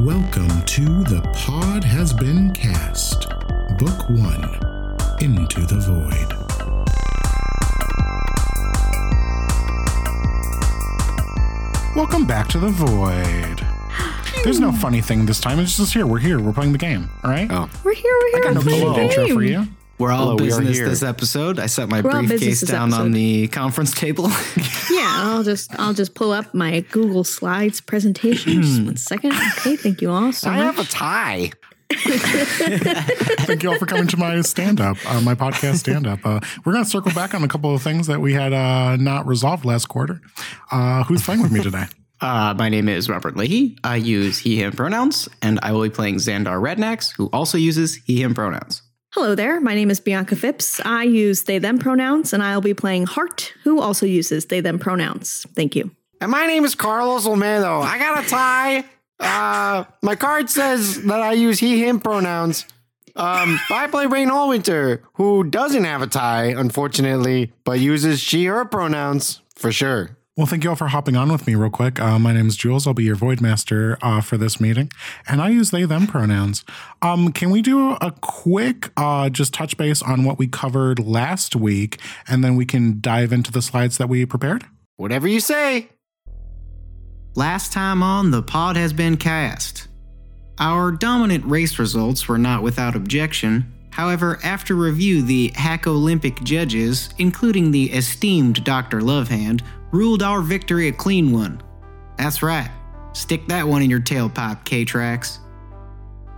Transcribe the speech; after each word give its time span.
Welcome 0.00 0.62
to 0.62 1.04
The 1.04 1.20
Pod 1.34 1.84
Has 1.84 2.12
Been 2.12 2.52
Cast, 2.52 3.28
Book 3.78 4.10
One 4.10 4.42
Into 5.20 5.60
the 5.60 5.78
Void. 5.78 6.32
Welcome 11.94 12.26
back 12.26 12.48
to 12.48 12.58
the 12.58 12.70
Void. 12.70 13.64
There's 14.42 14.58
no 14.58 14.72
funny 14.72 15.00
thing 15.00 15.26
this 15.26 15.38
time. 15.38 15.60
It's 15.60 15.76
just 15.76 15.94
here. 15.94 16.08
We're 16.08 16.18
here. 16.18 16.40
We're 16.40 16.52
playing 16.52 16.72
the 16.72 16.78
game. 16.78 17.08
All 17.22 17.30
right. 17.30 17.46
Oh. 17.48 17.70
We're 17.84 17.94
here. 17.94 18.12
We're 18.20 18.30
here. 18.30 18.40
I 18.40 18.52
Got 18.52 18.54
no 18.54 18.62
playing 18.62 18.82
cool 18.82 18.94
the 18.94 19.02
intro 19.02 19.28
for 19.28 19.42
you. 19.44 19.68
We're 19.98 20.10
all 20.10 20.30
Hello, 20.30 20.36
we 20.36 20.52
are 20.52 20.58
business 20.58 20.76
here. 20.76 20.88
this 20.88 21.02
episode. 21.04 21.58
I 21.60 21.66
set 21.66 21.88
my 21.88 22.00
We're 22.00 22.10
briefcase 22.10 22.60
this 22.60 22.68
down 22.68 22.92
on 22.92 23.12
the 23.12 23.48
conference 23.48 23.94
table. 23.94 24.30
Yeah, 24.90 25.12
I'll 25.16 25.42
just 25.42 25.78
I'll 25.78 25.94
just 25.94 26.14
pull 26.14 26.30
up 26.30 26.54
my 26.54 26.80
Google 26.80 27.24
Slides 27.24 27.80
presentation. 27.80 28.62
Just 28.62 28.82
one 28.84 28.96
second. 28.96 29.32
Okay, 29.32 29.76
thank 29.76 30.00
you 30.02 30.10
all 30.10 30.32
so 30.32 30.50
I 30.50 30.56
much. 30.56 30.76
have 30.76 30.86
a 30.86 30.88
tie. 30.88 31.50
Thank 31.90 33.62
you 33.62 33.70
all 33.70 33.78
for 33.78 33.86
coming 33.86 34.06
to 34.08 34.16
my 34.16 34.40
stand 34.42 34.80
up, 34.80 34.96
uh, 35.06 35.20
my 35.20 35.34
podcast 35.34 35.76
stand 35.76 36.06
up. 36.06 36.20
Uh, 36.24 36.40
we're 36.64 36.72
going 36.72 36.84
to 36.84 36.90
circle 36.90 37.12
back 37.12 37.34
on 37.34 37.44
a 37.44 37.48
couple 37.48 37.74
of 37.74 37.82
things 37.82 38.06
that 38.06 38.20
we 38.20 38.32
had 38.32 38.52
uh, 38.52 38.96
not 38.96 39.26
resolved 39.26 39.64
last 39.64 39.86
quarter. 39.86 40.20
Uh, 40.70 41.04
who's 41.04 41.22
playing 41.22 41.42
with 41.42 41.52
me 41.52 41.62
today? 41.62 41.84
Uh, 42.20 42.54
my 42.56 42.70
name 42.70 42.88
is 42.88 43.10
Robert 43.10 43.36
Leahy. 43.36 43.76
I 43.84 43.96
use 43.96 44.38
he, 44.38 44.62
him 44.62 44.72
pronouns, 44.72 45.28
and 45.42 45.58
I 45.62 45.72
will 45.72 45.82
be 45.82 45.90
playing 45.90 46.14
Xandar 46.14 46.58
Rednax, 46.58 47.14
who 47.14 47.28
also 47.34 47.58
uses 47.58 47.96
he, 47.96 48.22
him 48.22 48.34
pronouns. 48.34 48.80
Hello 49.14 49.36
there. 49.36 49.60
My 49.60 49.76
name 49.76 49.92
is 49.92 50.00
Bianca 50.00 50.34
Phipps. 50.34 50.80
I 50.84 51.04
use 51.04 51.44
they 51.44 51.60
them 51.60 51.78
pronouns, 51.78 52.32
and 52.32 52.42
I'll 52.42 52.60
be 52.60 52.74
playing 52.74 53.06
Hart, 53.06 53.54
who 53.62 53.80
also 53.80 54.06
uses 54.06 54.46
they 54.46 54.58
them 54.58 54.80
pronouns. 54.80 55.46
Thank 55.54 55.76
you. 55.76 55.92
And 56.20 56.32
my 56.32 56.48
name 56.48 56.64
is 56.64 56.74
Carlos 56.74 57.24
Olmedo. 57.24 57.80
I 57.80 57.96
got 57.96 58.24
a 58.24 58.28
tie. 58.28 58.84
Uh, 59.20 59.84
my 60.02 60.16
card 60.16 60.50
says 60.50 61.04
that 61.04 61.22
I 61.22 61.34
use 61.34 61.60
he, 61.60 61.84
him 61.84 62.00
pronouns. 62.00 62.66
Um, 63.14 63.60
I 63.70 63.86
play 63.86 64.06
Raine 64.06 64.30
Allwinter, 64.30 65.02
who 65.12 65.44
doesn't 65.44 65.84
have 65.84 66.02
a 66.02 66.08
tie, 66.08 66.46
unfortunately, 66.46 67.52
but 67.62 67.78
uses 67.78 68.18
she, 68.18 68.46
her 68.46 68.64
pronouns 68.64 69.42
for 69.54 69.70
sure. 69.70 70.13
Well, 70.36 70.48
thank 70.48 70.64
you 70.64 70.70
all 70.70 70.76
for 70.76 70.88
hopping 70.88 71.14
on 71.16 71.30
with 71.30 71.46
me 71.46 71.54
real 71.54 71.70
quick. 71.70 72.00
Uh, 72.00 72.18
my 72.18 72.32
name 72.32 72.48
is 72.48 72.56
Jules. 72.56 72.88
I'll 72.88 72.94
be 72.94 73.04
your 73.04 73.14
Void 73.14 73.40
Master 73.40 73.96
uh, 74.02 74.20
for 74.20 74.36
this 74.36 74.60
meeting, 74.60 74.90
and 75.28 75.40
I 75.40 75.50
use 75.50 75.70
they 75.70 75.84
them 75.84 76.08
pronouns. 76.08 76.64
Um, 77.02 77.30
can 77.30 77.50
we 77.50 77.62
do 77.62 77.92
a 77.92 78.10
quick 78.20 78.90
uh, 78.96 79.30
just 79.30 79.54
touch 79.54 79.76
base 79.76 80.02
on 80.02 80.24
what 80.24 80.36
we 80.36 80.48
covered 80.48 80.98
last 80.98 81.54
week, 81.54 82.00
and 82.26 82.42
then 82.42 82.56
we 82.56 82.66
can 82.66 83.00
dive 83.00 83.32
into 83.32 83.52
the 83.52 83.62
slides 83.62 83.96
that 83.98 84.08
we 84.08 84.26
prepared? 84.26 84.64
Whatever 84.96 85.28
you 85.28 85.38
say. 85.38 85.88
Last 87.36 87.72
time 87.72 88.02
on, 88.02 88.32
the 88.32 88.42
pod 88.42 88.74
has 88.74 88.92
been 88.92 89.16
cast. 89.16 89.86
Our 90.58 90.90
dominant 90.90 91.44
race 91.44 91.78
results 91.78 92.26
were 92.26 92.38
not 92.38 92.64
without 92.64 92.96
objection. 92.96 93.72
However, 93.94 94.40
after 94.42 94.74
review, 94.74 95.22
the 95.22 95.52
Hack 95.54 95.86
Olympic 95.86 96.42
judges, 96.42 97.10
including 97.18 97.70
the 97.70 97.92
esteemed 97.92 98.64
Dr. 98.64 99.00
Lovehand, 99.00 99.62
ruled 99.92 100.20
our 100.20 100.40
victory 100.40 100.88
a 100.88 100.92
clean 100.92 101.30
one. 101.30 101.62
That's 102.18 102.42
right. 102.42 102.72
Stick 103.12 103.46
that 103.46 103.68
one 103.68 103.82
in 103.82 103.90
your 103.90 104.00
tailpipe, 104.00 104.64
K-Trax. 104.64 105.38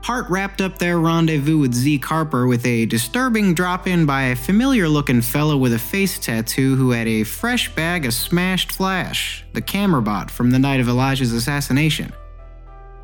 Hart 0.03 0.29
wrapped 0.29 0.61
up 0.61 0.77
their 0.77 0.99
rendezvous 1.01 1.57
with 1.57 1.73
Zeke 1.73 2.05
Harper 2.05 2.47
with 2.47 2.67
a 2.67 2.85
disturbing 2.85 3.55
drop 3.55 3.87
in 3.87 4.05
by 4.05 4.25
a 4.25 4.37
familiar 4.37 4.87
looking 4.87 5.23
fellow 5.23 5.57
with 5.57 5.73
a 5.73 5.79
face 5.79 6.19
tattoo 6.19 6.77
who 6.77 6.91
had 6.91 7.09
a 7.09 7.25
fresh 7.25 7.75
bag 7.75 8.05
of 8.05 8.13
smashed 8.13 8.71
flash, 8.71 9.47
the 9.55 9.63
camera 9.63 10.03
bot 10.03 10.31
from 10.31 10.51
the 10.51 10.59
night 10.59 10.81
of 10.81 10.91
Elijah's 10.91 11.33
assassination. 11.33 12.13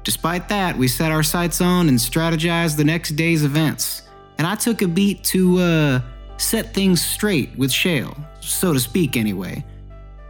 Despite 0.05 0.51
that, 0.51 0.77
we 0.77 0.89
set 0.89 1.11
our 1.11 1.23
sights 1.23 1.63
on 1.63 1.89
and 1.89 1.97
strategized 1.97 2.77
the 2.77 2.85
next 2.85 3.17
day's 3.17 3.45
events, 3.45 4.03
and 4.43 4.49
I 4.49 4.57
took 4.57 4.83
a 4.83 4.89
beat 4.89 5.23
to, 5.27 5.59
uh, 5.61 6.01
set 6.37 6.75
things 6.75 7.01
straight 7.01 7.57
with 7.57 7.71
Shale, 7.71 8.17
so 8.41 8.73
to 8.73 8.81
speak, 8.81 9.17
anyway. 9.17 9.65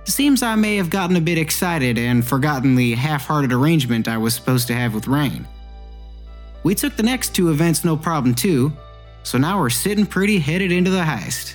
Seems 0.05 0.43
I 0.43 0.55
may 0.55 0.77
have 0.77 0.91
gotten 0.91 1.17
a 1.17 1.21
bit 1.23 1.39
excited 1.39 1.97
and 1.97 2.23
forgotten 2.23 2.75
the 2.75 2.93
half 2.93 3.27
hearted 3.27 3.55
arrangement 3.55 4.09
I 4.09 4.19
was 4.19 4.34
supposed 4.34 4.67
to 4.67 4.75
have 4.75 4.93
with 4.93 5.06
Raine. 5.06 5.49
We 6.62 6.75
took 6.75 6.95
the 6.95 7.03
next 7.03 7.34
two 7.34 7.50
events 7.53 7.87
no 7.87 7.97
problem 7.97 8.34
too, 8.34 8.71
so 9.23 9.39
now 9.39 9.59
we're 9.59 9.71
sitting 9.71 10.05
pretty 10.05 10.39
headed 10.39 10.73
into 10.73 10.91
the 10.91 11.00
heist. 11.00 11.55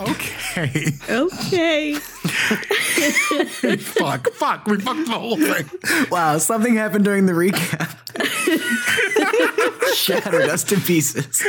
Okay. 0.00 0.92
Okay. 1.08 1.94
fuck. 3.78 4.28
Fuck. 4.32 4.66
We 4.66 4.80
fucked 4.80 5.06
the 5.06 5.12
whole 5.12 5.36
thing. 5.36 5.68
Wow, 6.10 6.38
something 6.38 6.74
happened 6.76 7.04
during 7.04 7.26
the 7.26 7.32
recap. 7.32 7.96
Shattered 9.94 10.48
us 10.48 10.62
to 10.64 10.76
pieces. 10.76 11.42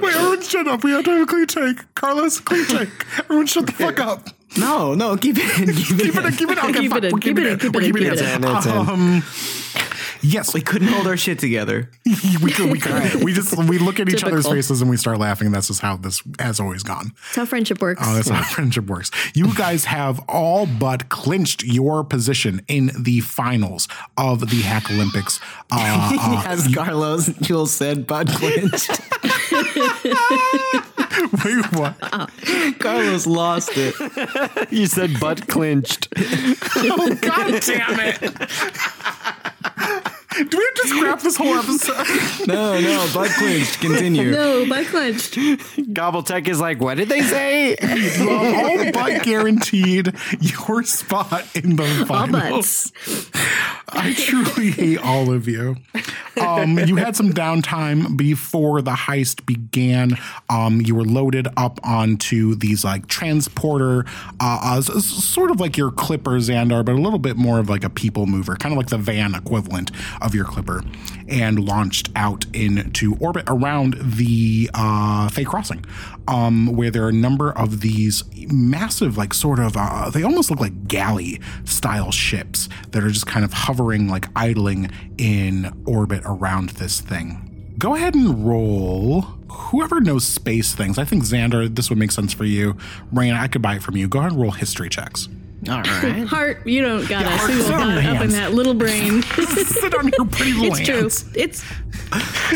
Wait, 0.00 0.14
everyone 0.14 0.42
shut 0.42 0.68
up. 0.68 0.84
We 0.84 0.92
have 0.92 1.04
to 1.04 1.10
have 1.10 1.22
a 1.22 1.26
clean 1.26 1.46
take. 1.46 1.94
Carlos, 1.94 2.38
clean 2.40 2.66
take. 2.66 2.88
Everyone 3.18 3.46
shut 3.46 3.66
the 3.66 3.72
fuck 3.72 3.98
up. 3.98 4.28
No, 4.56 4.94
no, 4.94 5.16
keep 5.16 5.36
it 5.38 5.60
in, 5.60 5.74
keep 5.74 5.90
it 5.90 6.00
Keep 6.00 6.16
it 6.16 6.24
in, 6.24 6.32
keep 6.32 6.50
it 6.50 6.58
in. 6.58 6.64
Okay, 6.64 6.80
Keep 6.80 6.90
fuck, 6.90 6.98
it 6.98 7.04
in, 7.04 7.12
we're 7.12 7.20
keep 7.20 7.36
keeping 7.36 7.44
it 7.46 7.52
in, 7.52 7.58
keep 7.58 7.74
We're 7.74 7.82
it 7.82 7.86
in, 7.86 7.92
keeping 7.94 8.10
keep 8.10 8.12
it 8.12 8.24
in. 8.24 8.44
And 8.44 8.56
it's 8.56 8.66
in. 8.66 8.76
Um, 8.76 9.22
Yes, 10.22 10.52
We 10.54 10.60
couldn't 10.60 10.88
hold 10.88 11.06
our 11.06 11.16
shit 11.16 11.38
together. 11.38 11.90
we 12.42 12.52
could. 12.52 12.70
We 12.70 12.78
could. 12.78 13.24
We 13.24 13.32
just 13.32 13.56
we 13.56 13.78
look 13.78 14.00
at 14.00 14.08
each 14.08 14.24
other's 14.24 14.46
faces 14.46 14.80
and 14.80 14.90
we 14.90 14.96
start 14.96 15.18
laughing. 15.18 15.46
And 15.46 15.54
that's 15.54 15.68
just 15.68 15.80
how 15.80 15.96
this 15.96 16.22
has 16.38 16.60
always 16.60 16.82
gone. 16.82 17.12
That's 17.14 17.36
how 17.36 17.44
friendship 17.46 17.80
works. 17.80 18.02
Oh, 18.04 18.14
that's 18.14 18.28
how 18.28 18.42
friendship 18.54 18.86
works. 18.86 19.10
You 19.34 19.54
guys 19.54 19.84
have 19.86 20.20
all 20.28 20.66
but 20.66 21.08
clinched 21.08 21.64
your 21.64 22.04
position 22.04 22.60
in 22.68 22.90
the 22.98 23.20
finals 23.20 23.88
of 24.16 24.50
the 24.50 24.60
Hack 24.62 24.90
Olympics. 24.90 25.40
Uh, 25.70 26.16
uh, 26.20 26.42
As 26.46 26.72
Carlos 26.74 27.26
Jules 27.40 27.72
said, 27.72 28.06
butt 28.06 28.28
clinched. 28.28 28.90
wait, 31.44 31.72
what? 31.72 31.96
Carlos 32.78 33.26
lost 33.26 33.70
it. 33.74 34.72
You 34.72 34.86
said 34.86 35.18
butt 35.20 35.46
clinched. 35.48 36.08
Oh, 36.16 37.14
God 37.20 37.62
damn 37.62 38.00
it! 38.00 39.39
Do 40.36 40.56
we 40.58 40.64
have 40.64 40.74
to 40.74 40.88
scrap 40.88 41.20
this 41.20 41.36
whole 41.36 41.54
episode? 41.54 42.46
No, 42.46 42.80
no, 42.80 43.10
butt 43.12 43.30
clinched. 43.32 43.80
Continue. 43.80 44.30
no, 44.30 44.68
by 44.68 44.84
clenched. 44.84 45.34
Gobbletech 45.34 46.46
is 46.46 46.60
like, 46.60 46.80
what 46.80 46.96
did 46.96 47.08
they 47.08 47.20
say? 47.22 47.76
All 48.20 48.92
but 48.92 49.22
guaranteed 49.24 50.14
your 50.40 50.82
spot 50.84 51.44
in 51.56 51.76
the 51.76 51.82
All 52.00 52.06
finals. 52.06 52.92
I 53.88 54.14
truly 54.16 54.70
hate 54.70 54.98
all 54.98 55.32
of 55.32 55.48
you. 55.48 55.76
Um, 56.40 56.78
you 56.78 56.94
had 56.96 57.16
some 57.16 57.32
downtime 57.32 58.16
before 58.16 58.82
the 58.82 58.92
heist 58.92 59.44
began. 59.46 60.16
Um, 60.48 60.80
you 60.80 60.94
were 60.94 61.04
loaded 61.04 61.48
up 61.56 61.80
onto 61.82 62.54
these 62.54 62.84
like 62.84 63.08
transporter, 63.08 64.04
uh, 64.38 64.60
uh, 64.62 64.78
s- 64.78 64.88
s- 64.90 65.04
sort 65.06 65.50
of 65.50 65.58
like 65.60 65.76
your 65.76 65.90
Clipper 65.90 66.38
Xandar, 66.38 66.84
but 66.84 66.92
a 66.94 66.98
little 67.00 67.18
bit 67.18 67.36
more 67.36 67.58
of 67.58 67.68
like 67.68 67.82
a 67.82 67.90
people 67.90 68.26
mover, 68.26 68.54
kind 68.56 68.72
of 68.72 68.78
like 68.78 68.88
the 68.88 68.98
van 68.98 69.34
equivalent 69.34 69.90
of 70.20 70.34
your 70.34 70.44
Clipper, 70.44 70.82
and 71.28 71.58
launched 71.64 72.10
out 72.16 72.44
into 72.52 73.16
orbit 73.20 73.44
around 73.46 73.96
the 74.00 74.70
uh, 74.74 75.28
Fey 75.28 75.44
Crossing, 75.44 75.84
um, 76.28 76.76
where 76.76 76.90
there 76.90 77.04
are 77.04 77.10
a 77.10 77.12
number 77.12 77.52
of 77.52 77.80
these 77.80 78.24
massive, 78.48 79.16
like 79.16 79.34
sort 79.34 79.58
of, 79.58 79.76
uh, 79.76 80.10
they 80.10 80.22
almost 80.22 80.50
look 80.50 80.60
like 80.60 80.88
galley 80.88 81.40
style 81.64 82.10
ships 82.10 82.68
that 82.90 83.04
are 83.04 83.10
just 83.10 83.26
kind 83.26 83.44
of 83.44 83.52
hovering, 83.52 84.08
like 84.08 84.26
idling 84.36 84.90
in 85.18 85.72
orbit 85.86 86.22
around 86.24 86.70
this 86.70 87.00
thing. 87.00 87.74
Go 87.78 87.94
ahead 87.94 88.14
and 88.14 88.46
roll. 88.46 89.22
Whoever 89.50 90.00
knows 90.00 90.26
space 90.26 90.74
things, 90.74 90.98
I 90.98 91.04
think 91.04 91.22
Xandar, 91.24 91.74
this 91.74 91.88
would 91.88 91.98
make 91.98 92.10
sense 92.10 92.32
for 92.32 92.44
you. 92.44 92.76
Raine, 93.12 93.32
I 93.32 93.46
could 93.46 93.62
buy 93.62 93.76
it 93.76 93.82
from 93.82 93.96
you. 93.96 94.08
Go 94.08 94.18
ahead 94.18 94.32
and 94.32 94.40
roll 94.40 94.50
history 94.50 94.88
checks. 94.88 95.28
All 95.68 95.76
right. 95.82 96.24
Hart, 96.26 96.66
you 96.66 96.80
don't 96.82 97.06
got 97.08 97.24
a 97.26 97.28
Heart, 97.28 97.50
single 97.50 97.66
sit 97.66 97.74
on 97.74 98.02
dot 98.02 98.16
up 98.16 98.22
in 98.24 98.30
that 98.30 98.54
little 98.54 98.72
brain. 98.74 99.22
Sit 99.70 99.94
on 99.94 100.08
your 100.08 100.26
pretty 100.26 100.54
little 100.54 100.74
it's 100.74 101.22
true. 101.22 101.32
It's 101.34 101.64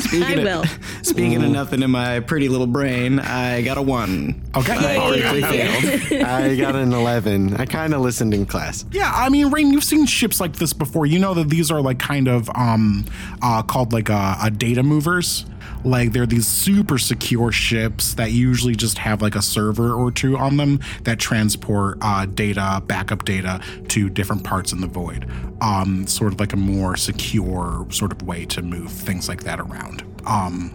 Speaking 0.04 0.22
I 0.24 0.32
of- 0.32 0.44
will. 0.44 0.64
Speaking 1.02 1.42
of 1.42 1.50
nothing 1.50 1.82
in 1.82 1.90
my 1.90 2.20
pretty 2.20 2.48
little 2.48 2.66
brain, 2.66 3.18
I 3.20 3.60
got 3.62 3.76
a 3.76 3.82
one. 3.82 4.42
Okay. 4.56 4.72
I 4.72 5.08
critically 5.08 5.42
failed. 5.42 6.22
I 6.26 6.56
got 6.56 6.74
an 6.76 6.92
11. 6.92 7.56
I 7.56 7.66
kind 7.66 7.92
of 7.94 8.00
listened 8.00 8.32
in 8.32 8.46
class. 8.46 8.84
Yeah, 8.90 9.12
I 9.14 9.28
mean, 9.28 9.50
Raine, 9.50 9.70
you've 9.72 9.84
seen 9.84 10.06
ships 10.06 10.40
like 10.40 10.54
this 10.54 10.72
before. 10.72 11.04
You 11.06 11.18
know 11.18 11.34
that 11.34 11.48
these 11.50 11.70
are 11.70 11.80
like 11.82 11.98
kind 11.98 12.26
of 12.26 12.48
um 12.54 13.04
uh 13.42 13.62
called 13.62 13.92
like 13.92 14.08
uh, 14.10 14.36
uh 14.40 14.48
data 14.48 14.82
movers. 14.82 15.44
Like 15.84 16.12
they're 16.12 16.26
these 16.26 16.46
super 16.46 16.98
secure 16.98 17.52
ships 17.52 18.14
that 18.14 18.32
usually 18.32 18.74
just 18.74 18.98
have 18.98 19.22
like 19.22 19.34
a 19.34 19.42
server 19.42 19.92
or 19.92 20.10
two 20.10 20.36
on 20.36 20.56
them 20.56 20.80
that 21.02 21.18
transport 21.18 21.98
uh, 22.00 22.26
data, 22.26 22.82
backup 22.86 23.24
data 23.24 23.60
to 23.88 24.08
different 24.08 24.44
parts 24.44 24.72
in 24.72 24.80
the 24.80 24.86
void. 24.86 25.30
Um, 25.60 26.06
sort 26.06 26.32
of 26.32 26.40
like 26.40 26.52
a 26.52 26.56
more 26.56 26.96
secure 26.96 27.86
sort 27.90 28.12
of 28.12 28.22
way 28.22 28.46
to 28.46 28.62
move 28.62 28.90
things 28.90 29.28
like 29.28 29.44
that 29.44 29.60
around. 29.60 30.02
Um, 30.26 30.74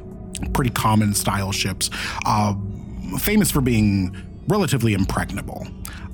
pretty 0.53 0.71
common 0.71 1.13
style 1.13 1.51
ships, 1.51 1.89
uh, 2.25 2.53
famous 3.17 3.51
for 3.51 3.61
being 3.61 4.15
relatively 4.47 4.93
impregnable. 4.93 5.67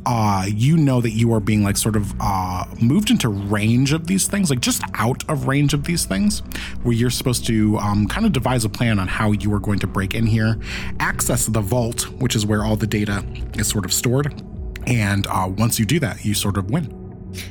Uh, 0.05 0.45
you 0.47 0.77
know 0.77 1.01
that 1.01 1.11
you 1.11 1.33
are 1.33 1.39
being 1.39 1.63
like 1.63 1.77
sort 1.77 1.95
of 1.95 2.13
uh, 2.19 2.65
moved 2.81 3.09
into 3.09 3.29
range 3.29 3.93
of 3.93 4.07
these 4.07 4.27
things, 4.27 4.49
like 4.49 4.59
just 4.61 4.81
out 4.93 5.23
of 5.29 5.47
range 5.47 5.73
of 5.73 5.83
these 5.85 6.05
things, 6.05 6.39
where 6.83 6.93
you're 6.95 7.09
supposed 7.09 7.45
to 7.47 7.77
um, 7.77 8.07
kind 8.07 8.25
of 8.25 8.31
devise 8.31 8.65
a 8.65 8.69
plan 8.69 8.99
on 8.99 9.07
how 9.07 9.31
you 9.31 9.53
are 9.53 9.59
going 9.59 9.79
to 9.79 9.87
break 9.87 10.13
in 10.13 10.25
here, 10.25 10.59
access 10.99 11.45
the 11.47 11.61
vault, 11.61 12.09
which 12.19 12.35
is 12.35 12.45
where 12.45 12.63
all 12.63 12.75
the 12.75 12.87
data 12.87 13.25
is 13.55 13.67
sort 13.67 13.85
of 13.85 13.93
stored. 13.93 14.41
And 14.87 15.25
uh, 15.27 15.47
once 15.57 15.79
you 15.79 15.85
do 15.85 15.99
that, 15.99 16.23
you 16.23 16.33
sort 16.33 16.57
of 16.57 16.69
win. 16.69 17.01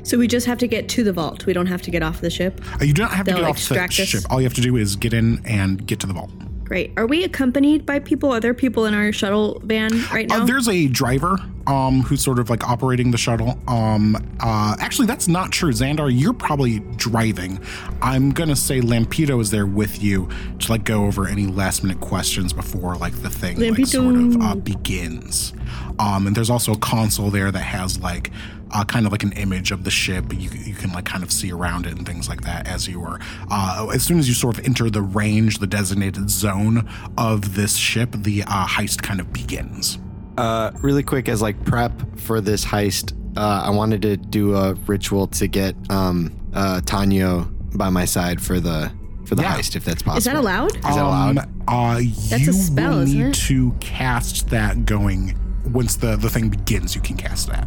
So 0.03 0.17
we 0.17 0.29
just 0.29 0.47
have 0.47 0.59
to 0.59 0.67
get 0.67 0.89
to 0.91 1.05
the 1.05 1.12
vault. 1.12 1.45
We 1.47 1.53
don't 1.53 1.67
have 1.67 1.83
to 1.83 1.91
get 1.91 2.03
off 2.03 2.21
the 2.21 2.31
ship. 2.31 2.61
Uh, 2.81 2.85
You 2.85 2.95
don't 2.95 3.11
have 3.11 3.27
to 3.27 3.33
They'll 3.33 3.41
get 3.43 3.51
off 3.51 3.69
the 3.69 3.83
us? 3.83 3.93
ship. 3.93 4.23
All 4.31 4.41
you 4.41 4.47
have 4.47 4.55
to 4.55 4.61
do 4.62 4.77
is 4.77 4.97
get 4.97 5.12
in 5.12 5.45
and 5.45 5.85
get 5.87 6.01
to 6.01 6.06
the 6.06 6.15
vault. 6.15 6.31
Great. 6.65 6.93
Are 6.97 7.07
we 7.07 7.25
accompanied 7.25 7.85
by 7.85 7.99
people? 7.99 8.33
Are 8.33 8.41
there 8.41 8.55
people 8.55 8.87
in 8.87 8.95
our 8.95 9.13
shuttle 9.13 9.61
van 9.65 9.91
right 10.13 10.27
now? 10.29 10.43
Uh, 10.43 10.47
there's 10.47 10.69
a 10.69 10.89
driver 10.89 11.39
um, 11.67 12.01
who's 12.01 12.23
sort 12.23 12.39
of 12.39 12.49
like 12.49 12.67
operating 12.67 13.11
the 13.11 13.19
shuttle. 13.19 13.59
Um, 13.69 14.17
uh, 14.41 14.75
actually, 14.81 15.07
that's 15.07 15.29
not 15.29 15.53
true. 15.53 15.71
Xandar, 15.71 16.11
you're 16.13 16.33
probably 16.33 16.81
driving. 16.97 17.61
I'm 18.01 18.33
gonna 18.33 18.57
say 18.57 18.81
Lampedo 18.81 19.41
is 19.41 19.51
there 19.51 19.67
with 19.67 20.03
you 20.03 20.29
to 20.61 20.73
like 20.73 20.85
go 20.85 21.05
over 21.05 21.29
any 21.29 21.47
last 21.47 21.83
minute 21.83 22.01
questions 22.01 22.53
before 22.53 22.97
like 22.97 23.15
the 23.23 23.31
thing 23.31 23.61
like 23.61 23.87
sort 23.87 24.15
of 24.15 24.41
uh, 24.41 24.55
begins. 24.55 25.53
Um, 25.99 26.27
and 26.27 26.35
there's 26.35 26.51
also 26.51 26.73
a 26.73 26.79
console 26.79 27.31
there 27.31 27.53
that 27.53 27.59
has 27.59 28.01
like 28.01 28.31
uh, 28.75 28.85
kind 28.85 29.06
of 29.06 29.12
like 29.12 29.23
an 29.23 29.32
image 29.32 29.71
of 29.71 29.85
the 29.85 29.91
ship. 29.91 30.32
You, 30.32 30.50
you 30.50 30.75
can 30.75 30.93
like 30.93 31.05
kind 31.06 31.23
of 31.23 31.32
see 31.32 31.50
around 31.53 31.87
it 31.87 31.97
and 31.97 32.05
things 32.06 32.29
like 32.29 32.43
that 32.43 32.67
as 32.67 32.87
you 32.88 33.03
are. 33.03 33.19
Uh, 33.50 33.88
as 33.94 34.03
soon 34.03 34.19
as 34.19 34.29
you 34.29 34.35
sort 34.35 34.59
of 34.59 34.65
enter 34.67 34.91
the 34.91 35.03
range, 35.03 35.59
the 35.59 35.67
designated 35.67 36.29
zone 36.29 36.88
of 37.17 37.55
this 37.55 37.76
ship, 37.76 38.11
the 38.12 38.43
uh, 38.43 38.67
heist 38.67 39.03
kind 39.03 39.21
of 39.21 39.32
begins. 39.32 39.99
Uh, 40.37 40.73
really 40.82 41.03
quick, 41.05 41.29
as 41.29 41.41
like 41.41 41.65
prep 41.65 41.93
for 42.19 42.41
this 42.41 42.65
heist, 42.65 43.12
uh, 43.37 43.62
I 43.67 43.71
wanted 43.71 44.03
to 44.03 44.17
do 44.17 44.55
a 44.56 44.75
ritual 44.75 45.29
to 45.29 45.47
get 45.47 45.77
um, 45.91 46.32
uh, 46.53 46.81
Tanyo 46.85 47.49
by 47.77 47.88
my 47.91 48.05
side 48.05 48.41
for 48.43 48.61
the 48.61 48.93
for 49.27 49.37
the 49.37 49.43
Yeah. 49.43 49.56
heist, 49.56 49.75
if 49.75 49.85
that's 49.85 50.03
possible. 50.03 50.19
Is 50.19 50.25
that 50.25 50.35
allowed? 50.37 50.77
Is 50.77 50.82
that 50.82 50.99
allowed? 50.99 51.38
Uh, 51.67 51.94
That's 52.29 52.43
you 52.44 52.50
a 52.50 52.53
spell, 52.53 52.91
will 52.91 52.99
isn't 53.00 53.19
need 53.19 53.27
it? 53.29 53.35
to 53.35 53.73
cast 53.81 54.50
that 54.50 54.85
going 54.85 55.35
once 55.73 55.97
the 55.97 56.17
the 56.17 56.29
thing 56.29 56.49
begins. 56.50 56.94
You 56.94 57.00
can 57.00 57.17
cast 57.17 57.47
that. 57.49 57.67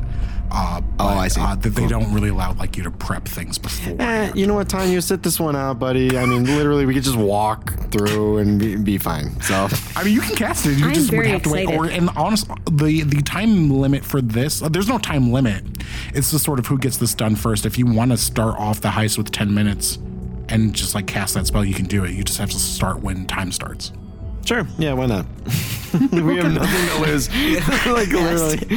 Uh, 0.49 0.79
but, 0.81 1.03
Oh, 1.03 1.07
I 1.17 1.27
see. 1.27 1.41
Uh, 1.41 1.55
that 1.55 1.69
they 1.69 1.81
Cool. 1.81 1.89
don't 1.89 2.13
really 2.13 2.29
allow 2.29 2.53
like 2.53 2.77
you 2.77 2.83
to 2.83 2.91
prep 2.91 3.27
things 3.27 3.57
before. 3.57 3.95
Eh, 3.99 4.31
you 4.33 4.47
know 4.47 4.53
what, 4.55 4.67
Tanyo, 4.69 5.03
sit 5.03 5.21
this 5.23 5.39
one 5.39 5.55
out, 5.55 5.77
buddy. 5.79 6.17
I 6.17 6.25
mean, 6.25 6.45
literally, 6.45 6.85
we 6.85 6.93
could 6.93 7.03
just 7.03 7.17
walk 7.17 7.73
through 7.91 8.37
and 8.37 8.57
be, 8.59 8.75
be 8.77 8.97
fine. 8.97 9.39
So, 9.41 9.67
I 9.95 10.03
mean, 10.03 10.13
you 10.13 10.21
can 10.21 10.35
cast 10.35 10.65
it. 10.65 10.77
You 10.77 10.85
I'm 10.87 10.93
just 10.93 11.11
would 11.11 11.17
very 11.17 11.29
have 11.29 11.43
to 11.43 11.49
wait. 11.49 11.67
Or 11.69 11.85
and 11.85 12.09
honestly, 12.15 12.55
the 12.71 13.01
the 13.03 13.21
time 13.21 13.69
limit 13.69 14.05
for 14.05 14.21
this, 14.21 14.61
uh, 14.61 14.69
there's 14.69 14.87
no 14.87 14.97
time 14.97 15.31
limit. 15.31 15.63
It's 16.13 16.31
just 16.31 16.45
sort 16.45 16.59
of 16.59 16.65
who 16.67 16.77
gets 16.77 16.97
this 16.97 17.13
done 17.13 17.35
first. 17.35 17.65
If 17.65 17.77
you 17.77 17.85
want 17.85 18.11
to 18.11 18.17
start 18.17 18.57
off 18.57 18.81
the 18.81 18.89
heist 18.89 19.17
with 19.17 19.31
ten 19.31 19.53
minutes 19.53 19.99
and 20.49 20.73
just 20.73 20.95
like 20.95 21.07
cast 21.07 21.33
that 21.33 21.45
spell, 21.47 21.65
you 21.65 21.73
can 21.73 21.85
do 21.85 22.05
it. 22.05 22.11
You 22.11 22.23
just 22.23 22.39
have 22.39 22.49
to 22.51 22.57
start 22.59 23.01
when 23.01 23.25
time 23.27 23.51
starts. 23.51 23.91
Sure, 24.47 24.65
yeah, 24.77 24.93
why 24.93 25.05
not? 25.05 25.25
we 26.11 26.37
have 26.37 26.53
nothing 26.53 27.03
to 27.03 27.11
lose. 27.11 27.29
like 27.85 28.09
literally, 28.09 28.57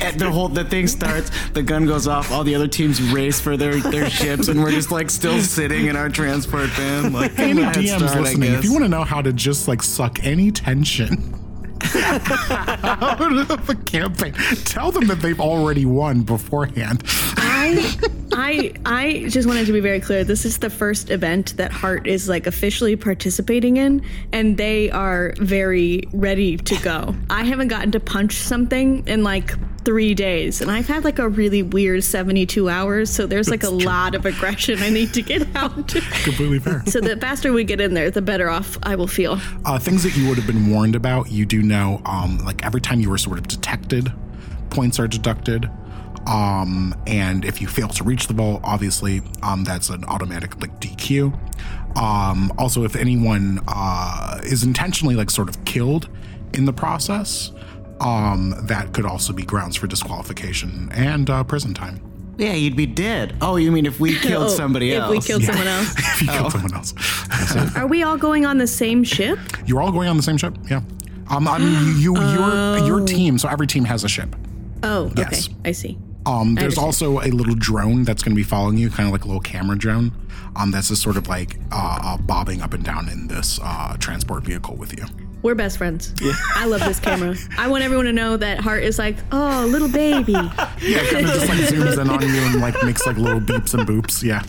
And 0.00 0.02
eh, 0.02 0.12
the 0.16 0.30
whole 0.30 0.48
the 0.48 0.64
thing 0.64 0.86
starts, 0.86 1.30
the 1.50 1.62
gun 1.62 1.86
goes 1.86 2.06
off, 2.06 2.30
all 2.30 2.44
the 2.44 2.54
other 2.54 2.68
teams 2.68 3.00
race 3.02 3.40
for 3.40 3.56
their, 3.56 3.76
their 3.76 4.10
ships, 4.10 4.48
and 4.48 4.62
we're 4.62 4.70
just 4.70 4.90
like 4.90 5.10
still 5.10 5.40
sitting 5.40 5.86
in 5.86 5.96
our 5.96 6.08
transport 6.08 6.70
van. 6.70 7.12
Like 7.12 7.38
Any 7.38 7.62
DMs 7.62 8.08
start, 8.08 8.22
listening, 8.22 8.52
if 8.52 8.64
you 8.64 8.72
want 8.72 8.84
to 8.84 8.88
know 8.88 9.04
how 9.04 9.22
to 9.22 9.32
just 9.32 9.66
like 9.68 9.82
suck 9.82 10.22
any 10.24 10.50
tension 10.50 11.43
out 11.94 13.50
of 13.50 13.68
a 13.68 13.74
campaign, 13.74 14.32
tell 14.64 14.90
them 14.90 15.06
that 15.06 15.20
they've 15.20 15.40
already 15.40 15.86
won 15.86 16.22
beforehand. 16.22 17.02
I 17.36 17.96
I 18.32 18.72
I 18.84 19.26
just 19.28 19.46
wanted 19.46 19.66
to 19.66 19.72
be 19.72 19.80
very 19.80 20.00
clear. 20.00 20.24
This 20.24 20.44
is 20.44 20.58
the 20.58 20.70
first 20.70 21.10
event 21.10 21.56
that 21.56 21.70
Hart 21.70 22.06
is 22.06 22.28
like 22.28 22.46
officially 22.46 22.96
participating 22.96 23.76
in, 23.76 24.02
and 24.32 24.56
they 24.56 24.90
are 24.90 25.34
very 25.38 26.02
ready 26.12 26.56
to 26.56 26.76
go. 26.82 27.14
I 27.30 27.44
haven't 27.44 27.68
gotten 27.68 27.92
to 27.92 28.00
punch 28.00 28.36
something 28.36 29.06
in 29.06 29.22
like 29.22 29.52
three 29.84 30.14
days, 30.14 30.60
and 30.60 30.70
I've 30.70 30.88
had 30.88 31.04
like 31.04 31.18
a 31.18 31.28
really 31.28 31.62
weird 31.62 32.04
seventy-two 32.04 32.68
hours. 32.68 33.10
So 33.10 33.26
there's 33.26 33.48
like 33.50 33.62
a 33.62 33.70
lot 33.70 34.14
of 34.14 34.26
aggression 34.26 34.80
I 34.80 34.90
need 34.90 35.14
to 35.14 35.22
get 35.22 35.46
out. 35.56 35.88
Completely 36.24 36.58
fair. 36.58 36.82
so 36.86 37.00
the 37.00 37.16
faster 37.16 37.52
we 37.52 37.64
get 37.64 37.80
in 37.80 37.94
there, 37.94 38.10
the 38.10 38.22
better 38.22 38.48
off 38.48 38.78
I 38.82 38.96
will 38.96 39.06
feel. 39.06 39.38
Uh, 39.64 39.78
things 39.78 40.02
that 40.02 40.16
you 40.16 40.28
would 40.28 40.38
have 40.38 40.46
been 40.46 40.70
warned 40.70 40.94
about, 40.96 41.30
you 41.30 41.46
do 41.46 41.62
know. 41.62 42.02
Um, 42.04 42.38
like 42.44 42.64
every 42.64 42.80
time 42.80 43.00
you 43.00 43.10
were 43.10 43.18
sort 43.18 43.38
of 43.38 43.46
detected, 43.48 44.12
points 44.70 44.98
are 44.98 45.08
deducted. 45.08 45.70
Um, 46.26 46.94
and 47.06 47.44
if 47.44 47.60
you 47.60 47.68
fail 47.68 47.88
to 47.88 48.04
reach 48.04 48.28
the 48.28 48.34
vault, 48.34 48.62
obviously, 48.64 49.22
um, 49.42 49.64
that's 49.64 49.90
an 49.90 50.04
automatic 50.04 50.60
like 50.60 50.80
DQ. 50.80 51.38
Um, 51.96 52.52
also, 52.58 52.84
if 52.84 52.96
anyone 52.96 53.60
uh, 53.68 54.40
is 54.44 54.64
intentionally 54.64 55.14
like 55.14 55.30
sort 55.30 55.48
of 55.48 55.64
killed 55.64 56.08
in 56.52 56.64
the 56.64 56.72
process, 56.72 57.52
um, 58.00 58.54
that 58.62 58.92
could 58.92 59.06
also 59.06 59.32
be 59.32 59.42
grounds 59.44 59.76
for 59.76 59.86
disqualification 59.86 60.90
and 60.92 61.30
uh, 61.30 61.44
prison 61.44 61.74
time. 61.74 62.00
yeah, 62.38 62.52
you'd 62.54 62.76
be 62.76 62.86
dead. 62.86 63.36
Oh, 63.40 63.56
you 63.56 63.70
mean 63.72 63.86
if 63.86 64.00
we 64.00 64.18
killed 64.20 64.46
Oh, 64.46 64.48
somebody 64.48 64.90
if 64.92 65.00
else? 65.02 65.12
If 65.14 65.20
we 65.22 65.26
killed 65.26 65.42
someone 65.44 65.66
else. 65.66 65.94
if 65.98 66.22
you 66.22 66.28
killed 66.28 66.52
someone 66.52 66.74
else, 66.74 67.76
Are 67.76 67.86
we 67.86 68.02
all 68.02 68.16
going 68.16 68.44
on 68.46 68.58
the 68.58 68.66
same 68.66 69.04
ship? 69.04 69.38
you're 69.66 69.80
all 69.80 69.92
going 69.92 70.08
on 70.08 70.16
the 70.16 70.22
same 70.22 70.36
ship. 70.36 70.56
Yeah. 70.68 70.82
Um, 71.30 71.48
I 71.48 71.58
mean, 71.58 71.98
you, 72.00 72.14
your 72.16 72.78
your 72.86 73.00
team. 73.06 73.38
So 73.38 73.48
every 73.48 73.66
team 73.66 73.84
has 73.84 74.04
a 74.04 74.08
ship. 74.08 74.34
Oh, 74.82 75.04
okay. 75.06 75.22
Yes. 75.30 75.48
I 75.64 75.72
see. 75.72 75.96
Um, 76.26 76.54
there's 76.54 76.76
also 76.78 77.20
a 77.20 77.28
little 77.30 77.54
drone 77.54 78.04
that's 78.04 78.22
going 78.22 78.32
to 78.34 78.36
be 78.36 78.42
following 78.42 78.76
you, 78.78 78.90
kind 78.90 79.06
of 79.06 79.12
like 79.12 79.24
a 79.24 79.26
little 79.26 79.40
camera 79.42 79.76
drone. 79.78 80.12
Um, 80.56 80.70
that's 80.70 80.88
just 80.88 81.02
sort 81.02 81.16
of 81.16 81.26
like 81.28 81.56
uh, 81.72 81.98
uh, 82.02 82.16
bobbing 82.18 82.60
up 82.62 82.74
and 82.74 82.84
down 82.84 83.08
in 83.08 83.26
this 83.28 83.58
uh, 83.62 83.96
transport 83.98 84.42
vehicle 84.44 84.76
with 84.76 84.96
you. 84.96 85.04
We're 85.44 85.54
best 85.54 85.76
friends. 85.76 86.14
Yeah. 86.22 86.32
I 86.56 86.64
love 86.64 86.80
this 86.80 86.98
camera. 86.98 87.36
I 87.58 87.68
want 87.68 87.84
everyone 87.84 88.06
to 88.06 88.14
know 88.14 88.38
that 88.38 88.60
Hart 88.60 88.82
is 88.82 88.98
like, 88.98 89.18
oh, 89.30 89.66
little 89.68 89.90
baby. 89.90 90.32
Yeah, 90.80 90.98
kind 91.10 91.24
of 91.26 91.32
just 91.32 91.48
like 91.48 91.58
zooms 91.60 91.98
in 91.98 92.10
on 92.10 92.20
you 92.20 92.42
and 92.42 92.60
like 92.60 92.82
makes 92.82 93.06
like 93.06 93.16
little 93.16 93.40
beeps 93.40 93.72
and 93.72 93.88
boops. 93.88 94.22
Yeah, 94.22 94.42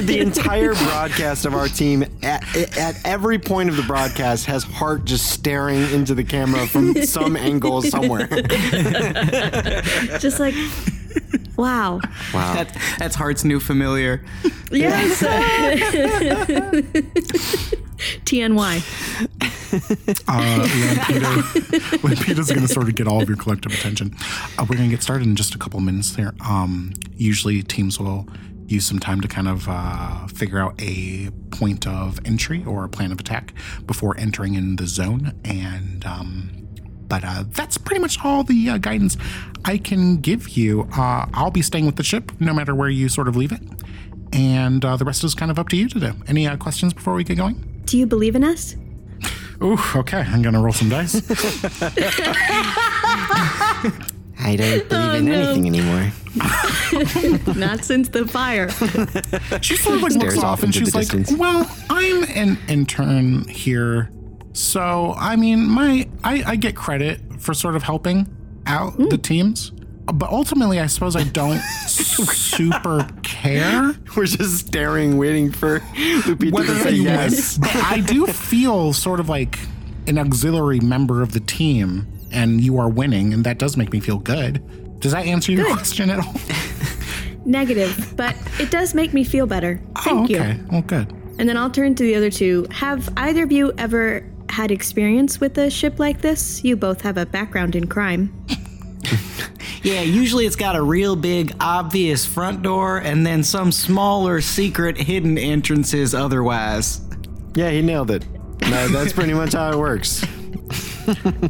the 0.00 0.20
entire 0.20 0.74
broadcast 0.74 1.44
of 1.44 1.54
our 1.54 1.66
team 1.66 2.04
at, 2.22 2.44
at 2.78 3.04
every 3.04 3.40
point 3.40 3.68
of 3.68 3.76
the 3.76 3.82
broadcast 3.82 4.46
has 4.46 4.62
Hart 4.62 5.04
just 5.04 5.30
staring 5.30 5.90
into 5.90 6.14
the 6.14 6.22
camera 6.22 6.68
from 6.68 6.94
some 7.04 7.36
angle 7.36 7.82
somewhere. 7.82 8.28
Just 10.18 10.38
like, 10.38 10.54
wow. 11.56 12.00
Wow. 12.32 12.54
That, 12.54 12.76
that's 12.98 13.16
Hart's 13.16 13.44
new 13.44 13.58
familiar. 13.58 14.24
Yes. 14.70 15.20
TNY. 18.24 19.28
uh, 20.28 20.68
Lampedo, 20.68 21.42
Lampedo's 22.02 22.48
going 22.50 22.66
to 22.66 22.68
sort 22.68 22.88
of 22.88 22.94
get 22.94 23.08
all 23.08 23.22
of 23.22 23.28
your 23.28 23.36
collective 23.36 23.72
attention. 23.72 24.14
Uh, 24.58 24.66
we're 24.68 24.76
going 24.76 24.88
to 24.88 24.94
get 24.94 25.02
started 25.02 25.26
in 25.26 25.36
just 25.36 25.54
a 25.54 25.58
couple 25.58 25.80
minutes 25.80 26.14
there. 26.16 26.34
Um, 26.46 26.92
usually, 27.16 27.62
teams 27.62 27.98
will 27.98 28.28
use 28.66 28.86
some 28.86 28.98
time 28.98 29.20
to 29.20 29.28
kind 29.28 29.48
of 29.48 29.66
uh, 29.68 30.26
figure 30.28 30.58
out 30.58 30.74
a 30.80 31.30
point 31.50 31.86
of 31.86 32.18
entry 32.24 32.64
or 32.64 32.84
a 32.84 32.88
plan 32.88 33.12
of 33.12 33.20
attack 33.20 33.52
before 33.86 34.16
entering 34.18 34.54
in 34.54 34.76
the 34.76 34.86
zone. 34.86 35.32
And 35.44 36.04
um, 36.06 36.50
but 37.08 37.24
uh, 37.24 37.44
that's 37.48 37.78
pretty 37.78 38.00
much 38.00 38.18
all 38.24 38.44
the 38.44 38.70
uh, 38.70 38.78
guidance 38.78 39.16
I 39.64 39.78
can 39.78 40.16
give 40.16 40.50
you. 40.50 40.88
Uh, 40.96 41.26
I'll 41.34 41.50
be 41.50 41.62
staying 41.62 41.86
with 41.86 41.96
the 41.96 42.02
ship 42.02 42.32
no 42.40 42.54
matter 42.54 42.74
where 42.74 42.88
you 42.88 43.08
sort 43.08 43.28
of 43.28 43.36
leave 43.36 43.52
it. 43.52 43.62
And 44.32 44.84
uh, 44.84 44.96
the 44.96 45.04
rest 45.04 45.22
is 45.22 45.34
kind 45.34 45.50
of 45.50 45.58
up 45.58 45.68
to 45.68 45.76
you 45.76 45.88
to 45.88 46.00
do. 46.00 46.12
Any 46.26 46.46
uh, 46.46 46.56
questions 46.56 46.92
before 46.92 47.14
we 47.14 47.24
get 47.24 47.36
going? 47.36 47.82
Do 47.84 47.98
you 47.98 48.06
believe 48.06 48.34
in 48.34 48.42
us? 48.42 48.74
Ooh, 49.62 49.78
okay. 49.96 50.18
I'm 50.20 50.42
gonna 50.42 50.60
roll 50.60 50.72
some 50.72 50.88
dice. 50.88 51.14
I 54.36 54.56
don't 54.56 54.88
believe 54.88 55.14
in 55.22 55.28
anything 55.32 55.66
anymore. 55.66 56.12
Not 57.56 57.84
since 57.84 58.08
the 58.08 58.26
fire. 58.28 58.68
She 59.62 59.76
sort 59.76 59.96
of 59.96 60.02
like 60.02 60.12
looks 60.12 60.36
off 60.38 60.44
off 60.44 60.62
and 60.64 60.74
she's 60.74 60.94
like, 60.94 61.02
distance. 61.08 61.32
"Well, 61.32 61.70
I'm 61.88 62.24
an 62.24 62.58
intern 62.68 63.46
here, 63.48 64.10
so 64.52 65.14
I 65.16 65.36
mean, 65.36 65.68
my 65.68 66.08
I, 66.24 66.42
I 66.46 66.56
get 66.56 66.74
credit 66.76 67.20
for 67.40 67.54
sort 67.54 67.76
of 67.76 67.82
helping 67.84 68.26
out 68.66 68.94
Hmm. 68.94 69.08
the 69.08 69.18
teams, 69.18 69.72
but 70.12 70.30
ultimately, 70.30 70.80
I 70.80 70.86
suppose 70.86 71.16
I 71.16 71.24
don't 71.24 71.60
super 71.86 73.06
care 73.22 73.94
We're 74.16 74.26
just 74.26 74.66
staring, 74.66 75.16
waiting 75.16 75.50
for 75.50 75.80
Lupita 75.80 76.52
whether 76.52 76.74
to 76.74 76.80
say 76.80 76.92
you 76.92 77.04
yes. 77.04 77.58
But 77.58 77.74
I 77.74 78.00
do 78.00 78.26
feel 78.26 78.92
sort 78.92 79.20
of 79.20 79.28
like 79.28 79.58
an 80.06 80.18
auxiliary 80.18 80.80
member 80.80 81.22
of 81.22 81.32
the 81.32 81.40
team, 81.40 82.06
and 82.30 82.60
you 82.60 82.78
are 82.78 82.88
winning, 82.88 83.32
and 83.32 83.44
that 83.44 83.58
does 83.58 83.76
make 83.76 83.92
me 83.92 84.00
feel 84.00 84.18
good." 84.18 84.62
Does 85.00 85.12
that 85.12 85.26
answer 85.26 85.52
your 85.52 85.66
question 85.66 86.08
at 86.08 86.18
all? 86.18 86.34
Negative, 87.44 88.14
but 88.16 88.34
it 88.58 88.70
does 88.70 88.94
make 88.94 89.12
me 89.12 89.22
feel 89.22 89.46
better. 89.46 89.78
Thank 89.98 90.18
oh, 90.18 90.24
okay. 90.24 90.54
you. 90.54 90.66
Well, 90.72 90.80
good. 90.80 91.12
And 91.38 91.46
then 91.46 91.58
I'll 91.58 91.68
turn 91.68 91.94
to 91.96 92.02
the 92.02 92.14
other 92.14 92.30
two. 92.30 92.66
Have 92.70 93.12
either 93.18 93.44
of 93.44 93.52
you 93.52 93.72
ever 93.76 94.26
had 94.48 94.70
experience 94.70 95.40
with 95.40 95.58
a 95.58 95.68
ship 95.68 95.98
like 95.98 96.22
this? 96.22 96.64
You 96.64 96.74
both 96.76 97.02
have 97.02 97.18
a 97.18 97.26
background 97.26 97.76
in 97.76 97.86
crime. 97.86 98.32
Yeah, 99.82 100.00
usually 100.00 100.46
it's 100.46 100.56
got 100.56 100.76
a 100.76 100.82
real 100.82 101.14
big, 101.14 101.54
obvious 101.60 102.24
front 102.24 102.62
door 102.62 102.96
and 102.98 103.26
then 103.26 103.44
some 103.44 103.70
smaller, 103.70 104.40
secret, 104.40 104.96
hidden 104.96 105.36
entrances 105.36 106.14
otherwise. 106.14 107.02
Yeah, 107.54 107.68
he 107.68 107.82
nailed 107.82 108.10
it. 108.10 108.24
That- 108.60 108.92
that's 108.92 109.12
pretty 109.12 109.34
much 109.34 109.52
how 109.52 109.70
it 109.72 109.76
works. 109.76 110.24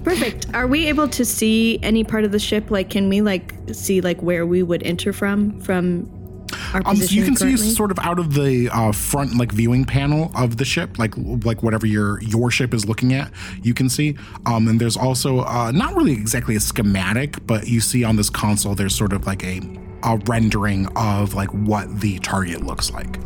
Perfect. 0.02 0.52
Are 0.52 0.66
we 0.66 0.86
able 0.88 1.06
to 1.08 1.24
see 1.24 1.78
any 1.82 2.02
part 2.02 2.24
of 2.24 2.32
the 2.32 2.40
ship? 2.40 2.72
Like, 2.72 2.90
can 2.90 3.08
we 3.08 3.20
like 3.22 3.54
see 3.72 4.00
like 4.00 4.20
where 4.20 4.44
we 4.46 4.64
would 4.64 4.82
enter 4.82 5.12
from 5.12 5.60
from 5.60 6.10
our 6.10 6.13
Um, 6.74 6.96
so 6.96 7.14
you 7.14 7.24
can 7.24 7.36
see 7.36 7.56
sort 7.56 7.90
of 7.90 7.98
out 8.00 8.18
of 8.18 8.34
the 8.34 8.68
uh, 8.72 8.90
front 8.92 9.36
like 9.36 9.52
viewing 9.52 9.84
panel 9.84 10.32
of 10.34 10.56
the 10.56 10.64
ship, 10.64 10.98
like 10.98 11.14
like 11.16 11.62
whatever 11.62 11.86
your 11.86 12.20
your 12.22 12.50
ship 12.50 12.74
is 12.74 12.84
looking 12.86 13.12
at, 13.14 13.30
you 13.62 13.74
can 13.74 13.88
see. 13.88 14.16
Um, 14.46 14.66
and 14.66 14.80
there's 14.80 14.96
also 14.96 15.40
uh, 15.40 15.70
not 15.72 15.94
really 15.94 16.12
exactly 16.12 16.56
a 16.56 16.60
schematic, 16.60 17.46
but 17.46 17.68
you 17.68 17.80
see 17.80 18.02
on 18.04 18.16
this 18.16 18.28
console 18.30 18.74
there's 18.74 18.94
sort 18.94 19.12
of 19.12 19.26
like 19.26 19.44
a 19.44 19.60
a 20.02 20.16
rendering 20.26 20.86
of 20.96 21.34
like 21.34 21.48
what 21.50 22.00
the 22.00 22.18
target 22.18 22.62
looks 22.64 22.90
like. 22.92 23.18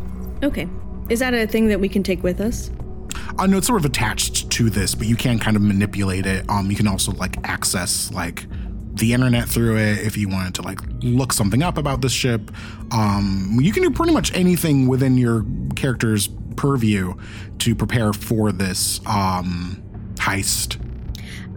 okay. 0.43 0.67
Is 1.09 1.19
that 1.19 1.33
a 1.33 1.47
thing 1.47 1.67
that 1.69 1.79
we 1.79 1.89
can 1.89 2.03
take 2.03 2.21
with 2.21 2.39
us? 2.39 2.69
Uh, 3.39 3.47
no, 3.47 3.57
it's 3.57 3.65
sort 3.67 3.81
of 3.81 3.85
attached 3.85 4.49
to 4.51 4.69
this, 4.69 4.93
but 4.93 5.07
you 5.07 5.15
can 5.15 5.39
kind 5.39 5.57
of 5.57 5.63
manipulate 5.63 6.27
it. 6.27 6.47
Um, 6.49 6.69
you 6.69 6.75
can 6.77 6.87
also 6.87 7.11
like 7.13 7.35
access 7.47 8.11
like 8.13 8.45
the 8.99 9.13
internet 9.13 9.47
through 9.47 9.77
it 9.77 9.99
if 9.99 10.17
you 10.17 10.29
wanted 10.29 10.55
to 10.55 10.61
like 10.61 10.79
look 11.01 11.33
something 11.33 11.63
up 11.63 11.77
about 11.77 12.01
this 12.01 12.11
ship. 12.11 12.51
Um, 12.91 13.57
you 13.61 13.71
can 13.71 13.83
do 13.83 13.91
pretty 13.91 14.13
much 14.13 14.33
anything 14.35 14.87
within 14.87 15.17
your 15.17 15.45
character's 15.75 16.29
purview 16.55 17.13
to 17.59 17.75
prepare 17.75 18.13
for 18.13 18.51
this 18.51 18.99
um, 19.05 19.81
heist. 20.15 20.77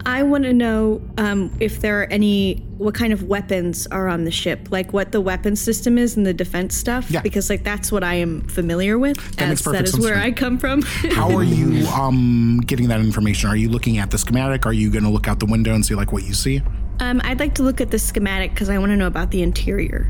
I 0.05 0.23
want 0.23 0.43
to 0.43 0.51
know 0.51 1.01
um, 1.17 1.55
if 1.61 1.79
there 1.79 2.01
are 2.01 2.05
any, 2.05 2.55
what 2.77 2.93
kind 2.93 3.13
of 3.13 3.23
weapons 3.23 3.87
are 3.87 4.09
on 4.09 4.25
the 4.25 4.31
ship, 4.31 4.67
like 4.69 4.91
what 4.91 5.13
the 5.13 5.21
weapon 5.21 5.55
system 5.55 5.97
is 5.97 6.17
and 6.17 6.25
the 6.25 6.33
defense 6.33 6.75
stuff, 6.75 7.09
Yeah. 7.09 7.21
because 7.21 7.49
like 7.49 7.63
that's 7.63 7.89
what 7.89 8.03
I 8.03 8.15
am 8.15 8.41
familiar 8.49 8.99
with. 8.99 9.15
That 9.37 9.49
as 9.49 9.61
that 9.61 9.85
is 9.85 9.97
where. 9.97 10.17
I 10.17 10.31
come 10.31 10.57
from. 10.57 10.81
How 11.11 11.33
are 11.37 11.43
you 11.43 11.87
um, 11.87 12.61
getting 12.65 12.89
that 12.89 12.99
information? 12.99 13.49
Are 13.49 13.55
you 13.55 13.69
looking 13.69 13.97
at 13.97 14.11
the 14.11 14.17
schematic? 14.17 14.65
Are 14.65 14.73
you 14.73 14.91
going 14.91 15.05
to 15.05 15.09
look 15.09 15.29
out 15.29 15.39
the 15.39 15.45
window 15.45 15.73
and 15.73 15.85
see 15.85 15.95
like 15.95 16.11
what 16.11 16.23
you 16.23 16.33
see? 16.33 16.61
Um, 16.99 17.21
I'd 17.23 17.39
like 17.39 17.55
to 17.55 17.63
look 17.63 17.81
at 17.81 17.91
the 17.91 17.99
schematic 17.99 18.51
because 18.51 18.69
I 18.69 18.77
want 18.77 18.91
to 18.91 18.95
know 18.95 19.07
about 19.07 19.31
the 19.31 19.41
interior 19.41 20.09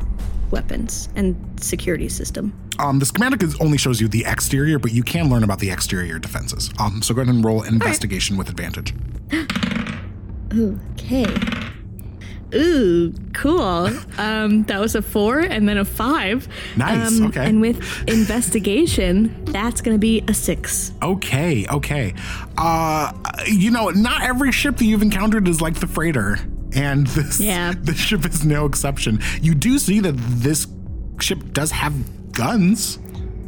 weapons 0.50 1.08
and 1.16 1.36
security 1.60 2.08
system. 2.08 2.52
Um, 2.78 2.98
the 2.98 3.06
schematic 3.06 3.42
is, 3.42 3.58
only 3.60 3.78
shows 3.78 4.00
you 4.00 4.08
the 4.08 4.24
exterior, 4.26 4.78
but 4.78 4.92
you 4.92 5.02
can 5.02 5.28
learn 5.28 5.44
about 5.44 5.58
the 5.58 5.70
exterior 5.70 6.18
defenses. 6.18 6.70
Um, 6.78 7.02
so 7.02 7.14
go 7.14 7.22
ahead 7.22 7.34
and 7.34 7.44
roll 7.44 7.62
investigation 7.62 8.36
with 8.36 8.48
advantage. 8.48 8.94
Okay. 10.56 11.26
Ooh, 12.54 13.12
cool. 13.32 13.90
Um, 14.18 14.62
that 14.64 14.78
was 14.80 14.94
a 14.94 15.02
four 15.02 15.40
and 15.40 15.68
then 15.68 15.76
a 15.78 15.84
five. 15.84 16.46
Nice, 16.76 17.18
Um, 17.18 17.26
okay. 17.26 17.48
And 17.48 17.60
with 17.60 17.82
investigation, 18.08 19.44
that's 19.46 19.80
going 19.80 19.96
to 19.96 19.98
be 19.98 20.22
a 20.28 20.34
six. 20.34 20.92
Okay, 21.02 21.66
okay. 21.68 22.14
Uh, 22.56 23.12
you 23.48 23.72
know, 23.72 23.90
not 23.90 24.22
every 24.22 24.52
ship 24.52 24.76
that 24.76 24.84
you've 24.84 25.02
encountered 25.02 25.48
is 25.48 25.60
like 25.60 25.80
the 25.80 25.88
freighter, 25.88 26.38
and 26.74 27.06
this 27.16 27.40
Yeah. 27.40 27.74
this 27.78 27.96
ship 27.98 28.24
is 28.26 28.44
no 28.44 28.66
exception. 28.66 29.20
You 29.40 29.54
do 29.54 29.78
see 29.78 30.00
that 30.00 30.12
this 30.16 30.66
ship 31.20 31.38
does 31.52 31.70
have 31.70 31.94
guns. 32.32 32.98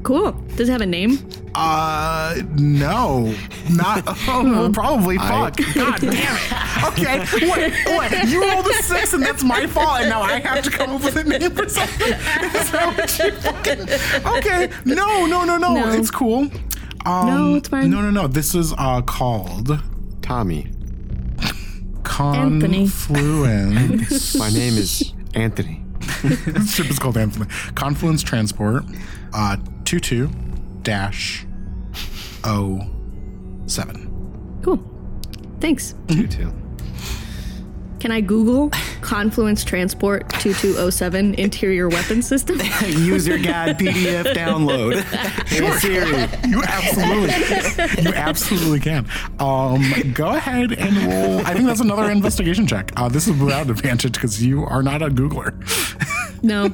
Cool. 0.02 0.30
Does 0.54 0.68
it 0.68 0.73
have 0.73 0.83
a 0.83 0.87
name? 0.87 1.18
Uh, 1.56 2.37
no, 2.54 3.35
not 3.71 4.04
oh, 4.28 4.71
probably. 4.73 5.16
Fuck. 5.18 5.56
God 5.75 6.00
damn 6.00 6.12
it. 6.12 6.85
Okay, 6.85 7.18
what? 7.49 7.73
What? 8.12 8.28
You 8.28 8.49
rolled 8.49 8.66
a 8.68 8.75
six, 8.75 9.14
and 9.14 9.23
that's 9.23 9.42
my 9.42 9.66
fault, 9.66 10.00
and 10.02 10.11
now 10.11 10.21
I 10.23 10.38
have 10.38 10.62
to 10.62 10.71
come 10.71 10.90
up 10.90 11.02
with 11.02 11.16
a 11.16 11.25
name 11.25 11.50
for 11.50 11.68
something. 11.68 12.06
Is 12.12 12.71
that 12.71 12.95
what 12.97 13.18
you 13.18 13.33
fucking? 13.33 14.37
Okay, 14.37 14.71
no, 14.85 15.26
no, 15.26 15.45
no, 15.45 15.56
no. 15.56 15.75
No. 15.75 15.92
It's 15.92 16.11
cool. 16.11 16.49
Um, 17.04 17.26
No, 17.26 17.54
it's 17.56 17.68
fine. 17.68 17.90
No, 17.90 18.00
no, 18.00 18.11
no. 18.11 18.28
This 18.28 18.54
is 18.54 18.73
uh 18.78 19.00
called 19.02 19.80
Tommy, 20.23 20.66
Anthony. 20.66 20.75
Confluence. 22.07 23.09
my 24.37 24.49
name 24.51 24.75
is 24.79 25.13
Anthony. 25.35 25.83
this 26.23 26.75
ship 26.77 26.89
is 26.89 26.99
called 26.99 27.17
Anthony. 27.17 27.47
Confluence 27.75 28.23
Transport, 28.23 28.85
uh, 29.35 29.57
two 29.85 29.99
two 30.01 30.31
dash 30.83 31.45
O 32.45 32.81
seven. 33.67 34.11
Cool. 34.63 34.83
Thanks. 35.61 35.95
You 36.09 36.27
too. 36.29 36.53
Can 38.07 38.13
I 38.13 38.21
Google 38.21 38.71
Confluence 39.01 39.65
Transport 39.65 40.31
2207 40.35 41.35
Interior 41.35 41.89
Weapon 41.89 42.23
System? 42.23 42.61
User 42.87 43.37
guide 43.37 43.81
PDF 43.81 44.33
download. 44.33 45.03
Hey 45.49 45.69
Siri. 45.81 46.29
You 46.49 46.63
absolutely, 46.63 48.05
you 48.05 48.15
absolutely 48.15 48.79
can. 48.79 49.09
Um, 49.41 50.13
go 50.13 50.29
ahead 50.29 50.71
and 50.75 50.97
roll. 50.99 51.41
I 51.41 51.55
think 51.55 51.67
that's 51.67 51.81
another 51.81 52.09
investigation 52.09 52.69
check. 52.69 52.93
Uh, 52.97 53.09
this 53.09 53.27
is 53.27 53.37
without 53.41 53.71
advantage 53.71 54.13
because 54.13 54.41
you 54.41 54.63
are 54.65 54.85
not 54.85 55.03
a 55.03 55.09
Googler. 55.09 55.53
No. 56.43 56.67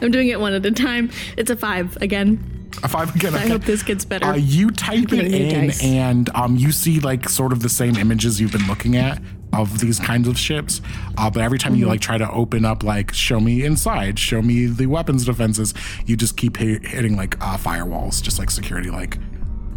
I'm 0.00 0.10
doing 0.10 0.28
it 0.28 0.40
one 0.40 0.54
at 0.54 0.66
a 0.66 0.72
time. 0.72 1.10
It's 1.36 1.50
a 1.50 1.56
five 1.56 1.96
again. 1.98 2.68
A 2.82 2.88
five 2.88 3.14
again. 3.14 3.34
I 3.34 3.46
hope 3.46 3.62
this 3.62 3.84
gets 3.84 4.04
better. 4.04 4.24
Uh, 4.24 4.34
you 4.34 4.70
type 4.70 5.12
it 5.12 5.32
in, 5.32 5.66
dice. 5.66 5.84
and 5.84 6.30
um, 6.34 6.56
you 6.56 6.72
see 6.72 6.98
like 6.98 7.28
sort 7.28 7.52
of 7.52 7.60
the 7.60 7.68
same 7.68 7.96
images 7.96 8.40
you've 8.40 8.50
been 8.50 8.66
looking 8.66 8.96
at 8.96 9.20
of 9.52 9.80
these 9.80 9.98
kinds 9.98 10.28
of 10.28 10.38
ships. 10.38 10.80
Uh, 11.18 11.28
but 11.30 11.42
every 11.42 11.58
time 11.58 11.74
you 11.74 11.82
Mm-hmm. 11.82 11.90
like 11.90 12.00
try 12.00 12.18
to 12.18 12.30
open 12.30 12.64
up, 12.64 12.82
like 12.82 13.12
show 13.12 13.40
me 13.40 13.64
inside, 13.64 14.18
show 14.18 14.40
me 14.42 14.66
the 14.66 14.86
weapons 14.86 15.24
defenses, 15.24 15.74
you 16.06 16.16
just 16.16 16.36
keep 16.36 16.56
hit, 16.56 16.86
hitting 16.86 17.16
like 17.16 17.36
uh, 17.40 17.56
firewalls, 17.56 18.22
just 18.22 18.38
like 18.38 18.50
security, 18.50 18.90
like 18.90 19.18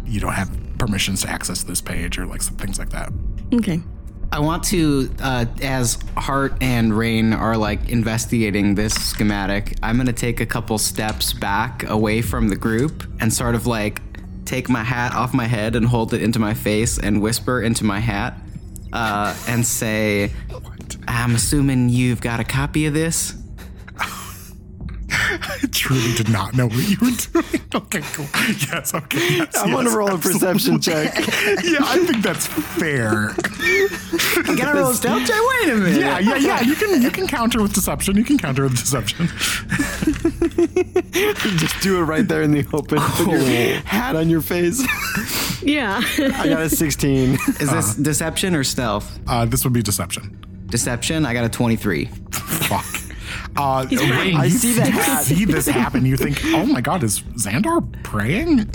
you 0.04 0.20
don't 0.20 0.32
have 0.34 0.50
permissions 0.78 1.22
to 1.22 1.28
access 1.30 1.62
this 1.62 1.80
page 1.80 2.18
or 2.18 2.26
like 2.26 2.42
some 2.42 2.56
things 2.56 2.78
like 2.78 2.90
that. 2.90 3.12
okay. 3.54 3.80
I 4.32 4.40
want 4.40 4.64
to, 4.64 5.10
uh, 5.22 5.44
as 5.62 5.98
Hart 6.16 6.54
and 6.60 6.96
Raine 6.96 7.32
are 7.32 7.56
like 7.56 7.88
investigating 7.88 8.74
this 8.74 8.92
schematic, 8.94 9.76
I'm 9.80 9.94
going 9.96 10.06
to 10.06 10.12
take 10.12 10.40
a 10.40 10.46
couple 10.46 10.76
steps 10.78 11.32
back 11.32 11.88
away 11.88 12.20
from 12.20 12.48
the 12.48 12.56
group 12.56 13.04
and 13.20 13.32
sort 13.32 13.54
of 13.54 13.66
like 13.68 14.02
take 14.44 14.68
my 14.68 14.82
hat 14.82 15.14
off 15.14 15.34
my 15.34 15.44
head 15.46 15.76
and 15.76 15.86
hold 15.86 16.12
it 16.14 16.20
into 16.22 16.40
my 16.40 16.52
face 16.52 16.98
and 16.98 17.22
whisper 17.22 17.62
into 17.62 17.84
my 17.84 18.00
hat 18.00 18.36
uh, 18.94 19.36
and 19.48 19.66
say, 19.66 20.32
I'm 21.08 21.34
assuming 21.34 21.88
you've 21.90 22.20
got 22.20 22.40
a 22.40 22.44
copy 22.44 22.86
of 22.86 22.94
this. 22.94 23.34
I 25.10 25.58
truly 25.72 26.14
did 26.14 26.28
not 26.28 26.54
know 26.54 26.66
what 26.68 26.88
you 26.88 26.96
were 27.00 27.10
doing. 27.10 27.60
Okay, 27.74 28.02
cool. 28.12 28.26
Yes, 28.70 28.94
okay. 28.94 29.38
Yes, 29.38 29.56
I'm 29.58 29.72
gonna 29.72 29.88
yes, 29.88 29.96
roll 29.96 30.14
a 30.14 30.16
perception 30.16 30.80
check. 30.80 31.12
yeah, 31.64 31.78
I 31.80 31.98
think 32.06 32.22
that's 32.22 32.46
fair. 32.46 33.30
I 33.30 34.54
gotta 34.56 34.78
roll 34.78 34.90
a 34.90 34.94
stealth 34.94 35.26
check. 35.26 35.36
Wait 35.36 35.72
a 35.72 35.76
minute. 35.76 36.00
Yeah, 36.00 36.20
yeah, 36.20 36.36
yeah. 36.36 36.60
You 36.60 36.76
can 36.76 37.02
you 37.02 37.10
can 37.10 37.26
counter 37.26 37.60
with 37.60 37.74
deception. 37.74 38.16
You 38.16 38.22
can 38.22 38.38
counter 38.38 38.62
with 38.62 38.78
deception. 38.78 39.26
Just 41.58 41.80
do 41.80 41.98
it 41.98 42.04
right 42.04 42.28
there 42.28 42.42
in 42.42 42.52
the 42.52 42.64
open. 42.72 43.00
Put 43.00 43.26
your 43.26 43.80
hat 43.80 44.14
on 44.14 44.30
your 44.30 44.40
face. 44.40 44.80
Yeah. 45.64 46.00
I 46.18 46.48
got 46.48 46.62
a 46.62 46.70
16. 46.70 47.34
Is 47.34 47.70
this 47.70 47.94
deception 47.96 48.54
or 48.54 48.64
stealth? 48.64 49.18
Uh, 49.26 49.44
this 49.46 49.64
would 49.64 49.72
be 49.72 49.82
deception. 49.82 50.38
Deception. 50.66 51.26
I 51.26 51.34
got 51.34 51.44
a 51.44 51.48
23. 51.48 52.06
Fuck. 52.32 52.84
Uh, 53.56 53.86
Raine, 53.90 54.36
I 54.36 54.44
you 54.46 54.50
see 54.50 54.72
the 54.74 54.84
hat. 54.84 55.22
see 55.24 55.44
this 55.44 55.66
happen. 55.66 56.04
You 56.04 56.16
think, 56.16 56.40
oh 56.46 56.66
my 56.66 56.80
god, 56.80 57.02
is 57.04 57.20
Xandar 57.20 57.80
praying? 58.02 58.60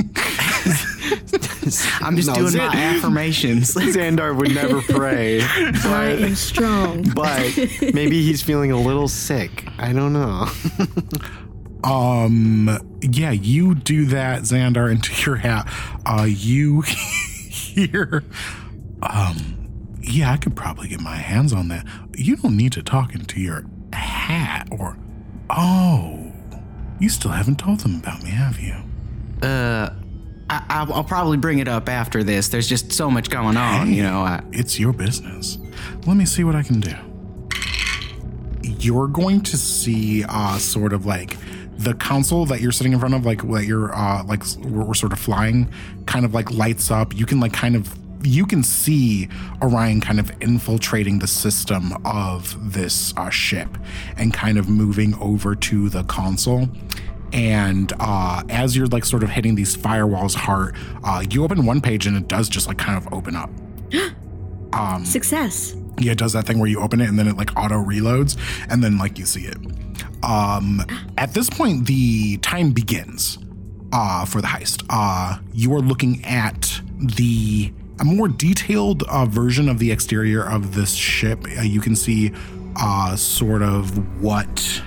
I'm 2.01 2.15
just 2.15 2.27
No, 2.29 2.35
doing 2.35 2.53
Xan- 2.53 2.67
my 2.69 2.75
affirmations. 2.75 3.73
Xandar 3.73 4.35
would 4.37 4.53
never 4.55 4.81
pray, 4.81 5.41
I 5.41 6.11
am 6.21 6.35
strong. 6.35 7.03
but 7.13 7.57
maybe 7.93 8.21
he's 8.23 8.41
feeling 8.41 8.71
a 8.71 8.79
little 8.79 9.07
sick. 9.09 9.65
I 9.77 9.91
don't 9.93 10.13
know. 10.13 10.47
Um, 11.83 12.97
yeah, 13.01 13.31
you 13.31 13.75
do 13.75 14.05
that, 14.07 14.41
Xandar, 14.43 14.91
into 14.91 15.13
your 15.25 15.37
hat. 15.37 15.67
Uh, 16.05 16.25
you 16.27 16.81
hear, 17.49 18.23
um, 19.01 19.95
yeah, 20.01 20.31
I 20.31 20.37
could 20.37 20.55
probably 20.55 20.87
get 20.89 21.01
my 21.01 21.15
hands 21.15 21.53
on 21.53 21.67
that. 21.69 21.85
You 22.15 22.35
don't 22.35 22.57
need 22.57 22.73
to 22.73 22.83
talk 22.83 23.13
into 23.15 23.39
your 23.39 23.65
hat 23.93 24.67
or, 24.71 24.97
oh, 25.49 26.31
you 26.99 27.09
still 27.09 27.31
haven't 27.31 27.57
told 27.59 27.79
them 27.79 27.95
about 27.95 28.23
me, 28.23 28.29
have 28.31 28.59
you? 28.59 28.75
Uh, 29.41 29.93
I, 30.49 30.65
I'll, 30.69 30.93
I'll 30.93 31.03
probably 31.03 31.37
bring 31.37 31.59
it 31.59 31.67
up 31.67 31.87
after 31.87 32.23
this. 32.23 32.49
There's 32.49 32.67
just 32.67 32.91
so 32.91 33.09
much 33.09 33.29
going 33.29 33.55
on, 33.55 33.93
you 33.93 34.03
know. 34.03 34.19
I, 34.19 34.43
It's 34.51 34.79
your 34.79 34.91
business. 34.91 35.57
Let 36.05 36.17
me 36.17 36.25
see 36.25 36.43
what 36.43 36.55
I 36.55 36.63
can 36.63 36.81
do. 36.81 36.93
You're 38.61 39.07
going 39.07 39.41
to 39.41 39.57
see, 39.57 40.23
uh, 40.27 40.57
sort 40.57 40.91
of 40.93 41.05
like 41.05 41.37
the 41.79 41.93
console 41.93 42.45
that 42.45 42.61
you're 42.61 42.71
sitting 42.71 42.93
in 42.93 42.99
front 42.99 43.15
of, 43.15 43.25
like 43.25 43.41
that 43.49 43.65
you're, 43.65 43.95
uh, 43.95 44.23
like 44.25 44.43
we're, 44.57 44.83
we're 44.83 44.93
sort 44.93 45.13
of 45.13 45.19
flying, 45.19 45.71
kind 46.05 46.25
of 46.25 46.33
like 46.33 46.51
lights 46.51 46.91
up. 46.91 47.15
You 47.15 47.25
can 47.25 47.39
like 47.39 47.53
kind 47.53 47.75
of 47.75 47.97
you 48.21 48.45
can 48.45 48.63
see 48.63 49.29
Orion 49.61 50.01
kind 50.01 50.19
of 50.19 50.31
infiltrating 50.41 51.19
the 51.19 51.27
system 51.27 51.93
of 52.05 52.73
this 52.73 53.13
uh, 53.15 53.29
ship 53.29 53.77
and 54.17 54.33
kind 54.33 54.57
of 54.57 54.67
moving 54.67 55.15
over 55.15 55.55
to 55.55 55.89
the 55.89 56.03
console. 56.03 56.67
And 57.31 57.93
uh, 57.99 58.43
as 58.49 58.75
you're 58.75 58.87
like 58.87 59.05
sort 59.05 59.23
of 59.23 59.29
hitting 59.29 59.55
these 59.55 59.77
firewalls 59.77 60.35
hard, 60.35 60.75
uh, 61.03 61.23
you 61.29 61.43
open 61.43 61.65
one 61.65 61.79
page 61.79 62.07
and 62.07 62.17
it 62.17 62.27
does 62.27 62.49
just 62.49 62.67
like 62.67 62.77
kind 62.77 62.97
of 62.97 63.13
open 63.13 63.35
up. 63.35 63.49
um, 64.73 65.05
Success. 65.05 65.75
Yeah, 65.99 66.13
it 66.13 66.17
does 66.17 66.33
that 66.33 66.45
thing 66.45 66.59
where 66.59 66.69
you 66.69 66.81
open 66.81 67.01
it 67.01 67.09
and 67.09 67.19
then 67.19 67.27
it 67.27 67.37
like 67.37 67.55
auto 67.57 67.75
reloads 67.75 68.37
and 68.69 68.83
then 68.83 68.97
like 68.97 69.19
you 69.19 69.25
see 69.25 69.45
it. 69.45 69.57
Um, 70.23 70.85
at 71.17 71.33
this 71.33 71.49
point, 71.49 71.85
the 71.85 72.37
time 72.37 72.71
begins 72.71 73.37
uh, 73.91 74.25
for 74.25 74.41
the 74.41 74.47
heist. 74.47 74.85
Uh, 74.89 75.39
you 75.53 75.73
are 75.73 75.81
looking 75.81 76.23
at 76.25 76.81
the 76.97 77.73
a 77.99 78.05
more 78.05 78.29
detailed 78.29 79.03
uh, 79.03 79.25
version 79.25 79.67
of 79.67 79.79
the 79.79 79.91
exterior 79.91 80.43
of 80.43 80.73
this 80.73 80.93
ship. 80.93 81.45
Uh, 81.57 81.61
you 81.61 81.81
can 81.81 81.95
see 81.95 82.31
uh, 82.77 83.15
sort 83.15 83.61
of 83.61 84.21
what 84.21 84.81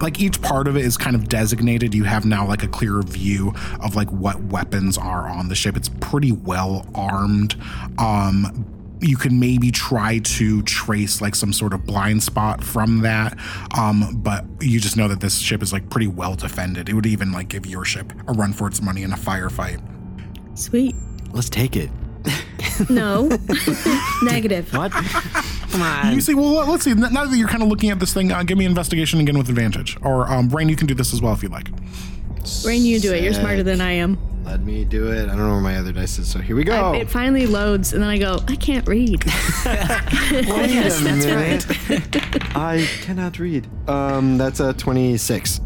like 0.00 0.20
each 0.20 0.40
part 0.42 0.66
of 0.66 0.76
it 0.76 0.84
is 0.84 0.96
kind 0.96 1.14
of 1.14 1.28
designated 1.28 1.94
you 1.94 2.04
have 2.04 2.24
now 2.24 2.46
like 2.46 2.62
a 2.62 2.68
clearer 2.68 3.02
view 3.02 3.54
of 3.80 3.94
like 3.94 4.10
what 4.10 4.42
weapons 4.44 4.98
are 4.98 5.28
on 5.28 5.48
the 5.48 5.54
ship 5.54 5.76
it's 5.76 5.88
pretty 6.00 6.32
well 6.32 6.84
armed 6.96 7.54
um 7.98 8.66
you 9.04 9.16
can 9.16 9.38
maybe 9.38 9.70
try 9.70 10.18
to 10.20 10.62
trace 10.62 11.20
like 11.20 11.34
some 11.34 11.52
sort 11.52 11.72
of 11.74 11.84
blind 11.84 12.22
spot 12.22 12.64
from 12.64 13.00
that 13.02 13.36
um 13.78 14.20
but 14.22 14.44
you 14.60 14.80
just 14.80 14.96
know 14.96 15.06
that 15.08 15.20
this 15.20 15.38
ship 15.38 15.62
is 15.62 15.72
like 15.72 15.88
pretty 15.90 16.06
well 16.06 16.34
defended 16.34 16.88
it 16.88 16.94
would 16.94 17.06
even 17.06 17.30
like 17.32 17.48
give 17.48 17.66
your 17.66 17.84
ship 17.84 18.12
a 18.28 18.32
run 18.32 18.52
for 18.52 18.66
its 18.66 18.80
money 18.82 19.02
in 19.02 19.12
a 19.12 19.16
firefight 19.16 19.80
Sweet. 20.56 20.94
Let's 21.32 21.48
take 21.48 21.76
it. 21.76 21.90
No. 22.90 23.28
Negative. 24.22 24.72
What? 24.74 24.90
Come 24.90 25.82
on. 25.82 26.12
you 26.14 26.20
see 26.20 26.34
well 26.34 26.66
let's 26.68 26.82
see 26.82 26.92
now 26.94 27.24
that 27.24 27.36
you're 27.36 27.46
kind 27.48 27.62
of 27.62 27.68
looking 27.68 27.90
at 27.90 28.00
this 28.00 28.12
thing 28.12 28.32
uh, 28.32 28.42
give 28.42 28.58
me 28.58 28.64
investigation 28.64 29.20
again 29.20 29.36
with 29.38 29.48
advantage 29.48 29.96
or 30.02 30.26
um 30.32 30.48
brain 30.48 30.68
you 30.68 30.74
can 30.74 30.86
do 30.88 30.94
this 30.94 31.12
as 31.14 31.22
well 31.22 31.32
if 31.32 31.42
you 31.42 31.48
like 31.48 31.68
Raine, 32.64 32.84
you 32.84 33.00
do 33.00 33.12
it. 33.12 33.22
You're 33.22 33.32
smarter 33.34 33.62
than 33.62 33.80
I 33.80 33.92
am. 33.92 34.18
Let 34.44 34.60
me 34.60 34.84
do 34.84 35.10
it. 35.10 35.24
I 35.24 35.26
don't 35.28 35.38
know 35.38 35.52
where 35.52 35.60
my 35.60 35.76
other 35.78 35.92
dice 35.92 36.18
is, 36.18 36.30
so 36.30 36.38
here 36.38 36.54
we 36.54 36.64
go. 36.64 36.92
I, 36.92 36.96
it 36.98 37.10
finally 37.10 37.46
loads, 37.46 37.94
and 37.94 38.02
then 38.02 38.10
I 38.10 38.18
go, 38.18 38.40
I 38.46 38.56
can't 38.56 38.86
read. 38.86 39.24
yes, 39.24 41.00
that's 41.02 41.26
right. 41.26 42.56
I 42.56 42.86
cannot 43.00 43.38
read. 43.38 43.66
Um, 43.88 44.36
that's 44.36 44.60
a 44.60 44.74
26. 44.74 45.60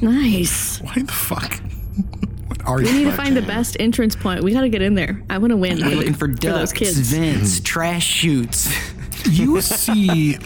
Nice. 0.00 0.80
why 0.80 0.94
the 0.96 1.12
fuck 1.12 1.54
what 2.48 2.64
are 2.66 2.78
We 2.78 2.88
you 2.88 2.92
need 2.92 3.04
to 3.04 3.12
find 3.12 3.36
the 3.36 3.42
best 3.42 3.76
entrance 3.78 4.16
point. 4.16 4.42
We 4.42 4.52
got 4.52 4.62
to 4.62 4.68
get 4.68 4.82
in 4.82 4.94
there. 4.94 5.22
I 5.30 5.38
want 5.38 5.52
to 5.52 5.56
win. 5.56 5.78
We're 5.78 5.94
looking 5.96 6.14
for 6.14 6.28
those 6.28 6.38
ducts, 6.38 6.72
kids. 6.72 6.98
vents, 6.98 7.60
trash 7.60 8.04
chutes. 8.04 8.68
you 9.28 9.60
see 9.60 10.38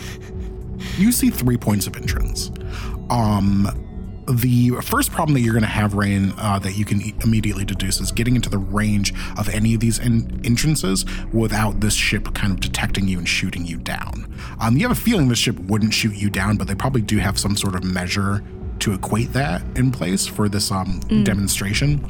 you 0.98 1.12
see 1.12 1.30
three 1.30 1.56
points 1.56 1.86
of 1.86 1.94
entrance 1.96 2.50
um 3.10 3.68
the 4.28 4.70
first 4.82 5.10
problem 5.10 5.34
that 5.34 5.40
you're 5.40 5.52
going 5.52 5.62
to 5.62 5.68
have 5.68 5.94
Raine 5.94 6.32
uh, 6.38 6.58
that 6.60 6.76
you 6.76 6.84
can 6.84 7.00
immediately 7.22 7.64
deduce 7.64 8.00
is 8.00 8.12
getting 8.12 8.36
into 8.36 8.48
the 8.48 8.58
range 8.58 9.12
of 9.38 9.48
any 9.48 9.74
of 9.74 9.80
these 9.80 9.98
en- 9.98 10.40
entrances 10.44 11.04
without 11.32 11.80
this 11.80 11.94
ship 11.94 12.32
kind 12.34 12.52
of 12.52 12.60
detecting 12.60 13.08
you 13.08 13.18
and 13.18 13.28
shooting 13.28 13.64
you 13.66 13.78
down. 13.78 14.32
Um, 14.60 14.76
you 14.76 14.86
have 14.86 14.96
a 14.96 15.00
feeling 15.00 15.28
this 15.28 15.38
ship 15.38 15.58
wouldn't 15.58 15.92
shoot 15.92 16.14
you 16.14 16.30
down 16.30 16.56
but 16.56 16.68
they 16.68 16.74
probably 16.74 17.02
do 17.02 17.18
have 17.18 17.38
some 17.38 17.56
sort 17.56 17.74
of 17.74 17.84
measure 17.84 18.42
to 18.80 18.92
equate 18.92 19.32
that 19.32 19.62
in 19.76 19.90
place 19.90 20.26
for 20.26 20.48
this 20.48 20.70
um, 20.72 21.00
demonstration. 21.24 22.04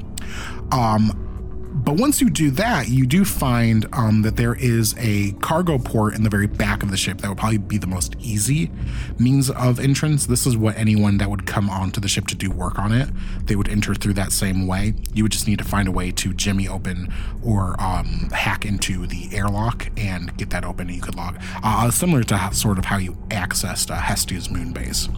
Um, 0.71 1.32
but 1.75 1.97
once 1.97 2.21
you 2.21 2.29
do 2.29 2.51
that, 2.53 2.89
you 2.89 3.07
do 3.07 3.25
find 3.25 3.87
um, 3.93 4.23
that 4.23 4.37
there 4.37 4.55
is 4.55 4.95
a 4.99 5.33
cargo 5.41 5.79
port 5.79 6.15
in 6.15 6.23
the 6.23 6.31
very 6.31 6.47
back 6.47 6.83
of 6.83 6.91
the 6.91 6.97
ship 6.97 7.19
that 7.23 7.29
would 7.29 7.39
probably 7.39 7.59
be 7.59 7.79
the 7.79 7.87
most 7.87 8.15
easy 8.21 8.71
means 9.19 9.51
of 9.51 9.81
entrance. 9.81 10.27
This 10.27 10.47
is 10.47 10.57
what 10.57 10.77
anyone 10.77 11.19
that 11.19 11.31
would 11.31 11.47
come 11.47 11.71
onto 11.71 12.01
the 12.01 12.09
ship 12.09 12.27
to 12.29 12.35
do 12.35 12.51
work 12.51 12.79
on 12.79 12.93
it, 12.93 13.09
they 13.47 13.57
would 13.57 13.69
enter 13.69 13.95
through 13.95 14.15
that 14.15 14.33
same 14.33 14.67
way. 14.67 14.95
You 15.15 15.25
would 15.25 15.33
just 15.33 15.49
need 15.49 15.59
to 15.59 15.65
find 15.65 15.89
a 15.89 15.93
way 15.93 16.11
to 16.13 16.35
jimmy 16.35 16.69
open 16.69 17.13
or 17.43 17.81
um, 17.81 18.31
hack 18.33 18.65
into 18.65 19.07
the 19.07 19.35
airlock 19.35 19.89
and 19.97 20.37
get 20.37 20.51
that 20.51 20.65
open 20.65 20.89
and 20.89 20.97
you 20.97 21.03
could 21.03 21.15
log. 21.15 21.39
Uh, 21.63 21.91
similar 21.91 22.23
to 22.25 22.37
how, 22.37 22.51
sort 22.51 22.79
of 22.79 22.85
how 22.85 22.99
you 22.99 23.13
accessed 23.29 23.91
uh, 23.91 23.99
Hestia's 23.99 24.51
moon 24.51 24.73
base. 24.73 25.09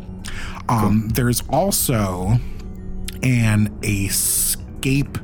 Um, 0.69 1.09
There's 1.09 1.43
also 1.51 2.39
an 3.23 3.77
escape 3.83 5.19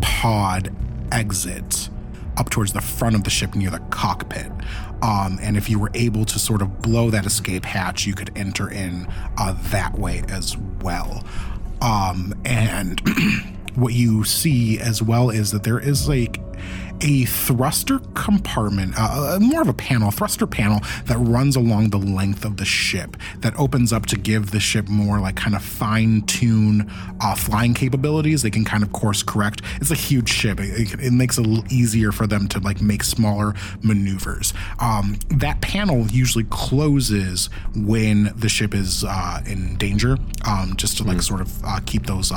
pod 0.00 0.74
exit 1.12 1.88
up 2.36 2.50
towards 2.50 2.72
the 2.72 2.80
front 2.80 3.14
of 3.14 3.24
the 3.24 3.30
ship 3.30 3.54
near 3.54 3.70
the 3.70 3.78
cockpit. 3.90 4.50
Um, 5.02 5.38
and 5.40 5.56
if 5.56 5.68
you 5.68 5.78
were 5.78 5.90
able 5.94 6.24
to 6.24 6.38
sort 6.38 6.62
of 6.62 6.80
blow 6.82 7.10
that 7.10 7.26
escape 7.26 7.64
hatch, 7.64 8.06
you 8.06 8.14
could 8.14 8.30
enter 8.36 8.70
in 8.70 9.06
uh, 9.38 9.56
that 9.70 9.98
way 9.98 10.22
as 10.28 10.56
well. 10.82 11.24
Um, 11.80 12.34
and 12.44 13.00
what 13.74 13.92
you 13.92 14.24
see 14.24 14.78
as 14.80 15.02
well 15.02 15.30
is 15.30 15.50
that 15.52 15.62
there 15.62 15.78
is 15.78 16.08
like 16.08 16.40
a 17.00 17.24
thruster 17.24 17.98
compartment, 18.14 18.94
uh, 18.98 19.36
uh, 19.36 19.38
more 19.40 19.62
of 19.62 19.68
a 19.68 19.74
panel, 19.74 20.10
thruster 20.10 20.46
panel 20.46 20.80
that 21.04 21.16
runs 21.18 21.56
along 21.56 21.90
the 21.90 21.98
length 21.98 22.44
of 22.44 22.56
the 22.56 22.64
ship 22.64 23.16
that 23.38 23.54
opens 23.58 23.92
up 23.92 24.06
to 24.06 24.16
give 24.16 24.50
the 24.50 24.60
ship 24.60 24.88
more 24.88 25.20
like 25.20 25.36
kind 25.36 25.54
of 25.54 25.62
fine 25.62 26.22
tune 26.22 26.90
uh, 27.20 27.34
flying 27.34 27.74
capabilities. 27.74 28.42
They 28.42 28.50
can 28.50 28.64
kind 28.64 28.82
of 28.82 28.92
course 28.92 29.22
correct. 29.22 29.62
It's 29.80 29.90
a 29.90 29.94
huge 29.94 30.28
ship. 30.28 30.60
It, 30.60 30.94
it, 30.94 31.00
it 31.00 31.12
makes 31.12 31.38
it 31.38 31.46
a 31.46 31.48
little 31.48 31.72
easier 31.72 32.12
for 32.12 32.26
them 32.26 32.48
to 32.48 32.60
like 32.60 32.80
make 32.80 33.02
smaller 33.02 33.54
maneuvers. 33.82 34.52
Um, 34.80 35.18
that 35.28 35.60
panel 35.60 36.06
usually 36.08 36.44
closes 36.44 37.48
when 37.74 38.32
the 38.36 38.48
ship 38.48 38.74
is 38.74 39.04
uh, 39.04 39.40
in 39.46 39.76
danger, 39.76 40.16
um, 40.46 40.74
just 40.76 40.98
to 40.98 41.04
like 41.04 41.22
sort 41.22 41.40
of 41.40 41.64
uh, 41.64 41.80
keep 41.86 42.06
those 42.06 42.32
uh, 42.32 42.36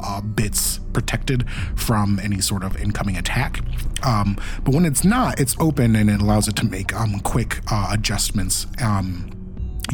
uh, 0.00 0.20
bits 0.20 0.80
protected 0.92 1.48
from 1.76 2.18
any 2.22 2.40
sort 2.40 2.64
of 2.64 2.76
incoming 2.76 3.16
attack. 3.16 3.60
Um, 4.04 4.36
but 4.64 4.74
when 4.74 4.84
it's 4.84 5.04
not, 5.04 5.40
it's 5.40 5.56
open 5.60 5.96
and 5.96 6.10
it 6.10 6.20
allows 6.20 6.48
it 6.48 6.56
to 6.56 6.66
make 6.66 6.94
um, 6.94 7.20
quick 7.20 7.60
uh, 7.70 7.88
adjustments. 7.92 8.66
Um, 8.82 9.30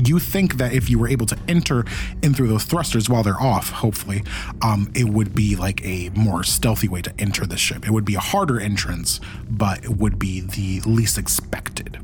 you 0.05 0.19
think 0.19 0.59
that 0.59 0.73
if 0.73 0.89
you 0.91 0.99
were 0.99 1.09
able 1.09 1.27
to 1.27 1.37
enter 1.49 1.85
in 2.23 2.35
through 2.35 2.49
those 2.49 2.65
thrusters 2.65 3.09
while 3.09 3.23
they're 3.23 3.41
off, 3.41 3.71
hopefully, 3.71 4.23
um, 4.63 4.91
it 4.95 5.09
would 5.09 5.35
be 5.35 5.57
like 5.57 5.85
a 5.85 6.11
more 6.11 6.45
stealthy 6.45 6.89
way 6.89 7.03
to 7.03 7.13
enter 7.19 7.47
the 7.47 7.57
ship. 7.57 7.87
It 7.87 7.91
would 7.91 8.05
be 8.05 8.15
a 8.15 8.21
harder 8.21 8.61
entrance, 8.61 9.21
but 9.49 9.85
it 9.85 9.97
would 9.97 10.19
be 10.19 10.41
the 10.41 10.81
least 10.89 11.19
expected. 11.19 11.99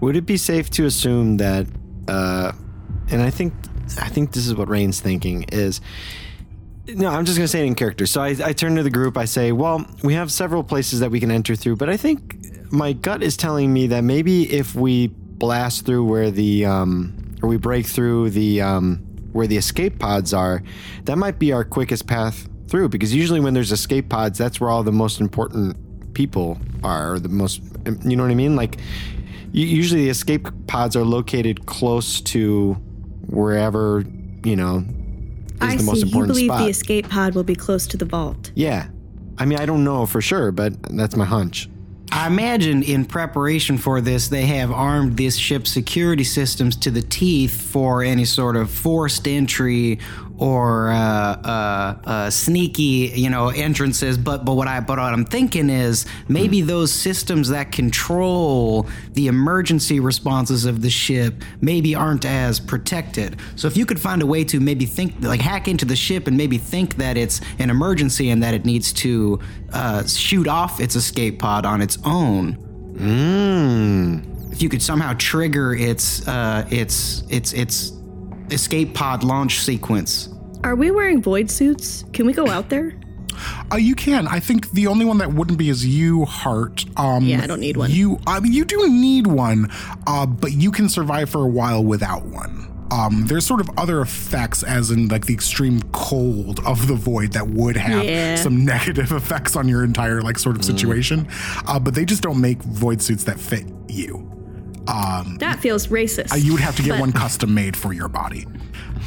Would 0.00 0.16
it 0.16 0.26
be 0.26 0.36
safe 0.36 0.70
to 0.70 0.86
assume 0.86 1.38
that, 1.38 1.66
uh, 2.08 2.52
and 3.10 3.22
I 3.22 3.30
think, 3.30 3.54
I 4.00 4.08
think 4.08 4.32
this 4.32 4.46
is 4.46 4.54
what 4.54 4.68
Raine's 4.68 5.00
thinking 5.00 5.44
is, 5.52 5.80
no, 6.88 7.08
I'm 7.08 7.24
just 7.24 7.38
going 7.38 7.44
to 7.44 7.48
say 7.48 7.60
it 7.60 7.66
in 7.66 7.74
character. 7.74 8.06
So 8.06 8.20
I, 8.22 8.36
I 8.44 8.52
turn 8.52 8.76
to 8.76 8.82
the 8.82 8.90
group. 8.90 9.16
I 9.16 9.24
say, 9.24 9.52
well, 9.52 9.86
we 10.02 10.14
have 10.14 10.30
several 10.30 10.62
places 10.62 11.00
that 11.00 11.10
we 11.10 11.20
can 11.20 11.30
enter 11.30 11.56
through, 11.56 11.76
but 11.76 11.88
I 11.88 11.96
think 11.96 12.36
my 12.72 12.92
gut 12.92 13.22
is 13.22 13.36
telling 13.36 13.72
me 13.72 13.86
that 13.88 14.02
maybe 14.02 14.52
if 14.52 14.74
we 14.74 15.08
blast 15.08 15.86
through 15.86 16.04
where 16.04 16.30
the, 16.30 16.66
um, 16.66 17.36
or 17.42 17.48
we 17.48 17.56
break 17.56 17.86
through 17.86 18.30
the, 18.30 18.60
um, 18.60 18.96
where 19.32 19.46
the 19.46 19.56
escape 19.56 19.98
pods 19.98 20.34
are, 20.34 20.62
that 21.04 21.16
might 21.16 21.38
be 21.38 21.52
our 21.52 21.64
quickest 21.64 22.06
path 22.06 22.48
through 22.68 22.88
because 22.88 23.14
usually 23.14 23.40
when 23.40 23.54
there's 23.54 23.72
escape 23.72 24.08
pods, 24.08 24.38
that's 24.38 24.60
where 24.60 24.70
all 24.70 24.82
the 24.82 24.92
most 24.92 25.20
important 25.20 25.76
people 26.14 26.58
are, 26.82 27.14
or 27.14 27.18
the 27.18 27.28
most, 27.28 27.60
you 28.04 28.16
know 28.16 28.22
what 28.22 28.30
I 28.30 28.36
mean? 28.36 28.56
Like, 28.56 28.78
usually 29.52 30.04
the 30.04 30.10
escape 30.10 30.48
pods 30.66 30.96
are 30.96 31.04
located 31.04 31.66
close 31.66 32.20
to 32.22 32.74
wherever, 33.26 34.04
you 34.44 34.56
know, 34.56 34.84
I 35.64 35.76
the 35.76 35.82
most 35.82 35.96
see. 35.96 36.00
You 36.00 36.06
important 36.06 36.28
believe 36.28 36.48
spot. 36.50 36.60
the 36.60 36.70
escape 36.70 37.08
pod 37.08 37.34
will 37.34 37.44
be 37.44 37.54
close 37.54 37.86
to 37.88 37.96
the 37.96 38.04
vault. 38.04 38.52
Yeah. 38.54 38.88
I 39.38 39.46
mean, 39.46 39.58
I 39.58 39.66
don't 39.66 39.84
know 39.84 40.06
for 40.06 40.20
sure, 40.20 40.52
but 40.52 40.74
that's 40.96 41.16
my 41.16 41.24
hunch. 41.24 41.68
I 42.12 42.28
imagine 42.28 42.84
in 42.84 43.06
preparation 43.06 43.76
for 43.76 44.00
this, 44.00 44.28
they 44.28 44.46
have 44.46 44.70
armed 44.70 45.16
this 45.16 45.36
ship's 45.36 45.70
security 45.70 46.22
systems 46.22 46.76
to 46.76 46.90
the 46.92 47.02
teeth 47.02 47.60
for 47.60 48.04
any 48.04 48.24
sort 48.24 48.54
of 48.54 48.70
forced 48.70 49.26
entry 49.26 49.98
or 50.38 50.90
uh, 50.90 50.96
uh, 50.96 51.96
uh, 52.04 52.30
sneaky, 52.30 53.12
you 53.14 53.30
know, 53.30 53.48
entrances. 53.48 54.18
But 54.18 54.44
but 54.44 54.54
what 54.54 54.66
I 54.66 54.80
but 54.80 54.98
what 54.98 55.12
I'm 55.12 55.24
thinking 55.24 55.70
is 55.70 56.06
maybe 56.28 56.60
those 56.60 56.92
systems 56.92 57.48
that 57.50 57.70
control 57.72 58.88
the 59.12 59.28
emergency 59.28 60.00
responses 60.00 60.64
of 60.64 60.82
the 60.82 60.90
ship 60.90 61.42
maybe 61.60 61.94
aren't 61.94 62.24
as 62.24 62.58
protected. 62.58 63.36
So 63.56 63.68
if 63.68 63.76
you 63.76 63.86
could 63.86 64.00
find 64.00 64.22
a 64.22 64.26
way 64.26 64.44
to 64.44 64.60
maybe 64.60 64.86
think 64.86 65.14
like 65.20 65.40
hack 65.40 65.68
into 65.68 65.84
the 65.84 65.96
ship 65.96 66.26
and 66.26 66.36
maybe 66.36 66.58
think 66.58 66.96
that 66.96 67.16
it's 67.16 67.40
an 67.58 67.70
emergency 67.70 68.30
and 68.30 68.42
that 68.42 68.54
it 68.54 68.64
needs 68.64 68.92
to 68.94 69.40
uh, 69.72 70.04
shoot 70.06 70.48
off 70.48 70.80
its 70.80 70.96
escape 70.96 71.38
pod 71.38 71.64
on 71.64 71.80
its 71.80 71.98
own. 72.04 72.56
Mmm. 72.94 74.52
If 74.52 74.62
you 74.62 74.68
could 74.68 74.82
somehow 74.82 75.14
trigger 75.18 75.74
its 75.74 76.26
uh, 76.28 76.66
its 76.70 77.24
its 77.28 77.52
its 77.52 77.92
escape 78.50 78.94
pod 78.94 79.24
launch 79.24 79.60
sequence. 79.60 80.28
Are 80.62 80.74
we 80.74 80.90
wearing 80.90 81.22
void 81.22 81.50
suits? 81.50 82.04
Can 82.12 82.26
we 82.26 82.32
go 82.32 82.48
out 82.48 82.68
there? 82.70 82.94
Uh, 83.72 83.76
you 83.76 83.94
can. 83.94 84.28
I 84.28 84.38
think 84.40 84.70
the 84.70 84.86
only 84.86 85.04
one 85.04 85.18
that 85.18 85.32
wouldn't 85.32 85.58
be 85.58 85.68
is 85.68 85.84
you, 85.84 86.24
Hart. 86.24 86.84
Um, 86.96 87.24
Yeah, 87.24 87.42
I 87.42 87.46
don't 87.46 87.60
need 87.60 87.76
one. 87.76 87.90
You, 87.90 88.20
I 88.26 88.38
mean, 88.40 88.52
you 88.52 88.64
do 88.64 88.88
need 88.88 89.26
one, 89.26 89.70
uh, 90.06 90.24
but 90.26 90.52
you 90.52 90.70
can 90.70 90.88
survive 90.88 91.28
for 91.30 91.42
a 91.42 91.48
while 91.48 91.82
without 91.84 92.24
one. 92.26 92.70
Um, 92.92 93.26
there's 93.26 93.44
sort 93.44 93.60
of 93.60 93.68
other 93.76 94.00
effects, 94.02 94.62
as 94.62 94.90
in 94.92 95.08
like 95.08 95.26
the 95.26 95.34
extreme 95.34 95.82
cold 95.90 96.60
of 96.64 96.86
the 96.86 96.94
void, 96.94 97.32
that 97.32 97.48
would 97.48 97.76
have 97.76 98.04
Yeah. 98.04 98.36
some 98.36 98.64
negative 98.64 99.10
effects 99.10 99.56
on 99.56 99.68
your 99.68 99.82
entire 99.82 100.22
like 100.22 100.38
sort 100.38 100.54
of 100.54 100.64
situation. 100.64 101.26
Uh, 101.66 101.80
but 101.80 101.94
they 101.94 102.04
just 102.04 102.22
don't 102.22 102.40
make 102.40 102.62
void 102.62 103.02
suits 103.02 103.24
that 103.24 103.40
fit 103.40 103.64
you. 103.88 104.30
That 104.86 105.58
feels 105.60 105.88
racist. 105.88 106.32
Uh, 106.32 106.36
you 106.36 106.52
would 106.52 106.60
have 106.60 106.76
to 106.76 106.82
get 106.82 106.90
But- 106.90 107.00
one 107.00 107.12
custom 107.12 107.54
made 107.54 107.76
for 107.76 107.92
your 107.92 108.08
body. 108.08 108.46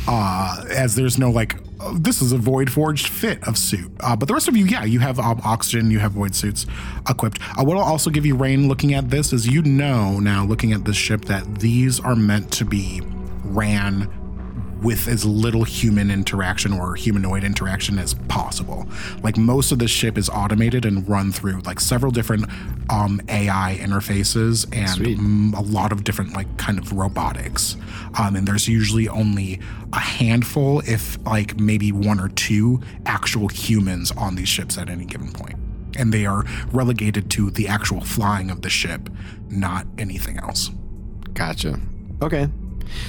Uh, 0.07 0.63
as 0.69 0.95
there's 0.95 1.17
no 1.17 1.29
like, 1.29 1.55
uh, 1.81 1.93
this 1.99 2.21
is 2.21 2.31
a 2.31 2.37
void 2.37 2.71
forged 2.71 3.07
fit 3.07 3.45
of 3.45 3.57
suit. 3.57 3.91
Uh, 3.99 4.15
but 4.15 4.27
the 4.27 4.33
rest 4.33 4.47
of 4.47 4.55
you, 4.55 4.65
yeah, 4.65 4.85
you 4.85 4.99
have 4.99 5.19
um, 5.19 5.41
oxygen, 5.43 5.91
you 5.91 5.99
have 5.99 6.13
void 6.13 6.33
suits 6.33 6.65
equipped. 7.09 7.39
Uh, 7.57 7.63
what 7.65 7.75
will 7.75 7.83
also 7.83 8.09
give 8.09 8.25
you 8.25 8.35
Raine 8.35 8.67
looking 8.69 8.93
at 8.93 9.09
this 9.09 9.33
is 9.33 9.47
you 9.47 9.61
know 9.63 10.19
now 10.19 10.45
looking 10.45 10.71
at 10.71 10.85
this 10.85 10.95
ship 10.95 11.25
that 11.25 11.59
these 11.59 11.99
are 11.99 12.15
meant 12.15 12.51
to 12.53 12.63
be 12.65 13.01
ran 13.43 14.09
with 14.81 15.07
as 15.07 15.25
little 15.25 15.63
human 15.63 16.11
interaction 16.11 16.73
or 16.73 16.95
humanoid 16.95 17.43
interaction 17.43 17.97
as 17.99 18.13
possible. 18.13 18.87
Like 19.23 19.37
most 19.37 19.71
of 19.71 19.79
the 19.79 19.87
ship 19.87 20.17
is 20.17 20.29
automated 20.29 20.85
and 20.85 21.07
run 21.07 21.31
through 21.31 21.61
like 21.61 21.79
several 21.79 22.11
different 22.11 22.45
um, 22.89 23.21
AI 23.29 23.77
interfaces 23.81 24.65
and 24.75 25.01
mm, 25.01 25.57
a 25.57 25.61
lot 25.61 25.91
of 25.91 26.03
different 26.03 26.33
like 26.33 26.57
kind 26.57 26.77
of 26.77 26.93
robotics. 26.93 27.75
Um, 28.19 28.35
and 28.35 28.47
there's 28.47 28.67
usually 28.67 29.07
only 29.07 29.59
a 29.93 29.99
handful, 29.99 30.79
if 30.81 31.17
like 31.25 31.59
maybe 31.59 31.91
one 31.91 32.19
or 32.19 32.29
two 32.29 32.81
actual 33.05 33.47
humans 33.47 34.11
on 34.11 34.35
these 34.35 34.49
ships 34.49 34.77
at 34.77 34.89
any 34.89 35.05
given 35.05 35.31
point. 35.31 35.55
And 35.97 36.13
they 36.13 36.25
are 36.25 36.45
relegated 36.71 37.31
to 37.31 37.49
the 37.49 37.67
actual 37.67 38.01
flying 38.01 38.51
of 38.51 38.61
the 38.61 38.69
ship, 38.69 39.09
not 39.49 39.87
anything 39.97 40.37
else. 40.37 40.69
Gotcha. 41.33 41.79
Okay. 42.21 42.49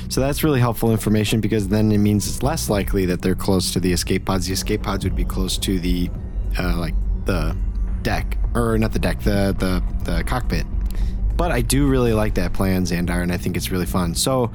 So 0.09 0.21
that's 0.21 0.45
really 0.45 0.61
helpful 0.61 0.91
information 0.91 1.41
because 1.41 1.69
then 1.69 1.93
it 1.93 1.99
means 1.99 2.27
it's 2.27 2.43
less 2.43 2.69
likely 2.71 3.07
that 3.07 3.23
they're 3.23 3.35
close 3.35 3.73
to 3.73 3.81
the 3.81 3.93
escape 3.93 4.25
pods. 4.25 4.47
The 4.47 4.53
escape 4.53 4.83
pods 4.83 5.05
would 5.05 5.17
be 5.17 5.25
close 5.25 5.59
to 5.59 5.79
the, 5.79 6.11
uh, 6.59 6.77
like 6.79 6.95
the 7.25 7.57
deck, 8.03 8.38
or 8.55 8.79
not 8.79 8.93
the 8.93 8.99
deck, 8.99 9.21
the 9.21 9.55
the 9.59 9.83
the 10.05 10.25
cockpit. 10.25 10.67
But 11.37 11.53
I 11.53 11.61
do 11.61 11.87
really 11.87 12.12
like 12.12 12.35
that 12.35 12.53
plan, 12.53 12.85
Xandar, 12.85 13.23
and 13.23 13.33
I 13.33 13.37
think 13.37 13.57
it's 13.57 13.71
really 13.71 13.87
fun. 13.87 14.14
So, 14.14 14.51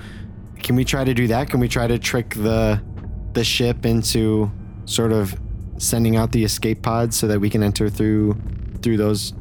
can 0.61 0.75
we 0.75 0.83
try 0.83 1.03
to 1.03 1.13
do 1.13 1.27
that? 1.27 1.49
Can 1.49 1.59
we 1.59 1.67
try 1.67 1.87
to 1.87 1.97
trick 1.97 2.33
the 2.35 2.81
the 3.33 3.43
ship 3.43 3.85
into 3.85 4.51
sort 4.85 5.11
of 5.11 5.39
sending 5.77 6.15
out 6.15 6.31
the 6.31 6.43
escape 6.43 6.81
pods 6.81 7.15
so 7.15 7.27
that 7.27 7.39
we 7.39 7.49
can 7.49 7.63
enter 7.63 7.89
through 7.89 8.35
through 8.81 8.97
those 8.97 9.33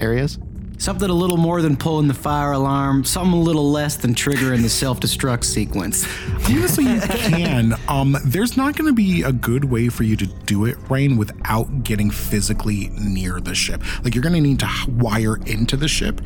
areas? 0.00 0.38
Something 0.82 1.10
a 1.10 1.14
little 1.14 1.36
more 1.36 1.62
than 1.62 1.76
pulling 1.76 2.08
the 2.08 2.14
fire 2.14 2.50
alarm, 2.50 3.04
something 3.04 3.38
a 3.38 3.40
little 3.40 3.70
less 3.70 3.94
than 3.94 4.16
triggering 4.16 4.62
the 4.62 4.68
self 4.68 4.98
destruct 4.98 5.44
sequence. 5.44 6.04
Honestly, 6.48 6.86
you 6.92 7.00
can. 7.00 7.74
Um, 7.86 8.16
there's 8.24 8.56
not 8.56 8.76
going 8.76 8.88
to 8.88 8.92
be 8.92 9.22
a 9.22 9.30
good 9.30 9.64
way 9.66 9.88
for 9.90 10.02
you 10.02 10.16
to 10.16 10.26
do 10.26 10.64
it, 10.64 10.76
Raine, 10.90 11.16
without 11.16 11.84
getting 11.84 12.10
physically 12.10 12.90
near 12.98 13.40
the 13.40 13.54
ship. 13.54 13.80
Like 14.02 14.16
you're 14.16 14.22
going 14.22 14.34
to 14.34 14.40
need 14.40 14.58
to 14.58 14.68
wire 14.88 15.36
into 15.46 15.76
the 15.76 15.86
ship 15.86 16.20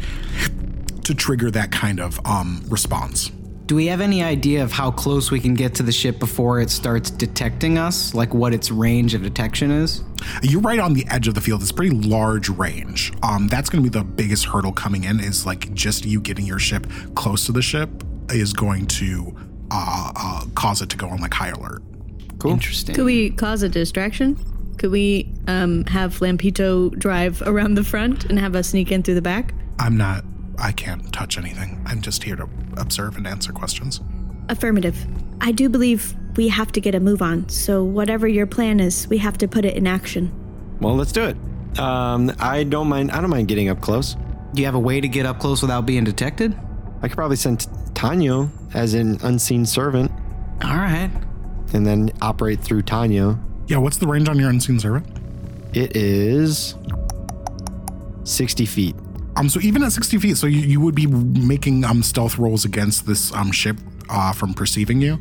to 1.04 1.14
trigger 1.14 1.50
that 1.50 1.70
kind 1.70 2.00
of 2.00 2.18
um, 2.24 2.64
response. 2.70 3.30
Do 3.66 3.74
we 3.74 3.86
have 3.86 4.00
any 4.00 4.22
idea 4.22 4.62
of 4.62 4.70
how 4.70 4.92
close 4.92 5.32
we 5.32 5.40
can 5.40 5.54
get 5.54 5.74
to 5.76 5.82
the 5.82 5.90
ship 5.90 6.20
before 6.20 6.60
it 6.60 6.70
starts 6.70 7.10
detecting 7.10 7.78
us? 7.78 8.14
Like 8.14 8.32
what 8.32 8.54
its 8.54 8.70
range 8.70 9.12
of 9.12 9.22
detection 9.22 9.72
is? 9.72 10.04
You're 10.40 10.60
right 10.60 10.78
on 10.78 10.92
the 10.92 11.04
edge 11.10 11.26
of 11.26 11.34
the 11.34 11.40
field. 11.40 11.62
It's 11.62 11.72
pretty 11.72 11.96
large 11.96 12.48
range. 12.48 13.12
Um, 13.24 13.48
that's 13.48 13.68
going 13.68 13.82
to 13.82 13.90
be 13.90 13.98
the 13.98 14.04
biggest 14.04 14.44
hurdle 14.44 14.72
coming 14.72 15.02
in. 15.02 15.18
Is 15.18 15.46
like 15.46 15.74
just 15.74 16.06
you 16.06 16.20
getting 16.20 16.46
your 16.46 16.60
ship 16.60 16.86
close 17.16 17.44
to 17.46 17.52
the 17.52 17.62
ship 17.62 17.90
is 18.30 18.52
going 18.52 18.86
to 18.86 19.34
uh, 19.72 20.12
uh, 20.14 20.44
cause 20.54 20.80
it 20.80 20.88
to 20.90 20.96
go 20.96 21.08
on 21.08 21.20
like 21.20 21.34
high 21.34 21.48
alert. 21.48 21.82
Cool. 22.38 22.52
Interesting. 22.52 22.94
Could 22.94 23.04
we 23.04 23.30
cause 23.30 23.62
a 23.62 23.68
distraction? 23.68 24.38
Could 24.78 24.92
we 24.92 25.32
um, 25.48 25.84
have 25.86 26.18
Lampito 26.20 26.96
drive 26.96 27.42
around 27.42 27.74
the 27.74 27.84
front 27.84 28.26
and 28.26 28.38
have 28.38 28.54
us 28.54 28.68
sneak 28.68 28.92
in 28.92 29.02
through 29.02 29.14
the 29.14 29.22
back? 29.22 29.54
I'm 29.80 29.96
not. 29.96 30.24
I 30.58 30.72
can't 30.72 31.12
touch 31.12 31.38
anything. 31.38 31.80
I'm 31.86 32.00
just 32.00 32.22
here 32.24 32.36
to 32.36 32.48
observe 32.76 33.16
and 33.16 33.26
answer 33.26 33.52
questions. 33.52 34.00
Affirmative. 34.48 34.96
I 35.40 35.52
do 35.52 35.68
believe 35.68 36.14
we 36.36 36.48
have 36.48 36.72
to 36.72 36.80
get 36.80 36.94
a 36.94 37.00
move 37.00 37.20
on, 37.22 37.48
so 37.48 37.82
whatever 37.84 38.26
your 38.28 38.46
plan 38.46 38.80
is, 38.80 39.06
we 39.08 39.18
have 39.18 39.36
to 39.38 39.48
put 39.48 39.64
it 39.64 39.74
in 39.76 39.86
action. 39.86 40.32
Well, 40.80 40.94
let's 40.94 41.12
do 41.12 41.24
it. 41.24 41.36
Um, 41.78 42.32
I 42.38 42.64
don't 42.64 42.88
mind. 42.88 43.10
I 43.10 43.20
don't 43.20 43.30
mind 43.30 43.48
getting 43.48 43.68
up 43.68 43.80
close. 43.80 44.16
Do 44.54 44.62
you 44.62 44.66
have 44.66 44.74
a 44.74 44.78
way 44.80 45.00
to 45.00 45.08
get 45.08 45.26
up 45.26 45.38
close 45.38 45.60
without 45.62 45.84
being 45.84 46.04
detected? 46.04 46.56
I 47.02 47.08
could 47.08 47.16
probably 47.16 47.36
send 47.36 47.60
Tanyo 47.92 48.50
as 48.74 48.94
an 48.94 49.18
unseen 49.22 49.66
servant, 49.66 50.10
All 50.64 50.76
right. 50.76 51.10
and 51.74 51.86
then 51.86 52.10
operate 52.22 52.60
through 52.60 52.82
Tanyo. 52.82 53.38
Yeah, 53.68 53.78
what's 53.78 53.98
the 53.98 54.06
range 54.06 54.28
on 54.28 54.38
your 54.38 54.48
unseen 54.48 54.78
servant? 54.80 55.06
It 55.74 55.94
is 55.96 56.74
sixty 58.24 58.64
feet. 58.66 58.94
Um, 59.36 59.48
so 59.48 59.60
even 59.60 59.82
at 59.82 59.92
60 59.92 60.18
feet, 60.18 60.36
so 60.36 60.46
you, 60.46 60.60
you 60.60 60.80
would 60.80 60.94
be 60.94 61.06
making 61.06 61.84
um 61.84 62.02
stealth 62.02 62.38
rolls 62.38 62.64
against 62.64 63.06
this 63.06 63.32
um 63.34 63.52
ship 63.52 63.76
uh 64.08 64.32
from 64.32 64.54
perceiving 64.54 65.00
you. 65.00 65.18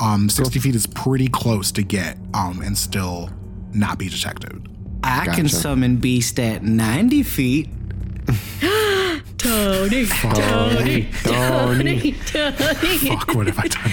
Um, 0.00 0.28
60 0.28 0.58
feet 0.58 0.74
is 0.74 0.86
pretty 0.86 1.28
close 1.28 1.70
to 1.72 1.82
get 1.82 2.18
um 2.34 2.60
and 2.62 2.76
still 2.76 3.30
not 3.72 3.98
be 3.98 4.08
detected. 4.08 4.68
I 5.02 5.26
can 5.26 5.48
summon 5.48 5.96
Beast 5.96 6.38
at 6.40 6.62
90 6.62 7.22
feet. 7.22 7.68
Tony, 9.38 10.06
Tony, 10.06 11.08
Tony, 11.22 12.12
Tony. 12.26 12.98
Fuck, 12.98 13.34
what 13.34 13.46
have 13.46 13.58
I 13.58 13.68
done? 13.68 13.90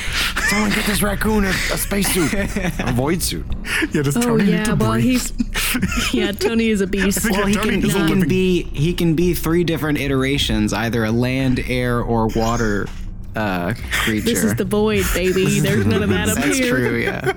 Someone 0.49 0.69
get 0.71 0.85
this 0.85 1.01
raccoon 1.01 1.45
a, 1.45 1.49
a 1.49 1.77
spacesuit, 1.77 2.33
a 2.33 2.91
void 2.93 3.21
suit. 3.21 3.45
yeah, 3.93 4.01
does 4.01 4.17
Oh 4.17 4.21
Tony 4.21 4.45
need 4.45 4.51
yeah, 4.51 4.63
to 4.65 4.75
well 4.75 4.93
breathe? 4.93 5.03
he's 5.05 6.13
yeah, 6.13 6.31
Tony 6.31 6.69
is 6.69 6.81
a 6.81 6.87
beast. 6.87 7.19
think 7.19 7.37
Well, 7.37 7.47
he 7.47 7.53
Tony 7.55 7.69
can, 7.81 7.85
is 7.85 7.93
he 7.93 7.99
can 7.99 8.07
living- 8.09 8.29
be 8.29 8.63
he 8.63 8.93
can 8.93 9.15
be 9.15 9.33
three 9.33 9.63
different 9.63 9.99
iterations, 9.99 10.73
either 10.73 11.03
a 11.05 11.11
land, 11.11 11.59
air, 11.67 12.01
or 12.01 12.27
water 12.35 12.87
uh, 13.35 13.73
creature. 13.91 14.25
This 14.25 14.43
is 14.43 14.55
the 14.55 14.65
void, 14.65 15.05
baby. 15.13 15.59
There's 15.59 15.85
none 15.85 16.03
of 16.03 16.09
that 16.09 16.29
up 16.29 16.35
That's 16.37 16.57
here. 16.57 16.75
true, 16.75 16.97
yeah. 16.97 17.33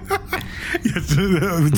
Yes, 0.85 1.15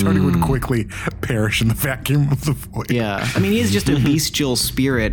Tony 0.02 0.20
would 0.20 0.40
quickly 0.40 0.84
perish 1.20 1.60
in 1.60 1.68
the 1.68 1.74
vacuum 1.74 2.32
of 2.32 2.44
the 2.46 2.52
void. 2.52 2.90
Yeah. 2.90 3.28
I 3.34 3.38
mean, 3.40 3.52
he's 3.52 3.70
just 3.70 3.88
a 3.90 3.96
bestial 4.00 4.56
spirit. 4.56 5.12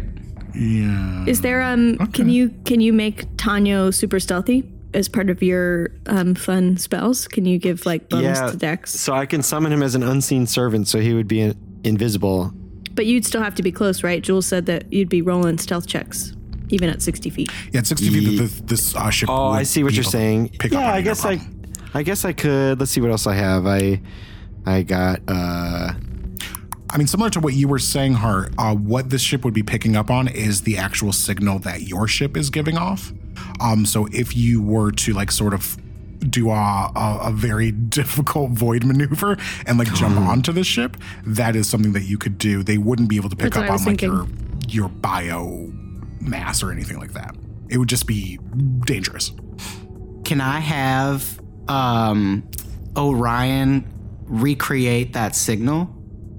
Yeah. 0.56 1.26
Is 1.28 1.42
there 1.42 1.62
um? 1.62 1.98
Can 2.14 2.30
you 2.30 2.50
can 2.66 2.82
you 2.82 2.94
make 2.94 3.26
Tanyo 3.38 3.94
super 3.94 4.20
stealthy 4.20 4.64
as 4.94 5.10
part 5.10 5.30
of 5.30 5.42
your 5.42 5.90
um 6.06 6.36
fun 6.36 6.78
spells? 6.78 7.28
Can 7.28 7.46
you 7.46 7.58
give 7.58 7.86
like 7.86 8.10
bonus 8.10 8.40
Yeah. 8.40 8.52
to 8.52 8.58
Dex? 8.58 8.92
So 9.00 9.14
I 9.14 9.26
can 9.26 9.42
summon 9.42 9.72
him 9.72 9.82
as 9.84 9.96
an 9.96 10.04
unseen 10.04 10.46
servant, 10.48 10.88
so 10.88 11.00
he 11.00 11.14
would 11.14 11.28
be 11.28 11.42
in- 11.42 11.58
invisible. 11.84 12.54
But 12.94 13.08
you'd 13.08 13.26
still 13.26 13.42
have 13.42 13.56
to 13.56 13.64
be 13.64 13.72
close, 13.72 14.04
right? 14.04 14.22
Jules 14.22 14.46
said 14.46 14.68
that 14.68 14.92
you'd 14.94 15.10
be 15.10 15.22
rolling 15.22 15.58
stealth 15.58 15.88
checks 15.88 16.34
even 16.70 16.90
at 16.90 17.02
60 17.02 17.30
feet. 17.30 17.52
Yeah, 17.72 17.80
at 17.80 17.88
60 17.88 18.10
feet, 18.10 18.38
this, 18.40 18.62
this 18.62 18.96
uh, 18.96 19.10
ship. 19.10 19.30
Oh, 19.30 19.50
would 19.52 19.58
I 19.58 19.64
see 19.64 19.84
what 19.84 19.94
you're 19.94 20.04
saying. 20.04 20.50
Pick 20.60 20.72
up 20.74 20.82
yeah, 20.82 20.88
on 20.90 20.94
I 20.96 21.02
guess 21.02 21.26
I. 21.26 21.40
I 21.96 22.02
guess 22.04 22.26
I 22.26 22.34
could. 22.34 22.80
Let's 22.80 22.92
see 22.92 23.02
what 23.02 23.12
else 23.12 23.28
I 23.28 23.36
have. 23.36 23.68
I, 23.68 24.02
I 24.66 24.82
got. 24.84 25.20
uh 25.28 25.94
I 26.94 26.98
mean, 26.98 27.08
similar 27.08 27.32
to 27.32 27.40
what 27.40 27.56
you 27.56 27.68
were 27.68 27.80
saying, 27.80 28.14
Hart, 28.14 28.54
uh, 28.60 28.76
what 28.76 29.10
this 29.10 29.22
ship 29.22 29.44
would 29.44 29.54
be 29.56 29.64
picking 29.64 29.96
up 29.96 30.12
on 30.12 30.28
is 30.28 30.62
the 30.62 30.78
actual 30.78 31.12
signal 31.12 31.58
that 31.60 31.82
your 31.82 32.08
ship 32.08 32.38
is 32.38 32.52
giving 32.52 32.78
off. 32.78 33.12
Um, 33.60 33.84
so 33.84 34.08
if 34.12 34.38
you 34.38 34.62
were 34.62 34.92
to 34.92 35.14
like 35.14 35.32
sort 35.32 35.56
of 35.56 35.76
do 36.30 36.52
a, 36.52 36.92
a, 36.96 37.20
a 37.24 37.32
very 37.32 37.72
difficult 38.00 38.52
void 38.52 38.84
maneuver 38.84 39.38
and 39.66 39.80
like 39.80 39.92
jump 39.96 40.18
onto 40.18 40.52
the 40.52 40.64
ship, 40.64 40.96
that 41.26 41.56
is 41.56 41.68
something 41.68 41.94
that 41.94 42.04
you 42.04 42.20
could 42.20 42.38
do. 42.38 42.62
They 42.62 42.78
wouldn't 42.78 43.10
be 43.10 43.16
able 43.16 43.30
to 43.30 43.36
pick 43.36 43.56
That's 43.56 43.72
up 43.72 43.72
on 43.72 43.78
like 43.78 44.00
thinking. 44.00 44.12
your 44.12 44.28
your 44.68 44.90
bio 44.90 45.72
mass 46.22 46.62
or 46.62 46.72
anything 46.72 47.00
like 47.00 47.14
that. 47.14 47.36
It 47.70 47.80
would 47.80 47.90
just 47.90 48.06
be 48.06 48.38
dangerous. 48.86 49.32
Can 50.26 50.42
I 50.42 50.60
have 50.60 51.42
um, 51.68 52.48
Orion 52.96 53.92
recreate 54.26 55.14
that 55.14 55.36
signal? 55.36 55.90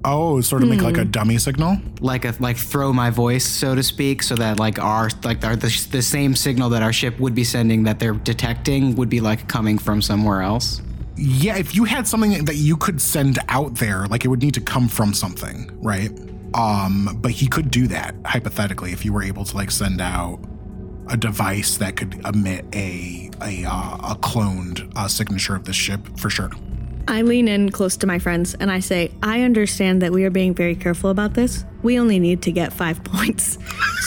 Oh, 0.07 0.39
sort 0.41 0.61
of 0.61 0.69
make 0.69 0.81
like 0.81 0.95
Hmm. 0.95 1.01
a 1.01 1.05
dummy 1.05 1.37
signal. 1.39 1.77
Like 1.99 2.25
a 2.25 2.35
like 2.39 2.57
throw 2.57 2.93
my 2.93 3.09
voice, 3.09 3.43
so 3.45 3.73
to 3.73 3.81
speak, 3.81 4.21
so 4.23 4.35
that 4.35 4.59
like 4.59 4.77
our 4.79 5.09
like 5.23 5.43
our, 5.43 5.55
the, 5.55 5.87
the 5.91 6.01
same 6.01 6.35
signal 6.35 6.69
that 6.69 6.83
our 6.83 6.93
ship 6.93 7.19
would 7.19 7.33
be 7.33 7.43
sending 7.43 7.83
that 7.83 7.97
they're 7.99 8.13
detecting 8.13 8.95
would 8.95 9.09
be 9.09 9.19
like 9.19 9.47
coming 9.47 9.79
from 9.79 10.01
somewhere 10.03 10.41
else. 10.41 10.81
Yeah, 11.17 11.57
if 11.57 11.75
you 11.75 11.85
had 11.85 12.07
something 12.07 12.45
that 12.45 12.55
you 12.55 12.77
could 12.77 13.01
send 13.01 13.39
out 13.49 13.75
there, 13.75 14.05
like 14.07 14.25
it 14.25 14.27
would 14.27 14.41
need 14.43 14.53
to 14.55 14.61
come 14.61 14.87
from 14.87 15.13
something, 15.13 15.71
right? 15.81 16.11
Um, 16.53 17.17
but 17.21 17.31
he 17.31 17.47
could 17.47 17.71
do 17.71 17.87
that 17.87 18.15
hypothetically 18.25 18.91
if 18.91 19.03
you 19.05 19.11
were 19.11 19.23
able 19.23 19.43
to 19.45 19.55
like 19.57 19.71
send 19.71 20.01
out 20.01 20.39
a 21.07 21.17
device 21.17 21.77
that 21.77 21.95
could 21.95 22.21
emit 22.25 22.65
a 22.73 23.29
a 23.41 23.65
uh, 23.65 24.13
a 24.13 24.15
cloned 24.21 24.91
uh, 24.95 25.07
signature 25.07 25.55
of 25.55 25.63
the 25.65 25.73
ship 25.73 26.01
for 26.19 26.29
sure. 26.29 26.51
I 27.07 27.21
lean 27.21 27.47
in 27.47 27.69
close 27.69 27.97
to 27.97 28.07
my 28.07 28.19
friends 28.19 28.55
and 28.55 28.71
I 28.71 28.79
say, 28.79 29.11
I 29.21 29.43
understand 29.43 30.01
that 30.01 30.11
we 30.11 30.25
are 30.25 30.31
being 30.31 30.53
very 30.53 30.75
careful 30.75 31.09
about 31.09 31.33
this. 31.35 31.63
We 31.83 31.99
only 31.99 32.19
need 32.19 32.41
to 32.43 32.51
get 32.51 32.73
five 32.73 33.03
points. 33.03 33.57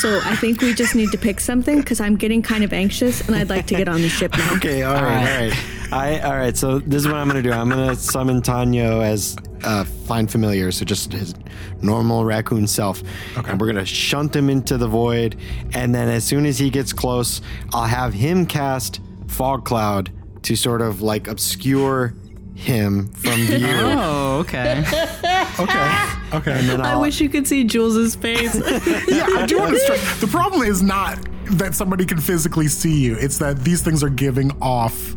So 0.00 0.20
I 0.24 0.36
think 0.36 0.60
we 0.60 0.74
just 0.74 0.94
need 0.94 1.10
to 1.12 1.18
pick 1.18 1.40
something 1.40 1.78
because 1.78 2.00
I'm 2.00 2.16
getting 2.16 2.42
kind 2.42 2.64
of 2.64 2.72
anxious 2.72 3.26
and 3.26 3.36
I'd 3.36 3.48
like 3.48 3.66
to 3.68 3.74
get 3.74 3.88
on 3.88 4.02
the 4.02 4.08
ship 4.08 4.36
now. 4.36 4.54
Okay, 4.56 4.82
all 4.82 4.94
right, 4.94 5.02
all 5.02 5.48
right. 5.48 5.78
I 5.90 6.20
all 6.20 6.36
right. 6.36 6.56
So 6.56 6.80
this 6.80 7.02
is 7.02 7.08
what 7.08 7.16
I'm 7.16 7.26
gonna 7.26 7.42
do. 7.42 7.50
I'm 7.50 7.68
gonna 7.68 7.96
summon 7.96 8.42
Tanyo 8.42 9.02
as 9.02 9.36
uh, 9.64 9.84
find 9.84 10.30
familiar, 10.30 10.70
so 10.70 10.84
just 10.84 11.12
his 11.12 11.34
normal 11.80 12.24
raccoon 12.24 12.66
self, 12.66 13.02
and 13.36 13.58
we're 13.60 13.68
gonna 13.68 13.86
shunt 13.86 14.36
him 14.36 14.50
into 14.50 14.76
the 14.76 14.86
void. 14.86 15.36
And 15.72 15.94
then 15.94 16.08
as 16.08 16.24
soon 16.24 16.44
as 16.44 16.58
he 16.58 16.68
gets 16.68 16.92
close, 16.92 17.40
I'll 17.72 17.86
have 17.86 18.12
him 18.12 18.44
cast 18.44 19.00
fog 19.28 19.64
cloud 19.64 20.10
to 20.42 20.56
sort 20.56 20.82
of 20.82 21.00
like 21.00 21.26
obscure 21.26 22.14
him 22.58 23.08
from 23.12 23.40
view. 23.46 23.66
Oh, 23.70 24.38
okay. 24.40 24.84
Okay. 25.60 26.04
Okay. 26.34 26.52
And 26.52 26.68
then 26.68 26.80
I 26.82 26.96
wish 26.96 27.20
you 27.20 27.28
could 27.28 27.46
see 27.46 27.64
Jules's 27.64 28.14
face. 28.14 28.54
yeah, 29.08 29.26
I 29.28 29.44
do 29.44 29.58
want 29.58 29.72
to 29.72 29.80
stress. 29.80 30.20
The 30.20 30.28
problem 30.28 30.62
is 30.62 30.82
not 30.82 31.18
that 31.52 31.74
somebody 31.74 32.04
can 32.06 32.20
physically 32.20 32.68
see 32.68 32.96
you. 33.00 33.16
It's 33.18 33.38
that 33.38 33.64
these 33.64 33.82
things 33.82 34.04
are 34.04 34.08
giving 34.08 34.52
off 34.62 35.16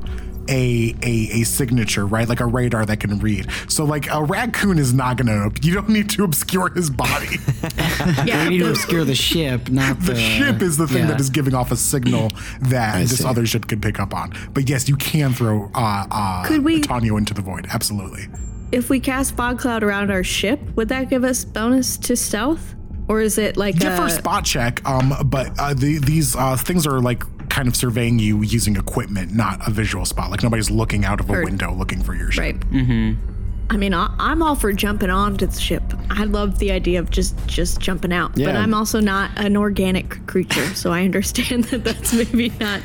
a, 0.51 0.93
a 1.01 1.41
a 1.41 1.43
signature, 1.45 2.05
right? 2.05 2.27
Like 2.29 2.41
a 2.41 2.45
radar 2.45 2.85
that 2.85 2.99
can 2.99 3.17
read. 3.19 3.47
So 3.69 3.85
like 3.85 4.11
a 4.11 4.23
raccoon 4.23 4.77
is 4.77 4.93
not 4.93 5.17
gonna. 5.17 5.49
You 5.61 5.73
don't 5.73 5.89
need 5.89 6.09
to 6.11 6.23
obscure 6.25 6.69
his 6.73 6.89
body. 6.89 7.37
yeah, 8.25 8.43
We 8.43 8.49
need 8.57 8.59
to 8.59 8.69
obscure 8.71 9.05
the 9.05 9.15
ship, 9.15 9.69
not 9.69 9.99
the, 10.01 10.13
The 10.13 10.19
ship 10.19 10.61
is 10.61 10.77
the 10.77 10.87
thing 10.87 11.03
yeah. 11.03 11.07
that 11.07 11.19
is 11.19 11.29
giving 11.29 11.53
off 11.55 11.71
a 11.71 11.75
signal 11.77 12.29
that 12.61 12.99
this 12.99 13.19
see. 13.19 13.25
other 13.25 13.45
ship 13.45 13.67
can 13.67 13.79
pick 13.81 13.99
up 13.99 14.13
on. 14.13 14.33
But 14.53 14.69
yes, 14.69 14.89
you 14.89 14.95
can 14.97 15.33
throw 15.33 15.71
uh, 15.73 16.05
uh, 16.11 16.43
Could 16.45 16.63
we- 16.63 16.81
Tanyo 16.81 17.17
into 17.17 17.33
the 17.33 17.41
void. 17.41 17.67
Absolutely. 17.71 18.27
if 18.73 18.89
we 18.89 18.99
cast 18.99 19.35
fog 19.35 19.59
cloud 19.59 19.83
around 19.83 20.11
our 20.11 20.23
ship, 20.23 20.59
would 20.75 20.89
that 20.89 21.09
give 21.09 21.23
us 21.23 21.43
bonus 21.45 21.97
to 21.97 22.15
stealth? 22.15 22.75
Or 23.07 23.19
is 23.19 23.37
it 23.37 23.57
like 23.57 23.81
Yeah, 23.81 23.95
a, 23.97 24.01
for 24.01 24.09
spot 24.09 24.45
check. 24.45 24.87
Um, 24.87 25.13
but 25.25 25.51
uh, 25.59 25.73
the, 25.73 25.97
these 25.99 26.35
uh, 26.35 26.55
things 26.55 26.87
are 26.87 26.99
like 27.01 27.23
kind 27.51 27.67
of 27.67 27.75
surveying 27.75 28.17
you 28.17 28.41
using 28.41 28.75
equipment, 28.77 29.33
not 29.35 29.67
a 29.67 29.71
visual 29.71 30.05
spot. 30.05 30.31
Like 30.31 30.41
nobody's 30.41 30.71
looking 30.71 31.03
out 31.05 31.19
of 31.19 31.29
a 31.29 31.33
Or- 31.33 31.43
window 31.43 31.73
looking 31.73 32.01
for 32.01 32.15
your 32.15 32.31
ship. 32.31 32.41
right? 32.41 32.59
Mm-hmm. 32.71 33.27
I 33.69 33.77
mean, 33.77 33.93
I, 33.93 34.13
I'm 34.19 34.41
all 34.41 34.55
for 34.55 34.73
jumping 34.73 35.09
onto 35.09 35.45
the 35.45 35.59
ship. 35.59 35.83
I 36.09 36.23
love 36.25 36.59
the 36.59 36.71
idea 36.71 36.99
of 36.99 37.09
just 37.09 37.35
just 37.47 37.79
jumping 37.79 38.11
out, 38.11 38.31
but 38.33 38.41
Yeah. 38.41 38.59
I'm 38.61 38.73
also 38.73 38.99
not 38.99 39.31
an 39.37 39.55
organic 39.55 40.25
creature, 40.27 40.73
so 40.75 40.91
I 40.91 41.03
understand 41.05 41.63
that 41.71 41.83
that's 41.83 42.13
maybe 42.13 42.51
not 42.59 42.81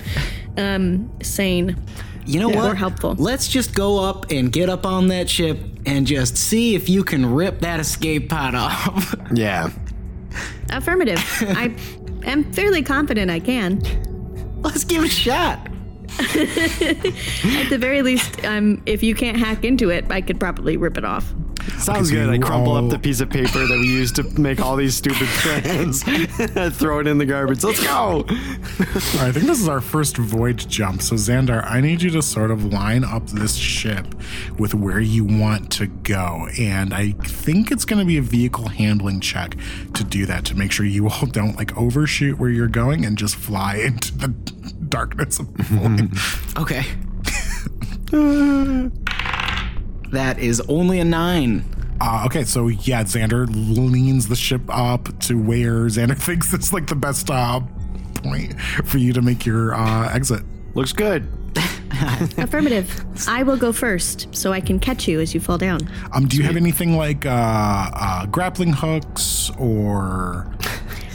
um, 0.56 1.10
sane. 1.22 1.76
You 2.24 2.40
know 2.40 2.48
what? 2.48 2.70
Or 2.72 2.74
helpful. 2.74 3.14
Let's 3.18 3.46
just 3.48 3.72
go 3.74 3.98
up 4.04 4.30
and 4.32 4.50
get 4.52 4.68
up 4.68 4.84
on 4.84 5.08
that 5.08 5.28
ship 5.30 5.58
and 5.86 6.06
just 6.08 6.36
see 6.36 6.74
if 6.74 6.88
you 6.88 7.04
can 7.04 7.24
rip 7.34 7.60
that 7.60 7.78
escape 7.80 8.28
pod 8.28 8.54
off. 8.56 9.14
Yeah. 9.34 9.70
Affirmative. 10.70 11.18
I 11.40 11.74
am 12.24 12.52
fairly 12.52 12.82
confident 12.82 13.30
I 13.30 13.38
can. 13.40 13.80
Let's 14.56 14.84
give 14.84 15.04
it 15.04 15.08
a 15.08 15.10
shot. 15.10 15.58
At 16.18 17.68
the 17.68 17.76
very 17.78 18.02
least, 18.02 18.44
um, 18.44 18.82
if 18.86 19.02
you 19.02 19.14
can't 19.14 19.36
hack 19.36 19.64
into 19.64 19.90
it, 19.90 20.10
I 20.10 20.20
could 20.20 20.40
probably 20.40 20.76
rip 20.76 20.96
it 20.96 21.04
off. 21.04 21.34
Sounds 21.78 22.10
good. 22.10 22.28
I 22.28 22.38
crumple 22.38 22.72
all- 22.72 22.84
up 22.84 22.90
the 22.90 22.98
piece 22.98 23.20
of 23.20 23.30
paper 23.30 23.66
that 23.66 23.78
we 23.78 23.86
used 23.86 24.16
to 24.16 24.22
make 24.40 24.60
all 24.60 24.76
these 24.76 24.94
stupid 24.96 25.26
plans, 25.28 26.02
throw 26.76 27.00
it 27.00 27.06
in 27.06 27.18
the 27.18 27.26
garbage. 27.26 27.62
Let's 27.64 27.82
go. 27.84 28.24
I 28.28 29.30
think 29.32 29.46
this 29.46 29.60
is 29.60 29.68
our 29.68 29.80
first 29.80 30.16
void 30.16 30.58
jump. 30.68 31.02
So, 31.02 31.16
Xandar, 31.16 31.64
I 31.68 31.80
need 31.80 32.02
you 32.02 32.10
to 32.10 32.22
sort 32.22 32.50
of 32.50 32.64
line 32.72 33.04
up 33.04 33.26
this 33.28 33.54
ship 33.54 34.06
with 34.58 34.74
where 34.74 35.00
you 35.00 35.24
want 35.24 35.70
to 35.72 35.86
go. 35.86 36.48
And 36.58 36.92
I 36.94 37.12
think 37.12 37.70
it's 37.70 37.84
going 37.84 37.98
to 38.00 38.04
be 38.06 38.16
a 38.18 38.22
vehicle 38.22 38.68
handling 38.68 39.20
check 39.20 39.56
to 39.94 40.04
do 40.04 40.26
that 40.26 40.44
to 40.46 40.54
make 40.56 40.72
sure 40.72 40.86
you 40.86 41.08
all 41.10 41.26
don't 41.26 41.56
like 41.56 41.76
overshoot 41.76 42.38
where 42.38 42.50
you're 42.50 42.68
going 42.68 43.04
and 43.04 43.16
just 43.18 43.36
fly 43.36 43.76
into 43.76 44.16
the 44.16 44.28
darkness 44.88 45.38
of 45.40 45.52
the 45.56 45.62
void. 45.64 46.62
Okay. 46.62 46.84
That 50.10 50.38
is 50.38 50.60
only 50.68 51.00
a 51.00 51.04
nine. 51.04 51.64
Uh, 52.00 52.24
okay, 52.26 52.44
so 52.44 52.68
yeah, 52.68 53.02
Xandar 53.04 53.46
leans 53.50 54.28
the 54.28 54.36
ship 54.36 54.62
up 54.68 55.18
to 55.20 55.40
where 55.40 55.86
Xandar 55.86 56.18
thinks 56.22 56.52
it's 56.52 56.72
like 56.72 56.86
the 56.86 56.94
best 56.94 57.30
uh, 57.30 57.60
point 58.16 58.60
for 58.60 58.98
you 58.98 59.12
to 59.12 59.22
make 59.22 59.46
your 59.46 59.74
uh, 59.74 60.12
exit. 60.12 60.42
Looks 60.74 60.92
good. 60.92 61.26
Affirmative. 62.36 63.04
I 63.26 63.42
will 63.42 63.56
go 63.56 63.72
first, 63.72 64.34
so 64.34 64.52
I 64.52 64.60
can 64.60 64.78
catch 64.78 65.08
you 65.08 65.20
as 65.20 65.32
you 65.32 65.40
fall 65.40 65.56
down. 65.56 65.80
Um, 66.12 66.26
do 66.28 66.36
you 66.36 66.42
have 66.42 66.56
anything 66.56 66.96
like 66.96 67.24
uh, 67.24 67.30
uh, 67.30 68.26
grappling 68.26 68.74
hooks 68.74 69.50
or 69.58 70.54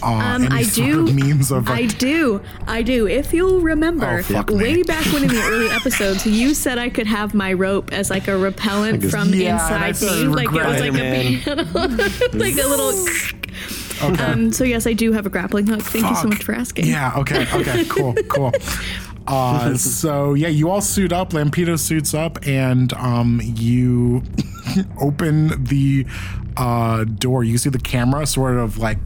uh, 0.03 0.07
Um, 0.07 0.43
any 0.45 0.55
I 0.55 0.63
sort 0.63 0.87
do. 0.87 1.07
of 1.07 1.15
means 1.15 1.51
of 1.51 1.69
I 1.69 1.85
do. 1.85 2.41
I 2.67 2.81
do. 2.81 3.07
If 3.07 3.33
you'll 3.33 3.61
remember, 3.61 4.19
Oh, 4.19 4.23
fuck 4.23 4.49
me. 4.49 4.55
way 4.55 4.83
back 4.83 5.05
when 5.13 5.23
in 5.23 5.29
the 5.29 5.41
early 5.43 5.69
episodes, 5.69 6.25
you 6.25 6.53
said 6.53 6.77
I 6.77 6.89
could 6.89 7.07
have 7.07 7.33
my 7.33 7.53
rope 7.53 7.91
as 7.93 8.09
like 8.09 8.27
a 8.27 8.37
repellent 8.37 9.03
from 9.11 9.33
Yeah, 9.33 9.53
inside 9.53 10.01
me, 10.01 10.27
like 10.27 10.47
it 10.47 10.53
was 10.53 10.79
like 10.79 10.93
Spider-Man. 10.93 11.33
a 11.35 11.65
panel, 11.65 11.97
like 12.39 12.53
a 12.53 12.67
little. 12.67 13.05
Um, 14.01 14.51
so 14.51 14.63
yes, 14.63 14.87
I 14.87 14.93
do 14.93 15.11
have 15.11 15.25
a 15.25 15.29
grappling 15.29 15.67
hook. 15.67 15.81
Thank 15.81 16.09
you 16.09 16.15
so 16.15 16.27
much 16.27 16.43
for 16.43 16.53
asking. 16.53 16.87
Yeah. 16.87 17.13
Okay. 17.17 17.45
Okay. 17.53 17.85
Cool. 17.89 18.13
Cool. 18.29 18.51
Uh, 19.27 19.75
so 19.77 20.33
yeah, 20.33 20.47
you 20.47 20.69
all 20.69 20.81
suit 20.81 21.13
up. 21.13 21.29
Lampedo 21.31 21.77
suits 21.77 22.13
up, 22.15 22.39
and 22.47 22.91
um, 22.93 23.39
you 23.43 24.23
open 24.99 25.63
the 25.65 26.05
uh, 26.57 27.03
door. 27.05 27.43
You 27.43 27.57
see 27.57 27.69
the 27.69 27.79
camera 27.79 28.25
sort 28.25 28.57
of 28.57 28.77
like 28.77 28.97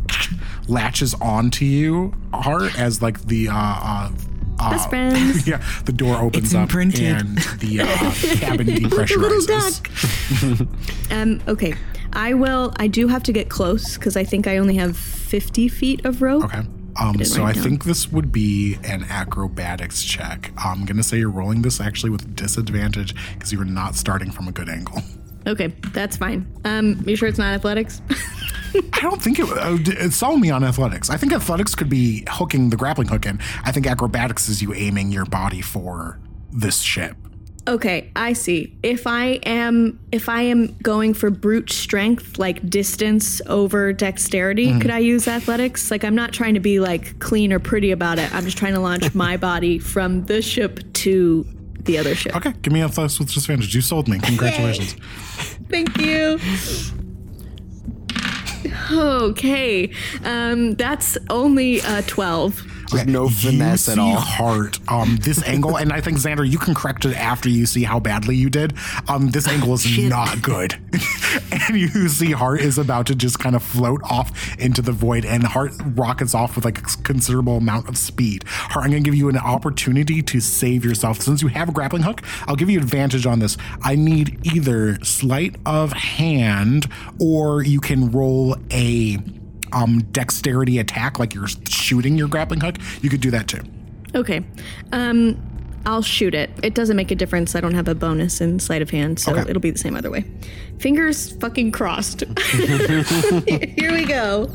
latches 0.68 1.14
onto 1.16 1.66
you, 1.66 2.14
Hart, 2.34 2.78
as 2.80 3.02
like 3.02 3.22
the 3.28 3.50
uh, 3.50 3.54
uh, 3.56 4.12
uh, 4.60 4.72
Best 4.72 4.90
friends. 4.90 5.48
yeah, 5.48 5.64
the 5.86 5.92
door 5.92 6.16
opens 6.18 6.46
It's 6.46 6.54
up 6.56 6.64
imprinted. 6.64 7.04
and 7.04 7.38
the 7.60 7.82
uh, 7.82 8.12
cabin 8.38 8.68
depressurizes. 8.68 10.42
Little 10.42 10.66
duck. 10.66 10.68
um. 11.12 11.42
Okay. 11.48 11.74
I 12.14 12.34
will. 12.34 12.72
I 12.78 12.88
do 12.88 13.08
have 13.10 13.24
to 13.24 13.34
get 13.34 13.50
close 13.50 13.96
because 13.96 14.16
I 14.16 14.24
think 14.24 14.48
I 14.48 14.58
only 14.58 14.76
have 14.76 14.96
fifty 14.96 15.68
feet 15.68 16.06
of 16.06 16.22
rope. 16.22 16.46
Okay. 16.46 16.62
Um, 16.98 17.20
it 17.20 17.26
so 17.26 17.44
I 17.44 17.52
down. 17.52 17.62
think 17.62 17.84
this 17.84 18.10
would 18.10 18.32
be 18.32 18.78
an 18.86 19.04
acrobatics 19.10 20.02
check. 20.02 20.54
I'm 20.58 20.86
gonna 20.86 21.04
say 21.04 21.18
you're 21.18 21.30
rolling 21.30 21.62
this 21.62 21.82
actually 21.82 22.12
with 22.12 22.34
disadvantage 22.38 23.14
because 23.34 23.52
you 23.52 23.60
were 23.60 23.66
not 23.66 23.96
starting 23.96 24.32
from 24.32 24.48
a 24.48 24.54
good 24.54 24.70
angle. 24.70 25.02
Okay, 25.48 25.68
that's 25.94 26.18
fine. 26.18 26.46
Um, 26.66 27.04
you 27.06 27.16
sure 27.16 27.28
it's 27.28 27.38
not 27.38 27.54
athletics? 27.54 28.02
I 28.94 29.00
don't 29.02 29.22
think 29.22 29.40
it. 29.40 29.50
Uh, 29.50 29.78
d- 29.78 29.92
it 29.94 30.14
sold 30.14 30.42
me 30.42 30.50
on 30.52 30.64
athletics. 30.64 31.10
I 31.10 31.18
think 31.18 31.34
athletics 31.34 31.76
could 31.76 31.90
be 31.90 32.26
hooking 32.30 32.70
the 32.70 32.76
grappling 32.76 33.08
hook 33.08 33.26
in. 33.26 33.40
I 33.64 33.72
think 33.72 33.88
acrobatics 33.88 34.50
is 34.50 34.62
you 34.62 34.74
aiming 34.74 35.12
your 35.12 35.26
body 35.26 35.62
for 35.62 36.20
this 36.52 36.82
ship. 36.82 37.16
Okay, 37.68 38.12
I 38.16 38.34
see. 38.34 38.78
If 38.84 39.08
I 39.08 39.40
am 39.44 40.00
if 40.12 40.30
I 40.30 40.44
am 40.44 40.76
going 40.84 41.16
for 41.16 41.32
brute 41.32 41.72
strength, 41.72 42.38
like 42.38 42.70
distance 42.70 43.42
over 43.48 43.92
dexterity, 43.92 44.80
could 44.80 44.92
I 44.92 45.00
use 45.00 45.28
athletics? 45.28 45.90
Like 45.90 46.04
I'm 46.04 46.14
not 46.14 46.32
trying 46.32 46.54
to 46.54 46.60
be 46.60 46.80
like 46.80 47.18
clean 47.20 47.52
or 47.52 47.58
pretty 47.60 47.90
about 47.90 48.20
it. 48.20 48.32
I'm 48.36 48.44
just 48.44 48.58
trying 48.58 48.76
to 48.76 48.80
launch 48.80 49.16
my 49.16 49.36
body 49.38 49.80
from 49.80 50.26
the 50.26 50.44
ship 50.44 50.80
to 50.94 51.44
the 51.86 51.98
other 51.98 52.16
ship. 52.16 52.36
Okay, 52.36 52.54
give 52.62 52.74
me 52.74 52.82
athletics 52.82 53.20
with 53.20 53.30
disadvantage. 53.30 53.74
You 53.74 53.82
sold 53.82 54.08
me. 54.08 54.20
Congratulations. 54.20 54.94
Thank 55.70 55.98
you. 55.98 56.40
Okay, 58.92 59.92
um, 60.24 60.76
that's 60.76 61.18
only 61.30 61.82
uh, 61.82 62.02
twelve. 62.04 62.62
There's 62.92 63.08
no 63.08 63.24
you 63.24 63.30
finesse 63.30 63.86
see 63.86 63.94
at 63.94 64.00
all. 64.00 64.16
Hart, 64.16 64.80
um, 64.90 65.18
this 65.18 65.44
angle, 65.44 65.78
and 65.78 65.92
I 65.92 66.02
think 66.02 66.18
Xandar, 66.18 66.50
you 66.50 66.58
can 66.58 66.74
correct 66.74 67.06
it 67.06 67.16
after 67.16 67.50
you 67.50 67.66
see 67.66 67.84
how 67.84 68.00
badly 68.00 68.36
you 68.36 68.50
did. 68.50 68.74
Um, 69.08 69.30
this 69.32 69.48
angle 69.48 69.74
is 69.74 69.98
not 70.10 70.42
good, 70.42 70.74
and 71.52 71.78
you 71.78 72.10
see 72.10 72.32
Hart 72.32 72.62
is 72.62 72.78
about 72.78 73.08
to 73.08 73.16
just 73.16 73.40
kind 73.40 73.56
of 73.56 73.64
float 73.64 74.02
off 74.04 74.58
into 74.60 74.82
the 74.82 74.92
void, 74.92 75.26
and 75.26 75.44
Hart 75.44 75.72
rockets 75.96 76.34
off 76.34 76.56
with 76.56 76.66
like 76.66 76.80
a 76.80 76.82
considerable 77.04 77.58
amount 77.58 77.90
of 77.90 77.98
speed. 77.98 78.44
Hart, 78.48 78.86
I'm 78.86 78.92
going 78.92 79.04
to 79.04 79.08
give 79.08 79.16
you 79.16 79.30
an 79.30 79.38
opportunity 79.38 80.22
to 80.22 80.40
save 80.40 80.86
yourself 80.86 81.22
since 81.22 81.42
you 81.42 81.48
have 81.50 81.70
a 81.70 81.72
grappling 81.72 82.04
hook. 82.04 82.22
I'll 82.48 82.56
give 82.56 82.70
you 82.70 82.80
advantage 82.80 83.26
on 83.26 83.40
this. 83.40 83.58
I 83.82 83.96
need 83.96 84.40
either 84.44 85.04
sleight 85.04 85.56
of 85.66 85.94
hand, 85.94 86.88
or 87.20 87.64
you 87.64 87.80
can 87.80 88.12
roll 88.12 88.56
a 88.72 89.18
um 89.74 90.04
dexterity 90.12 90.80
attack 90.80 91.20
like 91.20 91.34
you're 91.34 91.48
shooting 91.70 92.16
your 92.18 92.28
grappling 92.28 92.62
hook 92.62 92.76
you 93.02 93.10
could 93.10 93.22
do 93.22 93.32
that 93.32 93.48
too 93.48 93.62
Okay, 94.14 94.46
um, 94.94 95.36
I'll 95.86 96.02
shoot 96.02 96.34
it. 96.34 96.50
It 96.64 96.74
doesn't 96.74 96.96
make 96.96 97.12
a 97.12 97.16
difference. 97.16 97.54
I 97.54 97.60
don't 97.60 97.74
have 97.74 97.90
a 97.90 97.94
bonus 97.96 98.40
in 98.40 98.60
sleight 98.60 98.82
of 98.82 98.90
hand, 98.92 99.20
so 99.20 99.34
Okay. 99.34 99.42
it'll 99.50 99.60
be 99.62 99.72
the 99.72 99.78
same 99.78 99.94
other 99.94 100.10
way. 100.10 100.24
Fingers 100.80 101.34
fucking 101.34 101.74
crossed. 101.74 102.22
Here 102.48 103.92
we 103.92 104.06
go. 104.06 104.50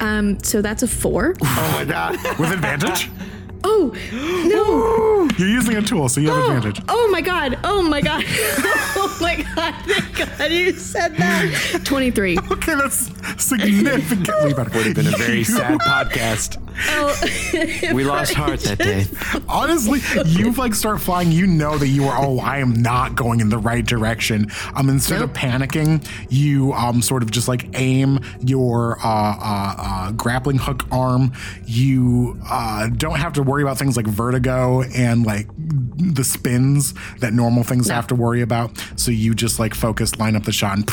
Um, 0.00 0.38
so 0.42 0.62
that's 0.62 0.82
a 0.82 0.88
four. 0.88 1.34
Oh 1.42 1.72
my 1.76 1.84
god. 1.84 2.16
with 2.38 2.50
advantage 2.50 3.10
Oh 3.64 3.92
no! 4.12 5.28
You're 5.38 5.48
using 5.48 5.76
a 5.76 5.82
tool, 5.82 6.08
so 6.08 6.20
you 6.20 6.28
have 6.30 6.38
Oh, 6.44 6.56
advantage. 6.56 6.80
oh 6.88 7.08
my 7.10 7.20
god! 7.20 7.58
Oh 7.64 7.82
my 7.82 8.00
god! 8.00 8.24
oh 8.28 9.18
my 9.20 9.36
god! 9.54 9.74
Thank 9.86 10.38
God 10.38 10.50
you 10.50 10.72
said 10.72 11.16
that. 11.16 11.80
Twenty-three. 11.84 12.38
Okay, 12.52 12.74
that's 12.74 13.10
significantly 13.42 14.54
better. 14.54 14.70
Would 14.76 14.86
have 14.86 14.94
been 14.94 15.06
a 15.08 15.16
very 15.16 15.44
sad 15.44 15.78
podcast. 15.80 16.56
Oh, 16.80 17.20
We 17.92 18.04
lost 18.04 18.34
heart 18.34 18.60
that 18.60 18.78
day. 18.78 19.06
Honestly, 19.48 20.00
you 20.26 20.52
like 20.52 20.74
start 20.74 21.00
flying, 21.00 21.32
you 21.32 21.46
know 21.46 21.78
that 21.78 21.88
you 21.88 22.04
are, 22.06 22.24
oh, 22.24 22.38
I 22.38 22.58
am 22.58 22.74
not 22.74 23.14
going 23.14 23.40
in 23.40 23.48
the 23.48 23.58
right 23.58 23.84
direction. 23.84 24.50
Um, 24.74 24.88
instead 24.88 25.22
of 25.22 25.32
panicking, 25.32 26.06
you 26.30 26.72
um 26.72 27.02
sort 27.02 27.22
of 27.22 27.30
just 27.30 27.48
like 27.48 27.68
aim 27.74 28.20
your 28.40 28.98
uh, 28.98 29.08
uh, 29.08 29.74
uh 29.78 30.12
grappling 30.12 30.58
hook 30.58 30.84
arm. 30.92 31.32
You 31.66 32.40
uh 32.48 32.88
don't 32.88 33.18
have 33.18 33.32
to 33.34 33.42
worry 33.42 33.62
about 33.62 33.78
things 33.78 33.96
like 33.96 34.06
vertigo 34.06 34.82
and 34.82 35.24
like 35.24 35.48
the 35.96 36.24
spins 36.24 36.94
that 37.20 37.32
normal 37.32 37.64
things 37.64 37.88
have 37.88 38.06
to 38.08 38.14
worry 38.14 38.42
about. 38.42 38.70
So 38.96 39.10
you 39.10 39.34
just 39.34 39.58
like 39.58 39.74
focus, 39.74 40.16
line 40.18 40.36
up 40.36 40.44
the 40.44 40.52
shot, 40.52 40.76
and 40.76 40.88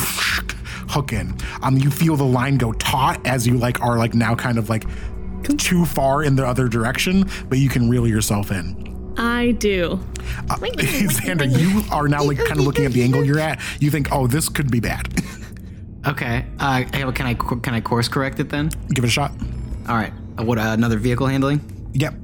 hook 0.88 1.12
in. 1.12 1.34
Um, 1.62 1.76
you 1.76 1.90
feel 1.90 2.16
the 2.16 2.24
line 2.24 2.56
go 2.56 2.72
taut 2.72 3.24
as 3.26 3.46
you 3.46 3.56
like 3.56 3.80
are 3.82 3.98
like 3.98 4.14
now 4.14 4.34
kind 4.34 4.58
of 4.58 4.68
like 4.68 4.84
too 5.56 5.84
far 5.84 6.22
in 6.22 6.36
the 6.36 6.46
other 6.46 6.68
direction, 6.68 7.24
but 7.48 7.58
you 7.58 7.68
can 7.68 7.88
reel 7.88 8.06
yourself 8.06 8.50
in. 8.50 9.14
I 9.18 9.52
do. 9.52 10.00
Xandar, 10.46 11.50
you 11.58 11.82
are 11.90 12.08
now 12.08 12.22
like 12.22 12.38
kind 12.38 12.58
of 12.58 12.66
looking 12.66 12.84
at 12.84 12.92
the 12.92 13.02
angle 13.02 13.24
you're 13.24 13.38
at. 13.38 13.60
You 13.80 13.90
think, 13.90 14.12
oh, 14.12 14.26
this 14.26 14.48
could 14.48 14.70
be 14.70 14.80
bad. 14.80 15.08
Okay. 16.06 16.46
Uh, 16.60 16.84
can 16.84 17.26
I 17.26 17.34
can 17.34 17.74
I 17.74 17.80
course 17.80 18.06
correct 18.06 18.38
it 18.38 18.48
then? 18.48 18.70
Give 18.90 19.02
it 19.02 19.08
a 19.08 19.10
shot. 19.10 19.32
All 19.88 19.96
right. 19.96 20.12
Uh, 20.38 20.44
what? 20.44 20.56
Uh, 20.56 20.62
another 20.68 20.98
vehicle 20.98 21.26
handling? 21.26 21.60
Yep. 21.94 22.14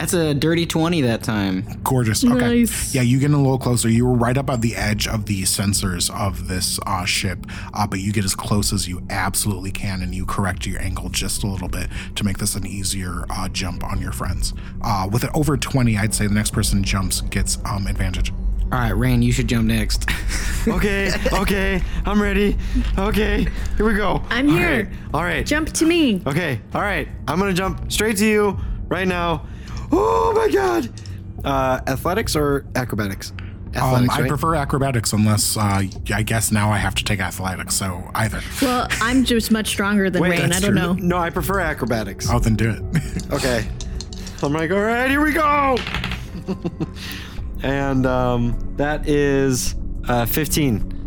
That's 0.00 0.14
a 0.14 0.32
dirty 0.32 0.64
twenty 0.64 1.02
that 1.02 1.22
time. 1.22 1.62
Gorgeous. 1.84 2.24
Okay. 2.24 2.34
Nice. 2.34 2.94
Yeah, 2.94 3.02
you 3.02 3.18
get 3.20 3.32
a 3.32 3.36
little 3.36 3.58
closer. 3.58 3.90
You 3.90 4.06
were 4.06 4.14
right 4.14 4.38
up 4.38 4.48
at 4.48 4.62
the 4.62 4.74
edge 4.74 5.06
of 5.06 5.26
the 5.26 5.42
sensors 5.42 6.10
of 6.18 6.48
this 6.48 6.80
uh, 6.86 7.04
ship, 7.04 7.46
uh, 7.74 7.86
but 7.86 8.00
you 8.00 8.10
get 8.10 8.24
as 8.24 8.34
close 8.34 8.72
as 8.72 8.88
you 8.88 9.02
absolutely 9.10 9.70
can, 9.70 10.00
and 10.02 10.14
you 10.14 10.24
correct 10.24 10.64
your 10.64 10.80
angle 10.80 11.10
just 11.10 11.42
a 11.42 11.46
little 11.46 11.68
bit 11.68 11.88
to 12.14 12.24
make 12.24 12.38
this 12.38 12.54
an 12.54 12.66
easier 12.66 13.26
uh, 13.28 13.46
jump 13.50 13.84
on 13.84 14.00
your 14.00 14.12
friends. 14.12 14.54
Uh, 14.80 15.06
with 15.12 15.22
it 15.22 15.30
over 15.34 15.58
20, 15.58 15.98
I'd 15.98 16.14
say 16.14 16.26
the 16.26 16.32
next 16.32 16.52
person 16.52 16.82
jumps 16.82 17.20
gets 17.20 17.58
um, 17.66 17.86
advantage. 17.86 18.32
All 18.72 18.78
right, 18.78 18.96
Raine, 18.96 19.20
you 19.20 19.32
should 19.32 19.48
jump 19.48 19.66
next. 19.66 20.08
Okay, 20.68 21.10
okay, 21.32 21.80
I'm 22.04 22.20
ready. 22.20 22.54
Okay, 22.98 23.46
here 23.78 23.86
we 23.86 23.94
go. 23.94 24.22
I'm 24.28 24.46
All 24.50 24.56
here. 24.56 24.68
right, 24.84 24.88
All 25.14 25.22
right. 25.22 25.46
Jump 25.46 25.72
to 25.72 25.86
me. 25.86 26.22
Okay, 26.26 26.60
all 26.74 26.82
right. 26.82 27.08
I'm 27.26 27.38
gonna 27.38 27.54
jump 27.54 27.90
straight 27.90 28.18
to 28.18 28.26
you 28.26 28.58
right 28.88 29.08
now. 29.08 29.46
Oh 29.92 30.32
my 30.34 30.48
god. 30.52 30.88
Uh, 31.44 31.80
athletics 31.86 32.36
or 32.36 32.66
acrobatics? 32.74 33.32
Um, 33.76 34.10
I 34.10 34.20
right? 34.20 34.28
prefer 34.28 34.56
acrobatics 34.56 35.12
unless 35.12 35.56
uh, 35.56 35.82
I 36.12 36.22
guess 36.22 36.50
now 36.50 36.72
I 36.72 36.76
have 36.78 36.96
to 36.96 37.04
take 37.04 37.20
athletics, 37.20 37.76
so 37.76 38.02
either. 38.16 38.40
Well, 38.60 38.88
I'm 39.00 39.24
just 39.24 39.52
much 39.52 39.68
stronger 39.68 40.10
than 40.10 40.22
Wait, 40.22 40.30
Raine. 40.30 40.52
I 40.52 40.58
don't 40.58 40.72
true. 40.72 40.74
know. 40.74 40.92
No, 40.94 41.18
I 41.18 41.30
prefer 41.30 41.60
acrobatics. 41.60 42.28
Oh, 42.30 42.38
then 42.40 42.56
do 42.56 42.70
it. 42.70 42.82
Okay. 43.32 43.68
I'm 44.42 44.52
like, 44.52 44.72
all 44.72 44.80
right, 44.80 45.08
here 45.08 45.22
we 45.22 45.32
go. 45.32 45.76
and 47.62 48.06
um, 48.06 48.58
that 48.76 49.08
is 49.08 49.76
uh, 50.08 50.26
15. 50.26 50.99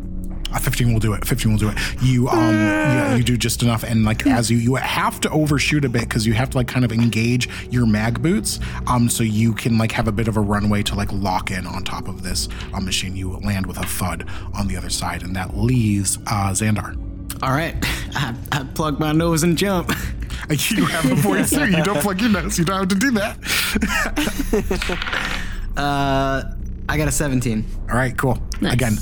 Uh, 0.54 0.60
15 0.60 0.94
will 0.94 1.00
do 1.00 1.14
it. 1.14 1.26
15 1.26 1.52
will 1.52 1.60
do 1.60 1.70
it. 1.70 1.78
You 2.02 2.30
um 2.30 2.54
yeah, 2.56 3.16
you 3.16 3.24
do 3.24 3.36
just 3.38 3.64
enough 3.64 3.84
and 3.84 4.06
like 4.06 4.26
as 4.28 4.50
you 4.52 4.58
you 4.58 4.76
have 4.76 5.20
to 5.22 5.30
overshoot 5.32 5.84
a 5.86 5.90
bit 5.90 6.10
cuz 6.10 6.26
you 6.28 6.34
have 6.34 6.50
to 6.52 6.58
like 6.58 6.68
kind 6.68 6.86
of 6.86 6.92
engage 6.92 7.50
your 7.72 7.86
mag 7.86 8.22
boots 8.22 8.60
um 8.88 9.10
so 9.10 9.24
you 9.24 9.54
can 9.54 9.78
like 9.78 9.92
have 9.92 10.08
a 10.08 10.12
bit 10.12 10.28
of 10.28 10.38
a 10.38 10.42
runway 10.42 10.84
to 10.84 10.96
like 10.96 11.12
lock 11.12 11.52
in 11.52 11.66
on 11.68 11.84
top 11.84 12.08
of 12.08 12.22
this 12.24 12.48
uh, 12.74 12.80
machine. 12.80 13.16
You 13.16 13.32
land 13.44 13.66
with 13.66 13.78
a 13.78 13.84
thud 13.86 14.28
on 14.54 14.68
the 14.68 14.78
other 14.78 14.90
side 14.90 15.24
and 15.24 15.36
that 15.36 15.58
leaves 15.58 16.18
uh 16.28 16.52
Xandar. 16.52 16.96
All 17.42 17.52
right. 17.52 17.76
I, 18.16 18.36
I 18.52 18.64
plug 18.64 19.00
my 19.00 19.12
nose 19.12 19.44
and 19.44 19.58
jump. 19.58 19.92
You 20.70 20.86
have 20.86 21.10
a 21.10 21.16
voice 21.16 21.52
too. 21.52 21.72
You 21.72 21.82
don't 21.84 22.02
plug 22.02 22.20
your 22.20 22.30
nose. 22.30 22.60
You 22.60 22.66
don't 22.66 22.78
have 22.80 22.90
to 22.90 22.96
do 22.96 23.12
that. 23.12 23.38
Uh, 25.76 26.44
I 26.88 26.98
got 26.98 27.08
a 27.08 27.12
seventeen. 27.12 27.66
All 27.90 27.96
right, 27.96 28.16
cool. 28.16 28.38
Nice. 28.62 28.74
Again, 28.74 28.98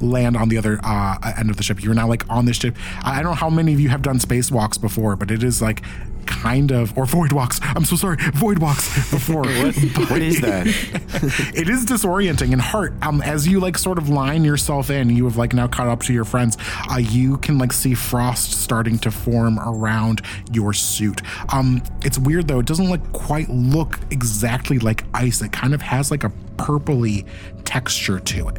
land 0.00 0.36
on 0.36 0.48
the 0.48 0.58
other 0.58 0.80
uh, 0.82 1.32
end 1.38 1.50
of 1.50 1.56
the 1.56 1.62
ship. 1.62 1.82
You're 1.82 1.94
now 1.94 2.08
like 2.08 2.28
on 2.28 2.44
this 2.46 2.56
ship. 2.56 2.76
I 3.02 3.16
don't 3.16 3.32
know 3.32 3.34
how 3.34 3.50
many 3.50 3.72
of 3.72 3.80
you 3.80 3.88
have 3.88 4.02
done 4.02 4.18
spacewalks 4.18 4.80
before, 4.80 5.16
but 5.16 5.30
it 5.30 5.42
is 5.42 5.60
like 5.60 5.82
kind 6.26 6.70
of 6.70 6.96
or 6.96 7.06
void 7.06 7.32
walks. 7.32 7.60
I'm 7.62 7.84
so 7.84 7.96
sorry, 7.96 8.16
void 8.34 8.58
walks 8.58 9.10
before. 9.10 9.42
what, 9.44 10.10
What 10.10 10.22
is 10.22 10.40
that? 10.40 10.66
it 11.54 11.68
is 11.68 11.84
disorienting 11.84 12.52
and 12.52 12.60
heart 12.60 12.94
um 13.02 13.20
as 13.22 13.46
you 13.46 13.60
like 13.60 13.76
sort 13.76 13.98
of 13.98 14.08
line 14.08 14.44
yourself 14.44 14.90
in 14.90 15.10
you 15.10 15.24
have 15.24 15.36
like 15.36 15.52
now 15.52 15.66
caught 15.66 15.88
up 15.88 16.02
to 16.02 16.12
your 16.12 16.24
friends 16.24 16.56
uh 16.90 16.96
you 16.96 17.36
can 17.38 17.58
like 17.58 17.72
see 17.72 17.94
frost 17.94 18.52
starting 18.52 18.98
to 18.98 19.10
form 19.10 19.58
around 19.60 20.22
your 20.52 20.72
suit 20.72 21.20
um 21.52 21.82
it's 22.04 22.18
weird 22.18 22.48
though 22.48 22.60
it 22.60 22.66
doesn't 22.66 22.88
like 22.88 23.12
quite 23.12 23.48
look 23.48 23.98
exactly 24.10 24.78
like 24.78 25.04
ice 25.14 25.42
it 25.42 25.52
kind 25.52 25.74
of 25.74 25.82
has 25.82 26.10
like 26.10 26.24
a 26.24 26.32
purpley 26.56 27.26
texture 27.64 28.20
to 28.20 28.48
it 28.48 28.58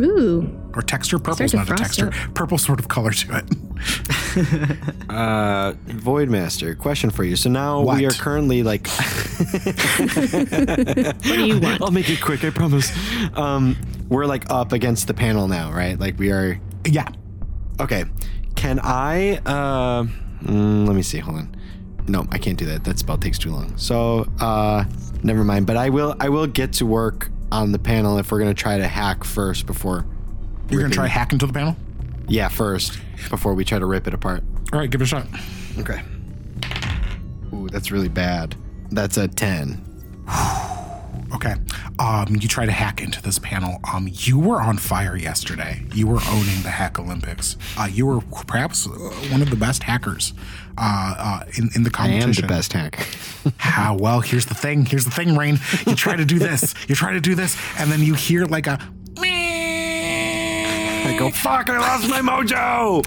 Ooh. 0.00 0.48
or 0.74 0.82
texture 0.82 1.18
purple's 1.18 1.54
not 1.54 1.70
a 1.70 1.74
texture 1.74 2.08
up. 2.08 2.34
purple 2.34 2.58
sort 2.58 2.80
of 2.80 2.88
color 2.88 3.12
to 3.12 3.36
it 3.38 3.44
Uh, 5.10 5.72
Voidmaster, 5.86 6.76
question 6.76 7.10
for 7.10 7.22
you. 7.22 7.36
So 7.36 7.48
now 7.50 7.80
What? 7.80 7.98
we 7.98 8.06
are 8.06 8.10
currently 8.10 8.62
like. 8.64 8.88
What 10.04 11.22
do 11.22 11.46
you 11.46 11.60
want? 11.60 11.82
I'll 11.82 11.90
make 11.90 12.08
it 12.10 12.20
quick, 12.20 12.44
I 12.44 12.50
promise. 12.50 12.90
Um, 13.36 13.76
we're 14.08 14.26
like 14.26 14.50
up 14.50 14.72
against 14.72 15.06
the 15.06 15.14
panel 15.14 15.48
now, 15.48 15.72
right? 15.72 15.98
Like 15.98 16.18
we 16.18 16.30
are. 16.32 16.58
yeah 16.86 17.08
Okay. 17.80 18.04
Can 18.56 18.78
I? 18.82 19.38
Uh, 19.44 20.04
mm, 20.44 20.86
let 20.86 20.94
me 20.96 21.02
see. 21.02 21.18
Hold 21.18 21.38
on. 21.38 21.56
No, 22.06 22.26
I 22.30 22.38
can't 22.38 22.58
do 22.58 22.66
that. 22.66 22.84
That 22.84 22.98
spell 22.98 23.18
takes 23.18 23.38
too 23.38 23.50
long. 23.50 23.76
So, 23.76 24.26
uh, 24.40 24.84
never 25.22 25.42
mind. 25.44 25.66
But 25.66 25.76
I 25.76 25.88
will. 25.90 26.14
I 26.20 26.28
will 26.28 26.46
get 26.46 26.72
to 26.74 26.86
work 26.86 27.30
on 27.62 27.72
the 27.72 27.78
panel 27.78 28.18
if 28.18 28.30
we're 28.32 28.38
gonna 28.40 28.52
try 28.54 28.76
to 28.78 28.86
hack 28.88 29.22
first 29.24 29.66
before. 29.66 30.04
you're 30.70 30.80
gonna 30.80 30.92
try 30.94 31.04
ripping- 31.04 31.12
hack 31.14 31.32
into 31.32 31.46
the 31.46 31.52
panel 31.52 31.76
Yeah, 32.26 32.48
first 32.48 32.98
before 33.30 33.54
we 33.54 33.64
try 33.64 33.78
to 33.78 33.86
rip 33.86 34.06
it 34.06 34.14
apart. 34.14 34.42
all 34.72 34.78
right 34.80 34.90
give 34.90 35.00
it 35.00 35.04
a 35.04 35.06
shot 35.06 35.26
Okay. 35.78 36.02
Ooh, 37.52 37.68
that's 37.68 37.90
really 37.90 38.08
bad. 38.08 38.54
That's 38.90 39.16
a 39.16 39.26
ten. 39.28 39.84
Okay. 41.34 41.54
Um, 41.98 42.36
you 42.36 42.46
try 42.48 42.64
to 42.64 42.72
hack 42.72 43.00
into 43.02 43.20
this 43.20 43.38
panel. 43.38 43.80
Um, 43.92 44.08
you 44.12 44.38
were 44.38 44.60
on 44.60 44.78
fire 44.78 45.16
yesterday. 45.16 45.82
You 45.92 46.06
were 46.06 46.20
owning 46.28 46.62
the 46.62 46.70
Hack 46.70 46.98
Olympics. 46.98 47.56
Uh, 47.76 47.88
you 47.90 48.06
were 48.06 48.20
perhaps 48.46 48.86
uh, 48.86 48.90
one 49.30 49.42
of 49.42 49.50
the 49.50 49.56
best 49.56 49.82
hackers 49.82 50.32
uh, 50.78 51.14
uh, 51.18 51.44
in, 51.58 51.70
in 51.74 51.82
the 51.82 51.90
I 51.98 52.06
am 52.08 52.20
competition. 52.20 52.42
the 52.42 52.48
best 52.48 52.72
hacker. 52.72 53.04
How 53.58 53.96
well? 53.96 54.20
Here's 54.20 54.46
the 54.46 54.54
thing. 54.54 54.86
Here's 54.86 55.04
the 55.04 55.10
thing, 55.10 55.36
Raine. 55.36 55.58
You 55.86 55.94
try 55.96 56.14
to 56.16 56.24
do 56.24 56.38
this. 56.38 56.74
You 56.88 56.94
try 56.94 57.12
to 57.12 57.20
do 57.20 57.34
this, 57.34 57.56
and 57.78 57.90
then 57.90 58.00
you 58.00 58.14
hear 58.14 58.44
like 58.46 58.66
a. 58.68 58.78
I 61.06 61.16
go, 61.18 61.30
fuck! 61.30 61.68
I 61.68 61.78
lost 61.78 62.08
my 62.08 62.20
mojo. 62.20 63.04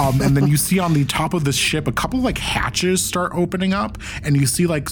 Um, 0.00 0.22
and 0.22 0.34
then 0.34 0.46
you 0.46 0.56
see 0.56 0.78
on 0.78 0.94
the 0.94 1.04
top 1.04 1.34
of 1.34 1.44
this 1.44 1.56
ship 1.56 1.86
a 1.86 1.92
couple 1.92 2.20
of 2.20 2.24
like 2.24 2.38
hatches 2.38 3.04
start 3.04 3.32
opening 3.34 3.74
up, 3.74 3.98
and 4.24 4.34
you 4.34 4.46
see 4.46 4.66
like 4.66 4.88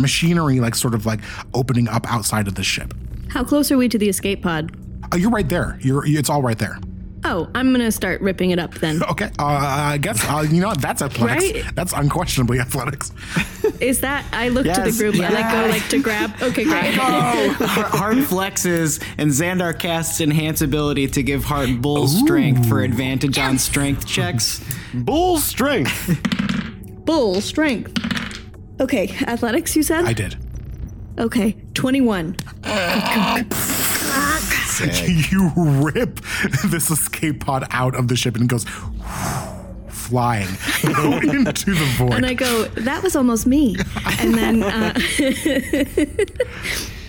machinery 0.00 0.58
like 0.58 0.74
sort 0.74 0.94
of 0.94 1.06
like 1.06 1.20
opening 1.54 1.86
up 1.86 2.04
outside 2.12 2.48
of 2.48 2.56
the 2.56 2.64
ship. 2.64 2.92
How 3.28 3.44
close 3.44 3.70
are 3.70 3.78
we 3.78 3.88
to 3.88 3.98
the 3.98 4.08
escape 4.08 4.42
pod? 4.42 4.76
Oh, 5.12 5.16
you're 5.16 5.30
right 5.30 5.48
there. 5.48 5.78
You're. 5.80 6.04
It's 6.04 6.28
all 6.28 6.42
right 6.42 6.58
there. 6.58 6.78
Oh, 7.26 7.48
I'm 7.54 7.72
gonna 7.72 7.90
start 7.90 8.20
ripping 8.20 8.50
it 8.50 8.58
up 8.58 8.74
then. 8.74 9.00
Okay, 9.14 9.26
uh, 9.38 9.44
I 9.44 9.98
guess 9.98 10.22
uh, 10.28 10.40
you 10.48 10.60
know 10.60 10.68
what? 10.68 10.80
That's 10.80 11.00
athletics. 11.00 11.62
Right? 11.62 11.74
That's 11.74 11.92
unquestionably 11.92 12.58
athletics. 12.58 13.12
Is 13.80 14.00
that? 14.00 14.24
I 14.32 14.48
look 14.48 14.64
to 14.66 14.82
the 14.82 14.92
group. 14.92 15.14
I 15.16 15.28
like 15.28 15.52
go 15.52 15.66
like 15.70 15.88
to 15.90 16.02
grab. 16.02 16.30
Okay, 16.42 16.64
great. 16.64 16.94
Hart 16.94 18.16
flexes, 18.28 19.02
and 19.18 19.30
Xandar 19.30 19.78
casts 19.78 20.20
enhance 20.20 20.62
ability 20.62 21.06
to 21.08 21.22
give 21.22 21.44
Hart 21.44 21.80
bull 21.80 22.08
strength 22.08 22.68
for 22.68 22.82
advantage 22.82 23.38
on 23.38 23.58
strength 23.58 24.06
checks. 24.06 24.62
Bull 24.92 25.38
strength. 25.38 26.18
Bull 27.04 27.40
strength. 27.40 27.92
Okay, 28.80 29.08
athletics. 29.26 29.76
You 29.76 29.82
said. 29.82 30.04
I 30.04 30.12
did. 30.12 30.36
okay, 31.18 31.56
twenty-one. 31.74 32.36
You 35.30 35.50
rip 35.56 36.20
this 36.66 36.90
escape 36.90 37.40
pod 37.44 37.66
out 37.70 37.94
of 37.94 38.08
the 38.08 38.16
ship 38.16 38.34
and 38.34 38.44
it 38.44 38.48
goes 38.48 38.64
flying 39.88 40.48
into 40.82 41.74
the 41.74 41.94
void. 41.96 42.12
And 42.14 42.26
I 42.26 42.34
go, 42.34 42.64
that 42.64 43.02
was 43.02 43.16
almost 43.16 43.46
me. 43.46 43.76
And 44.20 44.34
then, 44.34 44.62
uh, 44.62 44.94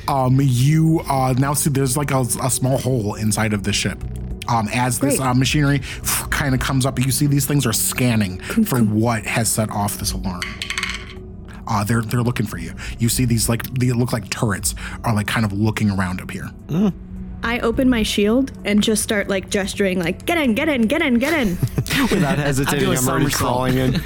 um, 0.08 0.40
you 0.42 1.02
uh, 1.10 1.34
now 1.38 1.54
see 1.54 1.70
there's 1.70 1.98
like 1.98 2.12
a, 2.12 2.22
a 2.42 2.50
small 2.50 2.78
hole 2.78 3.16
inside 3.16 3.54
of 3.54 3.64
the 3.64 3.74
ship. 3.74 4.02
Um, 4.48 4.70
as 4.74 5.00
this 5.00 5.20
uh, 5.20 5.34
machinery 5.34 5.82
kind 6.30 6.54
of 6.54 6.62
comes 6.62 6.86
up, 6.86 7.00
you 7.00 7.12
see 7.12 7.26
these 7.26 7.48
things 7.48 7.66
are 7.66 7.74
scanning 7.74 8.40
for 8.40 8.80
what 8.80 9.26
has 9.26 9.50
set 9.52 9.72
off 9.72 9.98
this 9.98 10.12
alarm. 10.12 10.42
Uh, 11.68 11.84
they're 11.84 12.04
they're 12.04 12.22
looking 12.22 12.46
for 12.46 12.60
you. 12.60 12.74
You 13.00 13.10
see 13.10 13.26
these 13.26 13.50
like 13.50 13.64
they 13.80 13.92
look 13.92 14.14
like 14.14 14.30
turrets 14.30 14.76
are 15.04 15.16
like 15.16 15.26
kind 15.26 15.46
of 15.46 15.54
looking 15.54 15.90
around 15.90 16.22
up 16.22 16.30
here. 16.30 16.52
I 17.46 17.60
open 17.60 17.92
my 17.92 18.02
shield 18.02 18.52
and 18.66 18.82
just 18.82 19.04
start 19.04 19.28
like 19.28 19.52
gesturing, 19.52 20.00
like 20.00 20.26
get 20.26 20.40
in, 20.40 20.56
get 20.56 20.68
in, 20.68 20.88
get 20.88 21.04
in, 21.04 21.20
get 21.20 21.32
in. 21.32 21.50
Without 22.10 22.40
hesitating, 22.40 22.90
I'm 22.90 23.08
already 23.08 23.30
somersault. 23.30 23.72
crawling 23.72 23.78
in. 23.78 24.02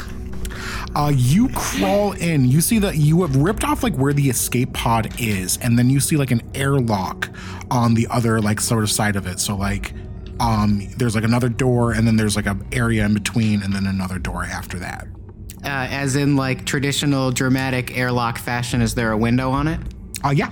Uh, 0.94 1.12
you 1.14 1.50
crawl 1.50 2.12
in. 2.12 2.46
You 2.46 2.62
see 2.62 2.78
that 2.78 2.96
you 2.96 3.20
have 3.20 3.36
ripped 3.36 3.64
off 3.64 3.82
like 3.82 3.94
where 3.96 4.14
the 4.14 4.30
escape 4.30 4.72
pod 4.72 5.20
is, 5.20 5.58
and 5.58 5.78
then 5.78 5.90
you 5.90 6.00
see 6.00 6.16
like 6.16 6.30
an 6.30 6.40
airlock 6.54 7.28
on 7.70 7.92
the 7.92 8.06
other 8.08 8.40
like 8.40 8.62
sort 8.62 8.82
of 8.82 8.90
side 8.90 9.14
of 9.14 9.26
it. 9.26 9.38
So 9.38 9.54
like, 9.56 9.92
um, 10.40 10.88
there's 10.96 11.14
like 11.14 11.24
another 11.24 11.50
door, 11.50 11.92
and 11.92 12.06
then 12.06 12.16
there's 12.16 12.34
like 12.34 12.46
a 12.46 12.56
area 12.72 13.04
in 13.04 13.12
between, 13.12 13.62
and 13.62 13.74
then 13.74 13.86
another 13.86 14.18
door 14.18 14.44
after 14.44 14.78
that. 14.78 15.06
Uh, 15.62 15.86
as 15.90 16.16
in 16.16 16.34
like 16.34 16.64
traditional 16.64 17.30
dramatic 17.30 17.94
airlock 17.94 18.38
fashion, 18.38 18.80
is 18.80 18.94
there 18.94 19.12
a 19.12 19.18
window 19.18 19.50
on 19.50 19.68
it? 19.68 19.80
Uh, 20.24 20.30
yeah. 20.30 20.50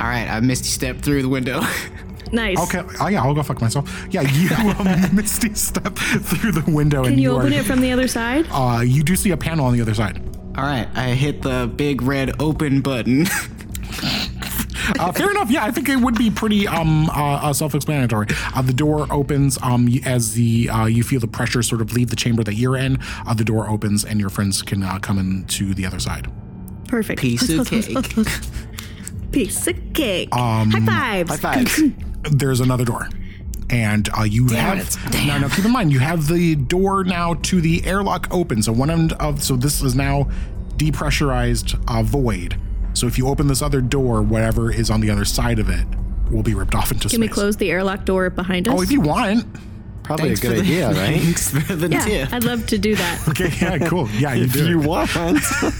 All 0.00 0.06
right, 0.06 0.28
I 0.28 0.40
misty 0.40 0.68
step 0.68 0.98
through 1.00 1.22
the 1.22 1.28
window. 1.28 1.60
Nice. 2.32 2.58
Okay. 2.58 2.82
Oh 3.00 3.06
yeah, 3.06 3.22
I'll 3.22 3.34
go 3.34 3.44
fuck 3.44 3.60
myself. 3.60 4.06
Yeah, 4.10 4.22
you 4.22 4.50
um, 4.78 5.14
misty 5.14 5.54
step 5.54 5.94
through 5.96 6.50
the 6.50 6.64
window, 6.68 7.04
Can 7.04 7.12
and 7.12 7.22
you 7.22 7.30
you 7.30 7.36
open 7.38 7.52
are. 7.52 7.58
it 7.60 7.64
from 7.64 7.80
the 7.80 7.92
other 7.92 8.08
side? 8.08 8.46
uh, 8.50 8.80
you 8.84 9.04
do 9.04 9.14
see 9.14 9.30
a 9.30 9.36
panel 9.36 9.66
on 9.66 9.72
the 9.72 9.80
other 9.80 9.94
side. 9.94 10.20
All 10.56 10.64
right, 10.64 10.88
I 10.96 11.10
hit 11.10 11.42
the 11.42 11.70
big 11.76 12.02
red 12.02 12.40
open 12.42 12.80
button. 12.80 13.26
Uh, 14.98 15.10
fair 15.12 15.30
enough. 15.30 15.50
Yeah, 15.50 15.64
I 15.64 15.70
think 15.70 15.88
it 15.88 15.96
would 15.96 16.16
be 16.18 16.30
pretty 16.30 16.68
um, 16.68 17.08
uh, 17.08 17.12
uh, 17.36 17.52
self-explanatory. 17.54 18.26
Uh, 18.54 18.60
the 18.60 18.74
door 18.74 19.06
opens 19.10 19.56
um, 19.62 19.88
as 20.04 20.34
the 20.34 20.68
uh, 20.68 20.84
you 20.84 21.02
feel 21.02 21.20
the 21.20 21.26
pressure 21.26 21.62
sort 21.62 21.80
of 21.80 21.94
leave 21.94 22.10
the 22.10 22.16
chamber 22.16 22.44
that 22.44 22.54
you're 22.56 22.76
in. 22.76 22.98
Uh, 23.26 23.32
the 23.32 23.44
door 23.44 23.66
opens 23.70 24.04
and 24.04 24.20
your 24.20 24.28
friends 24.28 24.60
can 24.60 24.82
uh, 24.82 24.98
come 24.98 25.18
into 25.18 25.72
the 25.72 25.86
other 25.86 25.98
side. 25.98 26.30
Perfect. 26.86 27.18
Piece 27.18 27.48
of 27.48 27.66
close. 27.66 27.86
Piece 29.34 29.66
of 29.66 29.76
cake. 29.92 30.34
Um, 30.34 30.70
High 30.70 31.24
fives. 31.24 31.40
High 31.40 31.64
fives. 31.64 31.82
There's 32.30 32.60
another 32.60 32.84
door. 32.84 33.08
And 33.70 34.08
uh, 34.18 34.22
you 34.22 34.46
Damn 34.48 34.78
have 34.78 34.88
it. 35.12 35.12
now. 35.26 35.38
Now 35.38 35.48
keep 35.48 35.64
in 35.64 35.72
mind, 35.72 35.92
you 35.92 35.98
have 35.98 36.28
the 36.28 36.54
door 36.54 37.02
now 37.04 37.34
to 37.34 37.60
the 37.60 37.84
airlock 37.84 38.28
open. 38.30 38.62
So 38.62 38.72
one 38.72 38.90
end 38.90 39.12
of 39.14 39.42
so 39.42 39.56
this 39.56 39.82
is 39.82 39.94
now 39.94 40.28
depressurized 40.76 41.82
uh, 41.88 42.02
void. 42.02 42.58
So 42.92 43.06
if 43.06 43.18
you 43.18 43.26
open 43.28 43.48
this 43.48 43.62
other 43.62 43.80
door, 43.80 44.22
whatever 44.22 44.72
is 44.72 44.90
on 44.90 45.00
the 45.00 45.10
other 45.10 45.24
side 45.24 45.58
of 45.58 45.68
it 45.68 45.86
will 46.30 46.42
be 46.42 46.54
ripped 46.54 46.74
off 46.74 46.90
into 46.92 47.08
space. 47.08 47.12
Can 47.12 47.20
we 47.20 47.28
close 47.28 47.56
the 47.56 47.70
airlock 47.70 48.04
door 48.04 48.30
behind 48.30 48.68
us? 48.68 48.74
Oh, 48.76 48.82
if 48.82 48.90
you 48.92 49.00
want. 49.00 49.44
Probably 50.04 50.32
a 50.32 50.36
good 50.36 50.52
the- 50.56 50.60
idea, 50.60 50.88
right? 50.88 51.20
Thanks 51.20 51.50
for 51.50 51.74
the 51.74 51.88
yeah, 51.88 52.04
tip. 52.04 52.32
I'd 52.32 52.44
love 52.44 52.66
to 52.66 52.78
do 52.78 52.94
that. 52.94 53.20
Okay, 53.34 53.50
yeah, 53.60 53.78
cool. 53.88 54.08
Yeah, 54.10 54.34
you 54.34 54.44
if 54.44 54.52
do. 54.52 54.68
you 54.68 54.78
want. 54.78 55.10
I 55.16 55.30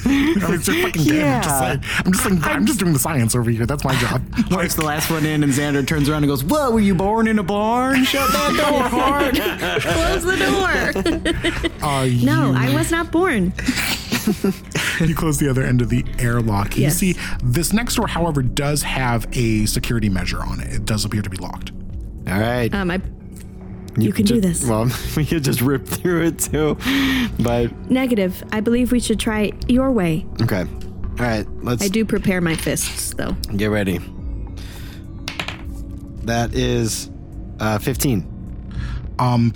mean, 0.07 0.35
it's 0.39 0.67
your 0.67 0.77
fucking 0.89 1.05
game. 1.05 1.25
I'm 1.25 1.43
just 1.43 1.49
Yeah. 1.61 1.61
saying. 1.61 1.81
I'm 2.07 2.13
just 2.13 2.25
saying. 2.25 2.41
I'm 2.43 2.67
just 2.67 2.81
doing 2.81 2.93
the 2.95 2.99
science 2.99 3.35
over 3.37 3.51
here. 3.51 3.67
That's 3.67 3.85
my 3.85 3.95
job. 3.97 4.23
Mark's 4.51 4.75
the 4.75 4.85
last 4.85 5.11
one 5.11 5.25
in, 5.27 5.45
and 5.45 5.53
Xandar 5.53 5.87
turns 5.87 6.09
around 6.09 6.25
and 6.25 6.31
goes, 6.31 6.43
"What? 6.43 6.73
Were 6.73 6.81
you 6.81 6.95
born 6.95 7.29
in 7.29 7.39
a 7.39 7.43
barn? 7.43 8.03
Shut 8.05 8.29
that 8.33 8.57
door, 8.57 8.83
Hart." 8.83 9.35
Close 9.83 10.25
the 10.25 10.37
door. 10.37 11.87
Uh, 11.87 12.07
no, 12.25 12.51
you, 12.51 12.57
I 12.57 12.75
was 12.75 12.91
not 12.91 13.13
born. 13.13 13.53
you 15.01 15.15
close 15.15 15.39
the 15.39 15.49
other 15.51 15.63
end 15.63 15.83
of 15.83 15.91
the 15.91 16.05
airlock. 16.19 16.77
You 16.77 16.91
see, 16.91 17.15
this 17.43 17.73
next 17.73 17.97
door, 17.97 18.07
however, 18.07 18.43
does 18.43 18.83
have 18.83 19.27
a 19.37 19.67
security 19.67 20.09
measure 20.09 20.41
on 20.43 20.61
it. 20.61 20.73
It 20.73 20.85
does 20.87 21.05
appear 21.05 21.23
to 21.23 21.31
be 21.31 21.37
locked. 21.37 21.73
All 22.27 22.41
right. 22.41 22.73
Um, 22.75 22.91
I. 22.91 23.01
You 23.97 24.13
can 24.13 24.25
do 24.25 24.41
this. 24.41 24.67
Well, 24.67 24.91
we 25.17 25.25
could 25.25 25.45
just 25.45 25.61
rip 25.61 25.87
through 25.87 26.25
it 26.27 26.39
too. 26.39 26.77
But 27.41 27.73
Negative. 27.91 28.43
I 28.53 28.61
believe 28.61 28.93
we 28.93 29.01
should 29.01 29.21
try 29.21 29.53
your 29.69 29.91
way. 29.93 30.27
okay. 30.43 30.61
All 30.63 31.17
right. 31.27 31.47
Let's 31.63 31.83
I 31.85 31.89
do 31.89 32.05
prepare 32.05 32.41
my 32.41 32.57
fists, 32.57 33.15
though. 33.15 33.33
get 33.57 33.67
ready. 33.71 34.01
That 36.25 36.55
is 36.55 37.11
uh, 37.61 37.79
15. 37.79 38.27
Um, 39.19 39.53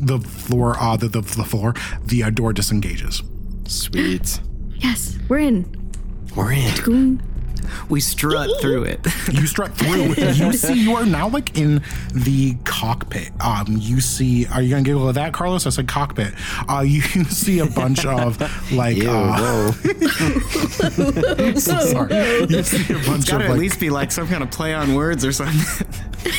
the 0.00 0.18
floor, 0.18 0.76
uh, 0.78 0.96
the, 0.96 1.08
the, 1.08 1.20
the 1.20 1.44
floor, 1.44 1.74
the 2.04 2.24
uh, 2.24 2.30
door 2.30 2.52
disengages. 2.52 3.22
Sweet. 3.66 4.40
Yes, 4.82 5.18
we're 5.28 5.40
in. 5.40 5.92
We're 6.34 6.52
in. 6.52 7.20
Goon. 7.60 7.70
We 7.88 8.00
strut 8.00 8.48
through 8.60 8.84
it. 8.84 9.00
You 9.30 9.46
strut 9.46 9.72
through. 9.74 10.14
It. 10.16 10.36
You 10.38 10.52
see, 10.52 10.74
you 10.82 10.94
are 10.96 11.06
now 11.06 11.28
like 11.28 11.56
in 11.58 11.82
the 12.12 12.56
cockpit. 12.64 13.30
Um, 13.40 13.64
you 13.78 14.00
see, 14.00 14.46
are 14.46 14.60
you 14.60 14.70
gonna 14.70 14.82
giggle 14.82 15.08
at 15.08 15.14
that, 15.14 15.32
Carlos? 15.32 15.66
I 15.66 15.70
said 15.70 15.86
cockpit. 15.88 16.34
Uh, 16.68 16.80
you 16.80 17.00
see 17.24 17.60
a 17.60 17.66
bunch 17.66 18.04
of 18.04 18.40
like. 18.72 18.96
Ew, 18.96 19.08
uh, 19.10 19.72
whoa. 19.72 19.72
sorry. 21.54 22.14
You 22.48 22.62
see 22.62 22.92
a 22.92 22.98
bunch 23.06 23.26
Gotta 23.30 23.36
of 23.36 23.42
at 23.42 23.50
like. 23.50 23.58
least 23.58 23.80
be 23.80 23.90
like 23.90 24.10
some 24.12 24.26
kind 24.28 24.42
of 24.42 24.50
play 24.50 24.74
on 24.74 24.94
words 24.94 25.24
or 25.24 25.32
something. 25.32 25.86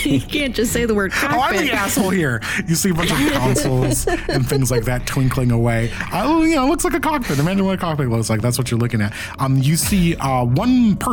you 0.03 0.21
can't 0.21 0.55
just 0.55 0.71
say 0.71 0.85
the 0.85 0.93
word 0.93 1.11
Oh, 1.15 1.27
I'm 1.27 1.39
cockpit. 1.39 1.61
the 1.61 1.71
asshole 1.71 2.09
here. 2.11 2.41
You 2.67 2.75
see 2.75 2.89
a 2.91 2.93
bunch 2.93 3.11
of 3.11 3.17
consoles 3.17 4.05
and 4.07 4.45
things 4.47 4.69
like 4.69 4.83
that 4.85 5.07
twinkling 5.07 5.51
away. 5.51 5.91
Oh, 6.13 6.43
you 6.43 6.55
know, 6.55 6.65
it 6.65 6.69
looks 6.69 6.83
like 6.83 6.93
a 6.93 6.99
cockpit. 6.99 7.39
Imagine 7.39 7.65
what 7.65 7.75
a 7.75 7.77
cockpit 7.77 8.09
looks 8.09 8.29
like. 8.29 8.41
That's 8.41 8.57
what 8.57 8.69
you're 8.69 8.79
looking 8.79 9.01
at. 9.01 9.13
Um, 9.39 9.57
you 9.57 9.75
see 9.75 10.15
uh, 10.17 10.43
one 10.45 10.95
person 10.97 11.10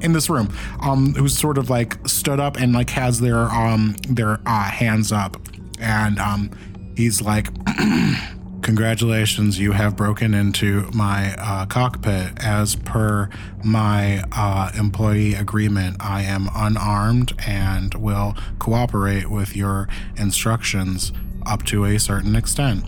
in 0.00 0.12
this 0.12 0.28
room, 0.28 0.52
um, 0.80 1.14
who's 1.14 1.36
sort 1.36 1.58
of 1.58 1.70
like 1.70 1.96
stood 2.06 2.40
up 2.40 2.56
and 2.56 2.72
like 2.72 2.90
has 2.90 3.20
their 3.20 3.48
um 3.50 3.96
their 4.08 4.40
uh, 4.46 4.64
hands 4.64 5.12
up, 5.12 5.36
and 5.80 6.18
um, 6.18 6.50
he's 6.96 7.22
like. 7.22 7.48
Congratulations, 8.62 9.60
you 9.60 9.70
have 9.72 9.96
broken 9.96 10.34
into 10.34 10.90
my 10.92 11.36
uh, 11.38 11.66
cockpit. 11.66 12.32
As 12.42 12.74
per 12.74 13.28
my 13.62 14.24
uh, 14.32 14.72
employee 14.76 15.34
agreement, 15.34 15.98
I 16.00 16.22
am 16.22 16.48
unarmed 16.52 17.32
and 17.46 17.94
will 17.94 18.34
cooperate 18.58 19.30
with 19.30 19.54
your 19.54 19.88
instructions 20.16 21.12
up 21.44 21.62
to 21.66 21.84
a 21.84 22.00
certain 22.00 22.34
extent. 22.34 22.84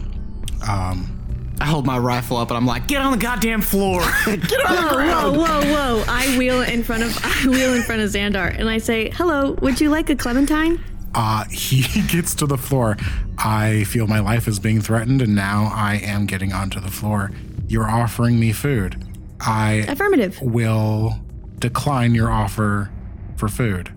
I 1.60 1.64
hold 1.66 1.86
my 1.86 1.98
rifle 1.98 2.36
up 2.36 2.50
and 2.50 2.56
I'm 2.56 2.66
like, 2.66 2.86
"Get 2.86 3.02
on 3.02 3.12
the 3.12 3.18
goddamn 3.18 3.62
floor!" 3.62 4.00
get 4.26 4.50
Whoa, 4.68 5.32
whoa, 5.32 5.32
whoa, 5.32 5.72
whoa! 5.72 6.04
I 6.08 6.36
wheel 6.38 6.62
in 6.62 6.82
front 6.82 7.02
of 7.02 7.18
I 7.24 7.48
wheel 7.48 7.74
in 7.74 7.82
front 7.82 8.02
of 8.02 8.10
Xandar, 8.10 8.56
and 8.58 8.68
I 8.68 8.78
say, 8.78 9.10
"Hello, 9.10 9.52
would 9.60 9.80
you 9.80 9.90
like 9.90 10.08
a 10.10 10.16
clementine?" 10.16 10.82
Uh, 11.14 11.44
he 11.50 11.82
gets 12.08 12.34
to 12.36 12.46
the 12.46 12.58
floor. 12.58 12.96
I 13.38 13.84
feel 13.84 14.06
my 14.06 14.20
life 14.20 14.46
is 14.46 14.58
being 14.58 14.80
threatened, 14.80 15.22
and 15.22 15.34
now 15.34 15.70
I 15.74 15.96
am 15.96 16.26
getting 16.26 16.52
onto 16.52 16.80
the 16.80 16.90
floor. 16.90 17.30
You're 17.66 17.88
offering 17.88 18.38
me 18.38 18.52
food. 18.52 19.04
I 19.40 19.84
Affirmative. 19.88 20.40
will 20.40 21.14
decline 21.58 22.14
your 22.14 22.30
offer 22.30 22.90
for 23.36 23.48
food. 23.48 23.92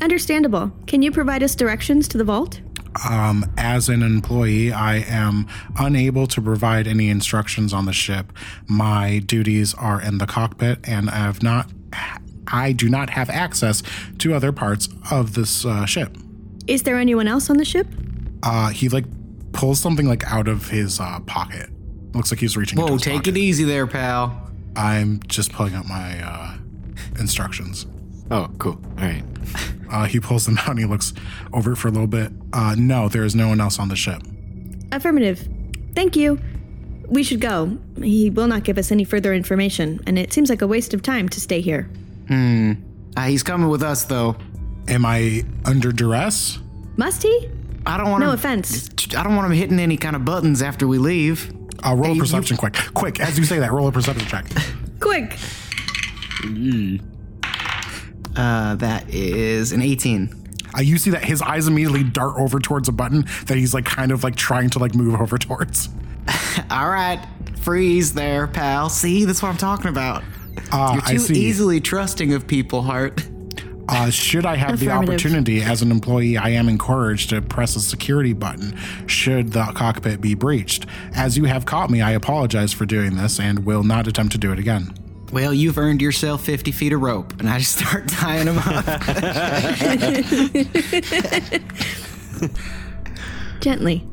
Understandable. 0.00 0.72
Can 0.86 1.02
you 1.02 1.12
provide 1.12 1.42
us 1.42 1.54
directions 1.54 2.08
to 2.08 2.18
the 2.18 2.24
vault? 2.24 2.60
Um, 3.08 3.50
as 3.56 3.88
an 3.88 4.02
employee, 4.02 4.72
I 4.72 4.96
am 4.96 5.46
unable 5.78 6.26
to 6.28 6.40
provide 6.42 6.86
any 6.86 7.08
instructions 7.08 7.72
on 7.72 7.86
the 7.86 7.92
ship. 7.92 8.32
My 8.66 9.18
duties 9.20 9.74
are 9.74 10.00
in 10.00 10.18
the 10.18 10.26
cockpit, 10.26 10.78
and 10.84 11.08
I 11.10 11.16
have 11.16 11.42
not. 11.42 11.70
I 12.46 12.72
do 12.72 12.88
not 12.88 13.10
have 13.10 13.30
access 13.30 13.82
to 14.18 14.34
other 14.34 14.52
parts 14.52 14.88
of 15.10 15.34
this 15.34 15.64
uh, 15.64 15.86
ship. 15.86 16.16
Is 16.66 16.82
there 16.82 16.98
anyone 16.98 17.26
else 17.28 17.48
on 17.48 17.56
the 17.56 17.64
ship? 17.64 17.86
Uh, 18.42 18.68
he 18.68 18.88
like 18.88 19.04
pulls 19.52 19.80
something 19.80 20.06
like 20.06 20.24
out 20.30 20.48
of 20.48 20.68
his 20.68 21.00
uh, 21.00 21.20
pocket. 21.20 21.70
Looks 22.14 22.30
like 22.30 22.40
he's 22.40 22.56
reaching. 22.56 22.78
into 22.78 22.90
Whoa, 22.90 22.96
his 22.96 23.02
take 23.02 23.14
pocket. 23.14 23.36
it 23.36 23.40
easy 23.40 23.64
there, 23.64 23.86
pal. 23.86 24.50
I'm 24.76 25.20
just 25.28 25.52
pulling 25.52 25.74
out 25.74 25.86
my 25.86 26.20
uh, 26.22 26.56
instructions. 27.18 27.86
Oh, 28.30 28.48
cool. 28.58 28.78
All 28.98 29.04
right. 29.04 29.22
Uh, 29.92 30.04
he 30.06 30.18
pulls 30.18 30.46
them 30.46 30.58
out 30.62 30.70
and 30.70 30.78
he 30.78 30.84
looks 30.86 31.12
over 31.52 31.72
it 31.72 31.76
for 31.76 31.88
a 31.88 31.90
little 31.90 32.06
bit. 32.08 32.32
Uh, 32.52 32.74
no, 32.78 33.08
there 33.08 33.24
is 33.24 33.34
no 33.36 33.48
one 33.48 33.60
else 33.60 33.78
on 33.78 33.88
the 33.88 33.96
ship. 33.96 34.22
Affirmative. 34.90 35.46
Thank 35.94 36.16
you. 36.16 36.40
We 37.08 37.22
should 37.22 37.40
go. 37.40 37.76
He 38.02 38.30
will 38.30 38.46
not 38.46 38.64
give 38.64 38.78
us 38.78 38.90
any 38.90 39.04
further 39.04 39.34
information, 39.34 40.00
and 40.06 40.18
it 40.18 40.32
seems 40.32 40.48
like 40.48 40.62
a 40.62 40.66
waste 40.66 40.94
of 40.94 41.02
time 41.02 41.28
to 41.28 41.40
stay 41.40 41.60
here. 41.60 41.90
Uh, 42.30 42.74
he's 43.26 43.42
coming 43.42 43.68
with 43.68 43.82
us, 43.82 44.04
though. 44.04 44.36
Am 44.88 45.04
I 45.04 45.44
under 45.66 45.92
duress? 45.92 46.58
Must 46.96 47.22
he? 47.22 47.50
I 47.84 47.98
don't 47.98 48.10
want 48.10 48.20
No 48.22 48.28
him. 48.30 48.34
offense. 48.34 48.88
I 49.16 49.22
don't 49.22 49.36
want 49.36 49.46
him 49.52 49.58
hitting 49.58 49.78
any 49.78 49.98
kind 49.98 50.16
of 50.16 50.24
buttons 50.24 50.62
after 50.62 50.86
we 50.88 50.96
leave. 50.98 51.52
Uh, 51.84 51.94
roll 51.94 52.04
Hey, 52.04 52.10
a 52.12 52.14
you- 52.14 52.20
perception 52.22 52.56
quick. 52.56 52.74
Quick, 52.94 53.20
as 53.20 53.38
you 53.38 53.44
say 53.44 53.58
that, 53.58 53.72
roll 53.72 53.88
a 53.88 53.92
perception 53.92 54.26
check. 54.26 54.46
Quick. 55.00 55.36
Uh, 58.36 58.74
that 58.76 59.08
is 59.08 59.72
an 59.72 59.82
18. 59.82 60.38
Uh, 60.74 60.80
you 60.80 60.96
see 60.96 61.10
that 61.10 61.24
his 61.24 61.42
eyes 61.42 61.68
immediately 61.68 62.02
dart 62.02 62.38
over 62.38 62.58
towards 62.58 62.88
a 62.88 62.92
button 62.92 63.26
that 63.46 63.56
he's 63.58 63.74
like 63.74 63.84
kind 63.84 64.10
of 64.10 64.24
like 64.24 64.36
trying 64.36 64.70
to 64.70 64.78
like 64.78 64.94
move 64.94 65.20
over 65.20 65.36
towards. 65.36 65.88
All 66.70 66.88
right, 66.88 67.24
freeze 67.60 68.14
there, 68.14 68.46
pal. 68.46 68.88
See, 68.88 69.24
that's 69.24 69.42
what 69.42 69.50
I'm 69.50 69.56
talking 69.56 69.88
about. 69.88 70.22
Uh, 70.70 70.92
You're 70.94 71.02
I 71.04 71.12
too 71.12 71.18
see. 71.18 71.34
easily 71.34 71.80
trusting 71.80 72.32
of 72.32 72.46
people, 72.46 72.82
Hart. 72.82 73.26
Uh, 73.88 74.10
should 74.10 74.46
I 74.46 74.56
have 74.56 74.78
the 74.78 74.90
opportunity 74.90 75.60
as 75.60 75.82
an 75.82 75.90
employee, 75.90 76.38
I 76.38 76.50
am 76.50 76.68
encouraged 76.68 77.30
to 77.30 77.42
press 77.42 77.74
a 77.76 77.80
security 77.80 78.32
button 78.32 78.78
should 79.06 79.52
the 79.52 79.64
cockpit 79.74 80.20
be 80.20 80.34
breached. 80.34 80.86
As 81.14 81.36
you 81.36 81.44
have 81.44 81.66
caught 81.66 81.90
me, 81.90 82.00
I 82.00 82.12
apologize 82.12 82.72
for 82.72 82.86
doing 82.86 83.16
this 83.16 83.40
and 83.40 83.66
will 83.66 83.82
not 83.82 84.06
attempt 84.06 84.32
to 84.32 84.38
do 84.38 84.52
it 84.52 84.58
again. 84.58 84.94
Well, 85.32 85.54
you've 85.54 85.78
earned 85.78 86.02
yourself 86.02 86.44
50 86.44 86.72
feet 86.72 86.92
of 86.92 87.00
rope, 87.00 87.40
and 87.40 87.48
I 87.48 87.58
just 87.58 87.78
start 87.78 88.06
tying 88.08 88.44
them 88.46 88.58
up. 88.58 88.84
Gently. 93.60 94.06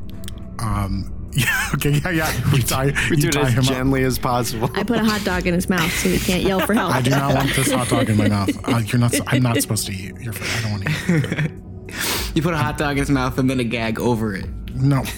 Um, 0.58 1.12
Yeah, 1.32 1.68
okay, 1.74 1.90
yeah, 2.02 2.10
yeah. 2.10 2.32
You 2.54 2.62
tie, 2.62 2.86
We 3.10 3.16
you 3.16 3.22
do 3.22 3.28
it 3.28 3.32
tie 3.32 3.40
as 3.42 3.52
him 3.52 3.58
up. 3.60 3.64
gently 3.64 4.02
as 4.04 4.18
possible. 4.18 4.70
I 4.74 4.82
put 4.82 4.98
a 4.98 5.04
hot 5.04 5.22
dog 5.24 5.46
in 5.46 5.54
his 5.54 5.68
mouth 5.68 5.92
so 5.92 6.08
he 6.08 6.18
can't 6.18 6.42
yell 6.42 6.60
for 6.60 6.74
help. 6.74 6.94
I 6.94 7.02
do 7.02 7.10
not 7.10 7.34
want 7.34 7.54
this 7.54 7.70
hot 7.70 7.88
dog 7.88 8.08
in 8.08 8.16
my 8.16 8.28
mouth. 8.28 8.50
Uh, 8.68 8.78
you're 8.78 8.98
not. 8.98 9.14
I'm 9.26 9.42
not 9.42 9.60
supposed 9.60 9.86
to 9.86 9.92
eat 9.92 10.16
your 10.20 10.32
food. 10.32 10.48
I 10.56 10.62
don't 10.62 10.72
want 10.72 10.84
to 10.84 11.46
eat. 11.46 12.34
you 12.34 12.42
put 12.42 12.54
a 12.54 12.56
hot 12.58 12.78
dog 12.78 12.92
in 12.92 12.98
his 12.98 13.10
mouth 13.10 13.38
and 13.38 13.48
then 13.48 13.60
a 13.60 13.64
gag 13.64 13.98
over 14.00 14.34
it. 14.34 14.46
No. 14.82 15.04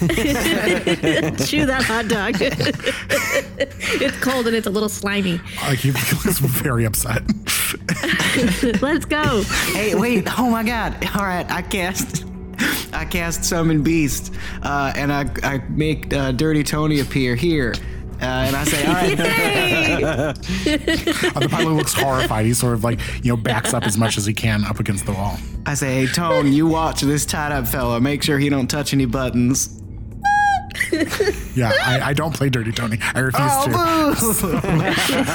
Chew 1.45 1.65
that 1.65 1.83
hot 1.85 2.07
dog. 2.07 2.35
it's 4.01 4.19
cold 4.19 4.47
and 4.47 4.55
it's 4.55 4.67
a 4.67 4.69
little 4.69 4.89
slimy. 4.89 5.39
I 5.61 5.75
keep 5.75 5.95
was 6.25 6.39
very 6.39 6.85
upset. 6.85 7.23
Let's 8.81 9.05
go. 9.05 9.43
Hey, 9.71 9.95
wait! 9.95 10.27
Oh 10.39 10.49
my 10.49 10.63
God! 10.63 10.93
All 11.15 11.23
right, 11.23 11.49
I 11.49 11.61
cast, 11.61 12.25
I 12.93 13.05
cast 13.05 13.45
summon 13.45 13.83
beast, 13.83 14.33
uh, 14.61 14.93
and 14.95 15.11
I 15.11 15.29
I 15.43 15.57
make 15.69 16.13
uh, 16.13 16.33
Dirty 16.33 16.63
Tony 16.63 16.99
appear 16.99 17.35
here, 17.35 17.73
and 18.25 18.55
I 18.55 18.63
say, 18.63 18.85
all 18.85 18.93
right, 18.93 20.33
Uh, 21.35 21.39
the 21.39 21.49
pilot 21.49 21.73
looks 21.73 21.93
horrified. 21.93 22.45
He 22.45 22.53
sort 22.53 22.73
of 22.73 22.83
like 22.83 22.99
you 23.23 23.31
know 23.31 23.37
backs 23.37 23.73
up 23.73 23.83
as 23.83 23.97
much 23.97 24.17
as 24.17 24.25
he 24.25 24.33
can 24.33 24.63
up 24.65 24.79
against 24.79 25.05
the 25.05 25.11
wall. 25.13 25.37
I 25.65 25.73
say, 25.75 26.05
hey 26.05 26.07
Tone, 26.11 26.51
you 26.53 26.67
watch 26.67 27.01
this 27.01 27.25
tied 27.25 27.51
up 27.51 27.67
fella. 27.67 27.99
Make 28.01 28.23
sure 28.23 28.37
he 28.37 28.49
don't 28.49 28.67
touch 28.67 28.93
any 28.93 29.05
buttons. 29.05 29.81
Yeah, 31.55 31.71
I, 31.83 31.99
I 32.09 32.13
don't 32.13 32.33
play 32.33 32.49
Dirty 32.49 32.71
Tony. 32.71 32.97
I 33.13 33.19
refuse 33.19 33.43
Oh, 33.47 34.15
to. 34.15 34.57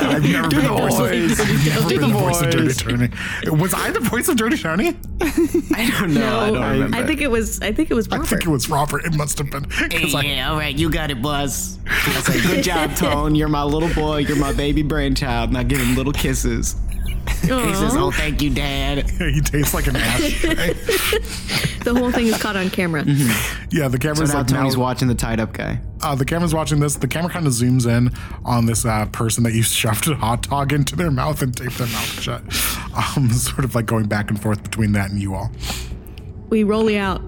I've 0.09 0.23
never 0.25 0.49
been 0.49 0.63
the 0.65 0.69
voice 0.69 0.99
of, 0.99 1.07
I've 1.07 1.65
never 1.65 1.89
Do 1.89 1.89
been 1.89 2.01
the 2.01 2.07
the 2.09 2.13
voice 2.13 2.41
of 2.43 2.51
Dirty. 2.51 2.75
Tony. 2.75 3.57
Was 3.61 3.73
I 3.73 3.91
the 3.93 4.01
voice 4.01 4.27
of 4.29 4.37
Dirty 4.37 4.57
Tony? 4.59 4.97
I 5.21 5.95
don't 6.01 6.15
know. 6.15 6.39
I 6.41 6.51
don't 6.51 6.71
remember. 6.73 6.97
I 6.97 7.07
think 7.07 7.21
it 7.21 7.31
was. 7.31 7.61
I 7.61 7.73
think 7.73 7.91
it 7.93 7.95
was 7.95 8.09
I 8.09 8.17
Robert. 8.17 8.29
think 8.29 8.45
it 8.47 8.49
was 8.49 8.69
Robert. 8.69 9.05
It 9.05 9.15
must 9.15 9.39
have 9.39 9.51
been. 9.51 9.65
'cause 9.67 10.15
I- 10.15 10.23
yeah, 10.23 10.51
all 10.51 10.57
right, 10.57 10.75
you 10.77 10.91
got 10.91 11.11
it, 11.13 11.23
Buzz. 11.23 11.79
I 11.87 12.01
say, 12.23 12.41
good 12.43 12.65
job, 12.65 12.95
Tone. 12.97 13.35
You're 13.37 13.49
my 13.49 13.63
little 13.63 13.93
boy. 13.95 14.19
You're 14.19 14.37
my 14.39 14.53
baby 14.53 14.83
brainchild. 14.83 15.51
And 15.51 15.59
I 15.59 15.63
give 15.63 15.79
him 15.81 15.95
little 15.95 16.13
kisses. 16.13 16.75
He 17.31 17.75
says, 17.75 17.97
oh, 17.97 18.11
thank 18.11 18.43
you, 18.43 18.51
Dad. 18.51 19.09
he 19.19 19.41
tastes 19.41 19.75
like 19.75 19.87
an 19.87 19.97
ashtray. 19.97 20.73
the 21.85 21.95
whole 21.97 22.11
thing 22.13 22.27
is 22.27 22.37
caught 22.41 22.57
on 22.57 22.71
camera. 22.71 23.05
yeah, 23.71 23.89
the 23.89 23.93
So 23.93 23.99
camera's 23.99 24.33
now 24.33 24.39
like 24.39 24.47
Tony's 24.49 24.77
now, 24.77 24.83
watching 24.83 25.09
the 25.09 25.15
tied 25.15 25.41
up 25.41 25.53
guy. 25.53 25.81
uh, 26.03 26.15
the 26.15 26.25
camera's 26.25 26.55
watching 26.55 26.81
this. 26.81 26.97
The 26.97 27.09
camera 27.09 27.31
kind 27.31 27.47
of 27.47 27.53
zooms 27.53 27.87
in 27.87 28.13
on 28.45 28.67
this 28.67 28.85
uh, 28.85 29.07
person 29.07 29.45
that 29.45 29.53
you 29.55 29.63
shoved 29.63 30.09
a 30.09 30.15
hot 30.15 30.43
dog 30.49 30.73
into 30.73 30.97
their 30.97 31.11
mouth 31.11 31.43
and 31.43 31.57
taped 31.57 31.79
their 31.79 31.87
mouth 31.89 32.21
shut. 32.21 32.43
Um, 33.17 33.31
sort 33.31 33.65
of 33.65 33.75
like 33.77 33.87
going 33.87 34.07
back 34.09 34.29
and 34.29 34.41
forth 34.43 34.63
between 34.65 34.91
that 34.93 35.11
and 35.11 35.21
you 35.23 35.35
all. 35.35 35.53
We 36.49 36.65
roll 36.65 36.91
you 36.91 36.99
out. 36.99 37.23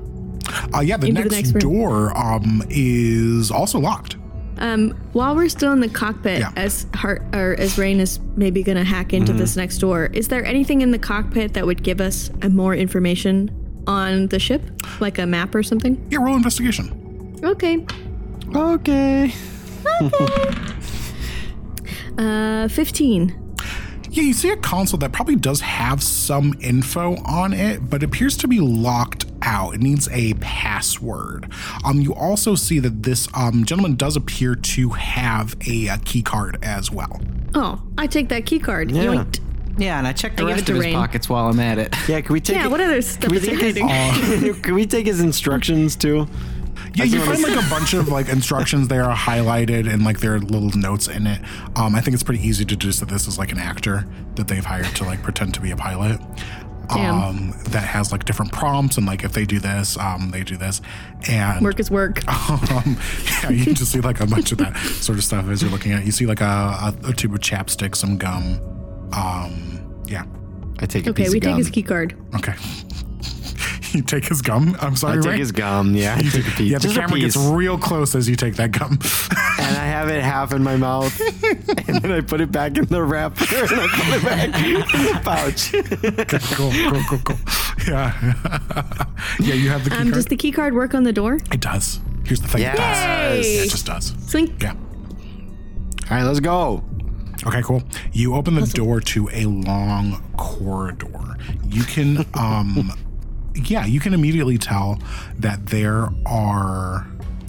Uh, 0.74 0.80
yeah, 0.80 0.96
the 0.96 1.06
Into 1.08 1.22
the 1.22 1.28
next, 1.28 1.52
next 1.52 1.64
room. 1.64 1.72
door 1.74 2.16
um, 2.18 2.64
is 2.68 3.52
also 3.52 3.78
locked. 3.78 4.16
Um, 4.60 4.90
while 5.12 5.34
we're 5.34 5.48
still 5.48 5.72
in 5.72 5.80
the 5.80 5.88
cockpit, 5.88 6.40
Yeah. 6.40 6.52
as 6.56 6.86
Hart 6.94 7.22
or 7.34 7.54
as 7.58 7.78
Raine 7.78 7.98
is 8.00 8.20
maybe 8.36 8.62
going 8.62 8.76
to 8.76 8.84
hack 8.84 9.12
into 9.14 9.32
this 9.32 9.56
next 9.56 9.78
door, 9.78 10.06
is 10.12 10.28
there 10.28 10.44
anything 10.44 10.82
in 10.82 10.90
the 10.90 10.98
cockpit 10.98 11.54
that 11.54 11.66
would 11.66 11.82
give 11.82 12.00
us 12.00 12.30
uh, 12.42 12.48
more 12.50 12.74
information 12.74 13.50
on 13.86 14.26
the 14.28 14.38
ship, 14.38 14.62
like 15.00 15.18
a 15.18 15.24
map 15.26 15.54
or 15.54 15.62
something? 15.62 16.06
Yeah, 16.10 16.18
roll 16.18 16.36
investigation. 16.36 17.38
Okay. 17.42 17.86
Okay. 18.54 19.32
Okay. 20.02 20.54
Uh, 22.18 22.68
fifteen. 22.68 23.34
Yeah, 24.10 24.24
you 24.24 24.32
see 24.34 24.50
a 24.50 24.56
console 24.56 24.98
that 24.98 25.12
probably 25.12 25.36
does 25.36 25.60
have 25.60 26.02
some 26.02 26.54
info 26.60 27.16
on 27.24 27.52
it, 27.54 27.88
but 27.88 28.02
appears 28.02 28.36
to 28.38 28.48
be 28.48 28.60
locked 28.60 29.24
out. 29.42 29.74
It 29.74 29.80
needs 29.80 30.08
a 30.10 30.34
password. 30.34 31.50
Um, 31.84 32.00
you 32.00 32.14
also 32.14 32.54
see 32.54 32.78
that 32.80 33.02
this 33.02 33.28
um, 33.34 33.64
gentleman 33.64 33.96
does 33.96 34.16
appear 34.16 34.54
to 34.54 34.90
have 34.90 35.56
a, 35.66 35.88
uh 35.88 35.98
key 36.04 36.22
card 36.22 36.58
as 36.62 36.90
well. 36.90 37.20
Oh, 37.54 37.80
I 37.98 38.06
take 38.06 38.28
that 38.30 38.46
key 38.46 38.58
card. 38.58 38.90
Yeah. 38.90 39.04
Yoinked. 39.04 39.40
Yeah, 39.78 39.98
and 39.98 40.06
I 40.06 40.12
check 40.12 40.36
the 40.36 40.44
I 40.44 40.52
rest 40.52 40.68
of 40.68 40.76
his 40.76 40.84
Raine. 40.84 40.94
pockets 40.94 41.28
while 41.28 41.48
I'm 41.48 41.58
at 41.60 41.78
it. 41.78 41.94
Yeah, 42.08 42.20
can 42.20 42.32
we 42.32 42.40
take 42.40 42.56
Yeah. 42.56 42.66
it? 42.66 42.70
What 42.70 42.80
other 42.80 43.00
stuff 43.02 43.30
we 43.30 43.38
is 43.38 43.44
he 43.44 43.50
take 43.56 43.60
his- 43.76 43.78
hiding? 43.82 44.60
Can 44.62 44.74
we 44.74 44.84
take 44.86 45.06
his 45.06 45.20
instructions 45.20 45.96
too? 45.96 46.26
Yeah, 46.94 47.04
I 47.04 47.06
you 47.06 47.20
find 47.20 47.40
like 47.42 47.52
a 47.64 47.68
bunch 47.70 47.94
of 47.94 48.08
like 48.08 48.28
instructions 48.28 48.88
there 48.88 49.04
are 49.04 49.16
highlighted 49.16 49.90
and 49.92 50.04
like 50.04 50.20
there 50.20 50.34
are 50.34 50.38
little 50.40 50.70
notes 50.78 51.08
in 51.08 51.26
it. 51.26 51.40
Um, 51.76 51.94
I 51.94 52.00
think 52.00 52.14
it's 52.14 52.22
pretty 52.22 52.46
easy 52.46 52.64
to 52.64 52.76
deduce 52.76 53.00
that 53.00 53.08
this 53.08 53.26
is 53.28 53.38
like 53.38 53.52
an 53.52 53.58
actor 53.58 54.06
that 54.34 54.48
they've 54.48 54.64
hired 54.64 54.86
to 54.96 55.04
like 55.04 55.22
pretend 55.22 55.54
to 55.54 55.60
be 55.60 55.70
a 55.70 55.76
pilot. 55.76 56.20
Damn. 56.94 57.14
Um, 57.22 57.54
that 57.68 57.84
has 57.84 58.12
like 58.12 58.24
different 58.24 58.52
prompts 58.52 58.96
and 58.96 59.06
like 59.06 59.22
if 59.24 59.32
they 59.32 59.44
do 59.44 59.58
this, 59.60 59.96
um, 59.98 60.30
they 60.30 60.42
do 60.42 60.56
this, 60.56 60.80
and 61.28 61.62
Work 61.62 61.78
is 61.80 61.90
work. 61.90 62.26
um, 62.70 62.96
yeah, 63.42 63.50
you 63.50 63.64
can 63.64 63.74
just 63.74 63.92
see 63.92 64.00
like 64.00 64.20
a 64.20 64.26
bunch 64.26 64.52
of 64.52 64.58
that 64.58 64.76
sort 64.76 65.18
of 65.18 65.24
stuff 65.24 65.48
as 65.48 65.62
you're 65.62 65.70
looking 65.70 65.92
at. 65.92 66.02
it. 66.02 66.06
You 66.06 66.12
see 66.12 66.26
like 66.26 66.40
a, 66.40 66.44
a, 66.44 66.94
a 67.08 67.12
tube 67.12 67.32
of 67.34 67.40
chapstick, 67.40 67.94
some 67.96 68.16
gum. 68.18 68.60
Um, 69.12 70.02
yeah. 70.06 70.24
I 70.78 70.86
take 70.86 71.06
a 71.06 71.10
Okay, 71.10 71.24
piece 71.24 71.32
we 71.32 71.40
take 71.40 71.56
his 71.56 71.70
key 71.70 71.82
card. 71.82 72.16
Okay. 72.34 72.54
you 73.94 74.02
take 74.02 74.24
his 74.26 74.42
gum. 74.42 74.76
I'm 74.80 74.96
sorry. 74.96 75.18
I 75.18 75.20
sorry, 75.20 75.22
take 75.22 75.30
Ray? 75.32 75.38
his 75.38 75.52
gum. 75.52 75.94
Yeah, 75.94 76.14
I 76.18 76.22
take 76.22 76.46
a 76.46 76.50
piece. 76.50 76.70
Yeah, 76.70 76.78
the 76.78 76.82
Just 76.84 76.96
a 76.96 77.00
camera 77.00 77.20
gets 77.20 77.36
real 77.36 77.78
close 77.78 78.14
as 78.14 78.28
you 78.28 78.36
take 78.36 78.56
that 78.56 78.72
gum. 78.72 78.92
and 79.58 79.76
I 79.76 79.84
have 79.86 80.08
it 80.08 80.22
half 80.22 80.52
in 80.52 80.62
my 80.62 80.76
mouth, 80.76 81.18
and 81.88 82.00
then 82.02 82.12
I 82.12 82.20
put 82.20 82.40
it 82.40 82.50
back 82.52 82.76
in 82.78 82.86
the 82.86 83.02
wrapper, 83.02 83.44
and 83.44 83.80
I 83.80 83.88
put 83.88 84.16
it 84.16 84.24
back 84.24 84.64
in 84.64 84.80
the 84.80 85.20
pouch. 85.22 86.54
cool, 86.54 86.70
cool, 86.90 87.02
cool, 87.08 87.18
cool. 87.24 87.38
Yeah. 87.88 88.34
yeah, 89.40 89.54
you 89.54 89.70
have 89.70 89.84
the 89.84 89.90
key 89.90 89.96
Um, 89.96 90.02
card. 90.04 90.14
does 90.14 90.26
the 90.26 90.36
key 90.36 90.52
card 90.52 90.74
work 90.74 90.94
on 90.94 91.02
the 91.04 91.12
door? 91.12 91.34
it 91.52 91.60
does. 91.60 92.00
Here's 92.24 92.40
the 92.40 92.48
thing. 92.48 92.62
It 92.62 92.76
does. 92.76 92.78
Yes. 92.78 93.46
Yay! 93.46 93.52
It 93.64 93.70
just 93.70 93.86
does. 93.86 94.14
Slink. 94.26 94.62
Yeah. 94.62 94.72
All 96.10 96.16
right, 96.16 96.22
let's 96.24 96.40
go. 96.40 96.84
Okay, 97.46 97.62
cool. 97.62 97.82
You 98.12 98.34
open 98.34 98.54
the 98.54 98.66
door 98.66 99.00
to 99.00 99.28
a 99.32 99.46
long 99.46 100.22
corridor. 100.36 101.36
You 101.66 101.84
can, 101.84 102.26
um, 102.34 102.92
yeah, 103.54 103.86
you 103.86 104.00
can 104.00 104.14
immediately 104.14 104.58
tell 104.58 104.98
that 105.38 105.66
there 105.66 106.08
are. 106.26 107.06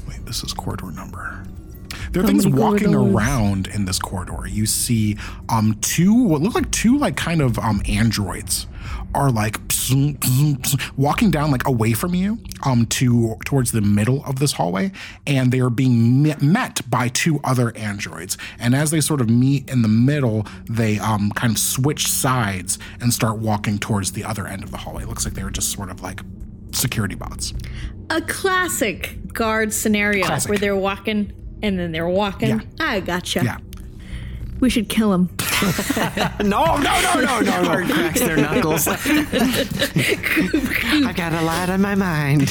Wait, 0.07 0.25
this 0.25 0.43
is 0.43 0.53
corridor 0.53 0.91
number. 0.91 1.43
There 2.11 2.23
are 2.23 2.27
things 2.27 2.45
walking 2.45 2.93
corridors? 2.93 3.15
around 3.15 3.67
in 3.67 3.85
this 3.85 3.97
corridor. 3.99 4.45
You 4.47 4.65
see, 4.65 5.17
um, 5.49 5.77
two 5.81 6.13
what 6.13 6.41
look 6.41 6.55
like 6.55 6.69
two 6.71 6.97
like 6.97 7.15
kind 7.15 7.41
of 7.41 7.57
um 7.59 7.81
androids 7.87 8.67
are 9.13 9.31
like 9.31 9.59
walking 10.97 11.31
down 11.31 11.51
like 11.51 11.67
away 11.67 11.93
from 11.93 12.13
you 12.15 12.37
um 12.65 12.85
to 12.85 13.35
towards 13.45 13.71
the 13.71 13.81
middle 13.81 14.23
of 14.25 14.39
this 14.39 14.53
hallway 14.53 14.91
and 15.27 15.51
they 15.51 15.59
are 15.59 15.69
being 15.69 16.21
met, 16.23 16.41
met 16.41 16.79
by 16.89 17.07
two 17.09 17.39
other 17.43 17.75
androids 17.75 18.37
and 18.59 18.75
as 18.75 18.91
they 18.91 19.01
sort 19.01 19.19
of 19.21 19.29
meet 19.29 19.69
in 19.69 19.81
the 19.81 19.87
middle 19.87 20.45
they 20.69 20.97
um 20.99 21.31
kind 21.31 21.51
of 21.51 21.59
switch 21.59 22.07
sides 22.07 22.77
and 23.01 23.13
start 23.13 23.37
walking 23.39 23.77
towards 23.77 24.11
the 24.13 24.23
other 24.23 24.47
end 24.47 24.63
of 24.63 24.71
the 24.71 24.77
hallway 24.77 25.03
it 25.03 25.09
looks 25.09 25.25
like 25.25 25.33
they 25.33 25.43
were 25.43 25.51
just 25.51 25.71
sort 25.71 25.89
of 25.89 26.01
like 26.01 26.21
security 26.71 27.15
bots 27.15 27.53
A 28.11 28.21
classic 28.21 29.17
guard 29.33 29.73
scenario 29.73 30.25
Classic. 30.25 30.49
where 30.49 30.57
they're 30.57 30.75
walking 30.75 31.33
and 31.63 31.77
then 31.77 31.91
they're 31.91 32.09
walking. 32.09 32.49
Yeah. 32.49 32.61
I 32.79 32.99
gotcha. 33.01 33.43
yeah 33.43 33.57
We 34.61 34.69
should 34.69 34.87
kill 34.89 35.13
him. 35.13 35.29
No, 36.41 36.75
no, 36.77 36.77
no, 36.77 37.21
no, 37.21 37.39
no, 37.39 37.51
Hard 37.51 37.87
no. 37.87 37.93
cracks 37.93 38.19
their 38.19 38.35
knuckles. 38.35 38.87
I 38.87 38.95
got 41.15 41.33
a 41.33 41.41
lot 41.43 41.69
on 41.69 41.81
my 41.81 41.93
mind. 41.93 42.43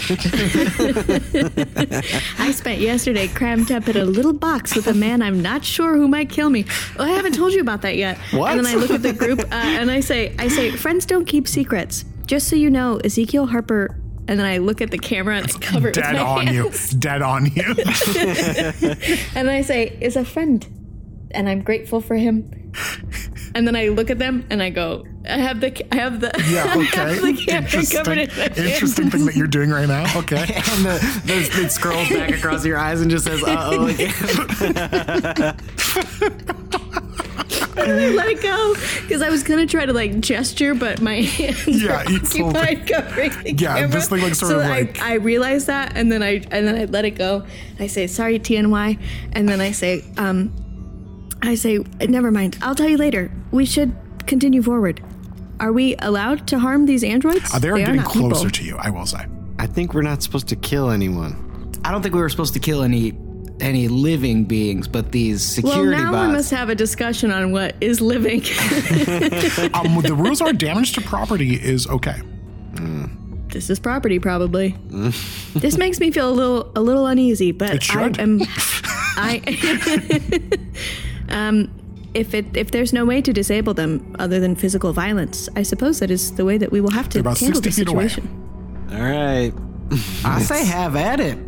I 2.38 2.52
spent 2.52 2.80
yesterday 2.80 3.26
crammed 3.26 3.72
up 3.72 3.88
in 3.88 3.96
a 3.96 4.04
little 4.04 4.32
box 4.32 4.76
with 4.76 4.86
a 4.86 4.94
man 4.94 5.22
I'm 5.22 5.42
not 5.42 5.64
sure 5.64 5.96
who 5.96 6.06
might 6.06 6.30
kill 6.30 6.50
me. 6.50 6.66
Oh, 6.98 7.04
I 7.04 7.10
haven't 7.10 7.34
told 7.34 7.52
you 7.52 7.60
about 7.60 7.82
that 7.82 7.96
yet. 7.96 8.16
What? 8.32 8.52
And 8.52 8.64
then 8.64 8.76
I 8.76 8.78
look 8.78 8.92
at 8.92 9.02
the 9.02 9.12
group 9.12 9.40
uh, 9.40 9.46
and 9.50 9.90
I 9.90 9.98
say, 9.98 10.32
I 10.38 10.46
say, 10.46 10.70
friends 10.70 11.04
don't 11.04 11.24
keep 11.24 11.48
secrets. 11.48 12.04
Just 12.26 12.46
so 12.48 12.54
you 12.54 12.70
know, 12.70 13.00
Ezekiel 13.04 13.46
Harper. 13.46 13.96
And 14.28 14.38
then 14.38 14.46
I 14.46 14.58
look 14.58 14.80
at 14.80 14.92
the 14.92 14.98
camera 14.98 15.38
and 15.38 15.46
I 15.46 15.48
cover 15.58 15.88
it 15.88 15.94
dead 15.94 16.12
with 16.12 16.22
my 16.22 16.28
on 16.28 16.46
hands. 16.46 16.92
you 16.92 16.98
dead 17.00 17.22
on 17.22 17.46
you 17.46 17.74
And 19.34 19.50
I 19.50 19.62
say, 19.62 19.98
is 20.00 20.14
a 20.14 20.24
friend. 20.24 20.64
And 21.32 21.48
I'm 21.48 21.62
grateful 21.62 22.00
for 22.00 22.16
him. 22.16 22.72
And 23.54 23.66
then 23.66 23.74
I 23.76 23.88
look 23.88 24.10
at 24.10 24.18
them 24.18 24.46
and 24.50 24.62
I 24.62 24.70
go, 24.70 25.04
I 25.28 25.38
have 25.38 25.60
the, 25.60 25.72
I 25.92 25.96
have 25.96 26.20
the, 26.20 26.30
yeah 26.48 26.72
okay 26.76 27.14
the 27.32 27.44
camera 27.44 27.62
interesting, 27.62 27.96
covered 27.98 28.18
in 28.18 28.28
my 28.38 28.44
interesting 28.72 29.10
thing 29.10 29.26
that 29.26 29.34
you're 29.36 29.46
doing 29.48 29.70
right 29.70 29.88
now 29.88 30.04
okay 30.20 30.36
and 30.42 30.84
the, 30.84 31.22
the, 31.26 31.64
it 31.64 31.70
scrolls 31.72 32.08
back 32.08 32.30
across 32.30 32.64
your 32.64 32.78
eyes 32.78 33.00
and 33.00 33.10
just 33.10 33.24
says, 33.26 33.42
uh 33.42 33.70
oh, 33.72 33.86
again. 33.86 34.12
I 37.76 38.08
let 38.14 38.28
it 38.28 38.42
go 38.42 38.74
because 39.02 39.22
I 39.22 39.30
was 39.30 39.42
gonna 39.42 39.66
try 39.66 39.84
to 39.86 39.92
like 39.92 40.20
gesture, 40.20 40.74
but 40.74 41.00
my 41.00 41.16
hands 41.22 41.66
Yeah, 41.66 42.04
were 42.04 42.10
you 42.10 42.18
full- 42.20 42.56
occupied 42.56 42.86
covering 42.88 43.30
the 43.42 43.52
Yeah, 43.54 43.74
camera. 43.76 43.88
this 43.88 44.08
thing, 44.08 44.22
like, 44.22 44.34
sort 44.34 44.52
so 44.52 44.58
of, 44.60 44.66
I, 44.66 44.68
like- 44.68 45.00
I 45.00 45.14
realized 45.14 45.66
that, 45.66 45.96
and 45.96 46.10
then 46.12 46.22
I 46.22 46.42
and 46.50 46.66
then 46.66 46.76
I 46.76 46.84
let 46.84 47.04
it 47.04 47.12
go. 47.12 47.44
I 47.78 47.86
say 47.86 48.06
sorry, 48.06 48.38
TNY, 48.38 48.98
and 49.32 49.48
then 49.48 49.60
I 49.60 49.72
say, 49.72 50.04
um, 50.18 50.52
I 51.42 51.54
say, 51.54 51.78
never 52.08 52.30
mind. 52.30 52.58
I'll 52.62 52.74
tell 52.74 52.88
you 52.88 52.96
later. 52.98 53.30
We 53.50 53.64
should 53.66 53.94
continue 54.26 54.62
forward. 54.62 55.02
Are 55.58 55.72
we 55.72 55.96
allowed 55.96 56.46
to 56.48 56.58
harm 56.58 56.86
these 56.86 57.02
androids? 57.04 57.52
Uh, 57.54 57.58
they're 57.58 57.74
They 57.74 57.82
are 57.82 57.86
getting 57.86 57.96
not 58.02 58.12
people. 58.12 58.30
closer 58.30 58.50
to 58.50 58.64
you, 58.64 58.76
I 58.78 58.90
will 58.90 59.06
say. 59.06 59.26
I 59.58 59.66
think 59.66 59.92
we're 59.94 60.02
not 60.02 60.22
supposed 60.22 60.48
to 60.48 60.56
kill 60.56 60.90
anyone. 60.90 61.36
I 61.84 61.90
don't 61.92 62.02
think 62.02 62.14
we 62.14 62.20
were 62.20 62.28
supposed 62.28 62.54
to 62.54 62.60
kill 62.60 62.82
any 62.82 63.14
any 63.60 63.88
living 63.88 64.44
beings, 64.44 64.88
but 64.88 65.12
these 65.12 65.42
security 65.42 65.80
Well, 65.80 65.84
security 65.90 66.02
now 66.02 66.12
bots. 66.12 66.28
we 66.28 66.32
must 66.32 66.50
have 66.50 66.70
a 66.70 66.74
discussion 66.74 67.30
on 67.30 67.52
what 67.52 67.74
is 67.82 68.00
living. 68.00 68.40
Um, 69.74 70.00
the 70.00 70.14
rules 70.16 70.40
are 70.40 70.52
damage 70.54 70.94
to 70.94 71.02
property 71.02 71.54
is 71.56 71.86
okay. 71.86 72.16
this 73.48 73.68
is 73.68 73.78
property, 73.78 74.18
probably. 74.18 74.74
this 75.54 75.76
makes 75.76 76.00
me 76.00 76.10
feel 76.10 76.30
a 76.30 76.32
little 76.32 76.72
a 76.74 76.80
little 76.80 77.06
uneasy, 77.06 77.52
but 77.52 77.74
It. 77.74 77.94
I 77.94 78.10
am. 78.18 78.40
I. 79.16 79.42
um, 81.30 81.70
if 82.14 82.34
it 82.34 82.56
if 82.56 82.70
there's 82.72 82.92
no 82.92 83.04
way 83.04 83.22
to 83.22 83.32
disable 83.32 83.72
them 83.74 84.16
other 84.18 84.40
than 84.40 84.56
physical 84.56 84.92
violence, 84.92 85.48
I 85.56 85.62
suppose 85.62 86.00
that 86.00 86.10
is 86.10 86.32
the 86.34 86.44
way 86.44 86.58
that 86.58 86.72
we 86.72 86.80
will 86.80 86.90
have 86.90 87.08
to 87.10 87.14
They're 87.14 87.20
about 87.20 87.38
handle 87.38 87.60
the 87.60 87.70
60 87.70 87.84
feet 87.84 87.88
away. 87.92 88.08
situation. 88.08 88.88
All 88.92 89.00
right. 89.02 89.52
I 90.24 90.42
say 90.42 90.64
have 90.78 90.96
at 90.96 91.20
it. 91.20 91.38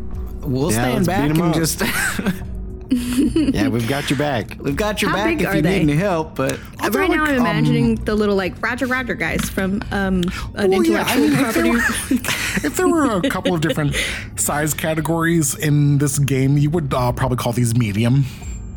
We'll 0.41 0.71
Yeah, 0.73 0.79
stand 0.79 1.07
let's 1.07 1.09
beat 1.09 1.13
back 1.13 1.31
'em 1.31 1.41
and 1.43 1.51
up. 1.51 1.55
just. 1.55 1.83
Yeah, 2.95 3.69
we've 3.69 3.89
got 3.89 4.11
your 4.11 4.19
back. 4.19 4.59
We've 4.61 4.77
got 4.77 5.01
your 5.01 5.11
How 5.13 5.17
back 5.17 5.39
big 5.39 5.43
if 5.43 5.49
are 5.49 5.57
you 5.57 5.63
they? 5.63 5.79
need 5.79 5.93
any 5.93 5.97
help, 5.99 6.35
but 6.35 6.61
Uh, 6.83 6.91
right 6.91 7.09
now, 7.09 7.25
I'm 7.25 7.37
imagining 7.37 7.95
the 7.95 8.15
little 8.15 8.37
like 8.37 8.61
Roger 8.63 8.85
Roger 8.87 9.15
guys 9.15 9.41
from 9.49 9.81
um, 9.93 10.23
an 10.57 10.71
Well, 10.73 10.85
yeah, 10.85 11.03
I 11.07 11.17
intellectual 11.17 11.23
mean, 11.23 11.33
if 11.33 11.39
there, 11.39 11.43
property. 11.43 11.71
were, 11.71 12.21
if 12.67 12.77
there 12.77 12.89
were 12.89 13.17
a 13.17 13.31
couple 13.31 13.55
of 13.55 13.63
different 13.63 13.97
size 14.37 14.75
categories 14.75 15.55
in 15.55 15.97
this 15.99 16.19
game, 16.19 16.59
you 16.59 16.69
would 16.69 16.93
uh, 16.93 17.13
probably 17.13 17.39
call 17.39 17.55
these 17.55 17.75
medium. 17.75 18.27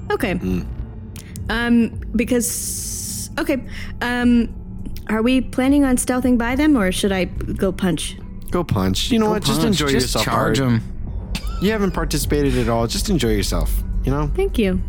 Okay. 0.09 0.39
Um, 1.49 2.01
because 2.15 3.29
okay. 3.37 3.63
Um, 4.01 4.53
are 5.07 5.21
we 5.21 5.41
planning 5.41 5.85
on 5.85 5.97
stealthing 5.97 6.37
by 6.37 6.55
them, 6.55 6.77
or 6.77 6.91
should 6.91 7.11
I 7.11 7.25
go 7.25 7.71
punch? 7.71 8.17
Go 8.51 8.63
punch. 8.63 9.11
You 9.11 9.19
know 9.19 9.29
what? 9.29 9.43
Just 9.43 9.63
enjoy 9.63 9.87
just 9.89 10.15
yourself. 10.15 10.25
Charge 10.25 10.59
them. 10.59 10.81
You 11.61 11.71
haven't 11.71 11.91
participated 11.91 12.57
at 12.57 12.69
all. 12.69 12.87
Just 12.87 13.09
enjoy 13.09 13.29
yourself. 13.29 13.83
You 14.03 14.11
know. 14.11 14.31
Thank 14.35 14.57
you. 14.57 14.81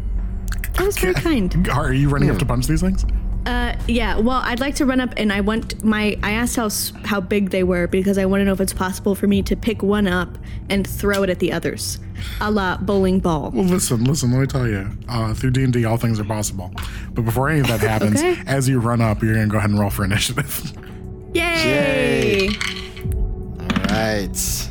That 0.74 0.86
was 0.86 0.98
very 0.98 1.14
kind. 1.14 1.68
Are 1.68 1.92
you 1.92 2.08
running 2.08 2.30
up 2.30 2.38
to 2.38 2.46
punch 2.46 2.66
these 2.66 2.80
things? 2.80 3.04
Uh, 3.46 3.76
yeah. 3.86 4.18
Well, 4.18 4.40
I'd 4.44 4.58
like 4.58 4.74
to 4.76 4.86
run 4.86 5.00
up, 5.00 5.14
and 5.16 5.32
I 5.32 5.40
want 5.40 5.84
my. 5.84 6.18
I 6.22 6.32
asked 6.32 6.56
how 6.56 6.68
how 7.04 7.20
big 7.20 7.50
they 7.50 7.62
were 7.62 7.86
because 7.86 8.18
I 8.18 8.26
want 8.26 8.40
to 8.40 8.44
know 8.44 8.52
if 8.52 8.60
it's 8.60 8.72
possible 8.72 9.14
for 9.14 9.26
me 9.28 9.40
to 9.44 9.54
pick 9.54 9.82
one 9.84 10.08
up 10.08 10.36
and 10.68 10.84
throw 10.86 11.22
it 11.22 11.30
at 11.30 11.38
the 11.38 11.52
others, 11.52 12.00
a 12.40 12.50
la 12.50 12.76
bowling 12.76 13.20
ball. 13.20 13.52
Well, 13.54 13.64
listen, 13.64 14.02
listen. 14.04 14.32
Let 14.32 14.40
me 14.40 14.46
tell 14.48 14.66
you. 14.66 14.90
Uh, 15.08 15.32
through 15.32 15.52
D 15.52 15.62
and 15.62 15.72
D, 15.72 15.84
all 15.84 15.96
things 15.96 16.18
are 16.18 16.24
possible. 16.24 16.72
But 17.12 17.22
before 17.24 17.48
any 17.48 17.60
of 17.60 17.68
that 17.68 17.80
happens, 17.80 18.18
Okay. 18.20 18.42
as 18.46 18.68
you 18.68 18.80
run 18.80 19.00
up, 19.00 19.22
you're 19.22 19.34
gonna 19.34 19.46
go 19.46 19.58
ahead 19.58 19.70
and 19.70 19.78
roll 19.78 19.90
for 19.90 20.04
initiative. 20.04 20.72
Yay! 21.32 22.48
All 22.48 23.84
right. 23.90 24.68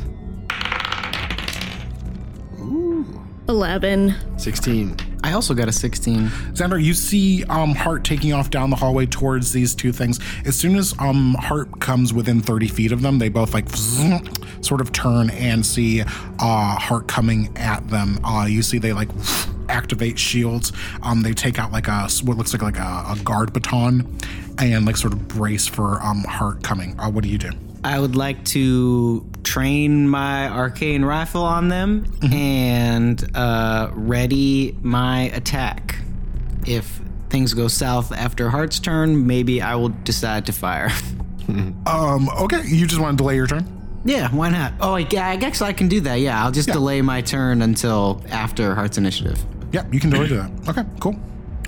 Eleven. 3.48 4.14
Sixteen. 4.36 4.96
I 5.22 5.32
also 5.32 5.54
got 5.54 5.68
a 5.68 5.72
16. 5.72 6.28
Xandar, 6.28 6.82
you 6.82 6.94
see 6.94 7.44
um, 7.44 7.74
Hart 7.74 8.04
taking 8.04 8.32
off 8.32 8.50
down 8.50 8.70
the 8.70 8.76
hallway 8.76 9.06
towards 9.06 9.52
these 9.52 9.74
two 9.74 9.92
things. 9.92 10.20
As 10.44 10.56
soon 10.56 10.76
as 10.76 10.94
um, 10.98 11.34
Hart 11.38 11.80
comes 11.80 12.12
within 12.12 12.40
30 12.40 12.68
feet 12.68 12.92
of 12.92 13.02
them, 13.02 13.18
they 13.18 13.28
both 13.28 13.54
like 13.54 13.68
sort 14.60 14.80
of 14.80 14.92
turn 14.92 15.30
and 15.30 15.64
see 15.64 16.02
uh, 16.02 16.76
Hart 16.78 17.08
coming 17.08 17.56
at 17.56 17.88
them. 17.88 18.20
Uh, 18.24 18.46
you 18.46 18.62
see 18.62 18.78
they 18.78 18.92
like 18.92 19.08
activate 19.68 20.18
shields. 20.18 20.72
Um, 21.02 21.22
they 21.22 21.32
take 21.32 21.58
out 21.58 21.72
like 21.72 21.88
a 21.88 22.08
what 22.22 22.36
looks 22.36 22.52
like 22.52 22.62
like 22.62 22.78
a, 22.78 23.04
a 23.08 23.18
guard 23.24 23.52
baton 23.52 24.18
and 24.58 24.86
like 24.86 24.96
sort 24.96 25.12
of 25.12 25.26
brace 25.28 25.66
for 25.66 26.00
um, 26.02 26.24
Hart 26.24 26.62
coming. 26.62 26.98
Uh, 27.00 27.10
what 27.10 27.24
do 27.24 27.30
you 27.30 27.38
do? 27.38 27.50
I 27.86 28.00
would 28.00 28.16
like 28.16 28.44
to 28.46 29.24
train 29.44 30.08
my 30.08 30.48
arcane 30.48 31.04
rifle 31.04 31.44
on 31.44 31.68
them 31.68 32.04
and 32.32 33.24
uh, 33.36 33.90
ready 33.92 34.76
my 34.82 35.30
attack. 35.30 35.96
If 36.66 37.00
things 37.30 37.54
go 37.54 37.68
south 37.68 38.10
after 38.10 38.50
Hart's 38.50 38.80
turn, 38.80 39.28
maybe 39.28 39.62
I 39.62 39.76
will 39.76 39.90
decide 39.90 40.46
to 40.46 40.52
fire. 40.52 40.90
Um, 41.86 42.28
okay, 42.40 42.62
you 42.66 42.88
just 42.88 43.00
want 43.00 43.16
to 43.16 43.22
delay 43.22 43.36
your 43.36 43.46
turn. 43.46 43.64
yeah, 44.04 44.28
why 44.34 44.50
not? 44.50 44.72
Oh, 44.80 44.94
I, 44.96 45.06
yeah, 45.08 45.28
I 45.28 45.36
guess 45.36 45.62
I 45.62 45.72
can 45.72 45.86
do 45.86 46.00
that. 46.00 46.16
Yeah, 46.16 46.44
I'll 46.44 46.50
just 46.50 46.68
delay 46.68 47.00
my 47.02 47.20
turn 47.20 47.62
until 47.62 48.20
after 48.30 48.74
Hart's 48.74 48.98
initiative. 48.98 49.38
Yep, 49.70 49.94
you 49.94 50.00
can 50.00 50.10
delay 50.10 50.26
that. 50.26 50.50
Okay, 50.68 50.82
cool. 50.98 51.14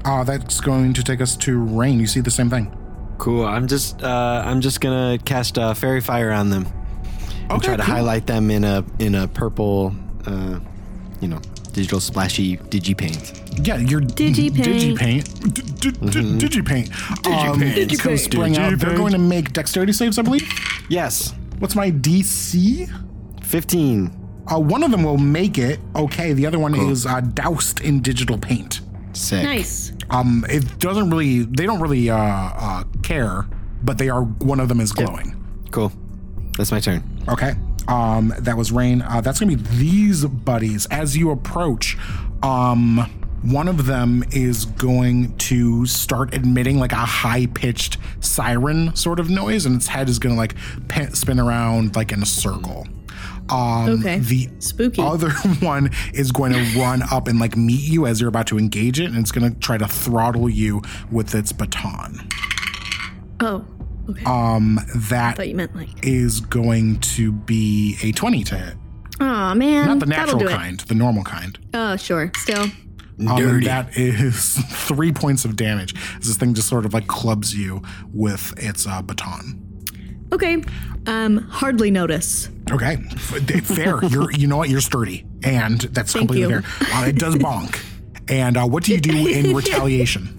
Uh, 0.04 0.24
that's 0.24 0.60
going 0.60 0.94
to 0.94 1.04
take 1.04 1.20
us 1.20 1.36
to 1.36 1.62
Raine. 1.62 2.00
You 2.00 2.08
see 2.08 2.18
the 2.18 2.30
same 2.30 2.50
thing. 2.50 2.76
Cool. 3.18 3.44
I'm 3.44 3.66
just. 3.68 4.02
Uh, 4.02 4.42
I'm 4.44 4.60
just 4.60 4.80
gonna 4.80 5.18
cast 5.24 5.58
uh, 5.58 5.74
fairy 5.74 6.00
fire 6.00 6.30
on 6.30 6.50
them. 6.50 6.66
And 7.42 7.52
Okay, 7.52 7.66
try 7.68 7.76
to 7.76 7.82
cool. 7.82 7.94
highlight 7.94 8.26
them 8.26 8.50
in 8.50 8.64
a 8.64 8.84
in 8.98 9.14
a 9.14 9.26
purple. 9.28 9.94
Uh, 10.26 10.60
you 11.20 11.26
know, 11.28 11.40
digital 11.72 11.98
splashy 12.00 12.56
digi 12.56 12.96
paint. 12.96 13.42
Yeah, 13.66 13.76
your 13.78 14.00
Digipaint. 14.00 14.52
Digipaint. 14.96 15.52
D- 15.52 15.62
d- 15.62 15.90
d- 15.90 16.46
Digipaint. 16.46 17.26
Um, 17.26 17.58
Digipaint. 17.60 17.98
can 18.00 18.16
spring 18.18 18.56
out. 18.56 18.78
They're 18.78 18.94
going 18.96 19.12
to 19.12 19.18
make 19.18 19.52
dexterity 19.52 19.92
saves, 19.92 20.16
I 20.16 20.22
believe. 20.22 20.48
Yes. 20.88 21.34
What's 21.58 21.74
my 21.74 21.90
DC? 21.90 22.88
Fifteen. 23.42 24.12
Uh, 24.46 24.60
one 24.60 24.82
of 24.84 24.90
them 24.92 25.02
will 25.02 25.18
make 25.18 25.58
it. 25.58 25.80
Okay, 25.96 26.32
the 26.34 26.46
other 26.46 26.58
one 26.58 26.74
is 26.76 27.04
uh, 27.04 27.20
doused 27.20 27.80
in 27.80 28.00
digital 28.00 28.38
paint. 28.38 28.80
Sick. 29.18 29.42
Nice. 29.42 29.92
Um, 30.10 30.44
it 30.48 30.78
doesn't 30.78 31.10
really. 31.10 31.40
They 31.40 31.66
don't 31.66 31.80
really 31.80 32.08
uh, 32.08 32.16
uh, 32.16 32.84
care, 33.02 33.46
but 33.82 33.98
they 33.98 34.08
are. 34.08 34.22
One 34.22 34.60
of 34.60 34.68
them 34.68 34.80
is 34.80 34.92
glowing. 34.92 35.34
Cool. 35.70 35.92
That's 36.56 36.70
my 36.70 36.80
turn. 36.80 37.02
Okay. 37.28 37.54
Um, 37.88 38.34
that 38.38 38.56
was 38.56 38.70
Raine. 38.70 39.02
Uh, 39.02 39.20
that's 39.20 39.40
gonna 39.40 39.56
be 39.56 39.62
these 39.76 40.24
buddies. 40.24 40.86
As 40.86 41.16
you 41.16 41.30
approach, 41.30 41.96
um, 42.42 42.98
one 43.42 43.66
of 43.68 43.86
them 43.86 44.24
is 44.30 44.66
going 44.66 45.36
to 45.38 45.86
start 45.86 46.34
emitting 46.34 46.78
like 46.78 46.92
a 46.92 46.96
high 46.96 47.46
pitched 47.46 47.98
siren 48.20 48.94
sort 48.94 49.18
of 49.20 49.30
noise, 49.30 49.66
and 49.66 49.76
its 49.76 49.88
head 49.88 50.08
is 50.08 50.18
gonna 50.18 50.36
like 50.36 50.54
pe- 50.88 51.10
spin 51.10 51.40
around 51.40 51.96
like 51.96 52.12
in 52.12 52.22
a 52.22 52.26
circle. 52.26 52.86
Um, 53.50 53.88
Okay. 54.00 54.18
The 54.18 54.48
Spooky. 54.58 55.00
other 55.02 55.30
one 55.60 55.90
is 56.12 56.30
going 56.32 56.52
to 56.52 56.60
run 56.78 57.02
up 57.10 57.28
and 57.28 57.38
like 57.38 57.56
meet 57.56 57.80
you 57.82 58.06
as 58.06 58.20
you're 58.20 58.28
about 58.28 58.46
to 58.48 58.58
engage 58.58 59.00
it, 59.00 59.06
and 59.06 59.16
it's 59.16 59.32
going 59.32 59.52
to 59.52 59.58
try 59.60 59.78
to 59.78 59.88
throttle 59.88 60.48
you 60.50 60.82
with 61.10 61.34
its 61.34 61.52
baton. 61.52 62.28
Oh. 63.40 63.64
Okay. 64.10 64.24
Um, 64.24 64.78
that 65.10 65.46
you 65.46 65.54
meant 65.54 65.76
like. 65.76 65.88
is 66.02 66.40
going 66.40 66.98
to 67.00 67.30
be 67.30 67.96
a 68.02 68.12
20 68.12 68.42
to 68.44 68.56
hit. 68.56 68.74
Oh 69.20 69.54
man. 69.54 69.86
Not 69.86 69.98
the 70.00 70.06
that'll 70.06 70.36
natural 70.36 70.38
do 70.40 70.46
it. 70.48 70.50
kind, 70.56 70.80
the 70.80 70.94
normal 70.94 71.24
kind. 71.24 71.58
Oh 71.74 71.96
sure. 71.96 72.30
Still. 72.36 72.62
Um, 73.20 73.36
and 73.36 73.66
that 73.66 73.96
is 73.96 74.54
three 74.70 75.12
points 75.12 75.44
of 75.44 75.56
damage. 75.56 75.94
As 76.18 76.28
this 76.28 76.36
thing 76.36 76.54
just 76.54 76.68
sort 76.68 76.86
of 76.86 76.94
like 76.94 77.06
clubs 77.08 77.54
you 77.54 77.82
with 78.14 78.54
its 78.56 78.86
uh, 78.86 79.02
baton. 79.02 79.64
Okay. 80.32 80.62
Um. 81.06 81.38
Hardly 81.48 81.90
notice. 81.90 82.48
Okay, 82.70 82.96
fair. 83.62 84.04
You're, 84.04 84.30
you 84.32 84.46
know 84.46 84.56
what? 84.56 84.68
You're 84.68 84.80
sturdy, 84.80 85.24
and 85.42 85.80
that's 85.80 86.12
Thank 86.12 86.28
completely 86.28 86.54
you. 86.54 86.62
fair. 86.62 86.94
Uh, 86.94 87.06
it 87.06 87.16
does 87.16 87.34
bonk. 87.36 87.82
And 88.28 88.56
uh, 88.56 88.66
what 88.66 88.84
do 88.84 88.92
you 88.92 89.00
do 89.00 89.26
in 89.26 89.56
retaliation? 89.56 90.34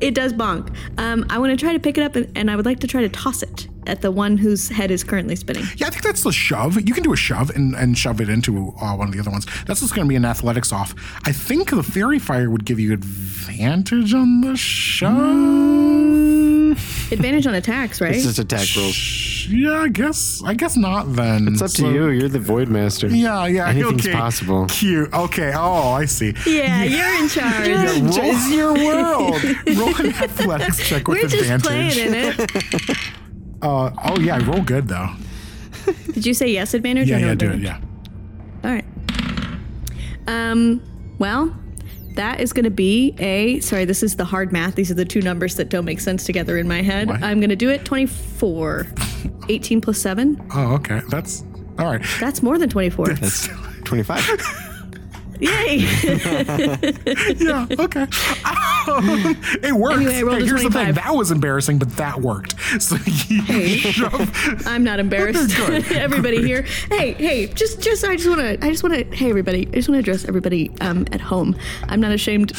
It 0.00 0.14
does 0.14 0.32
bonk. 0.32 0.74
Um. 0.98 1.26
I 1.30 1.38
want 1.38 1.50
to 1.50 1.56
try 1.56 1.72
to 1.72 1.80
pick 1.80 1.98
it 1.98 2.02
up, 2.02 2.14
and, 2.16 2.30
and 2.36 2.50
I 2.50 2.56
would 2.56 2.66
like 2.66 2.80
to 2.80 2.86
try 2.86 3.00
to 3.02 3.08
toss 3.08 3.42
it 3.42 3.68
at 3.86 4.02
the 4.02 4.10
one 4.10 4.36
whose 4.36 4.68
head 4.68 4.90
is 4.90 5.02
currently 5.04 5.36
spinning. 5.36 5.64
Yeah, 5.76 5.86
I 5.86 5.90
think 5.90 6.02
that's 6.02 6.22
the 6.22 6.32
shove. 6.32 6.76
You 6.86 6.94
can 6.94 7.02
do 7.02 7.12
a 7.12 7.16
shove 7.16 7.50
and, 7.50 7.74
and 7.74 7.96
shove 7.96 8.20
it 8.20 8.28
into 8.28 8.74
uh, 8.80 8.96
one 8.96 9.08
of 9.08 9.14
the 9.14 9.20
other 9.20 9.30
ones. 9.30 9.46
That's 9.66 9.80
just 9.80 9.94
going 9.94 10.06
to 10.06 10.08
be 10.08 10.16
an 10.16 10.24
athletics 10.24 10.72
off. 10.72 10.94
I 11.24 11.32
think 11.32 11.70
the 11.70 11.82
fairy 11.82 12.18
fire 12.18 12.50
would 12.50 12.64
give 12.64 12.78
you 12.80 12.92
advantage 12.92 14.12
on 14.14 14.40
the 14.40 14.56
shove. 14.56 16.15
Advantage 17.12 17.46
on 17.46 17.54
attacks, 17.54 18.00
right? 18.00 18.14
It's 18.14 18.24
just 18.24 18.38
attack 18.38 18.66
rolls. 18.76 19.46
Yeah, 19.48 19.82
I 19.82 19.88
guess. 19.88 20.42
I 20.44 20.54
guess 20.54 20.76
not. 20.76 21.14
Then 21.14 21.46
It's 21.48 21.62
up 21.62 21.70
to 21.72 21.88
you. 21.92 22.08
You're 22.08 22.28
the 22.28 22.40
void 22.40 22.68
master. 22.68 23.06
Yeah, 23.06 23.46
yeah. 23.46 23.68
Anything's 23.68 24.06
okay. 24.06 24.16
possible. 24.16 24.66
Cute. 24.66 25.12
Okay. 25.14 25.52
Oh, 25.54 25.90
I 25.92 26.04
see. 26.06 26.34
yeah, 26.46 26.82
you're 26.82 27.22
in 27.22 27.28
charge. 27.28 27.68
roll, 27.68 28.24
It's 28.24 28.50
your 28.50 28.74
world. 28.74 29.42
roll 29.78 30.06
an 30.06 30.14
athletics 30.14 30.88
check 30.88 31.06
with 31.06 31.22
advantage. 31.22 31.48
We're 31.48 31.58
just 31.58 31.66
advantage. 31.66 31.96
playing 31.96 32.14
in 32.14 32.90
it. 32.90 32.98
Uh, 33.62 33.90
oh 34.04 34.20
yeah, 34.20 34.38
roll 34.46 34.60
good 34.60 34.86
though. 34.86 35.08
Did 36.12 36.26
you 36.26 36.34
say 36.34 36.46
yes 36.48 36.74
advantage 36.74 37.08
Yeah, 37.08 37.16
or 37.16 37.20
no 37.20 37.26
yeah, 37.28 37.34
do 37.34 37.50
it. 37.52 37.60
Yeah. 37.60 37.80
All 38.62 38.70
right. 38.70 38.84
Um. 40.28 40.82
Well, 41.18 41.56
that 42.16 42.40
is 42.40 42.52
going 42.52 42.64
to 42.64 42.70
be 42.70 43.14
a. 43.18 43.60
Sorry, 43.60 43.84
this 43.84 44.02
is 44.02 44.16
the 44.16 44.24
hard 44.24 44.52
math. 44.52 44.74
These 44.74 44.90
are 44.90 44.94
the 44.94 45.04
two 45.04 45.22
numbers 45.22 45.54
that 45.56 45.68
don't 45.68 45.84
make 45.84 46.00
sense 46.00 46.24
together 46.24 46.58
in 46.58 46.68
my 46.68 46.82
head. 46.82 47.08
What? 47.08 47.22
I'm 47.22 47.38
going 47.40 47.50
to 47.50 47.56
do 47.56 47.70
it 47.70 47.84
24. 47.84 48.86
18 49.48 49.80
plus 49.80 49.98
7. 49.98 50.44
Oh, 50.54 50.74
okay. 50.74 51.00
That's 51.08 51.44
all 51.78 51.86
right. 51.86 52.04
That's 52.20 52.42
more 52.42 52.58
than 52.58 52.68
24. 52.68 53.14
That's 53.14 53.48
25. 53.84 54.66
Yay! 55.40 55.76
yeah, 57.36 57.66
okay. 57.78 58.06
It 59.62 59.72
worked. 59.72 59.96
Anyway, 59.96 60.16
I 60.16 60.22
rolled 60.22 60.38
Hey, 60.40 60.46
here's 60.46 60.62
the 60.62 60.70
thing. 60.70 60.92
That 60.94 61.14
was 61.14 61.30
embarrassing, 61.30 61.78
but 61.78 61.90
that 61.96 62.20
worked. 62.20 62.54
So 62.80 62.96
you 63.28 63.42
shove. 63.78 64.30
I'm 64.66 64.84
not 64.84 64.98
embarrassed. 65.00 65.58
everybody 65.90 66.42
here. 66.42 66.62
Hey, 66.90 67.12
hey, 67.14 67.46
just 67.46 67.80
just 67.80 68.04
I 68.04 68.16
just 68.16 68.28
want 68.28 68.40
to 68.40 68.64
I 68.64 68.70
just 68.70 68.82
want 68.82 68.94
to 68.94 69.04
hey 69.16 69.30
everybody. 69.30 69.66
I 69.68 69.70
just 69.76 69.88
want 69.88 69.96
to 69.96 70.00
address 70.00 70.24
everybody 70.26 70.70
um 70.80 71.06
at 71.12 71.20
home. 71.20 71.56
I'm 71.88 72.00
not 72.00 72.12
ashamed 72.12 72.50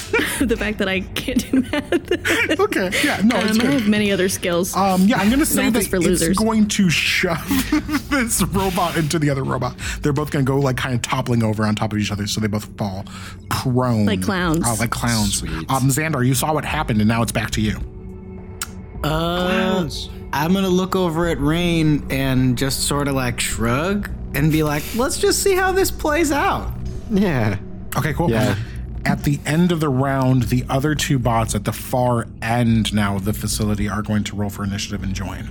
of 0.41 0.47
the 0.49 0.57
fact 0.57 0.79
that 0.79 0.87
I 0.87 1.01
can't 1.01 1.49
do 1.51 1.61
math. 1.61 2.59
Okay, 2.59 2.91
yeah, 3.03 3.21
no, 3.23 3.37
it's 3.37 3.51
Um, 3.51 3.59
I 3.61 3.63
good. 3.63 3.73
have 3.73 3.87
many 3.87 4.11
other 4.11 4.27
skills. 4.29 4.75
Um, 4.75 5.01
yeah, 5.03 5.17
I'm 5.17 5.29
gonna 5.29 5.45
say 5.45 5.63
Math 5.63 5.73
that 5.73 5.79
is 5.81 5.87
for 5.87 5.97
it's 5.97 6.29
going 6.39 6.67
to 6.69 6.89
shove 6.89 7.47
this 8.09 8.41
robot 8.43 8.97
into 8.97 9.19
the 9.19 9.29
other 9.29 9.43
robot. 9.43 9.75
They're 10.01 10.13
both 10.13 10.31
gonna 10.31 10.45
go 10.45 10.57
like 10.59 10.77
kind 10.77 10.95
of 10.95 11.01
toppling 11.01 11.43
over 11.43 11.63
on 11.65 11.75
top 11.75 11.93
of 11.93 11.99
each 11.99 12.11
other, 12.11 12.27
so 12.27 12.41
they 12.41 12.47
both 12.47 12.65
fall 12.77 13.05
prone, 13.49 14.05
Like 14.05 14.21
clowns. 14.23 14.63
Oh, 14.65 14.75
like 14.79 14.89
clowns. 14.91 15.37
Sweet. 15.39 15.69
Um, 15.69 15.89
Xandar, 16.17 16.25
you 16.27 16.33
saw 16.33 16.53
what 16.53 16.65
happened, 16.65 16.99
and 17.01 17.07
now 17.07 17.21
it's 17.21 17.31
back 17.31 17.51
to 17.51 17.61
you. 17.61 17.79
Uh, 19.03 19.87
I'm 20.33 20.53
gonna 20.53 20.67
look 20.69 20.95
over 20.95 21.27
at 21.27 21.39
Raine 21.39 22.05
and 22.09 22.57
just 22.57 22.81
sort 22.87 23.07
of 23.07 23.15
like 23.15 23.39
shrug 23.39 24.09
and 24.33 24.51
be 24.51 24.63
like, 24.63 24.83
let's 24.95 25.17
just 25.19 25.43
see 25.43 25.55
how 25.55 25.71
this 25.71 25.91
plays 25.91 26.31
out. 26.31 26.71
yeah. 27.11 27.57
Okay, 27.95 28.13
cool. 28.13 28.29
Yeah. 28.29 28.55
At 29.05 29.23
the 29.23 29.39
end 29.45 29.71
of 29.71 29.79
the 29.79 29.89
round, 29.89 30.43
the 30.43 30.65
other 30.69 30.93
two 30.93 31.17
bots 31.17 31.55
at 31.55 31.63
the 31.63 31.71
far 31.71 32.27
end 32.41 32.93
now 32.93 33.15
of 33.15 33.23
the 33.25 33.33
facility 33.33 33.87
are 33.87 34.01
going 34.01 34.23
to 34.25 34.35
roll 34.35 34.49
for 34.49 34.63
initiative 34.63 35.01
and 35.01 35.13
join. 35.13 35.49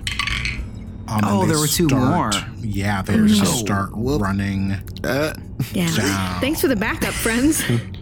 Um, 1.08 1.20
Oh, 1.24 1.40
they 1.42 1.52
there 1.52 1.58
were 1.58 1.66
two 1.66 1.88
start- 1.88 2.02
more. 2.34 2.42
Yeah, 2.60 3.00
they 3.02 3.18
were 3.18 3.26
just 3.28 3.56
start 3.58 3.90
running. 3.94 4.72
Uh, 5.02 5.32
yeah. 5.72 5.96
down. 5.96 6.40
Thanks 6.40 6.60
for 6.60 6.68
the 6.68 6.76
backup, 6.76 7.14
friends. 7.14 7.62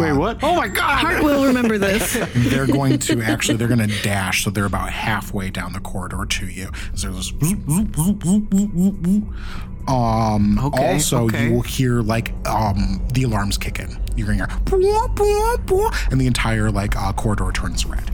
Wait, 0.00 0.12
what? 0.12 0.42
Oh 0.42 0.54
my 0.56 0.68
god! 0.68 0.98
Hart 0.98 1.22
will 1.22 1.44
remember 1.46 1.78
this. 1.78 2.14
They're 2.34 2.66
going 2.66 2.98
to 3.00 3.22
actually 3.22 3.56
they're 3.56 3.68
going 3.68 3.86
to 3.88 4.02
dash, 4.02 4.44
so 4.44 4.50
they're 4.50 4.64
about 4.66 4.90
halfway 4.90 5.50
down 5.50 5.72
the 5.72 5.80
corridor 5.80 6.24
to 6.26 6.46
you. 6.46 6.70
So 6.94 7.10
there's. 7.12 7.32
Um, 9.88 10.58
Okay, 10.58 10.94
also, 10.94 11.24
okay. 11.26 11.46
you 11.46 11.52
will 11.54 11.62
hear 11.62 12.00
like 12.02 12.32
um, 12.46 13.00
the 13.12 13.22
alarms 13.22 13.56
kick 13.56 13.78
in. 13.78 13.96
You're 14.16 14.26
going 14.26 14.38
to 14.40 14.46
hear, 14.46 14.58
and 16.10 16.20
the 16.20 16.26
entire 16.26 16.70
like 16.70 16.96
uh, 16.96 17.12
corridor 17.12 17.52
turns 17.52 17.86
red. 17.86 18.10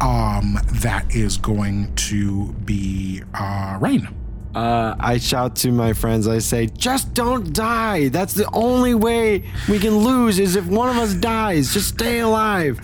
Um, 0.00 0.58
that 0.72 1.04
is 1.14 1.36
going 1.36 1.94
to 1.96 2.52
be 2.64 3.22
uh, 3.34 3.76
Raine. 3.80 4.08
Uh, 4.54 4.94
I 5.00 5.18
shout 5.18 5.56
to 5.56 5.72
my 5.72 5.92
friends. 5.92 6.28
I 6.28 6.38
say, 6.38 6.66
"Just 6.66 7.12
don't 7.14 7.52
die. 7.52 8.08
That's 8.08 8.34
the 8.34 8.48
only 8.52 8.94
way 8.94 9.44
we 9.68 9.78
can 9.78 9.98
lose. 9.98 10.38
Is 10.38 10.56
if 10.56 10.66
one 10.66 10.88
of 10.88 10.96
us 10.96 11.14
dies. 11.14 11.72
Just 11.74 11.88
stay 11.88 12.20
alive." 12.20 12.80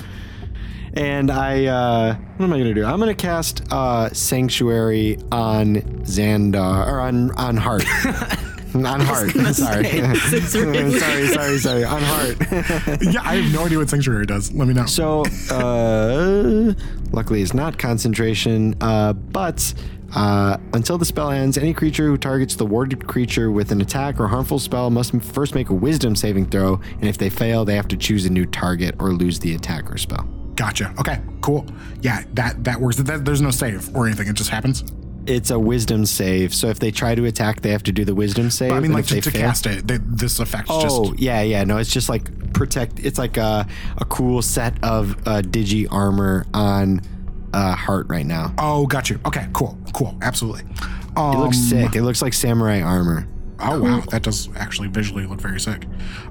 And 0.95 1.31
I, 1.31 1.67
uh, 1.67 2.15
what 2.37 2.47
am 2.47 2.53
I 2.53 2.59
gonna 2.59 2.75
do? 2.75 2.85
I'm 2.85 2.99
gonna 2.99 3.15
cast 3.15 3.63
uh, 3.73 4.13
Sanctuary 4.13 5.19
on 5.31 5.77
Xandar 6.03 6.87
or 6.89 7.01
on 7.01 7.31
on 7.37 7.57
Hart. 7.57 7.85
on 8.75 9.01
Hart. 9.01 9.31
Sorry. 9.55 9.85
sorry, 9.85 11.27
sorry, 11.29 11.59
sorry. 11.59 11.85
On 11.85 12.03
Hart. 12.03 12.37
yeah, 13.03 13.21
I 13.23 13.37
have 13.37 13.53
no 13.53 13.67
idea 13.67 13.79
what 13.79 13.89
sanctuary 13.91 14.27
does. 14.27 14.53
Let 14.53 14.67
me 14.69 14.75
know. 14.75 14.87
So, 14.87 15.25
uh, 15.51 16.75
luckily 17.13 17.43
it's 17.43 17.55
not 17.55 17.79
concentration, 17.79 18.75
uh, 18.81 19.13
but 19.13 19.75
uh, 20.15 20.57
until 20.73 20.99
the 20.99 21.05
spell 21.05 21.31
ends, 21.31 21.57
any 21.57 21.73
creature 21.73 22.07
who 22.07 22.17
targets 22.17 22.57
the 22.57 22.67
warded 22.67 23.07
creature 23.07 23.51
with 23.51 23.71
an 23.73 23.81
attack 23.81 24.19
or 24.19 24.29
harmful 24.29 24.59
spell 24.59 24.91
must 24.91 25.15
first 25.23 25.55
make 25.55 25.69
a 25.71 25.75
wisdom 25.75 26.17
saving 26.17 26.47
throw, 26.47 26.81
and 27.01 27.09
if 27.09 27.19
they 27.19 27.31
fail, 27.31 27.65
they 27.65 27.77
have 27.77 27.89
to 27.89 27.97
choose 27.97 28.25
a 28.27 28.31
new 28.31 28.47
target 28.47 28.95
or 28.99 29.13
lose 29.13 29.39
the 29.39 29.55
attack 29.55 29.91
or 29.91 29.99
spell. 29.99 30.29
Gotcha. 30.57 30.93
Okay, 30.99 31.21
cool. 31.41 31.65
Yeah, 32.03 32.25
that 32.35 32.65
that 32.65 32.81
works. 32.81 32.97
That, 32.97 33.25
there's 33.25 33.41
no 33.41 33.51
save 33.51 33.95
or 33.97 34.07
anything. 34.07 34.29
It 34.29 34.35
just 34.35 34.51
happens. 34.51 34.85
It's 35.27 35.51
a 35.51 35.59
wisdom 35.59 36.07
save, 36.07 36.55
so 36.55 36.69
if 36.69 36.79
they 36.81 36.91
try 36.91 37.15
to 37.15 37.25
attack, 37.27 37.61
they 37.61 37.71
have 37.71 37.83
to 37.85 37.93
do 37.93 38.05
the 38.05 38.15
wisdom 38.15 38.51
save. 38.51 38.71
But 38.71 38.77
I 38.77 38.81
mean, 38.81 38.93
like 38.93 39.07
they 39.07 39.21
to, 39.21 39.31
to 39.31 39.31
fail- 39.31 39.49
cast 39.49 39.67
it, 39.67 39.87
they, 39.87 39.99
this 39.99 40.41
effect 40.41 40.67
Oh 40.69 40.83
just 40.83 41.21
yeah, 41.21 41.43
yeah. 41.43 41.65
No, 41.65 41.79
it's 41.79 41.93
just 41.93 42.09
like 42.09 42.53
protect. 42.53 42.99
It's 43.01 43.19
like 43.19 43.37
a, 43.37 43.67
a 43.99 44.05
cool 44.07 44.43
set 44.43 44.83
of 44.83 45.13
uh, 45.27 45.43
digi 45.43 45.87
armor 45.91 46.47
on 46.53 47.01
uh, 47.53 47.75
Hart 47.75 48.07
right 48.09 48.27
now. 48.27 48.55
Oh, 48.59 48.87
got 48.87 49.11
you. 49.11 49.19
Okay, 49.27 49.47
cool, 49.53 49.77
cool, 49.93 50.17
absolutely. 50.23 50.63
Um, 51.17 51.35
It 51.35 51.39
looks 51.41 51.59
sick. 51.59 51.95
It 51.97 52.03
looks 52.03 52.23
like 52.23 52.33
samurai 52.35 52.81
armor. 52.83 53.27
Oh 53.63 53.79
wow, 53.83 54.01
that 54.11 54.23
does 54.23 54.49
actually 54.57 54.89
visually 54.89 55.27
look 55.27 55.39
very 55.39 55.61
sick. 55.61 55.85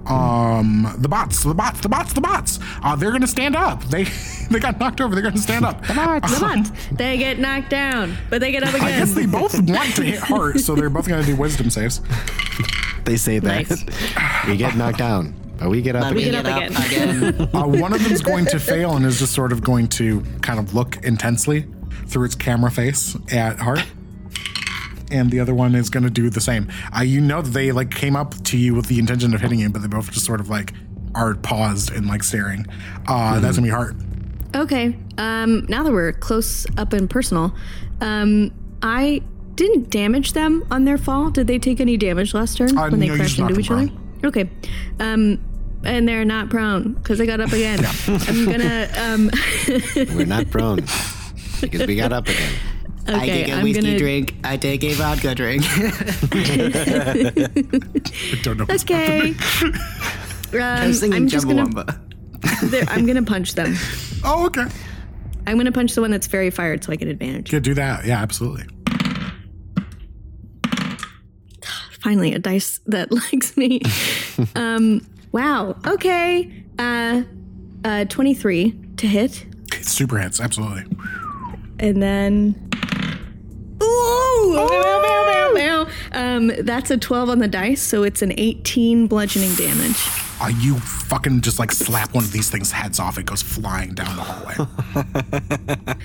Um, 0.07 0.91
the 0.97 1.07
bots, 1.07 1.43
the 1.43 1.53
bots, 1.53 1.79
the 1.81 1.87
bots, 1.89 2.11
the 2.13 2.21
bots. 2.21 2.57
Uh, 2.81 2.95
they're 2.95 3.11
gonna 3.11 3.27
stand 3.27 3.55
up. 3.55 3.83
They 3.83 4.05
they 4.49 4.57
got 4.59 4.79
knocked 4.79 4.99
over. 4.99 5.13
They're 5.13 5.23
gonna 5.23 5.37
stand 5.37 5.63
up. 5.63 5.83
The 5.87 5.93
bots, 5.93 6.33
the 6.33 6.39
bots. 6.45 6.71
they 6.91 7.17
get 7.19 7.37
knocked 7.37 7.69
down, 7.69 8.17
but 8.31 8.41
they 8.41 8.51
get 8.51 8.63
up 8.63 8.73
again. 8.73 8.87
I 8.87 8.97
guess 8.97 9.13
they 9.13 9.27
both 9.27 9.53
want 9.61 9.95
to 9.97 10.03
hit 10.03 10.17
Hart, 10.19 10.59
so 10.59 10.73
they're 10.73 10.89
both 10.89 11.07
gonna 11.07 11.23
do 11.23 11.35
wisdom 11.35 11.69
saves. 11.69 12.01
They 13.05 13.15
say 13.15 13.37
that 13.37 13.69
Nice. 13.69 14.47
we 14.47 14.57
get 14.57 14.75
knocked 14.75 14.97
down, 14.97 15.35
but 15.59 15.69
we 15.69 15.81
get 15.81 15.95
up 15.95 16.13
We 16.13 16.23
again. 16.29 16.43
get 16.43 16.45
up 16.45 16.69
again. 16.87 17.25
again. 17.35 17.49
Uh, 17.55 17.67
one 17.67 17.93
of 17.93 18.03
them's 18.03 18.21
going 18.21 18.45
to 18.47 18.59
fail 18.59 18.95
and 18.95 19.05
is 19.05 19.19
just 19.19 19.33
sort 19.33 19.51
of 19.51 19.61
going 19.63 19.87
to 19.89 20.21
kind 20.41 20.59
of 20.59 20.73
look 20.73 20.97
intensely 21.03 21.65
through 22.07 22.25
its 22.25 22.35
camera 22.35 22.71
face 22.71 23.15
at 23.31 23.59
Hart. 23.59 23.83
And 25.11 25.31
the 25.31 25.39
other 25.39 25.55
one 25.55 25.73
is 25.73 25.89
going 25.89 26.03
to 26.03 26.09
do 26.11 26.29
the 26.29 26.41
same. 26.41 26.71
Uh, 26.95 27.01
you 27.01 27.19
know 27.19 27.41
that 27.41 27.49
they 27.49 27.71
like 27.71 27.89
came 27.91 28.15
up 28.15 28.35
to 28.45 28.57
you 28.57 28.75
with 28.75 28.85
the 28.87 28.99
intention 28.99 29.33
of 29.33 29.41
hitting 29.41 29.59
you, 29.59 29.69
but 29.69 29.81
they 29.81 29.87
both 29.87 30.11
just 30.11 30.25
sort 30.25 30.39
of 30.39 30.49
like 30.49 30.73
are 31.15 31.33
paused 31.35 31.91
and 31.91 32.05
like 32.07 32.21
staring. 32.23 32.65
Uh, 33.07 33.39
That's 33.39 33.57
gonna 33.57 33.65
be 33.67 33.71
Hart. 33.71 33.95
Okay. 34.55 34.95
Um, 35.17 35.65
now 35.67 35.81
that 35.83 35.91
we're 35.91 36.13
close 36.13 36.67
up 36.77 36.93
and 36.93 37.09
personal, 37.09 37.55
um, 38.01 38.51
I 38.83 39.23
didn't 39.55 39.89
damage 39.89 40.33
them 40.33 40.63
on 40.69 40.85
their 40.85 40.99
fall. 40.99 41.31
Did 41.31 41.47
they 41.47 41.57
take 41.57 41.79
any 41.81 41.97
damage 41.97 42.35
last 42.35 42.57
turn 42.57 42.77
Uh, 42.77 42.89
when 42.89 42.99
they 42.99 43.07
no, 43.07 43.13
you 43.13 43.19
crashed 43.19 43.39
into 43.39 43.59
each 43.59 43.67
them 43.69 43.77
other? 44.21 44.27
Okay. 44.27 44.49
Um, 44.99 45.39
and 45.83 46.07
they're 46.07 46.25
not 46.25 46.49
prone 46.49 46.93
because 46.93 47.19
I 47.21 47.25
got 47.25 47.39
up 47.39 47.51
again. 47.51 47.79
I'm 48.07 48.45
gonna. 48.45 48.89
Um, 48.97 49.29
We're 50.15 50.25
not 50.25 50.49
prone 50.51 50.81
because 51.61 51.87
we 51.87 51.95
got 51.95 52.11
up 52.13 52.27
again. 52.27 52.53
I 53.07 53.15
okay, 53.15 53.25
take 53.43 53.47
a 53.47 53.53
I'm 53.53 53.63
whiskey 53.63 53.81
gonna. 53.81 53.97
drink. 53.97 54.35
I 54.43 54.57
take 54.57 54.83
a 54.83 54.93
vodka 54.93 55.33
drink. 55.33 55.63
I 55.67 57.31
don't 58.43 58.57
know. 58.57 58.65
what's 58.65 58.83
Okay. 58.83 59.33
I'm 59.33 59.73
Um, 60.51 61.13
I'm 61.13 61.27
just 61.27 61.47
gonna. 61.47 61.69
I'm 62.87 63.05
gonna 63.05 63.23
punch 63.23 63.53
them. 63.55 63.75
Oh, 64.23 64.45
okay. 64.47 64.65
I'm 65.45 65.57
gonna 65.57 65.71
punch 65.71 65.93
the 65.93 66.01
one 66.01 66.09
that's 66.11 66.25
very 66.27 66.49
fired 66.49 66.83
so 66.83 66.91
I 66.91 66.95
get 66.95 67.07
advantage. 67.07 67.53
Yeah, 67.53 67.59
do 67.59 67.73
that. 67.75 68.05
Yeah, 68.05 68.19
absolutely. 68.21 68.65
Finally, 72.01 72.33
a 72.33 72.39
dice 72.39 72.79
that 72.87 73.11
likes 73.11 73.55
me. 73.57 73.81
um, 74.55 75.01
wow. 75.31 75.75
Okay. 75.85 76.63
Uh, 76.77 77.23
uh, 77.83 78.05
23 78.05 78.79
to 78.97 79.07
hit. 79.07 79.45
Super 79.81 80.17
hits. 80.19 80.39
Absolutely. 80.39 80.85
And 81.79 82.01
then. 82.01 82.69
Ooh! 83.81 84.53
Bow, 84.55 84.67
bow, 84.67 85.01
bow, 85.01 85.53
bow. 85.55 85.87
Um, 86.11 86.47
that's 86.59 86.91
a 86.91 86.97
12 86.97 87.29
on 87.29 87.39
the 87.39 87.47
dice, 87.47 87.81
so 87.81 88.03
it's 88.03 88.21
an 88.21 88.33
18 88.37 89.07
bludgeoning 89.07 89.55
damage. 89.55 89.97
Are 90.41 90.51
you 90.51 90.79
fucking 91.09 91.41
just 91.41 91.57
like 91.59 91.71
slap 91.71 92.13
one 92.13 92.23
of 92.23 92.31
these 92.31 92.49
things' 92.49 92.71
heads 92.71 92.99
off. 92.99 93.17
It 93.17 93.25
goes 93.25 93.41
flying 93.41 93.93
down 93.93 94.15
the 94.15 94.23
hallway. 94.23 94.55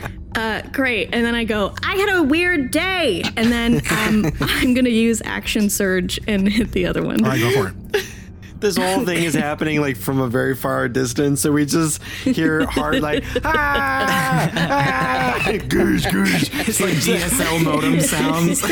Uh, 0.37 0.63
great. 0.73 1.11
And 1.13 1.25
then 1.25 1.37
I 1.37 1.45
go, 1.45 1.73
I 1.85 1.95
had 1.95 2.17
a 2.17 2.23
weird 2.25 2.73
day. 2.73 3.23
And 3.37 3.53
then 3.53 3.77
um, 3.93 4.33
I'm 4.41 4.75
going 4.75 4.85
to 4.85 4.91
use 4.91 5.23
action 5.25 5.71
surge 5.71 6.19
and 6.27 6.49
hit 6.49 6.73
the 6.73 6.87
other 6.87 7.05
one. 7.05 7.25
All 7.25 7.31
right, 7.31 7.39
go 7.39 7.51
for 7.53 7.69
it. 7.69 8.05
This 8.65 8.79
whole 8.79 9.05
thing 9.05 9.23
is 9.25 9.35
happening 9.35 9.83
like 9.83 9.95
from 9.95 10.21
a 10.21 10.27
very 10.27 10.55
far 10.55 10.89
distance, 10.89 11.43
so 11.43 11.53
we 11.53 11.67
just 11.67 12.03
hear 12.03 12.65
hard 12.65 13.03
like 13.03 13.23
ah, 13.45 14.51
ah 14.55 15.43
goosh 15.45 16.07
goosh. 16.07 16.67
It's 16.67 16.81
like 16.81 16.95
DSL 16.95 17.63
modem 17.63 18.01
sounds. 18.01 18.63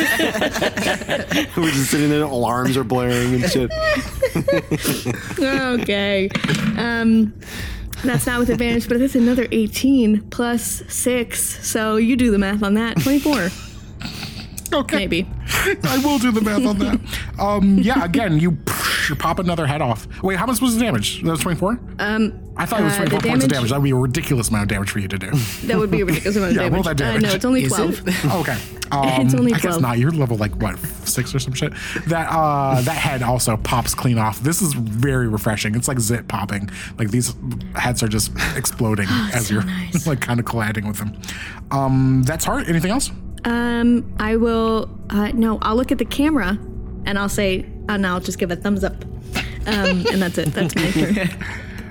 We're 1.55 1.71
just 1.73 1.91
sitting 1.91 2.09
there, 2.09 2.23
alarms 2.23 2.79
are 2.79 2.85
blaring 2.85 3.35
and 3.35 3.51
shit. 3.51 3.71
okay. 5.39 6.31
Um, 6.79 7.35
that's 8.03 8.27
not 8.27 8.39
with 8.41 8.49
advantage, 8.49 8.89
but 8.89 8.99
that's 8.99 9.15
another 9.15 9.47
18 9.53 10.23
plus 10.31 10.83
6. 10.89 11.69
So 11.69 11.97
you 11.97 12.17
do 12.17 12.31
the 12.31 12.39
math 12.39 12.63
on 12.63 12.73
that. 12.75 12.99
24. 13.03 13.51
Okay. 14.73 14.97
Maybe. 14.97 15.29
I 15.85 16.01
will 16.05 16.19
do 16.19 16.31
the 16.33 16.41
math 16.41 16.65
on 16.67 16.79
that. 16.79 17.01
Um, 17.39 17.79
yeah, 17.79 18.05
again, 18.05 18.39
you 18.41 18.57
pop 19.19 19.39
another 19.39 19.67
head 19.67 19.83
off. 19.83 20.07
Wait, 20.23 20.39
how 20.39 20.47
much 20.47 20.61
was 20.61 20.77
the 20.77 20.83
damage? 20.85 21.23
That 21.23 21.31
was 21.33 21.41
24? 21.41 21.79
Um, 21.99 22.39
I 22.57 22.65
thought 22.67 22.81
it 22.81 22.85
was 22.85 22.93
uh, 22.95 22.97
24 22.99 23.21
the 23.21 23.29
points 23.29 23.45
of 23.45 23.51
damage- 23.51 23.51
damage. 23.51 23.71
That 23.71 23.79
would 23.79 23.85
be 23.85 23.91
a 23.91 23.97
ridiculous 23.97 24.49
amount 24.49 24.63
of 24.63 24.69
damage 24.69 24.91
for 24.91 24.99
you 25.01 25.09
to 25.09 25.19
do. 25.19 25.31
that 25.65 25.77
would 25.79 25.91
be 25.91 26.01
a 26.01 26.05
ridiculous 26.05 26.37
amount 26.37 26.53
of 26.53 26.57
Yeah, 26.63 26.69
roll 26.69 26.83
damage. 26.83 26.99
that 26.99 27.17
Uh, 27.17 27.19
no, 27.19 27.35
it's 27.35 27.45
only 27.45 27.67
twelve. 27.69 28.09
it? 28.09 28.15
Oh, 28.27 28.41
okay. 28.41 28.57
Um, 28.91 29.23
It's 29.27 29.35
only 29.35 29.53
I 29.53 29.57
guess 29.57 29.63
12. 29.79 29.81
not. 29.83 29.99
You're 29.99 30.11
level 30.11 30.37
like 30.37 30.55
what 30.61 30.79
six 31.07 31.35
or 31.35 31.39
some 31.39 31.55
shit. 31.55 31.73
That 32.09 32.29
uh, 32.31 32.81
that 32.83 32.93
head 32.97 33.23
also 33.23 33.57
pops 33.57 33.95
clean 33.95 34.19
off. 34.19 34.41
This 34.41 34.61
is 34.61 34.75
very 34.75 35.29
refreshing. 35.29 35.75
It's 35.75 35.89
like 35.89 35.99
zit 35.99 36.29
popping. 36.29 36.69
Like 36.99 37.11
these 37.11 37.35
heads 37.75 38.03
are 38.03 38.09
just 38.09 38.33
exploding 38.55 39.07
as 39.33 39.47
so 39.49 39.55
you're 39.55 39.65
nice. 39.65 40.07
like 40.07 40.21
kind 40.21 40.39
of 40.41 40.45
colliding 40.47 40.87
with 40.87 40.99
them. 40.99 41.19
Um, 41.71 42.23
that's 42.27 42.45
Hart. 42.45 42.69
Anything 42.69 42.91
else? 42.91 43.11
Um, 43.45 44.15
I 44.19 44.37
will. 44.37 44.89
Uh, 45.11 45.29
no, 45.35 45.59
I'll 45.63 45.77
look 45.77 45.93
at 45.93 45.99
the 45.99 46.05
camera, 46.05 46.59
and 47.07 47.19
I'll 47.19 47.29
say, 47.29 47.67
and 47.89 48.07
I'll 48.07 48.21
just 48.21 48.39
give 48.39 48.51
a 48.51 48.57
thumbs 48.57 48.85
up. 48.85 49.05
Um, 49.67 50.05
and 50.11 50.21
that's 50.23 50.39
it. 50.39 50.53
That's 50.55 50.75
my 50.75 50.91
turn. 50.91 51.29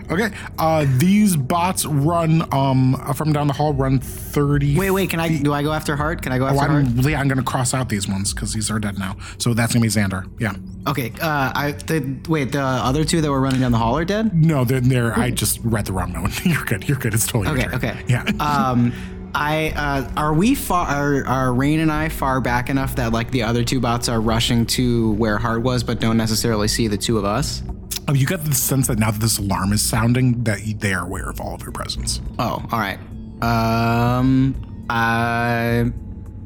Okay. 0.09 0.29
Uh, 0.59 0.85
these 0.97 1.37
bots 1.37 1.85
run 1.85 2.45
um 2.53 3.01
from 3.15 3.31
down 3.31 3.47
the 3.47 3.53
hall. 3.53 3.73
Run 3.73 3.97
thirty. 4.01 4.77
Wait, 4.77 4.91
wait. 4.91 5.09
Can 5.09 5.21
I? 5.21 5.37
Do 5.41 5.53
I 5.53 5.63
go 5.63 5.71
after 5.71 5.95
Hart? 5.95 6.21
Can 6.21 6.33
I 6.33 6.37
go 6.37 6.47
Oh, 6.47 6.49
after 6.49 6.67
Hart? 6.67 6.85
I'm, 6.85 6.99
yeah, 6.99 7.17
I'm 7.17 7.29
gonna 7.29 7.41
cross 7.43 7.73
out 7.73 7.87
these 7.87 8.09
ones 8.09 8.33
because 8.33 8.51
these 8.51 8.69
are 8.69 8.77
dead 8.77 8.99
now. 8.99 9.15
So 9.37 9.53
that's 9.53 9.71
gonna 9.73 9.83
be 9.83 9.87
Xandar. 9.87 10.29
Yeah. 10.37 10.51
Okay. 10.85 11.13
Uh, 11.21 11.53
I 11.55 11.71
the 11.87 12.19
wait. 12.27 12.51
The 12.51 12.59
other 12.61 13.05
two 13.05 13.21
that 13.21 13.31
were 13.31 13.39
running 13.39 13.61
down 13.61 13.71
the 13.71 13.77
hall 13.77 13.97
are 13.97 14.03
dead. 14.03 14.33
No, 14.35 14.65
they're, 14.65 14.81
they're 14.81 15.17
I 15.17 15.31
just 15.31 15.59
read 15.63 15.85
the 15.85 15.93
wrong 15.93 16.11
note. 16.11 16.43
You're 16.45 16.65
good. 16.65 16.89
You're 16.89 16.97
good. 16.97 17.13
It's 17.13 17.25
totally 17.25 17.57
your 17.57 17.73
Okay. 17.73 17.77
turn. 17.91 17.97
Okay. 17.97 18.03
Yeah. 18.09 18.23
Um, 18.41 18.91
I 19.33 19.69
uh, 19.69 20.11
are 20.17 20.33
we 20.33 20.55
far? 20.55 20.87
Are, 20.87 21.25
are 21.25 21.53
Raine 21.53 21.79
and 21.79 21.91
I 21.91 22.09
far 22.09 22.41
back 22.41 22.69
enough 22.69 22.95
that 22.95 23.11
like 23.13 23.31
the 23.31 23.43
other 23.43 23.63
two 23.63 23.79
bots 23.79 24.09
are 24.09 24.19
rushing 24.19 24.65
to 24.67 25.13
where 25.13 25.37
Hart 25.37 25.61
was, 25.61 25.83
but 25.83 25.99
don't 25.99 26.17
necessarily 26.17 26.67
see 26.67 26.87
the 26.87 26.97
two 26.97 27.17
of 27.17 27.25
us? 27.25 27.63
Oh, 28.07 28.13
you 28.13 28.25
get 28.25 28.43
the 28.43 28.53
sense 28.53 28.87
that 28.87 28.99
now 28.99 29.11
that 29.11 29.21
this 29.21 29.37
alarm 29.37 29.73
is 29.73 29.81
sounding, 29.81 30.43
that 30.43 30.59
they 30.79 30.93
are 30.93 31.05
aware 31.05 31.29
of 31.29 31.39
all 31.39 31.53
of 31.53 31.61
your 31.61 31.71
presence. 31.71 32.19
Oh, 32.39 32.63
all 32.71 32.79
right. 32.79 32.99
Um, 33.41 34.85
I, 34.89 35.91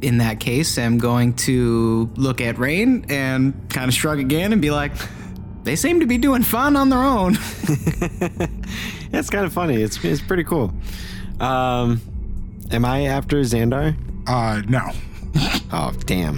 in 0.02 0.18
that 0.20 0.40
case, 0.40 0.78
I'm 0.78 0.98
going 0.98 1.34
to 1.38 2.10
look 2.16 2.42
at 2.42 2.60
Raine 2.60 3.06
and 3.10 3.70
kind 3.70 3.88
of 3.88 3.94
shrug 3.94 4.20
again 4.20 4.54
and 4.54 4.62
be 4.62 4.72
like, 4.72 4.92
"They 5.64 5.76
seem 5.76 6.02
to 6.02 6.06
be 6.06 6.18
doing 6.18 6.44
fun 6.44 6.76
on 6.76 6.90
their 6.90 7.04
own." 7.04 7.38
It's 9.12 9.30
kind 9.30 9.46
of 9.46 9.54
funny. 9.54 9.82
It's 9.82 10.04
it's 10.04 10.22
pretty 10.22 10.44
cool. 10.44 10.74
Um, 11.40 12.02
am 12.72 12.86
I 12.86 13.05
after 13.05 13.38
Xandar? 13.41 13.95
Uh, 14.28 14.61
no. 14.68 14.91
Oh 15.74 15.91
damn! 16.05 16.36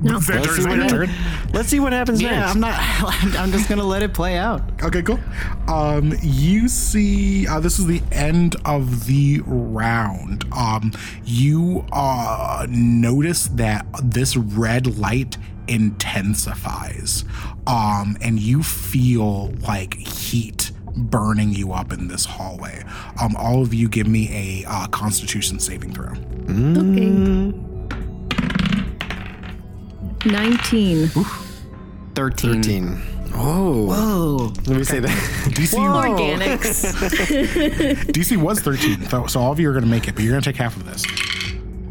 No. 0.00 0.18
Xandar, 0.18 0.40
Let's 0.40 0.48
is 0.48 0.56
see 0.56 0.68
what, 0.68 0.88
turn? 0.88 1.10
let's 1.52 1.68
see 1.68 1.80
what 1.80 1.92
happens 1.92 2.22
yeah, 2.22 2.40
next. 2.40 2.50
I'm 2.52 2.60
not. 2.60 2.74
I'm 3.38 3.50
just 3.50 3.68
gonna 3.68 3.84
let 3.84 4.02
it 4.02 4.14
play 4.14 4.36
out. 4.36 4.62
Okay, 4.82 5.02
cool. 5.02 5.18
Um, 5.66 6.12
you 6.22 6.68
see, 6.68 7.48
uh, 7.48 7.58
this 7.60 7.78
is 7.78 7.86
the 7.86 8.02
end 8.12 8.56
of 8.64 9.06
the 9.06 9.42
round. 9.46 10.44
Um, 10.56 10.92
you 11.24 11.84
uh, 11.90 12.66
notice 12.68 13.48
that 13.48 13.86
this 14.02 14.36
red 14.36 14.98
light 14.98 15.36
intensifies, 15.66 17.24
um, 17.66 18.16
and 18.20 18.38
you 18.38 18.62
feel 18.62 19.52
like 19.66 19.94
heat 19.94 20.70
burning 20.96 21.50
you 21.50 21.72
up 21.72 21.92
in 21.92 22.08
this 22.08 22.24
hallway. 22.24 22.82
Um, 23.20 23.34
all 23.36 23.62
of 23.62 23.74
you 23.74 23.88
give 23.88 24.06
me 24.06 24.62
a 24.64 24.68
uh, 24.68 24.86
Constitution 24.88 25.58
saving 25.58 25.92
throw. 25.94 26.12
Okay. 26.48 27.52
Nineteen. 30.30 31.08
Thirteen. 32.14 32.62
Thirteen. 32.62 33.02
Oh, 33.36 33.86
Whoa. 33.86 34.52
let 34.66 34.76
me 34.78 34.84
say 34.84 35.00
that. 35.00 35.10
DC, 35.50 35.74
Organics. 35.74 36.84
DC 38.12 38.36
was 38.36 38.60
13, 38.60 39.08
so, 39.08 39.26
so 39.26 39.40
all 39.40 39.50
of 39.50 39.58
you 39.58 39.68
are 39.68 39.72
going 39.72 39.84
to 39.84 39.90
make 39.90 40.06
it, 40.06 40.14
but 40.14 40.22
you're 40.22 40.32
going 40.32 40.42
to 40.42 40.52
take 40.52 40.56
half 40.56 40.76
of 40.76 40.86
this. 40.86 41.04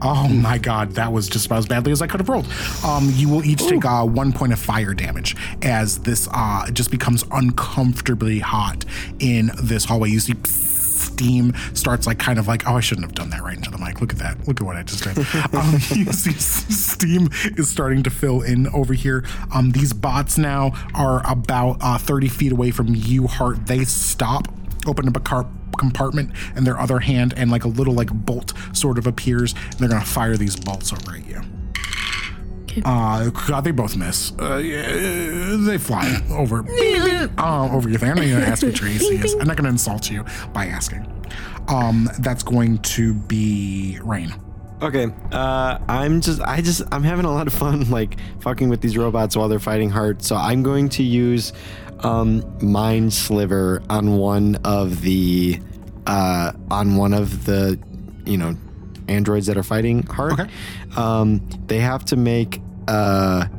Oh 0.03 0.27
my 0.27 0.57
god, 0.57 0.91
that 0.91 1.11
was 1.11 1.29
just 1.29 1.45
about 1.45 1.59
as 1.59 1.65
badly 1.65 1.91
as 1.91 2.01
I 2.01 2.07
could 2.07 2.19
have 2.19 2.29
rolled. 2.29 2.47
Um, 2.83 3.09
you 3.13 3.29
will 3.29 3.43
each 3.45 3.65
take 3.65 3.85
uh, 3.85 4.05
one 4.05 4.33
point 4.33 4.51
of 4.51 4.59
fire 4.59 4.93
damage 4.93 5.35
as 5.61 5.99
this 5.99 6.27
uh, 6.31 6.69
just 6.71 6.91
becomes 6.91 7.23
uncomfortably 7.31 8.39
hot 8.39 8.83
in 9.19 9.51
this 9.61 9.85
hallway. 9.85 10.09
You 10.09 10.19
see 10.19 10.35
steam 10.43 11.53
starts 11.73 12.07
like 12.07 12.19
kind 12.19 12.39
of 12.39 12.47
like, 12.47 12.67
oh, 12.67 12.75
I 12.75 12.79
shouldn't 12.79 13.05
have 13.05 13.15
done 13.15 13.29
that 13.29 13.41
right 13.41 13.55
into 13.55 13.71
the 13.71 13.77
mic. 13.77 14.01
Look 14.01 14.13
at 14.13 14.19
that. 14.19 14.47
Look 14.47 14.61
at 14.61 14.65
what 14.65 14.75
I 14.75 14.83
just 14.83 15.03
did. 15.03 15.17
um, 15.53 15.73
you 15.89 16.11
see 16.11 16.33
steam 16.33 17.29
is 17.57 17.69
starting 17.69 18.03
to 18.03 18.09
fill 18.09 18.41
in 18.41 18.67
over 18.67 18.93
here. 18.93 19.25
Um, 19.53 19.71
these 19.71 19.93
bots 19.93 20.37
now 20.37 20.71
are 20.93 21.21
about 21.29 21.77
uh, 21.81 21.97
30 21.97 22.27
feet 22.27 22.51
away 22.51 22.71
from 22.71 22.87
you, 22.89 23.27
Hart. 23.27 23.65
They 23.67 23.83
stop 23.85 24.47
open 24.87 25.07
up 25.07 25.17
a 25.17 25.19
car 25.19 25.47
compartment 25.77 26.31
in 26.55 26.63
their 26.63 26.79
other 26.79 26.99
hand 26.99 27.33
and 27.35 27.49
like 27.51 27.63
a 27.63 27.67
little 27.67 27.93
like 27.93 28.11
bolt 28.13 28.53
sort 28.73 28.97
of 28.97 29.07
appears 29.07 29.53
and 29.53 29.73
they're 29.79 29.89
gonna 29.89 30.05
fire 30.05 30.37
these 30.37 30.55
bolts 30.55 30.93
over 30.93 31.15
at 31.15 31.25
you. 31.27 31.41
Uh 32.85 33.29
god 33.29 33.63
they 33.63 33.71
both 33.71 33.95
miss. 33.95 34.31
Uh, 34.39 34.57
yeah, 34.57 35.55
they 35.59 35.77
fly 35.77 36.19
over 36.31 36.65
uh, 37.37 37.69
over 37.71 37.87
your 37.87 37.99
thing 37.99 38.09
i'm 38.09 38.15
not 38.17 38.25
gonna 38.25 38.45
ask 38.45 38.63
what 38.63 38.79
your 38.79 38.89
AC 38.89 39.15
is 39.17 39.35
i'm 39.35 39.47
not 39.47 39.57
gonna 39.57 39.69
insult 39.69 40.09
you 40.09 40.25
by 40.53 40.65
asking. 40.65 41.05
Um 41.67 42.09
that's 42.19 42.41
going 42.43 42.79
to 42.79 43.13
be 43.13 43.99
Raine. 44.03 44.33
Okay, 44.81 45.07
uh, 45.31 45.77
I'm 45.87 46.19
just, 46.19 46.41
I 46.41 46.59
just, 46.59 46.81
I'm 46.91 47.03
having 47.03 47.23
a 47.23 47.31
lot 47.31 47.47
of 47.47 47.53
fun, 47.53 47.89
like 47.89 48.17
fucking 48.41 48.67
with 48.67 48.81
these 48.81 48.97
robots 48.97 49.33
while 49.37 49.47
they're 49.47 49.57
fighting 49.57 49.89
hard. 49.89 50.21
So 50.21 50.35
I'm 50.35 50.61
going 50.61 50.89
to 50.89 51.03
use 51.03 51.53
um, 52.03 52.43
Mind 52.61 53.13
Sliver 53.13 53.81
on 53.89 54.17
one 54.17 54.55
of 54.63 55.01
the, 55.01 55.59
uh, 56.07 56.51
on 56.71 56.95
one 56.95 57.13
of 57.13 57.45
the, 57.45 57.79
you 58.25 58.37
know, 58.37 58.55
androids 59.07 59.47
that 59.47 59.57
are 59.57 59.63
fighting 59.63 60.03
hard. 60.03 60.33
Okay. 60.39 60.49
Um, 60.95 61.47
they 61.67 61.79
have 61.79 62.05
to 62.05 62.15
make 62.15 62.61
a 62.87 63.49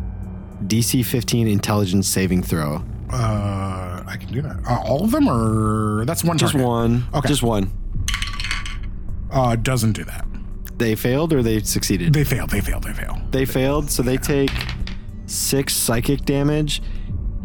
DC 0.66 1.04
15 1.04 1.46
Intelligence 1.48 2.08
saving 2.08 2.42
throw. 2.42 2.82
uh 3.10 4.02
i 4.06 4.16
can 4.18 4.32
do 4.32 4.40
that 4.42 4.56
uh, 4.68 4.80
all 4.86 5.04
of 5.04 5.10
them 5.10 5.28
or 5.28 6.04
that's 6.06 6.24
one 6.24 6.38
Just 6.38 6.52
target. 6.52 6.66
one. 6.68 7.04
Okay. 7.14 7.28
Just 7.28 7.42
one. 7.42 7.70
uh 9.30 9.56
doesn't 9.56 9.92
do 9.92 10.04
that 10.04 10.24
They 10.78 10.94
failed 10.94 11.32
or 11.32 11.42
they 11.42 11.60
succeeded. 11.60 12.12
they 12.12 12.24
failed 12.24 12.50
they 12.50 12.60
failed 12.60 12.84
they 12.84 12.92
failed 12.92 13.18
They 13.32 13.44
failed, 13.44 13.90
so 13.90 14.02
they 14.02 14.16
take 14.16 14.50
six 15.26 15.74
psychic 15.74 16.24
damage, 16.24 16.82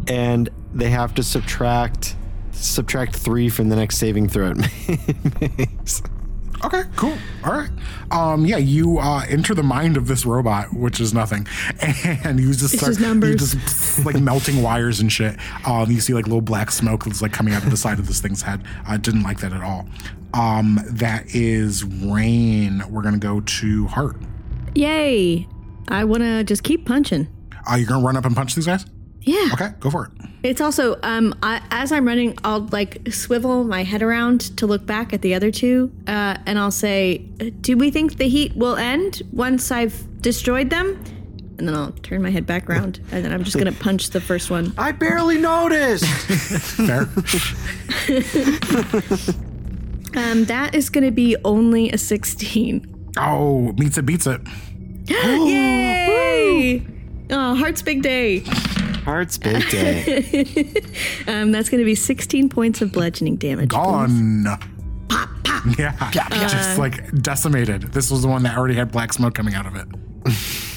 and 0.08 0.48
they 0.72 0.90
have 0.90 1.14
to 1.14 1.22
subtract 1.22 2.16
subtract 2.52 3.16
three 3.16 3.48
from 3.48 3.68
the 3.70 3.76
next 3.76 3.96
saving 3.96 4.28
throw 4.28 4.52
it 4.54 4.56
makes. 5.58 6.02
Okay, 6.62 6.82
cool. 6.96 7.16
All 7.42 7.52
right. 7.52 7.70
Um, 8.10 8.44
yeah, 8.44 8.58
you 8.58 8.98
uh, 8.98 9.24
enter 9.28 9.54
the 9.54 9.62
mind 9.62 9.96
of 9.96 10.06
this 10.08 10.26
robot, 10.26 10.74
which 10.74 11.00
is 11.00 11.14
nothing, 11.14 11.46
and 11.80 12.38
you 12.38 12.52
just 12.52 12.76
start 12.76 12.90
just 12.90 13.00
numbers. 13.00 13.30
you 13.30 13.36
just 13.38 14.04
like 14.04 14.16
melting 14.20 14.62
wires 14.62 15.00
and 15.00 15.10
shit. 15.10 15.36
Um, 15.66 15.90
you 15.90 16.00
see 16.00 16.12
like 16.12 16.26
little 16.26 16.42
black 16.42 16.70
smoke 16.70 17.04
that's 17.04 17.22
like 17.22 17.32
coming 17.32 17.54
out 17.54 17.64
of 17.64 17.70
the 17.70 17.78
side 17.78 17.98
of 17.98 18.06
this 18.06 18.20
thing's 18.20 18.42
head. 18.42 18.62
I 18.86 18.98
didn't 18.98 19.22
like 19.22 19.40
that 19.40 19.54
at 19.54 19.62
all. 19.62 19.88
Um, 20.34 20.78
that 20.86 21.34
is 21.34 21.82
Raine. 21.84 22.82
We're 22.90 23.02
gonna 23.02 23.16
go 23.16 23.40
to 23.40 23.86
Hart. 23.86 24.16
Yay! 24.74 25.48
I 25.88 26.04
want 26.04 26.22
to 26.22 26.44
just 26.44 26.62
keep 26.62 26.84
punching. 26.84 27.26
Uh, 27.70 27.76
you're 27.76 27.88
gonna 27.88 28.04
run 28.04 28.18
up 28.18 28.26
and 28.26 28.36
punch 28.36 28.54
these 28.54 28.66
guys. 28.66 28.84
Yeah. 29.22 29.50
Okay, 29.52 29.68
go 29.80 29.90
for 29.90 30.06
it. 30.06 30.12
It's 30.42 30.60
also 30.60 30.98
um 31.02 31.34
I, 31.42 31.60
as 31.70 31.92
I'm 31.92 32.06
running, 32.06 32.36
I'll 32.44 32.66
like 32.72 33.06
swivel 33.12 33.64
my 33.64 33.82
head 33.84 34.02
around 34.02 34.56
to 34.56 34.66
look 34.66 34.86
back 34.86 35.12
at 35.12 35.20
the 35.22 35.34
other 35.34 35.50
two, 35.50 35.92
uh, 36.06 36.38
and 36.46 36.58
I'll 36.58 36.70
say, 36.70 37.18
"Do 37.60 37.76
we 37.76 37.90
think 37.90 38.16
the 38.16 38.28
heat 38.28 38.56
will 38.56 38.76
end 38.76 39.22
once 39.32 39.70
I've 39.70 40.22
destroyed 40.22 40.70
them?" 40.70 40.98
And 41.58 41.68
then 41.68 41.74
I'll 41.74 41.92
turn 41.92 42.22
my 42.22 42.30
head 42.30 42.46
back 42.46 42.70
around, 42.70 43.00
and 43.12 43.22
then 43.22 43.32
I'm 43.32 43.44
just 43.44 43.58
gonna 43.58 43.72
punch 43.72 44.10
the 44.10 44.20
first 44.20 44.50
one. 44.50 44.72
I 44.78 44.92
barely 44.92 45.36
noticed. 45.36 46.06
Fair. 46.76 47.06
Um, 50.16 50.44
that 50.46 50.74
is 50.74 50.88
gonna 50.90 51.12
be 51.12 51.36
only 51.44 51.90
a 51.90 51.98
16. 51.98 53.12
oh, 53.18 53.72
meets 53.72 53.96
it, 53.98 54.06
beats 54.06 54.26
it. 54.26 54.40
Yay! 55.06 56.86
Oh, 57.32 57.54
Hart's 57.54 57.80
big 57.80 58.02
day. 58.02 58.42
Hart's 59.04 59.38
big 59.38 59.68
day. 59.70 60.74
Um, 61.26 61.52
that's 61.52 61.68
gonna 61.68 61.84
be 61.84 61.94
16 61.94 62.48
points 62.48 62.80
of 62.82 62.92
bludgeoning 62.92 63.36
damage. 63.36 63.68
Gone. 63.68 64.44
Pop, 65.08 65.28
pop. 65.44 65.78
Yeah, 65.78 65.92
just 66.48 66.78
like 66.78 67.10
decimated. 67.22 67.82
This 67.92 68.10
was 68.10 68.22
the 68.22 68.28
one 68.28 68.42
that 68.44 68.56
already 68.56 68.74
had 68.74 68.90
black 68.90 69.12
smoke 69.12 69.34
coming 69.34 69.54
out 69.54 69.66
of 69.66 69.76
it. 69.76 69.86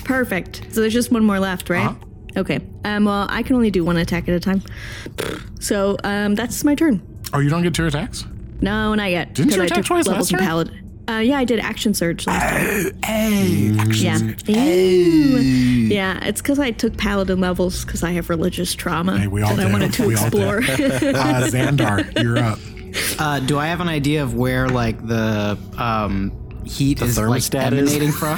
Perfect. 0.04 0.68
So 0.72 0.82
there's 0.82 0.94
just 0.94 1.12
one 1.12 1.24
more 1.24 1.40
left, 1.40 1.70
right? 1.70 1.88
Uh-huh. 1.88 2.40
Okay. 2.42 2.60
Um, 2.84 3.06
well, 3.06 3.28
I 3.30 3.42
can 3.44 3.56
only 3.56 3.72
do 3.72 3.84
one 3.84 3.98
attack 3.98 4.28
at 4.28 4.36
a 4.36 4.40
time. 4.40 4.62
So 5.60 5.98
um, 6.04 6.36
that's 6.36 6.64
my 6.64 6.76
turn. 6.76 7.02
Oh, 7.34 7.40
you 7.40 7.50
don't 7.50 7.64
get 7.64 7.74
two 7.74 7.86
attacks? 7.88 8.26
No, 8.62 8.94
not 8.96 9.10
yet. 9.12 9.34
Didn't 9.34 9.52
you 9.52 9.58
because 9.58 9.62
I 9.62 9.66
attack 9.66 9.78
took 9.78 9.86
twice 9.86 10.08
levels 10.08 10.32
last 10.32 10.34
in 10.34 10.40
turn? 10.40 10.48
paladin. 10.48 10.83
Uh, 11.10 11.18
yeah, 11.20 11.38
I 11.38 11.44
did 11.44 11.60
action 11.60 11.94
surge 11.94 12.26
last 12.26 12.42
time. 12.92 12.94
Hey, 13.04 13.76
action. 13.78 14.36
Yeah. 14.46 14.66
Ooh. 14.66 15.40
Yeah, 15.94 16.24
it's 16.26 16.42
because 16.42 16.60
I 16.60 16.72
took 16.72 16.96
paladin 16.98 17.40
levels 17.42 17.84
because 17.84 18.04
I 18.04 18.12
have 18.12 18.30
religious 18.30 18.74
trauma 18.74 19.20
Hey, 19.20 19.28
we 19.28 19.42
all 19.42 19.56
that 19.56 19.66
I 19.66 19.68
do. 19.68 19.72
wanted 19.74 19.94
to 19.94 20.08
We 20.08 20.16
all 20.16 20.30
do. 20.30 20.38
explore. 20.50 20.58
Uh, 21.14 21.48
Xandar, 21.50 22.24
you're 22.24 22.38
up. 22.38 22.60
Uh, 23.20 23.40
do 23.40 23.58
I 23.58 23.68
have 23.68 23.82
an 23.82 23.88
idea 23.90 24.24
of 24.24 24.36
where 24.36 24.70
like 24.70 25.06
the 25.06 25.58
um, 25.78 26.32
heat 26.66 27.02
is 27.02 27.18
like 27.18 27.28
thermostat 27.42 27.74
is? 27.74 27.92
emanating 27.94 28.12
from? 28.12 28.38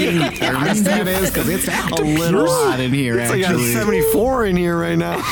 thermostat 0.00 1.06
is 1.06 1.30
because 1.30 1.48
it's 1.48 1.68
a 1.68 2.02
little 2.02 2.48
hot 2.48 2.80
in 2.80 2.92
here. 2.92 3.18
It's 3.18 3.30
like 3.30 3.42
got 3.42 3.52
Actually, 3.52 3.72
74 3.72 4.46
in 4.46 4.56
here 4.56 4.78
right 4.78 4.96
now. 4.98 5.16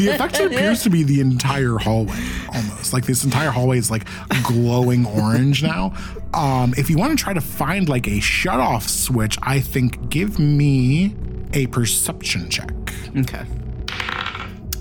The 0.00 0.12
effect 0.14 0.38
appears 0.40 0.82
to 0.84 0.90
be 0.90 1.02
the 1.02 1.20
entire 1.20 1.76
hallway, 1.76 2.18
almost 2.54 2.92
like 2.92 3.04
this 3.04 3.24
entire 3.24 3.50
hallway 3.50 3.78
is 3.78 3.90
like 3.90 4.06
glowing 4.44 5.04
orange 5.06 5.62
now. 5.62 5.92
Um, 6.32 6.72
if 6.76 6.88
you 6.88 6.96
want 6.96 7.16
to 7.16 7.22
try 7.22 7.32
to 7.32 7.40
find 7.40 7.88
like 7.88 8.06
a 8.08 8.20
shut 8.20 8.60
off 8.60 8.88
switch, 8.88 9.36
I 9.42 9.60
think 9.60 10.08
give 10.08 10.38
me 10.38 11.14
a 11.52 11.66
perception 11.68 12.48
check. 12.48 12.70
okay. 13.16 13.44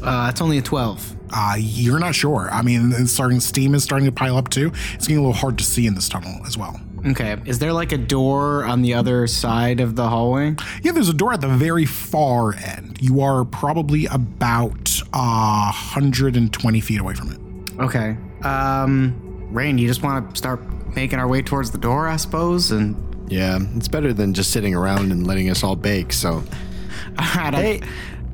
Uh, 0.01 0.27
it's 0.31 0.41
only 0.41 0.57
a 0.57 0.61
twelve. 0.61 1.15
Uh, 1.31 1.55
you're 1.59 1.99
not 1.99 2.15
sure. 2.15 2.49
I 2.51 2.61
mean, 2.61 2.91
it's 2.95 3.11
starting 3.11 3.39
steam 3.39 3.75
is 3.75 3.83
starting 3.83 4.05
to 4.05 4.11
pile 4.11 4.37
up 4.37 4.49
too. 4.49 4.71
It's 4.93 5.07
getting 5.07 5.17
a 5.17 5.21
little 5.21 5.33
hard 5.33 5.57
to 5.59 5.63
see 5.63 5.85
in 5.87 5.95
this 5.95 6.09
tunnel 6.09 6.41
as 6.45 6.57
well. 6.57 6.79
Okay. 7.05 7.37
Is 7.45 7.59
there 7.59 7.71
like 7.71 7.91
a 7.93 7.97
door 7.97 8.65
on 8.65 8.81
the 8.81 8.93
other 8.93 9.25
side 9.27 9.79
of 9.79 9.95
the 9.95 10.09
hallway? 10.09 10.55
Yeah, 10.83 10.91
there's 10.91 11.07
a 11.09 11.13
door 11.13 11.31
at 11.33 11.39
the 11.41 11.47
very 11.47 11.85
far 11.85 12.53
end. 12.55 12.97
You 13.01 13.21
are 13.21 13.45
probably 13.45 14.05
about 14.07 14.99
uh, 15.13 15.71
120 15.71 16.81
feet 16.81 16.99
away 16.99 17.13
from 17.13 17.31
it. 17.31 17.39
Okay. 17.81 18.17
Um, 18.43 19.47
Raine, 19.53 19.77
you 19.77 19.87
just 19.87 20.03
want 20.03 20.29
to 20.31 20.37
start 20.37 20.61
making 20.95 21.19
our 21.19 21.27
way 21.27 21.41
towards 21.41 21.71
the 21.71 21.77
door, 21.77 22.07
I 22.07 22.17
suppose, 22.17 22.71
and 22.71 22.95
Yeah, 23.31 23.59
it's 23.75 23.87
better 23.87 24.11
than 24.11 24.33
just 24.33 24.51
sitting 24.51 24.75
around 24.75 25.11
and 25.11 25.25
letting 25.25 25.49
us 25.49 25.63
all 25.63 25.75
bake. 25.75 26.11
So, 26.11 26.29
All 27.19 27.25
right, 27.35 27.53
Hey. 27.53 27.81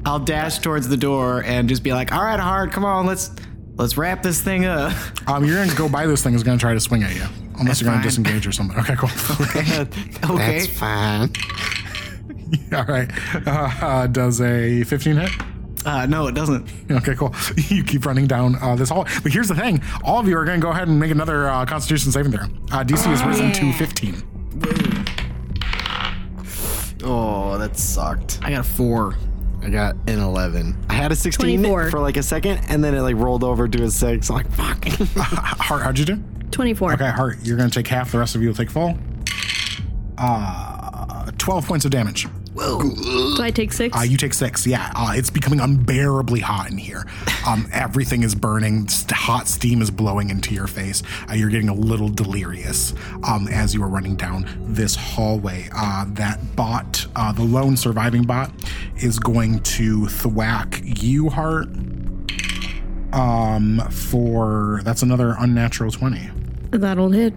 I'll 0.05 0.19
dash 0.19 0.59
towards 0.59 0.87
the 0.87 0.97
door 0.97 1.43
and 1.43 1.67
just 1.67 1.83
be 1.83 1.91
like, 1.93 2.11
"All 2.13 2.23
right, 2.23 2.39
Hart, 2.39 2.71
come 2.71 2.85
on, 2.85 3.05
let's 3.05 3.31
let's 3.75 3.97
wrap 3.97 4.21
this 4.23 4.41
thing 4.41 4.65
up." 4.65 4.93
Um, 5.27 5.43
you're 5.43 5.55
going 5.55 5.69
to 5.71 5.75
go 5.75 5.89
by 5.89 6.05
this 6.05 6.21
thing 6.21 6.35
is 6.35 6.43
going 6.43 6.55
to 6.55 6.61
try 6.61 6.75
to 6.75 6.79
swing 6.79 7.01
at 7.01 7.15
you, 7.15 7.23
unless 7.57 7.79
That's 7.79 7.81
you're 7.81 7.89
going 7.89 8.03
to 8.03 8.03
fine. 8.03 8.23
disengage 8.23 8.45
or 8.45 8.51
something. 8.51 8.77
Okay, 8.77 8.95
cool. 8.95 9.09
okay. 10.35 10.59
that's 10.59 10.67
fine. 10.67 11.31
All 12.71 12.85
right. 12.85 13.09
Uh, 13.47 13.71
uh, 13.81 14.05
does 14.07 14.39
a 14.41 14.83
15 14.83 15.15
hit? 15.15 15.31
Uh, 15.83 16.05
no, 16.05 16.27
it 16.27 16.35
doesn't. 16.35 16.69
Okay, 16.91 17.15
cool. 17.15 17.33
You 17.69 17.83
keep 17.83 18.05
running 18.05 18.27
down 18.27 18.55
uh, 18.61 18.75
this 18.75 18.89
hall. 18.89 19.07
But 19.23 19.31
here's 19.31 19.47
the 19.47 19.55
thing 19.55 19.81
all 20.03 20.19
of 20.19 20.27
you 20.27 20.37
are 20.37 20.45
going 20.45 20.59
to 20.59 20.63
go 20.63 20.69
ahead 20.71 20.87
and 20.87 20.99
make 20.99 21.09
another 21.09 21.47
uh, 21.49 21.65
Constitution 21.65 22.11
saving 22.11 22.31
throw. 22.31 22.43
Uh, 22.71 22.83
DC 22.83 23.03
has 23.05 23.23
risen 23.23 23.51
to 23.51 23.73
15. 23.73 24.23
Oh, 27.03 27.57
that 27.57 27.77
sucked. 27.77 28.39
I 28.43 28.51
got 28.51 28.59
a 28.59 28.63
four. 28.63 29.15
I 29.65 29.69
got 29.69 29.95
an 30.05 30.19
11. 30.19 30.85
I 30.91 30.93
had 30.93 31.11
a 31.11 31.15
16 31.15 31.57
24. 31.61 31.89
for 31.89 31.99
like 31.99 32.17
a 32.17 32.23
second, 32.23 32.59
and 32.69 32.83
then 32.83 32.93
it 32.93 33.01
like 33.01 33.15
rolled 33.15 33.43
over 33.43 33.67
to 33.67 33.83
a 33.83 33.89
6. 33.89 34.29
I'm 34.29 34.35
like, 34.35 34.51
fuck. 34.51 34.85
Hart, 35.17 35.81
how'd 35.81 35.97
you 35.97 36.05
do? 36.05 36.23
24. 36.51 36.93
Okay, 36.93 37.09
Hart, 37.09 37.39
you're 37.41 37.57
going 37.57 37.71
to 37.71 37.73
take 37.73 37.87
half. 37.87 38.11
The 38.11 38.19
rest 38.19 38.35
of 38.35 38.43
you 38.43 38.49
will 38.49 38.55
take 38.55 38.69
full. 38.69 38.95
Uh, 40.19 41.31
12 41.39 41.65
points 41.65 41.83
of 41.83 41.89
damage. 41.89 42.27
Do 42.55 43.37
I 43.39 43.51
take 43.53 43.73
six? 43.73 43.97
Uh, 43.97 44.01
you 44.01 44.15
take 44.15 44.33
six. 44.33 44.65
Yeah, 44.65 44.91
uh, 44.95 45.11
it's 45.13 45.29
becoming 45.29 45.59
unbearably 45.59 46.39
hot 46.39 46.71
in 46.71 46.77
here. 46.77 47.05
Um, 47.45 47.67
everything 47.73 48.23
is 48.23 48.33
burning. 48.33 48.87
Hot 49.11 49.47
steam 49.47 49.81
is 49.81 49.91
blowing 49.91 50.29
into 50.29 50.53
your 50.53 50.67
face. 50.67 51.03
Uh, 51.29 51.33
you're 51.33 51.49
getting 51.49 51.67
a 51.67 51.73
little 51.73 52.07
delirious 52.07 52.93
um, 53.27 53.49
as 53.49 53.73
you 53.73 53.83
are 53.83 53.89
running 53.89 54.15
down 54.15 54.47
this 54.61 54.95
hallway. 54.95 55.67
Uh, 55.75 56.05
that 56.09 56.55
bot, 56.55 57.05
uh, 57.15 57.33
the 57.33 57.43
lone 57.43 57.75
surviving 57.75 58.23
bot, 58.23 58.51
is 58.97 59.19
going 59.19 59.59
to 59.63 60.07
thwack 60.07 60.81
you, 60.83 61.29
Hart. 61.29 61.67
Um, 63.11 63.81
for 63.91 64.81
that's 64.83 65.01
another 65.01 65.35
unnatural 65.39 65.91
twenty. 65.91 66.29
That'll 66.71 67.11
hit. 67.11 67.33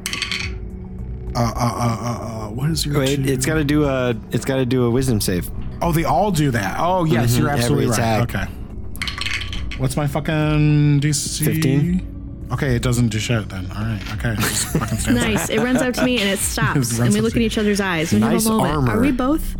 Uh, 1.35 1.41
uh, 1.41 1.55
uh, 1.57 1.99
uh, 2.01 2.35
uh 2.35 2.38
what 2.59 2.71
is 2.71 2.85
your? 2.85 2.99
Wait, 2.99 3.17
two? 3.17 3.33
it's 3.33 3.47
got 3.47 3.55
to 3.55 3.65
do 3.65 3.85
a 3.85 4.15
it's 4.31 4.45
got 4.45 4.57
to 4.57 4.67
do 4.67 4.85
a 4.85 4.91
wisdom 4.91 5.21
save. 5.21 5.51
Oh, 5.81 5.93
they 5.93 6.05
all 6.05 6.31
do 6.31 6.51
that. 6.51 6.77
Oh, 6.79 7.05
yes, 7.05 7.37
you're 7.37 7.49
Mhm, 7.49 7.53
absolutely 7.53 7.85
every 7.87 8.03
right. 8.03 8.23
attack. 8.31 8.35
Okay. 8.35 9.77
What's 9.79 9.97
my 9.97 10.07
fucking 10.09 11.01
DC? 11.01 11.45
15? 11.45 12.49
Okay, 12.53 12.75
it 12.75 12.83
doesn't 12.83 13.09
do 13.09 13.19
shit 13.19 13.49
then. 13.49 13.71
All 13.71 13.83
right. 13.83 14.03
Okay. 14.15 14.35
Just 14.41 14.67
fucking. 14.77 15.15
Nice. 15.15 15.51
It 15.51 15.61
runs 15.61 15.81
up 15.83 15.95
to 15.95 16.05
me 16.05 16.19
and 16.21 16.29
it 16.31 16.39
stops. 16.53 16.75
runs 16.75 16.99
and 16.99 17.15
we 17.15 17.21
look 17.21 17.35
to 17.35 17.39
at 17.39 17.43
each 17.43 17.59
other's 17.59 17.81
eyes. 17.81 18.13
We 18.13 18.19
Nice 18.19 18.45
have 18.45 18.53
a 18.55 18.57
moment. 18.57 18.75
armor. 18.75 18.93
Are 18.99 19.01
we 19.01 19.13
both? 19.13 19.55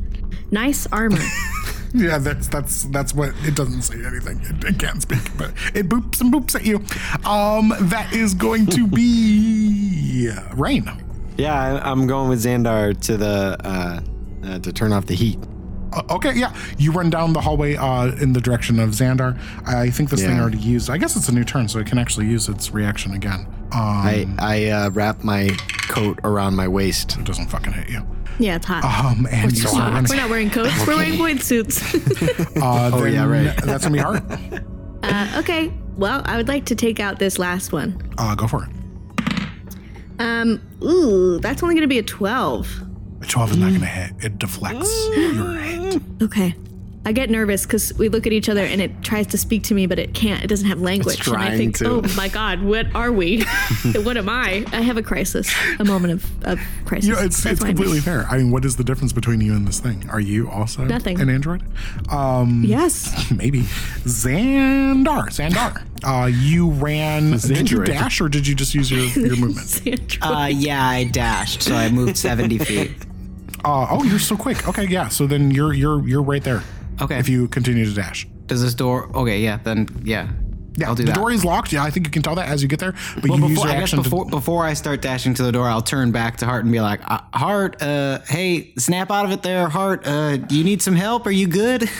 Nice 0.51 0.87
armor. 0.93 1.19
Yeah, 1.95 2.19
that's 2.19 2.49
that's 2.49 2.83
that's 2.91 3.15
what 3.15 3.33
it 3.47 3.55
doesn't 3.55 3.81
say 3.81 3.95
anything. 4.05 4.39
It, 4.43 4.63
it 4.63 4.79
can't 4.79 5.01
speak, 5.01 5.23
but 5.39 5.53
it 5.75 5.89
boops 5.89 6.21
and 6.21 6.31
boops 6.31 6.55
at 6.55 6.67
you. 6.67 6.77
Um, 7.25 7.73
that 7.89 8.13
is 8.13 8.35
going 8.35 8.67
to 8.67 8.87
be 8.87 10.29
Raine. 10.53 10.85
Yeah, 11.39 11.55
I, 11.55 11.91
I'm 11.91 12.07
going 12.07 12.29
with 12.29 12.43
Xandar 12.45 12.99
to 13.03 13.17
the 13.17 13.57
uh, 13.65 14.01
uh, 14.45 14.59
to 14.59 14.73
turn 14.73 14.93
off 14.93 15.07
the 15.07 15.15
heat. 15.15 15.39
Uh, 15.93 16.03
okay, 16.11 16.35
yeah. 16.35 16.55
You 16.77 16.93
run 16.93 17.09
down 17.11 17.33
the 17.33 17.41
hallway 17.41 17.77
uh, 17.77 18.09
in 18.21 18.33
the 18.35 18.41
direction 18.41 18.79
of 18.81 18.91
Xandar. 18.91 19.41
I 19.67 19.89
think 19.91 20.11
this 20.11 20.23
thing 20.23 20.39
already 20.39 20.59
used. 20.59 20.91
I 20.91 20.99
guess 20.99 21.17
it's 21.17 21.29
a 21.29 21.33
new 21.33 21.45
turn, 21.45 21.69
so 21.69 21.79
it 21.79 21.87
can 21.87 21.97
actually 21.99 22.27
use 22.27 22.49
its 22.49 22.73
reaction 22.73 23.15
again. 23.15 23.47
Um, 23.73 23.73
I 23.73 24.27
I 24.39 24.67
uh, 24.67 24.91
wrap 24.91 25.25
my 25.25 25.49
coat 25.89 26.19
around 26.25 26.57
my 26.57 26.69
waist. 26.69 27.17
it 27.19 27.25
doesn't 27.25 27.47
fucking 27.49 27.73
hit 27.73 27.89
you. 27.89 28.07
yeah, 28.39 28.57
it's 28.57 28.67
hot. 28.67 28.85
Um, 28.85 29.27
and 29.31 29.51
you 29.53 29.59
start 29.67 29.93
running. 29.93 30.11
We're 30.11 30.17
not 30.17 30.29
wearing 30.31 30.51
coats. 30.51 30.87
We're 30.87 30.97
wearing 30.97 31.17
point 31.17 31.41
suits. 31.43 31.81
Uh, 32.61 32.91
Oh, 32.95 33.05
yeah, 33.05 33.25
right. 33.25 33.57
That's 33.65 33.85
gonna 33.85 33.95
be 33.97 34.01
Hart. 34.03 34.23
uh, 35.05 35.39
okay. 35.41 35.73
Well, 35.97 36.23
I 36.25 36.37
would 36.37 36.49
like 36.49 36.67
to 36.67 36.75
take 36.75 36.99
out 37.01 37.19
this 37.19 37.39
last 37.39 37.73
one. 37.73 38.01
Uh, 38.19 38.35
go 38.35 38.47
for 38.47 38.65
it. 38.65 38.71
Um. 40.19 40.61
Ooh, 40.83 41.39
that's 41.41 41.63
only 41.63 41.75
going 41.75 41.83
to 41.83 41.89
be 41.89 41.99
a 41.99 42.03
twelve. 42.03 42.69
A 43.21 43.27
twelve 43.27 43.51
is 43.51 43.57
not 43.57 43.73
gonna 43.73 43.87
hit. 43.87 44.13
It 44.25 44.39
deflects 44.39 45.09
your 45.17 45.55
hit. 45.55 46.01
Okay. 46.23 46.55
I 47.05 47.13
get 47.13 47.31
nervous 47.31 47.65
because 47.65 47.95
we 47.95 48.09
look 48.11 48.27
at 48.27 48.33
each 48.35 48.49
other 48.51 48.61
and 48.65 48.83
it 48.83 49.03
tries 49.03 49.29
to 49.29 49.39
speak 49.39 49.63
to 49.65 49.75
me, 49.75 49.87
but 49.87 49.99
it 49.99 50.13
can't. 50.13 50.45
It 50.45 50.49
doesn't 50.49 50.67
have 50.69 50.81
language. 50.81 51.27
and 51.27 51.37
I 51.37 51.47
trying 51.47 51.59
think, 51.59 51.77
to. 51.79 51.89
oh 51.89 52.03
my 52.17 52.29
God, 52.29 52.61
what 52.61 52.95
are 52.95 53.11
we? 53.11 53.45
what 54.03 54.17
am 54.19 54.29
I? 54.29 54.65
I 54.73 54.83
have 54.83 54.99
a 54.99 55.03
crisis, 55.03 55.51
a 55.79 55.85
moment 55.85 56.13
of, 56.15 56.45
of 56.45 56.61
crisis. 56.85 57.09
You 57.09 57.15
know, 57.15 57.21
it's 57.23 57.43
That's 57.43 57.53
it's 57.55 57.61
why 57.63 57.69
I'm- 57.69 57.77
completely 57.77 58.01
fair. 58.05 58.27
I 58.29 58.37
mean, 58.39 58.51
what 58.51 58.65
is 58.67 58.77
the 58.77 58.85
difference 58.85 59.13
between 59.15 59.41
you 59.41 59.55
and 59.55 59.67
this 59.67 59.81
thing? 59.81 60.11
Are 60.11 60.21
you 60.21 60.51
also 60.51 60.85
Nothing. 60.85 61.19
an 61.21 61.31
android? 61.31 61.63
Um, 62.11 62.63
Yes. 62.67 63.31
maybe. 63.35 63.63
Xandar, 63.63 65.29
Xandar. 65.29 65.83
Uh, 66.05 66.27
you 66.27 66.71
ran. 66.71 67.39
Did 67.39 67.71
you 67.71 67.85
dash 67.85 68.21
or 68.21 68.29
did 68.29 68.47
you 68.47 68.55
just 68.55 68.75
use 68.75 68.91
your 68.91 69.05
your 69.05 69.37
movement? 69.37 70.19
Uh, 70.21 70.49
yeah, 70.53 70.87
I 70.87 71.05
dashed, 71.05 71.63
so 71.63 71.75
I 71.75 71.89
moved 71.91 72.17
seventy 72.17 72.59
feet. 72.59 72.91
Uh, 73.65 73.87
oh, 73.91 74.05
you're 74.05 74.19
so 74.19 74.37
quick. 74.37 74.69
Okay, 74.69 74.87
yeah. 74.87 75.09
So 75.09 75.27
then 75.27 75.51
you're 75.51 75.73
you're 75.73 76.07
you're 76.07 76.23
right 76.23 76.43
there. 76.45 76.63
Okay. 77.01 77.19
If 77.19 77.29
you 77.29 77.49
continue 77.49 77.85
to 77.85 77.95
dash. 77.95 78.27
Does 78.47 78.63
this 78.63 78.75
door? 78.75 79.11
Okay, 79.15 79.41
yeah, 79.41 79.59
then 79.63 79.87
yeah. 80.05 80.29
Yeah, 80.77 80.89
I'll 80.89 80.95
do 80.95 81.03
the 81.03 81.09
that. 81.11 81.17
door 81.17 81.33
is 81.33 81.45
locked. 81.45 81.73
Yeah, 81.73 81.83
I 81.83 81.91
think 81.91 82.07
you 82.07 82.13
can 82.13 82.23
tell 82.23 82.37
that 82.37 82.49
as 82.49 82.63
you 82.63 82.69
get 82.69 82.79
there. 82.79 82.95
But 83.17 83.31
Well, 83.31 83.39
you 83.41 83.47
use 83.49 83.55
before, 83.57 83.67
your 83.67 83.77
I 83.77 83.81
guess 83.81 83.83
action 83.93 84.03
before 84.03 84.25
to. 84.27 84.31
before 84.31 84.65
I 84.65 84.75
start 84.75 85.03
dashing 85.03 85.35
to 85.35 85.43
the 85.43 85.51
door, 85.51 85.67
I'll 85.69 85.83
turn 85.83 86.13
back 86.13 86.37
to 86.37 86.47
Hart 86.47 86.65
and 86.65 86.73
be 86.73 86.81
like, 86.81 87.01
uh, 87.11 87.19
"Hart, 87.35 87.83
uh, 87.83 88.21
hey, 88.29 88.73
snap 88.79 89.11
out 89.11 89.25
of 89.25 89.33
it 89.33 89.43
there, 89.43 89.69
Hart. 89.69 90.07
Uh, 90.07 90.37
do 90.37 90.57
you 90.57 90.63
need 90.63 90.81
some 90.81 90.95
help? 90.95 91.27
Are 91.27 91.33
you 91.33 91.49
good?" 91.49 91.91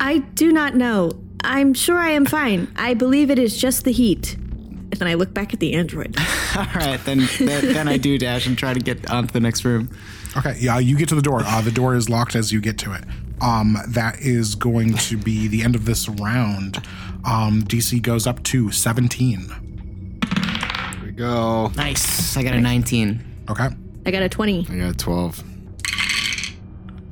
I 0.00 0.18
do 0.18 0.52
not 0.52 0.74
know. 0.74 1.12
I'm 1.42 1.74
sure 1.74 1.98
I 1.98 2.10
am 2.10 2.26
fine. 2.26 2.68
I 2.76 2.94
believe 2.94 3.30
it 3.30 3.38
is 3.38 3.56
just 3.56 3.84
the 3.84 3.92
heat. 3.92 4.34
And 4.34 4.92
then 4.94 5.08
I 5.08 5.14
look 5.14 5.32
back 5.32 5.52
at 5.54 5.60
the 5.60 5.74
android. 5.74 6.16
All 6.56 6.66
right, 6.74 7.00
then, 7.04 7.28
then 7.38 7.72
then 7.72 7.88
I 7.88 7.96
do 7.98 8.18
dash 8.18 8.46
and 8.46 8.56
try 8.58 8.74
to 8.74 8.80
get 8.80 9.10
onto 9.10 9.32
the 9.32 9.40
next 9.40 9.64
room. 9.64 9.90
Okay, 10.38 10.56
yeah, 10.60 10.78
you 10.78 10.96
get 10.96 11.08
to 11.10 11.14
the 11.14 11.22
door. 11.22 11.40
Uh, 11.44 11.60
the 11.62 11.70
door 11.70 11.94
is 11.94 12.08
locked 12.10 12.34
as 12.36 12.52
you 12.52 12.60
get 12.60 12.78
to 12.78 12.92
it. 12.92 13.04
Um, 13.40 13.76
that 13.88 14.20
is 14.20 14.54
going 14.54 14.94
to 14.94 15.16
be 15.16 15.48
the 15.48 15.62
end 15.62 15.74
of 15.74 15.84
this 15.84 16.08
round. 16.08 16.76
Um, 17.24 17.62
DC 17.62 18.00
goes 18.02 18.26
up 18.26 18.42
to 18.44 18.70
17. 18.70 19.40
Here 19.40 21.04
we 21.04 21.10
go. 21.12 21.68
Nice. 21.76 22.36
I 22.36 22.42
got 22.42 22.54
a 22.54 22.60
19. 22.60 23.24
Okay. 23.50 23.68
I 24.04 24.10
got 24.10 24.22
a 24.22 24.28
20. 24.28 24.66
I 24.70 24.76
got 24.76 24.90
a 24.90 24.94
12. 24.96 25.42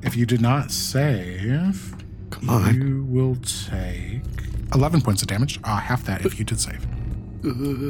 If 0.03 0.17
you 0.17 0.27
did 0.27 0.41
not 0.43 0.71
save, 0.71 1.95
Come 2.31 2.51
on. 2.51 2.75
you 2.75 3.05
will 3.05 3.37
take 3.37 4.23
11 4.75 5.01
points 5.01 5.23
of 5.23 5.29
damage. 5.29 5.59
Uh, 5.65 5.77
half 5.77 6.05
that 6.05 6.27
if 6.27 6.39
you 6.39 6.45
did 6.45 6.61
save. 6.61 6.87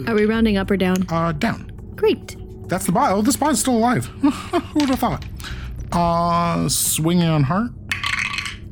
Are 0.09 0.14
we 0.14 0.24
rounding 0.26 0.57
up 0.57 0.70
or 0.70 0.76
down? 0.76 0.97
Uh, 1.09 1.32
down. 1.32 1.70
Great. 1.97 2.37
That's 2.68 2.86
the 2.86 2.92
bot. 2.92 3.12
Oh, 3.12 3.22
this 3.22 3.36
bot 3.36 3.52
is 3.52 3.60
still 3.60 3.76
alive. 3.76 4.06
Who 4.20 4.80
would 4.80 4.88
have 4.90 4.98
thought? 4.98 5.24
Uh, 5.92 6.68
swinging 6.68 7.28
on 7.28 7.44
Hart. 7.44 7.70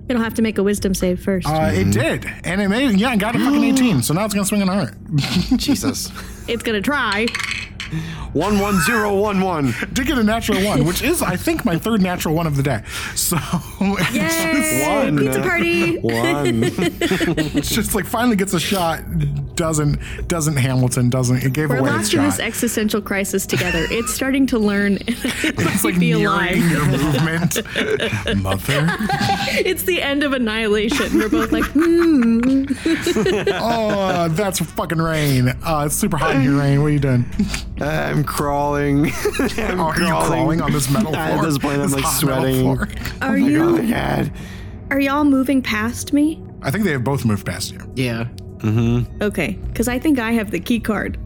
It'll 0.09 0.23
have 0.23 0.35
to 0.35 0.43
make 0.43 0.59
a 0.59 0.63
wisdom 0.63 0.95
save 0.95 1.23
first. 1.23 1.47
Uh, 1.47 1.71
it 1.73 1.93
did, 1.93 2.27
and 2.45 2.61
it 2.61 2.69
made 2.69 2.99
yeah, 2.99 3.15
it 3.15 3.19
got 3.19 3.37
a 3.37 3.39
fucking 3.39 3.65
18. 3.65 4.03
So 4.03 4.13
now 4.15 4.25
it's 4.25 4.35
gonna 4.35 4.45
swing 4.45 4.63
on 4.63 4.69
Hart. 4.69 4.95
Jesus. 5.57 6.11
it's 6.49 6.63
gonna 6.63 6.83
try. 6.83 7.27
One 8.33 8.59
one 8.59 8.81
zero 8.81 9.15
one 9.15 9.41
one. 9.43 9.75
Did 9.93 10.07
get 10.07 10.17
a 10.19 10.23
natural 10.25 10.65
one, 10.65 10.85
which 10.87 11.03
is, 11.03 11.21
I 11.23 11.37
think, 11.37 11.65
my 11.65 11.77
third 11.79 12.01
natural 12.01 12.35
one 12.35 12.47
of 12.47 12.57
the 12.57 12.63
day. 12.63 12.83
So 13.15 13.37
it's 13.81 14.15
Yay! 14.15 14.87
One. 15.05 15.19
Pizza 15.19 15.43
party. 15.43 15.99
One. 15.99 16.63
it's 16.65 17.75
just 17.75 17.95
like 17.95 18.07
finally 18.07 18.37
gets 18.37 18.55
a 18.55 18.61
shot. 18.61 19.03
Doesn't 19.55 20.01
doesn't 20.29 20.57
Hamilton 20.57 21.11
doesn't 21.11 21.43
it 21.45 21.53
gave 21.53 21.69
We're 21.69 21.79
away 21.79 21.91
its 21.91 21.99
lost 21.99 22.15
in 22.15 22.21
shot. 22.21 22.25
this 22.31 22.41
existential 22.41 23.03
crisis 23.03 23.45
together. 23.47 23.85
It's 23.91 24.15
starting 24.15 24.47
to 24.49 24.59
learn 24.59 24.99
it's 25.07 25.85
like 25.85 25.99
be 26.01 26.13
alive. 26.13 26.57
your 26.57 26.87
movement, 26.87 27.57
mother. 28.43 28.97
It's 29.65 29.83
the 29.83 30.01
end 30.01 30.23
of 30.23 30.33
annihilation. 30.33 31.19
We're 31.19 31.29
both 31.29 31.53
like, 31.53 31.65
hmm. 31.67 32.65
Oh, 33.55 34.29
that's 34.31 34.59
fucking 34.61 34.99
Raine. 34.99 35.49
Uh, 35.49 35.85
it's 35.87 35.95
super 35.97 36.17
hot 36.17 36.37
in 36.37 36.43
here, 36.43 36.59
Raine. 36.59 36.81
What 36.81 36.87
are 36.89 36.91
you 36.91 36.99
doing? 36.99 37.25
I'm 37.81 38.22
crawling. 38.25 39.07
I'm 39.59 39.81
are 39.81 39.99
you 39.99 40.07
crawling 40.07 40.61
on 40.61 40.73
this 40.73 40.91
metal 40.91 41.13
floor? 41.13 41.23
At 41.25 41.43
this 41.43 41.59
point, 41.59 41.75
I'm 41.77 41.91
This 41.91 41.95
like 41.95 42.07
sweating. 42.07 42.67
Are 42.69 42.89
Oh 43.23 43.35
you? 43.35 43.91
god. 43.91 44.33
Are 44.91 45.01
y'all 45.01 45.25
moving 45.25 45.63
past 45.63 46.13
me? 46.13 46.43
I 46.63 46.71
think 46.71 46.85
they 46.85 46.93
have 46.93 47.05
both 47.05 47.25
moved 47.25 47.47
past 47.47 47.73
you. 47.73 47.81
Yeah. 47.95 48.25
Mm-hmm. 48.59 49.23
Okay, 49.23 49.53
because 49.69 49.89
I 49.89 49.99
think 49.99 50.19
I 50.19 50.33
have 50.33 50.51
the 50.51 50.61
key 50.61 50.79
card. 50.81 51.19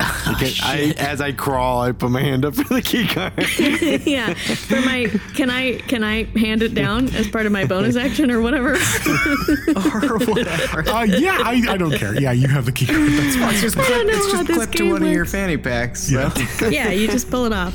Okay, 0.00 0.52
I, 0.62 0.94
as 0.98 1.20
I 1.20 1.32
crawl, 1.32 1.80
I 1.80 1.92
put 1.92 2.10
my 2.10 2.20
hand 2.20 2.44
up 2.44 2.54
for 2.54 2.74
the 2.74 2.82
key 2.82 3.06
card. 3.08 3.32
yeah. 4.06 4.34
For 4.34 4.80
my, 4.80 5.06
can 5.34 5.50
I 5.50 5.78
can 5.78 6.04
I 6.04 6.24
hand 6.38 6.62
it 6.62 6.74
down 6.74 7.08
as 7.14 7.28
part 7.28 7.46
of 7.46 7.52
my 7.52 7.64
bonus 7.64 7.96
action 7.96 8.30
or 8.30 8.40
whatever? 8.40 8.72
or 8.74 10.18
whatever. 10.26 10.88
Uh, 10.88 11.02
yeah, 11.04 11.38
I, 11.42 11.62
I 11.68 11.76
don't 11.76 11.92
care. 11.96 12.20
Yeah, 12.20 12.32
you 12.32 12.48
have 12.48 12.64
the 12.66 12.72
key 12.72 12.86
card. 12.86 13.00
That's 13.10 13.36
fine. 13.36 13.52
It's 13.54 13.60
just, 13.62 13.76
don't 13.76 13.86
clip, 13.86 14.06
know 14.06 14.12
it's 14.12 14.26
how 14.26 14.32
just 14.32 14.46
this 14.46 14.56
clipped 14.56 14.72
to 14.72 14.78
game 14.78 14.92
one 14.92 15.02
of 15.02 15.08
your 15.10 15.24
fanny 15.24 15.56
packs. 15.56 16.08
so- 16.08 16.30
yeah, 16.68 16.90
you 16.90 17.08
just 17.08 17.30
pull 17.30 17.44
it 17.46 17.52
off. 17.52 17.74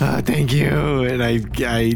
Uh, 0.00 0.20
thank 0.22 0.52
you. 0.52 1.04
And 1.04 1.22
I, 1.22 1.40
I 1.60 1.92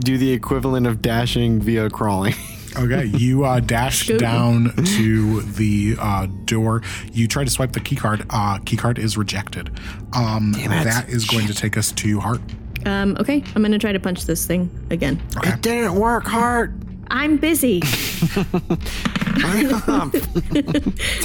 do 0.00 0.18
the 0.18 0.32
equivalent 0.32 0.86
of 0.86 1.00
dashing 1.00 1.60
via 1.60 1.88
crawling. 1.90 2.34
Okay, 2.86 3.06
you 3.06 3.44
uh, 3.44 3.60
dash 3.60 4.00
Scoot. 4.00 4.20
down 4.20 4.72
to 4.96 5.40
the 5.42 5.96
uh, 5.98 6.26
door. 6.44 6.82
You 7.12 7.26
try 7.26 7.42
to 7.44 7.50
swipe 7.50 7.72
the 7.72 7.80
key 7.80 7.96
card. 7.96 8.26
Uh, 8.30 8.58
key 8.66 8.76
card 8.76 8.98
is 8.98 9.16
rejected. 9.16 9.70
Um, 10.12 10.52
that 10.52 11.08
is 11.08 11.24
going 11.24 11.46
to 11.46 11.54
take 11.54 11.76
us 11.78 11.90
to 11.92 12.20
Hart. 12.20 12.40
Um, 12.84 13.16
okay, 13.18 13.42
I'm 13.54 13.62
gonna 13.62 13.78
try 13.78 13.92
to 13.92 13.98
punch 14.00 14.26
this 14.26 14.46
thing 14.46 14.70
again. 14.90 15.20
Okay. 15.38 15.50
It 15.50 15.62
didn't 15.62 15.94
work, 15.96 16.24
Hart. 16.24 16.72
I'm 17.08 17.36
busy. 17.38 17.80
Hurry. 19.36 19.66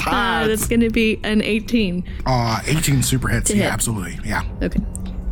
Uh, 0.06 0.46
that's 0.46 0.66
gonna 0.68 0.90
be 0.90 1.20
an 1.24 1.42
18. 1.42 2.04
Uh, 2.26 2.60
18 2.66 3.02
super 3.02 3.28
hits. 3.28 3.50
To 3.50 3.56
yeah, 3.56 3.64
hit. 3.64 3.72
absolutely. 3.72 4.18
Yeah, 4.24 4.42
Okay. 4.62 4.80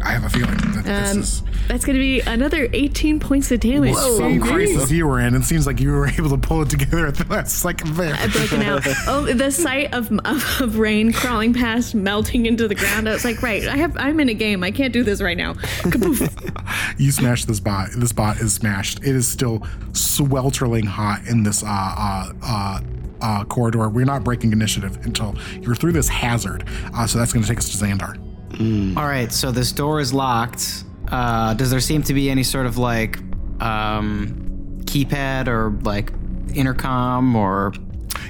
I 0.03 0.13
have 0.13 0.25
a 0.25 0.31
feeling 0.31 0.57
that 0.57 0.85
this 0.85 1.13
Um, 1.13 1.19
is 1.21 1.43
That's 1.69 1.85
gonna 1.85 1.99
be 1.99 2.21
another 2.21 2.69
18 2.73 3.21
points 3.21 3.51
of 3.53 3.61
damage. 3.61 3.95
some 3.95 4.19
baby. 4.19 4.41
crisis 4.41 4.91
you 4.91 5.07
were 5.07 5.21
in. 5.21 5.35
It 5.35 5.45
seems 5.45 5.67
like 5.67 5.81
you 5.81 5.91
were 5.93 6.07
able 6.19 6.31
to 6.31 6.39
pull 6.39 6.63
it 6.63 6.71
together 6.71 7.07
at 7.07 7.15
the 7.17 7.25
last 7.33 7.59
second 7.59 7.95
there. 7.95 8.15
I've 8.15 8.33
broken 8.33 8.63
out. 8.63 8.87
Oh, 9.07 9.25
the 9.33 9.51
sight 9.51 9.93
of, 9.95 10.11
of 10.25 10.61
of 10.61 10.79
Raine 10.79 11.13
crawling 11.13 11.53
past, 11.55 11.95
melting 11.95 12.47
into 12.47 12.67
the 12.69 12.75
ground. 12.75 13.09
I 13.09 13.13
was 13.13 13.25
like, 13.25 13.43
right, 13.43 13.67
I 13.67 13.77
have. 13.77 13.97
I'm 13.97 14.21
in 14.21 14.29
a 14.29 14.35
game. 14.35 14.63
I 14.65 14.71
can't 14.71 14.93
do 14.93 15.03
this 15.05 15.21
right 15.21 15.37
now. 15.37 15.55
Kapoof. 15.55 16.47
You 16.99 17.11
smashed 17.13 17.49
this 17.49 17.61
bot. 17.61 17.89
This 17.97 18.13
bot 18.13 18.39
is 18.41 18.53
smashed. 18.55 18.99
It 18.99 19.17
is 19.17 19.27
still 19.27 19.67
sweltering 19.93 20.85
hot 20.87 21.27
in 21.27 21.43
this 21.43 21.63
uh, 21.63 21.67
uh, 21.67 22.33
uh, 22.43 22.81
uh, 23.21 23.45
corridor. 23.45 23.89
We're 23.89 24.05
not 24.05 24.23
breaking 24.23 24.53
initiative 24.53 24.99
until 25.05 25.35
you're 25.61 25.75
through 25.75 25.93
this 25.93 26.09
hazard. 26.09 26.65
Uh, 26.95 27.07
so 27.07 27.19
that's 27.19 27.33
going 27.33 27.43
to 27.43 27.49
take 27.49 27.59
us 27.59 27.71
to 27.71 27.85
Xandar. 27.85 28.17
All 28.61 29.07
right, 29.07 29.33
so 29.33 29.51
this 29.51 29.73
door 29.73 30.01
is 30.01 30.13
locked. 30.13 30.85
Uh, 31.09 31.55
does 31.55 31.71
there 31.71 31.81
seem 31.81 32.03
to 32.05 32.15
be 32.15 32.31
any 32.31 32.43
sort 32.43 32.67
of 32.67 32.77
like 32.77 33.19
um, 33.61 34.81
keypad 34.85 35.49
or 35.49 35.71
like 35.83 36.13
intercom 36.55 37.35
or 37.35 37.73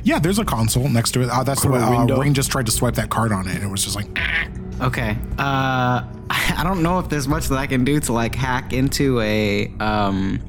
Yeah, 0.04 0.18
there's 0.18 0.38
a 0.38 0.44
console 0.44 0.88
next 0.88 1.12
to 1.12 1.22
it. 1.22 1.30
Uh, 1.30 1.42
that's 1.42 1.62
the 1.62 1.70
way 1.70 1.80
uh. 1.80 2.06
Raine 2.06 2.34
just 2.34 2.50
tried 2.50 2.66
to 2.66 2.72
swipe 2.72 2.94
that 2.94 3.10
card 3.10 3.32
on 3.32 3.48
it, 3.48 3.56
and 3.56 3.64
it 3.64 3.68
was 3.68 3.84
just 3.84 3.96
like, 3.96 4.06
Okay. 4.80 5.16
Uh, 5.38 6.04
I 6.30 6.60
don't 6.62 6.82
know 6.82 6.98
if 7.00 7.08
there's 7.08 7.28
much 7.28 7.48
that 7.48 7.58
I 7.58 7.66
can 7.66 7.84
do 7.84 7.98
to 8.00 8.12
like 8.12 8.34
hack 8.34 8.72
into 8.72 9.20
a 9.20 9.66
um, 9.80 10.40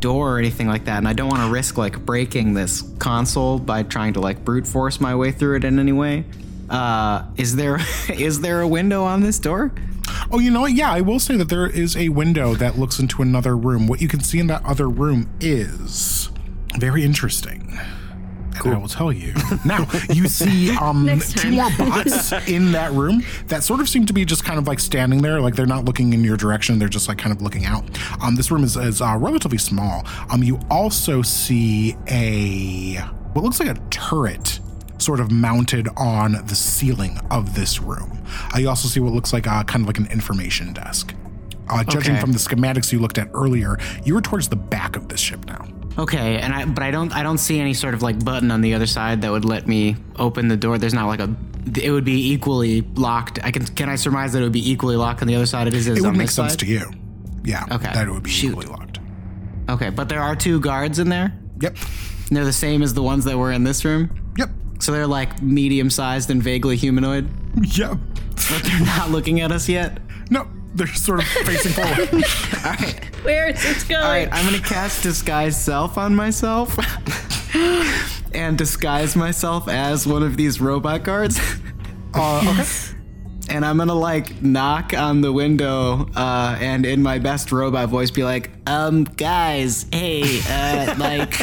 door 0.00 0.34
or 0.34 0.38
anything 0.38 0.66
like 0.66 0.84
that, 0.86 0.98
and 0.98 1.08
I 1.08 1.12
don't 1.12 1.28
want 1.28 1.42
to 1.42 1.50
risk 1.50 1.78
like 1.78 2.04
breaking 2.04 2.54
this 2.54 2.82
console 2.98 3.58
by 3.58 3.82
trying 3.84 4.14
to 4.14 4.20
like 4.20 4.44
brute 4.44 4.66
force 4.66 5.00
my 5.00 5.14
way 5.14 5.32
through 5.32 5.56
it 5.56 5.64
in 5.64 5.78
any 5.78 5.92
way. 5.92 6.24
Uh, 6.70 7.24
is 7.36 7.56
there 7.56 7.78
is 8.08 8.40
there 8.40 8.60
a 8.60 8.68
window 8.68 9.04
on 9.04 9.20
this 9.20 9.38
door? 9.38 9.72
oh, 10.30 10.38
you 10.38 10.50
know 10.50 10.62
what? 10.62 10.72
Yeah, 10.72 10.90
I 10.90 11.00
will 11.00 11.18
say 11.18 11.36
that 11.36 11.48
there 11.48 11.66
is 11.66 11.96
a 11.96 12.08
window 12.10 12.54
that 12.54 12.78
looks 12.78 12.98
into 12.98 13.22
another 13.22 13.56
room. 13.56 13.86
What 13.86 14.00
you 14.00 14.08
can 14.08 14.20
see 14.20 14.38
in 14.38 14.46
that 14.48 14.64
other 14.64 14.88
room 14.88 15.30
is 15.40 16.30
very 16.78 17.04
interesting. 17.04 17.78
And 18.64 18.74
I 18.74 18.78
will 18.78 18.88
tell 18.88 19.12
you. 19.12 19.34
Now, 19.64 19.86
you 20.10 20.28
see 20.28 20.76
um, 20.76 21.20
two 21.20 21.52
more 21.52 21.70
bots 21.78 22.32
in 22.48 22.72
that 22.72 22.92
room 22.92 23.22
that 23.46 23.62
sort 23.62 23.80
of 23.80 23.88
seem 23.88 24.06
to 24.06 24.12
be 24.12 24.24
just 24.24 24.44
kind 24.44 24.58
of 24.58 24.66
like 24.66 24.80
standing 24.80 25.22
there, 25.22 25.40
like 25.40 25.54
they're 25.54 25.66
not 25.66 25.84
looking 25.84 26.12
in 26.12 26.24
your 26.24 26.36
direction. 26.36 26.78
They're 26.78 26.88
just 26.88 27.08
like 27.08 27.18
kind 27.18 27.34
of 27.34 27.42
looking 27.42 27.66
out. 27.66 27.84
Um, 28.22 28.34
this 28.34 28.50
room 28.50 28.64
is, 28.64 28.76
is 28.76 29.00
uh, 29.00 29.16
relatively 29.18 29.58
small. 29.58 30.04
Um, 30.30 30.42
you 30.42 30.58
also 30.70 31.22
see 31.22 31.96
a 32.08 32.94
what 33.32 33.44
looks 33.44 33.60
like 33.60 33.68
a 33.68 33.80
turret 33.90 34.58
sort 34.98 35.20
of 35.20 35.30
mounted 35.30 35.88
on 35.96 36.32
the 36.46 36.54
ceiling 36.54 37.18
of 37.30 37.54
this 37.54 37.80
room. 37.80 38.18
Uh, 38.54 38.58
you 38.58 38.68
also 38.68 38.88
see 38.88 39.00
what 39.00 39.12
looks 39.12 39.32
like 39.32 39.46
uh, 39.46 39.62
kind 39.64 39.82
of 39.82 39.86
like 39.86 39.98
an 39.98 40.06
information 40.12 40.72
desk. 40.72 41.14
Uh, 41.70 41.84
judging 41.84 42.12
Okay. 42.14 42.20
from 42.20 42.32
the 42.32 42.38
schematics 42.38 42.92
you 42.92 42.98
looked 42.98 43.18
at 43.18 43.28
earlier, 43.34 43.78
you 44.04 44.14
were 44.14 44.22
towards 44.22 44.48
the 44.48 44.56
back 44.56 44.96
of 44.96 45.08
this 45.08 45.20
ship 45.20 45.44
now. 45.46 45.66
Okay, 45.98 46.38
and 46.38 46.54
I 46.54 46.64
but 46.64 46.82
I 46.82 46.90
don't 46.90 47.12
I 47.12 47.22
don't 47.22 47.38
see 47.38 47.58
any 47.60 47.74
sort 47.74 47.92
of 47.92 48.02
like 48.02 48.24
button 48.24 48.50
on 48.50 48.60
the 48.60 48.74
other 48.74 48.86
side 48.86 49.20
that 49.22 49.30
would 49.32 49.44
let 49.44 49.66
me 49.66 49.96
open 50.16 50.48
the 50.48 50.56
door. 50.56 50.78
There's 50.78 50.94
not 50.94 51.06
like 51.08 51.20
a 51.20 51.34
it 51.82 51.90
would 51.90 52.04
be 52.04 52.32
equally 52.32 52.82
locked. 52.94 53.38
I 53.44 53.50
can 53.50 53.66
can 53.66 53.88
I 53.90 53.96
surmise 53.96 54.32
that 54.32 54.40
it 54.40 54.44
would 54.44 54.52
be 54.52 54.70
equally 54.70 54.96
locked 54.96 55.20
on 55.22 55.28
the 55.28 55.34
other 55.34 55.44
side 55.46 55.66
it 55.66 55.74
is 55.74 55.88
It 55.88 55.94
would 55.94 56.04
on 56.06 56.16
make 56.16 56.28
this 56.28 56.36
sense 56.36 56.52
side? 56.52 56.60
to 56.60 56.66
you. 56.66 56.90
Yeah. 57.44 57.64
Okay. 57.70 57.92
That 57.92 58.06
it 58.06 58.12
would 58.12 58.22
be 58.22 58.30
Shoot. 58.30 58.50
equally 58.50 58.66
locked. 58.66 59.00
Okay, 59.68 59.90
but 59.90 60.08
there 60.08 60.20
are 60.22 60.34
two 60.36 60.60
guards 60.60 60.98
in 61.00 61.08
there. 61.10 61.36
Yep. 61.60 61.76
And 62.28 62.36
they're 62.36 62.44
the 62.44 62.52
same 62.52 62.82
as 62.82 62.94
the 62.94 63.02
ones 63.02 63.24
that 63.24 63.36
were 63.36 63.52
in 63.52 63.64
this 63.64 63.84
room. 63.84 64.27
Yep. 64.78 64.82
So 64.82 64.92
they're 64.92 65.06
like 65.06 65.42
medium 65.42 65.90
sized 65.90 66.30
and 66.30 66.42
vaguely 66.42 66.76
humanoid, 66.76 67.28
Yep. 67.60 67.98
but 68.50 68.62
they're 68.64 68.80
not 68.80 69.10
looking 69.10 69.40
at 69.40 69.50
us 69.52 69.68
yet. 69.68 69.98
No, 70.30 70.46
they're 70.74 70.86
sort 70.86 71.20
of 71.20 71.26
facing 71.26 71.72
forward. 71.72 72.08
Where 73.24 73.48
is 73.48 73.64
it 73.64 73.88
going? 73.88 74.02
All 74.04 74.10
right, 74.10 74.28
I'm 74.30 74.44
gonna 74.44 74.62
cast 74.62 75.02
disguise 75.02 75.60
self 75.62 75.98
on 75.98 76.14
myself 76.14 76.78
and 78.34 78.56
disguise 78.56 79.16
myself 79.16 79.68
as 79.68 80.06
one 80.06 80.22
of 80.22 80.36
these 80.36 80.60
robot 80.60 81.02
guards. 81.02 81.40
Uh, 82.14 82.38
okay. 82.60 82.64
and 83.50 83.64
I'm 83.64 83.78
gonna 83.78 83.94
like 83.94 84.40
knock 84.42 84.94
on 84.94 85.20
the 85.20 85.32
window 85.32 86.08
uh, 86.14 86.56
and 86.60 86.86
in 86.86 87.02
my 87.02 87.18
best 87.18 87.50
robot 87.50 87.88
voice 87.88 88.10
be 88.10 88.22
like, 88.24 88.50
um, 88.66 89.04
guys, 89.04 89.86
hey, 89.92 90.40
uh, 90.48 90.94
like, 90.98 91.34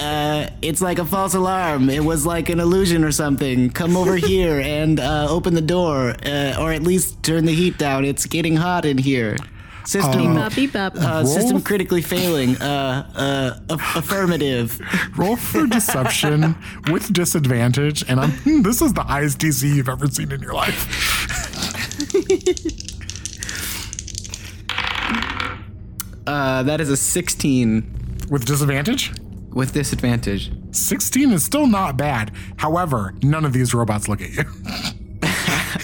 uh, 0.00 0.48
it's 0.62 0.80
like 0.80 0.98
a 0.98 1.04
false 1.04 1.34
alarm. 1.34 1.90
It 1.90 2.04
was 2.04 2.24
like 2.26 2.48
an 2.48 2.58
illusion 2.60 3.04
or 3.04 3.12
something. 3.12 3.70
Come 3.70 3.96
over 3.96 4.16
here 4.30 4.60
and 4.60 4.98
uh, 4.98 5.26
open 5.28 5.54
the 5.54 5.60
door, 5.60 6.14
uh, 6.24 6.56
or 6.58 6.72
at 6.72 6.82
least 6.82 7.22
turn 7.22 7.44
the 7.44 7.54
heat 7.54 7.78
down. 7.78 8.04
It's 8.04 8.26
getting 8.26 8.56
hot 8.56 8.84
in 8.84 8.98
here. 8.98 9.36
System. 9.86 10.34
Beep 10.34 10.42
up, 10.42 10.54
beep 10.54 10.76
up. 10.76 10.94
uh, 10.96 11.24
system 11.24 11.60
critically 11.62 12.02
failing. 12.02 12.54
Uh, 12.60 13.10
uh, 13.68 13.74
aff- 13.74 13.96
affirmative. 13.96 14.78
Roll 15.16 15.36
for 15.36 15.66
deception 15.66 16.54
with 16.90 17.12
disadvantage, 17.12 18.04
and 18.08 18.20
I'm. 18.20 18.30
hmm, 18.30 18.62
This 18.68 18.82
is 18.82 18.92
the 18.92 19.02
highest 19.02 19.38
DC 19.38 19.74
you've 19.74 19.88
ever 19.88 20.06
seen 20.06 20.32
in 20.32 20.40
your 20.42 20.52
life. 20.54 20.86
Uh, 26.26 26.62
that 26.62 26.80
is 26.80 26.90
a 26.90 26.96
16 26.96 28.26
With 28.30 28.44
disadvantage, 28.44 29.12
with 29.52 29.72
disadvantage. 29.72 30.50
16 30.72 31.32
is 31.32 31.44
still 31.44 31.66
not 31.66 31.96
bad. 31.96 32.32
However, 32.56 33.14
none 33.22 33.44
of 33.44 33.52
these 33.52 33.74
robots 33.74 34.08
look 34.08 34.20
at 34.20 34.30
you. 34.30 34.44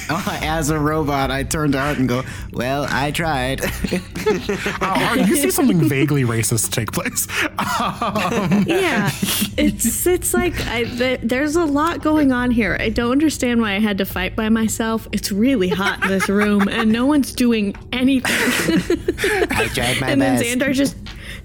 As 0.09 0.71
a 0.71 0.79
robot, 0.79 1.31
I 1.31 1.43
turn 1.43 1.73
to 1.73 1.81
Hart 1.81 1.99
and 1.99 2.09
go, 2.09 2.23
"Well, 2.53 2.87
I 2.89 3.11
tried." 3.11 3.61
Uh, 4.81 5.25
you 5.27 5.37
see 5.37 5.51
something 5.53 5.89
vaguely 5.89 6.25
racist 6.25 6.73
take 6.73 6.91
place. 6.91 7.29
yeah, 8.67 9.09
it's 9.57 10.05
it's 10.05 10.35
like 10.35 10.55
I, 10.67 10.83
th- 10.83 11.21
there's 11.23 11.55
a 11.55 11.65
lot 11.65 12.03
going 12.03 12.33
on 12.33 12.51
here. 12.51 12.77
I 12.81 12.89
don't 12.89 13.13
understand 13.13 13.61
why 13.61 13.75
I 13.75 13.79
had 13.79 13.99
to 13.99 14.05
fight 14.05 14.35
by 14.35 14.49
myself. 14.49 15.07
It's 15.13 15.31
really 15.31 15.69
hot 15.69 16.03
in 16.03 16.09
this 16.09 16.29
room, 16.29 16.67
and 16.69 16.91
no 16.91 17.07
one's 17.07 17.33
doing 17.33 17.77
anything. 17.93 18.33
I 19.51 19.69
tried 19.73 20.01
my 20.01 20.11
and 20.11 20.21
then 20.21 20.43
Xandar 20.43 20.73
just 20.73 20.97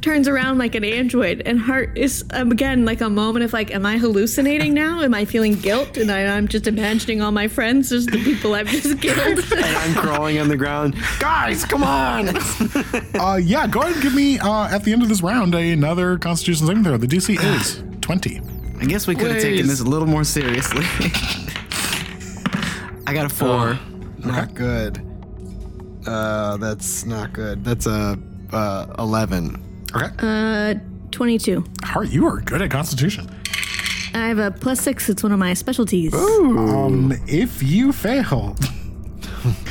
turns 0.01 0.27
around 0.27 0.57
like 0.57 0.75
an 0.75 0.83
android, 0.83 1.41
and 1.45 1.59
Hart 1.59 1.97
is 1.97 2.25
um, 2.31 2.51
again 2.51 2.85
like 2.85 3.01
a 3.01 3.09
moment 3.09 3.45
of 3.45 3.53
like, 3.53 3.71
am 3.73 3.85
I 3.85 3.97
hallucinating 3.97 4.73
now? 4.73 5.01
Am 5.01 5.13
I 5.13 5.25
feeling 5.25 5.55
guilt? 5.55 5.97
And 5.97 6.11
I, 6.11 6.25
I'm 6.25 6.47
just 6.47 6.67
imagining 6.67 7.21
all 7.21 7.31
my 7.31 7.47
friends 7.47 7.91
as 7.91 8.05
the 8.05 8.17
people 8.23 8.53
I've 8.53 8.67
just 8.67 9.01
killed. 9.01 9.39
And 9.51 9.77
I'm 9.77 9.93
crawling 9.95 10.39
on 10.39 10.47
the 10.47 10.57
ground. 10.57 10.95
Guys, 11.19 11.65
come 11.65 11.83
on! 11.83 12.29
Uh, 13.13 13.35
yeah, 13.35 13.67
go 13.67 13.81
ahead 13.81 13.93
and 13.93 14.01
give 14.01 14.15
me 14.15 14.39
uh, 14.39 14.67
at 14.69 14.83
the 14.83 14.91
end 14.91 15.03
of 15.03 15.09
this 15.09 15.21
round 15.21 15.53
another 15.53 16.17
Constitution 16.17 16.65
saving 16.65 16.83
throw. 16.83 16.97
The 16.97 17.05
DC 17.07 17.37
is 17.59 17.83
20. 18.01 18.41
I 18.81 18.85
guess 18.85 19.05
we 19.05 19.15
could 19.15 19.29
have 19.31 19.41
taken 19.41 19.67
this 19.67 19.79
a 19.79 19.83
little 19.83 20.07
more 20.07 20.23
seriously. 20.23 20.83
I 23.05 23.13
got 23.13 23.25
a 23.25 23.29
four. 23.29 23.77
Not 24.19 24.55
good. 24.55 24.99
Uh, 26.07 26.57
that's 26.57 27.05
not 27.05 27.31
good. 27.33 27.63
That's 27.63 27.85
a 27.85 28.17
uh, 28.51 28.87
eleven. 28.97 29.61
Okay. 29.95 30.09
Uh, 30.19 30.75
22. 31.11 31.63
Hart, 31.83 32.09
you 32.09 32.25
are 32.27 32.39
good 32.41 32.61
at 32.61 32.71
Constitution. 32.71 33.29
I 34.13 34.27
have 34.27 34.39
a 34.39 34.51
plus 34.51 34.79
six. 34.81 35.09
It's 35.09 35.23
one 35.23 35.31
of 35.31 35.39
my 35.39 35.53
specialties. 35.53 36.13
Um, 36.13 37.13
if 37.27 37.63
you 37.63 37.91
fail, 37.93 38.55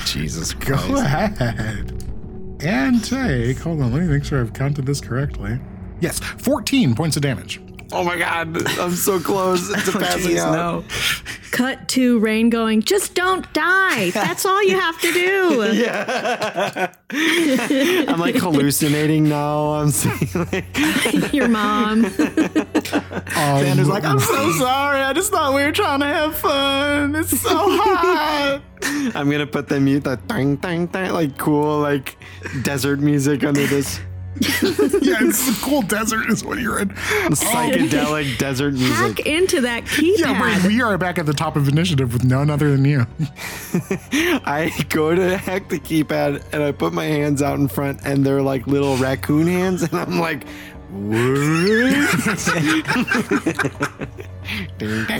Jesus 0.06 0.52
go 0.54 0.76
Christ! 0.76 1.02
ahead 1.40 2.04
and 2.62 3.04
take. 3.04 3.58
Hold 3.58 3.80
on, 3.82 3.92
let 3.92 4.02
me 4.02 4.08
make 4.08 4.24
sure 4.24 4.40
I've 4.40 4.52
counted 4.52 4.86
this 4.86 5.00
correctly. 5.00 5.58
Yes, 6.00 6.18
14 6.20 6.94
points 6.94 7.16
of 7.16 7.22
damage. 7.22 7.60
Oh 7.92 8.04
my 8.04 8.16
God! 8.16 8.68
I'm 8.78 8.92
so 8.92 9.18
close 9.18 9.68
to 9.68 9.74
oh, 9.96 10.00
passing 10.00 10.36
Jeez, 10.36 10.38
out. 10.38 10.52
no. 10.52 10.84
Cut 11.50 11.88
to 11.88 12.20
Raine 12.20 12.48
going, 12.48 12.82
just 12.82 13.14
don't 13.14 13.52
die. 13.52 14.10
That's 14.14 14.46
all 14.46 14.62
you 14.62 14.78
have 14.78 15.00
to 15.00 15.12
do. 15.12 15.62
I'm 18.08 18.20
like 18.20 18.36
hallucinating 18.36 19.28
now. 19.28 19.70
I'm 19.74 19.90
saying 19.90 20.46
like, 20.52 21.32
Your 21.32 21.48
mom. 21.48 22.04
Oh, 22.04 22.10
Xandar's 23.60 23.88
like, 23.88 24.04
I'm 24.04 24.20
so 24.20 24.52
sorry. 24.52 25.00
I 25.00 25.12
just 25.12 25.32
thought 25.32 25.52
we 25.54 25.64
were 25.64 25.72
trying 25.72 26.00
to 26.00 26.06
have 26.06 26.36
fun. 26.36 27.16
It's 27.16 27.40
so 27.40 27.50
hot. 27.52 28.62
I'm 28.82 29.28
gonna 29.30 29.46
put 29.46 29.68
the 29.68 29.80
mute 29.80 30.04
that 30.04 30.26
dang 30.28 30.56
dang 30.56 30.86
dang 30.86 31.12
like 31.12 31.36
cool 31.36 31.80
like 31.80 32.16
desert 32.62 33.00
music 33.00 33.44
under 33.44 33.66
this 33.66 34.00
yeah, 34.40 35.18
it's 35.20 35.48
a 35.48 35.64
cool 35.64 35.82
desert 35.82 36.30
is 36.30 36.44
what 36.44 36.58
you're 36.58 36.78
in. 36.80 36.90
Oh. 36.92 37.28
psychedelic 37.30 38.38
desert 38.38 38.74
music. 38.74 38.94
Hack 38.94 39.26
into 39.26 39.60
that 39.62 39.84
keypad. 39.84 40.18
Yeah, 40.18 40.40
wait, 40.40 40.64
we 40.64 40.80
are 40.80 40.96
back 40.96 41.18
at 41.18 41.26
the 41.26 41.34
top 41.34 41.56
of 41.56 41.68
initiative 41.68 42.12
with 42.12 42.24
none 42.24 42.48
other 42.48 42.70
than 42.70 42.84
you. 42.84 43.06
I 44.12 44.72
go 44.88 45.14
to 45.14 45.36
hack 45.36 45.68
the 45.68 45.80
keypad 45.80 46.44
and 46.52 46.62
I 46.62 46.72
put 46.72 46.92
my 46.92 47.04
hands 47.04 47.42
out 47.42 47.58
in 47.58 47.68
front 47.68 48.00
and 48.04 48.24
they're 48.24 48.42
like 48.42 48.66
little 48.66 48.96
raccoon 48.96 49.48
hands 49.48 49.82
and 49.82 49.94
I'm 49.94 50.18
like, 50.20 50.46
what? 50.90 51.20
I 54.50 55.18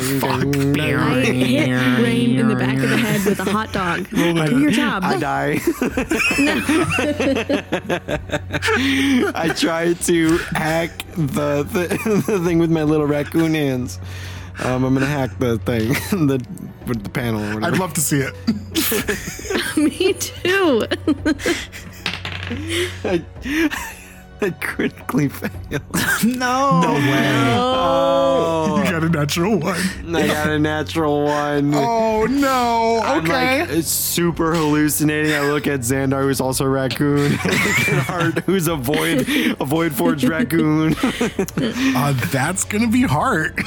hit 1.24 1.68
Raine 2.02 2.38
in 2.38 2.48
the 2.48 2.56
back 2.56 2.76
of 2.76 2.88
the 2.88 2.96
head 2.96 3.24
with 3.24 3.38
a 3.40 3.44
hot 3.44 3.72
dog. 3.72 4.08
Do 4.10 4.60
your 4.60 4.70
job. 4.70 5.02
I 5.04 5.18
die. 5.18 5.60
I 9.34 9.48
try 9.54 9.92
to 9.94 10.38
hack 10.52 10.90
the, 11.16 11.62
the 11.62 12.22
the 12.26 12.40
thing 12.40 12.58
with 12.58 12.70
my 12.70 12.82
little 12.82 13.06
raccoon 13.06 13.54
hands. 13.54 14.00
Um, 14.64 14.84
I'm 14.84 14.94
gonna 14.94 15.06
hack 15.06 15.38
the 15.38 15.58
thing, 15.58 15.88
the 16.26 16.44
with 16.86 17.02
the 17.02 17.10
panel. 17.10 17.42
Or 17.42 17.54
whatever. 17.54 17.74
I'd 17.74 17.78
love 17.78 17.94
to 17.94 18.00
see 18.00 18.20
it. 18.20 18.34
Me 19.76 20.12
too. 20.14 20.86
I, 23.04 23.24
I 24.42 24.50
critically 24.60 25.28
failed. 25.28 25.82
No. 26.24 26.80
No 26.82 26.92
way. 26.94 27.54
Oh, 27.56 28.82
You 28.84 28.90
got 28.90 29.02
a 29.04 29.08
natural 29.08 29.58
one. 29.58 29.80
I 30.14 30.26
got 30.26 30.50
a 30.50 30.58
natural 30.58 31.24
one. 31.24 31.72
Oh 32.20 32.26
no. 32.26 33.00
I'm 33.02 33.24
Okay. 33.24 33.60
like 33.60 33.70
it's 33.70 33.88
super 33.88 34.52
hallucinating. 34.54 35.32
I 35.32 35.40
look 35.50 35.66
at 35.66 35.80
Xandar, 35.80 36.22
who's 36.22 36.40
also 36.40 36.66
a 36.66 36.68
raccoon. 36.68 37.32
I 37.40 37.44
look 37.46 37.88
at 37.88 38.02
Hart, 38.04 38.38
who's 38.40 38.68
a 38.68 38.76
void, 38.76 39.26
a 39.58 39.64
void 39.64 39.94
forged 39.94 40.24
raccoon. 40.28 40.94
uh, 41.02 42.12
that's 42.30 42.64
gonna 42.64 42.88
be 42.88 43.02
Hart. 43.02 43.58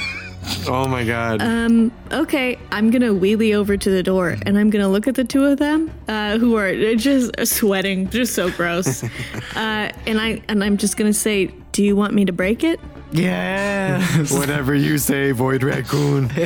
Oh 0.67 0.87
my 0.87 1.03
god. 1.03 1.41
Um, 1.41 1.91
okay, 2.11 2.57
I'm 2.71 2.89
gonna 2.89 3.13
wheelie 3.13 3.53
over 3.53 3.77
to 3.77 3.89
the 3.89 4.03
door 4.03 4.37
and 4.45 4.57
I'm 4.57 4.69
gonna 4.69 4.89
look 4.89 5.07
at 5.07 5.15
the 5.15 5.23
two 5.23 5.45
of 5.45 5.59
them, 5.59 5.91
uh, 6.07 6.37
who 6.37 6.55
are 6.55 6.95
just 6.95 7.45
sweating, 7.45 8.09
just 8.09 8.33
so 8.33 8.51
gross. 8.51 9.03
uh, 9.55 9.91
and 10.05 10.19
I 10.19 10.41
and 10.47 10.63
I'm 10.63 10.77
just 10.77 10.97
gonna 10.97 11.13
say, 11.13 11.47
"Do 11.71 11.83
you 11.83 11.95
want 11.95 12.13
me 12.13 12.25
to 12.25 12.33
break 12.33 12.63
it?" 12.63 12.79
Yes. 13.11 14.31
Whatever 14.37 14.73
you 14.73 14.97
say, 14.97 15.31
void 15.31 15.63
raccoon. 15.63 16.29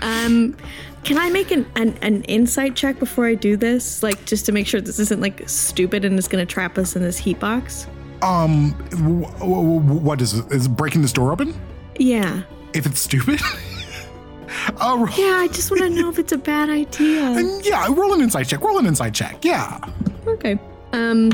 Um, 0.00 0.56
can 1.04 1.18
I 1.18 1.30
make 1.30 1.50
an, 1.50 1.66
an 1.76 1.96
an 2.02 2.22
insight 2.24 2.76
check 2.76 2.98
before 2.98 3.26
I 3.26 3.34
do 3.34 3.56
this, 3.56 4.02
like 4.02 4.24
just 4.26 4.46
to 4.46 4.52
make 4.52 4.66
sure 4.66 4.80
this 4.80 4.98
isn't 4.98 5.20
like 5.20 5.48
stupid 5.48 6.04
and 6.04 6.18
it's 6.18 6.28
gonna 6.28 6.46
trap 6.46 6.78
us 6.78 6.96
in 6.96 7.02
this 7.02 7.18
heat 7.18 7.38
box? 7.40 7.86
Um, 8.22 8.72
w- 8.90 9.26
w- 9.38 9.80
what 9.80 10.20
is 10.20 10.34
it? 10.34 10.50
Is 10.52 10.68
breaking 10.68 11.02
this 11.02 11.12
door 11.12 11.32
open? 11.32 11.54
Yeah, 11.98 12.42
If 12.74 12.86
it's 12.86 13.00
stupid? 13.00 13.40
uh, 14.80 14.96
ro- 14.98 15.06
yeah. 15.16 15.38
I 15.40 15.48
just 15.52 15.70
want 15.70 15.82
to 15.82 15.90
know 15.90 16.08
if 16.10 16.18
it's 16.18 16.32
a 16.32 16.38
bad 16.38 16.70
idea. 16.70 17.30
yeah, 17.62 17.86
roll 17.88 18.12
an 18.14 18.20
inside 18.20 18.44
check. 18.44 18.60
Roll 18.60 18.78
an 18.78 18.86
inside 18.86 19.14
check. 19.14 19.44
Yeah. 19.44 19.78
Okay. 20.26 20.58
Um, 20.92 21.30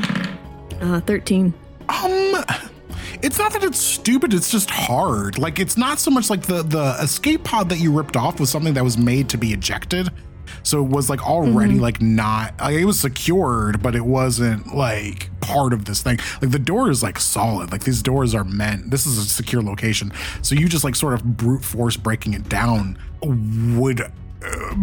uh, 0.80 1.00
thirteen. 1.00 1.54
Um, 1.88 2.44
it's 3.22 3.38
not 3.38 3.52
that 3.52 3.62
it's 3.64 3.78
stupid. 3.78 4.34
It's 4.34 4.50
just 4.50 4.70
hard. 4.70 5.38
Like 5.38 5.58
it's 5.58 5.76
not 5.76 5.98
so 5.98 6.10
much 6.10 6.30
like 6.30 6.42
the 6.42 6.62
the 6.62 6.96
escape 7.00 7.44
pod 7.44 7.68
that 7.68 7.78
you 7.78 7.92
ripped 7.92 8.16
off 8.16 8.38
was 8.40 8.50
something 8.50 8.74
that 8.74 8.84
was 8.84 8.98
made 8.98 9.28
to 9.30 9.38
be 9.38 9.52
ejected. 9.52 10.08
So 10.62 10.84
it 10.84 10.88
was 10.88 11.08
like 11.10 11.26
already 11.26 11.78
like 11.78 12.00
not 12.02 12.54
like 12.60 12.74
it 12.74 12.84
was 12.84 12.98
secured, 13.00 13.82
but 13.82 13.94
it 13.94 14.04
wasn't 14.04 14.74
like 14.74 15.30
part 15.40 15.72
of 15.72 15.84
this 15.84 16.02
thing. 16.02 16.18
Like 16.40 16.50
the 16.50 16.58
door 16.58 16.90
is 16.90 17.02
like 17.02 17.18
solid. 17.20 17.72
Like 17.72 17.84
these 17.84 18.02
doors 18.02 18.34
are 18.34 18.44
meant. 18.44 18.90
This 18.90 19.06
is 19.06 19.18
a 19.18 19.22
secure 19.24 19.62
location. 19.62 20.12
So 20.42 20.54
you 20.54 20.68
just 20.68 20.84
like 20.84 20.94
sort 20.96 21.14
of 21.14 21.36
brute 21.36 21.64
force 21.64 21.96
breaking 21.96 22.34
it 22.34 22.48
down 22.48 22.98
would 23.22 24.00
uh, 24.00 24.74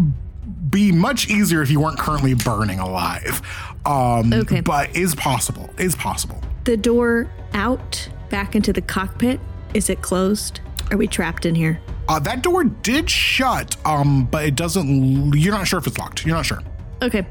be 0.69 0.91
much 0.91 1.29
easier 1.29 1.61
if 1.61 1.69
you 1.69 1.79
weren't 1.79 1.99
currently 1.99 2.33
burning 2.33 2.79
alive. 2.79 3.41
Um, 3.85 4.31
Okay. 4.33 4.61
but 4.61 4.95
is 4.95 5.13
possible. 5.15 5.69
Is 5.77 5.95
possible. 5.95 6.41
The 6.63 6.77
door 6.77 7.29
out 7.53 8.09
back 8.29 8.55
into 8.55 8.73
the 8.73 8.81
cockpit. 8.81 9.39
Is 9.73 9.89
it 9.89 10.01
closed? 10.01 10.59
Are 10.91 10.97
we 10.97 11.07
trapped 11.07 11.45
in 11.45 11.55
here? 11.55 11.79
Uh, 12.07 12.19
that 12.19 12.41
door 12.41 12.63
did 12.65 13.09
shut, 13.09 13.75
um, 13.85 14.25
but 14.25 14.45
it 14.45 14.55
doesn't. 14.55 15.33
You're 15.35 15.53
not 15.53 15.67
sure 15.67 15.79
if 15.79 15.87
it's 15.87 15.97
locked. 15.97 16.25
You're 16.25 16.35
not 16.35 16.45
sure. 16.45 16.59
Okay. 17.01 17.25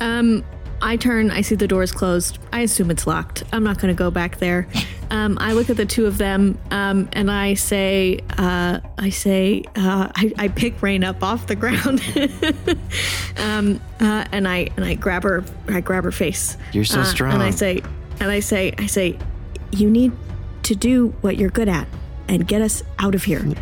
Um, 0.00 0.44
I 0.82 0.96
turn. 0.96 1.30
I 1.30 1.40
see 1.40 1.54
the 1.54 1.66
door 1.68 1.82
is 1.82 1.92
closed. 1.92 2.38
I 2.52 2.60
assume 2.60 2.90
it's 2.90 3.06
locked. 3.06 3.44
I'm 3.52 3.62
not 3.64 3.78
going 3.80 3.94
to 3.94 3.98
go 3.98 4.10
back 4.10 4.38
there. 4.38 4.66
Um, 5.08 5.38
I 5.40 5.52
look 5.52 5.70
at 5.70 5.76
the 5.76 5.86
two 5.86 6.06
of 6.06 6.18
them, 6.18 6.58
um, 6.72 7.08
and 7.12 7.30
I 7.30 7.54
say, 7.54 8.18
uh, 8.38 8.80
I 8.98 9.10
say, 9.10 9.62
uh, 9.76 10.10
I, 10.12 10.32
I 10.36 10.48
pick 10.48 10.82
Raine 10.82 11.04
up 11.04 11.22
off 11.22 11.46
the 11.46 11.54
ground, 11.54 12.02
um, 13.36 13.80
uh, 14.00 14.24
and 14.32 14.48
I 14.48 14.68
and 14.76 14.84
I 14.84 14.94
grab 14.94 15.22
her. 15.22 15.44
I 15.68 15.80
grab 15.80 16.02
her 16.02 16.10
face. 16.10 16.56
You're 16.72 16.84
so 16.84 17.02
Uh, 17.02 17.04
strong. 17.04 17.34
And 17.34 17.42
I 17.42 17.50
say, 17.50 17.82
and 18.18 18.32
I 18.32 18.40
say, 18.40 18.74
I 18.78 18.86
say, 18.86 19.16
you 19.70 19.88
need 19.88 20.10
to 20.64 20.74
do 20.74 21.14
what 21.20 21.36
you're 21.36 21.50
good 21.50 21.68
at 21.68 21.86
and 22.28 22.46
get 22.46 22.62
us 22.62 22.82
out 22.98 23.14
of 23.14 23.24
here. 23.24 23.40
And 23.40 23.54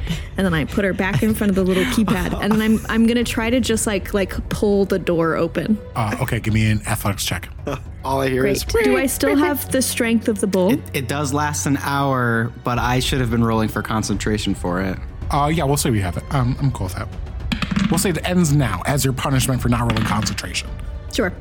then 0.47 0.55
I 0.55 0.65
put 0.65 0.85
her 0.85 0.93
back 0.93 1.23
in 1.23 1.35
front 1.35 1.51
of 1.51 1.57
the 1.57 1.63
little 1.65 1.85
keypad, 1.85 2.41
and 2.43 2.53
then 2.53 2.63
I'm 2.63 2.79
I'm 2.89 3.07
gonna 3.07 3.25
try 3.25 3.51
to 3.51 3.61
just 3.61 3.87
like 3.87 4.15
like 4.15 4.49
pull 4.49 4.85
the 4.85 4.99
door 4.99 5.37
open. 5.37 5.79
Uh, 5.95 6.17
okay, 6.23 6.41
give 6.41 6.55
me 6.55 6.71
an 6.71 6.81
athletics 6.87 7.25
check. 7.25 7.49
All 8.05 8.21
I 8.21 8.29
hear 8.29 8.43
Great. 8.43 8.57
is 8.57 8.65
Do 8.65 8.97
I 8.97 9.07
still 9.19 9.37
have 9.37 9.71
the 9.73 9.81
strength 9.83 10.29
of 10.29 10.41
the 10.41 10.47
bull? 10.47 10.73
It 10.93 11.09
does 11.09 11.33
last 11.33 11.67
an 11.67 11.79
hour, 11.79 12.53
but 12.63 12.79
I 12.79 13.01
should 13.01 13.21
have 13.21 13.31
been 13.31 13.45
rolling 13.45 13.69
for 13.69 13.83
concentration 13.83 14.55
for 14.55 14.81
it. 14.83 14.99
Uh, 15.31 15.51
yeah, 15.53 15.65
we'll 15.65 15.77
say 15.79 15.91
we 15.91 16.01
have 16.01 16.17
it. 16.19 16.25
Um, 16.35 16.57
I'm 16.61 16.71
cool 16.71 16.87
with 16.87 16.95
that. 16.97 17.09
We'll 17.91 17.99
say 17.99 18.11
it 18.11 18.29
ends 18.29 18.53
now 18.55 18.83
as 18.87 19.05
your 19.05 19.15
punishment 19.15 19.63
for 19.63 19.69
not 19.69 19.81
rolling 19.81 20.05
concentration. 20.07 20.69
Sure. 21.13 21.33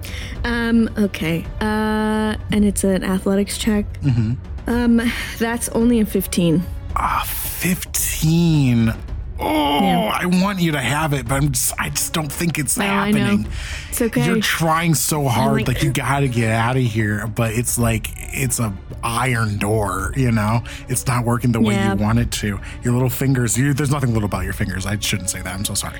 Um. 0.43 0.89
Okay. 0.97 1.45
Uh. 1.59 2.35
And 2.51 2.63
it's 2.63 2.83
an 2.83 3.03
athletics 3.03 3.57
check. 3.57 3.85
Mm-hmm. 4.01 4.69
Um. 4.69 5.01
That's 5.39 5.67
only 5.69 5.99
a 5.99 6.05
fifteen. 6.05 6.63
Ah, 6.95 7.23
15. 7.27 8.93
oh, 9.39 9.45
I 9.45 10.25
want 10.27 10.59
you 10.59 10.71
to 10.73 10.79
have 10.79 11.11
it, 11.13 11.27
but 11.27 11.35
I'm 11.35 11.51
just, 11.51 11.73
I 11.79 11.89
just 11.89 12.13
don't 12.13 12.31
think 12.31 12.57
it's 12.59 12.77
No, 12.77 12.85
happening. 12.85 13.47
It's 13.89 14.01
okay. 14.01 14.25
You're 14.25 14.39
trying 14.39 14.93
so 14.95 15.27
hard, 15.27 15.53
like- 15.61 15.67
like, 15.67 15.83
you 15.83 15.91
gotta 15.93 16.27
get 16.27 16.51
out 16.51 16.77
of 16.77 16.83
here, 16.83 17.27
but 17.27 17.51
it's 17.53 17.77
like 17.77 18.09
it's 18.15 18.59
a 18.59 18.73
iron 19.03 19.57
door, 19.57 20.13
you 20.15 20.31
know. 20.31 20.63
It's 20.87 21.05
not 21.07 21.25
working 21.25 21.51
the 21.51 21.59
way 21.61 21.73
Yeah. 21.73 21.93
you 21.95 21.99
want 22.01 22.19
it 22.19 22.31
to. 22.33 22.59
Your 22.83 22.93
little 22.93 23.09
fingers, 23.09 23.57
you, 23.57 23.73
there's 23.73 23.91
nothing 23.91 24.13
little 24.13 24.25
about 24.27 24.43
your 24.43 24.53
fingers. 24.53 24.85
I 24.85 24.97
shouldn't 24.99 25.29
say 25.29 25.41
that. 25.41 25.53
I'm 25.53 25.65
so 25.65 25.73
sorry. 25.73 25.99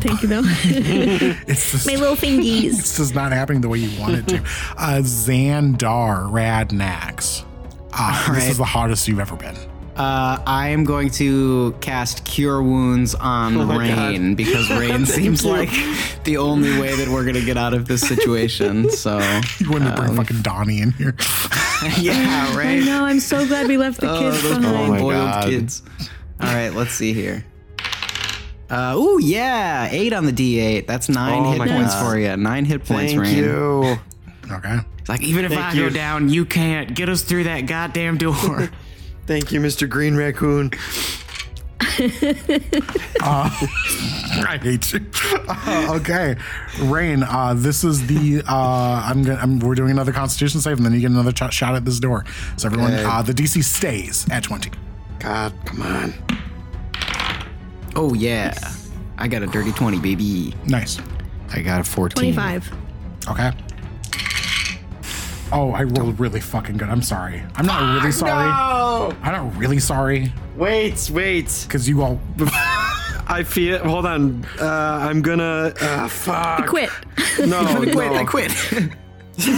Thank 0.00 0.22
you, 0.22 0.28
though. 0.28 0.42
It's 0.44 1.70
just 1.72 1.86
My 1.86 1.94
little 1.96 2.16
fingies. 2.16 2.78
it's 2.78 2.96
just 2.96 3.14
not 3.14 3.32
happening 3.32 3.60
the 3.60 3.68
way 3.68 3.78
you 3.78 4.00
want 4.00 4.14
it 4.14 4.26
to. 4.28 4.38
Uh, 4.76 5.00
Xandar 5.02 6.30
Radnax. 6.30 7.44
Uh, 7.92 8.18
This 8.34 8.42
right. 8.44 8.50
is 8.50 8.56
the 8.58 8.64
hottest 8.64 9.06
you've 9.08 9.20
ever 9.20 9.36
been. 9.36 9.56
Uh, 10.00 10.42
I 10.46 10.68
am 10.68 10.84
going 10.84 11.10
to 11.10 11.72
cast 11.82 12.24
Cure 12.24 12.62
Wounds 12.62 13.14
on 13.14 13.54
Oh 13.60 13.66
my 13.66 13.76
Raine 13.76 14.34
because 14.34 14.70
Raine 14.80 15.04
seems 15.04 15.44
like 15.44 15.68
the 16.24 16.38
only 16.38 16.70
way 16.80 16.94
that 16.96 17.06
we're 17.08 17.26
gonna 17.26 17.44
get 17.44 17.58
out 17.58 17.74
of 17.74 17.86
this 17.86 18.00
situation. 18.00 18.88
So 19.00 19.18
You 19.58 19.70
wouldn't 19.70 19.90
Um, 19.90 19.96
bring 19.96 20.16
fucking 20.16 20.40
Donnie 20.40 20.80
in 20.80 20.92
here. 20.92 21.14
yeah, 21.98 22.48
I 22.50 22.56
right. 22.56 22.82
know. 22.82 23.04
I'm 23.04 23.20
so 23.20 23.46
glad 23.46 23.66
we 23.68 23.76
left 23.76 24.00
the 24.00 24.06
kids 24.18 24.42
those 24.42 24.56
behind. 24.58 24.76
Oh 24.76 24.88
my 24.88 24.98
Boiled 25.00 25.30
God. 25.32 25.44
kids. 25.44 25.82
All 26.40 26.48
right, 26.54 26.70
let's 26.72 26.92
see 26.92 27.12
here. 27.12 27.44
Uh, 28.70 28.94
ooh, 28.96 29.18
yeah, 29.20 29.88
eight 29.90 30.14
on 30.14 30.24
the 30.24 30.32
D8. 30.32 30.86
That's 30.86 31.10
nine 31.10 31.42
Oh 31.44 31.50
hit 31.50 31.58
points 31.58 31.94
God. 31.94 32.06
for 32.12 32.18
you. 32.18 32.36
Nine 32.38 32.64
hit 32.64 32.84
points, 32.86 33.12
Thank 33.12 33.22
Raine. 33.24 33.36
you. 33.36 33.98
Okay. 34.50 34.78
It's 34.98 35.08
like 35.10 35.22
even 35.22 35.44
if 35.44 35.50
Thank 35.52 35.62
I 35.62 35.72
you. 35.74 35.88
go 35.88 35.94
down, 35.94 36.30
you 36.30 36.46
can't 36.46 36.94
get 36.94 37.08
us 37.10 37.22
through 37.22 37.44
that 37.44 37.62
goddamn 37.66 38.16
door. 38.16 38.70
Thank 39.26 39.52
you, 39.52 39.60
Mr. 39.60 39.88
Green 39.88 40.16
Raccoon. 40.16 40.70
I 43.22 44.58
hate 44.62 44.92
you. 44.92 45.00
Uh, 45.48 45.92
okay, 46.00 46.36
Raine. 46.82 47.22
Uh, 47.22 47.54
this 47.56 47.84
is 47.84 48.06
the. 48.06 48.42
Uh, 48.46 49.02
I'm 49.04 49.22
gonna. 49.22 49.38
I'm, 49.40 49.58
we're 49.60 49.74
doing 49.74 49.90
another 49.90 50.12
Constitution 50.12 50.60
save, 50.60 50.76
and 50.78 50.86
then 50.86 50.92
you 50.92 51.00
get 51.00 51.10
another 51.10 51.32
ch- 51.32 51.52
shot 51.52 51.74
at 51.74 51.84
this 51.84 51.98
door. 52.00 52.24
So 52.56 52.66
everyone, 52.68 52.92
Okay. 52.94 53.04
uh, 53.04 53.22
the 53.22 53.32
DC 53.32 53.62
stays 53.64 54.26
at 54.30 54.42
20. 54.42 54.70
God, 55.20 55.52
come 55.64 55.82
on. 55.82 56.14
oh 57.96 58.14
yeah, 58.14 58.54
I 59.18 59.28
got 59.28 59.42
a 59.42 59.46
dirty 59.46 59.72
twenty, 59.72 59.98
baby. 59.98 60.54
Nice. 60.66 60.98
I 61.52 61.60
got 61.62 61.80
a 61.80 61.84
14. 61.84 62.32
25. 62.34 62.72
Okay. 63.28 63.50
Oh, 65.52 65.72
I 65.72 65.82
rolled 65.82 66.20
really 66.20 66.40
fucking 66.40 66.76
good. 66.76 66.88
I'm 66.88 67.02
sorry. 67.02 67.42
I'm 67.56 67.66
not 67.66 67.96
really 68.00 68.12
sorry. 68.12 68.48
No! 68.48 69.16
I'm 69.22 69.32
not 69.32 69.56
really 69.56 69.80
sorry 69.80 70.32
Wait, 70.56 71.10
wait. 71.12 71.64
because 71.66 71.88
you 71.88 72.02
all. 72.02 72.20
I 73.26 73.42
feel. 73.44 73.78
Hold 73.78 74.06
on. 74.06 74.44
Uh, 74.60 74.66
I'm 74.66 75.22
gonna. 75.22 75.72
Uh, 75.80 76.08
fuck. 76.08 76.66
Quit. 76.68 76.90
No, 77.46 77.60
I 77.60 77.74
quit. 77.92 77.94
no. 77.94 78.14
I 78.14 78.24
quit. 78.24 78.52
Okay, 79.40 79.48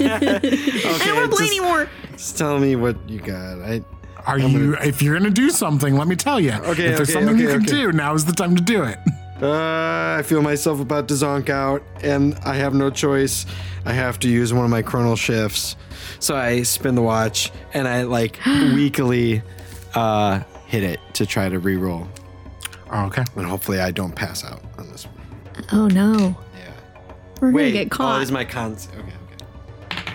I 0.00 1.12
won't 1.12 1.16
want 1.16 1.32
play 1.32 1.46
just, 1.46 1.52
anymore. 1.52 1.88
just 2.12 2.36
tell 2.38 2.58
me 2.58 2.74
what 2.76 2.96
you 3.08 3.20
got. 3.20 3.60
I. 3.60 3.82
Are 4.26 4.38
you? 4.38 4.74
If 4.76 5.00
you're 5.00 5.16
gonna 5.16 5.30
do 5.30 5.50
something, 5.50 5.96
let 5.96 6.06
me 6.08 6.16
tell 6.16 6.40
you. 6.40 6.52
Okay, 6.52 6.86
If 6.86 6.96
there's 6.96 7.00
okay, 7.10 7.12
something 7.12 7.38
you 7.38 7.46
can 7.48 7.62
okay. 7.62 7.66
do, 7.66 7.92
now 7.92 8.14
is 8.14 8.24
the 8.24 8.32
time 8.32 8.54
to 8.56 8.62
do 8.62 8.82
it. 8.82 8.98
Uh, 9.42 10.16
I 10.18 10.22
feel 10.22 10.42
myself 10.42 10.80
about 10.80 11.08
to 11.08 11.14
zonk 11.14 11.48
out, 11.48 11.82
and 12.02 12.34
I 12.44 12.56
have 12.56 12.74
no 12.74 12.90
choice. 12.90 13.46
I 13.86 13.92
have 13.92 14.18
to 14.20 14.28
use 14.28 14.52
one 14.52 14.64
of 14.64 14.70
my 14.70 14.82
chronal 14.82 15.16
shifts. 15.16 15.76
So 16.18 16.36
I 16.36 16.62
spin 16.62 16.94
the 16.94 17.02
watch, 17.02 17.50
and 17.72 17.88
I 17.88 18.02
like 18.02 18.38
weakly 18.46 19.42
uh, 19.94 20.40
hit 20.66 20.82
it 20.82 21.00
to 21.14 21.24
try 21.26 21.48
to 21.48 21.58
re-roll, 21.58 22.06
Oh, 22.92 23.06
okay. 23.06 23.24
and 23.36 23.46
hopefully 23.46 23.80
I 23.80 23.90
don't 23.92 24.14
pass 24.14 24.44
out 24.44 24.60
on 24.76 24.88
this 24.90 25.04
one. 25.06 25.14
Oh, 25.72 25.86
no. 25.88 26.14
Yeah. 26.58 26.72
We're 27.40 27.50
Wait, 27.52 27.62
going 27.62 27.72
to 27.72 27.78
get 27.84 27.86
oh, 27.86 27.96
caught. 27.96 28.18
this 28.18 28.28
is 28.28 28.32
my 28.32 28.44
cons. 28.44 28.88
Okay, 28.98 29.12
okay. 29.88 30.12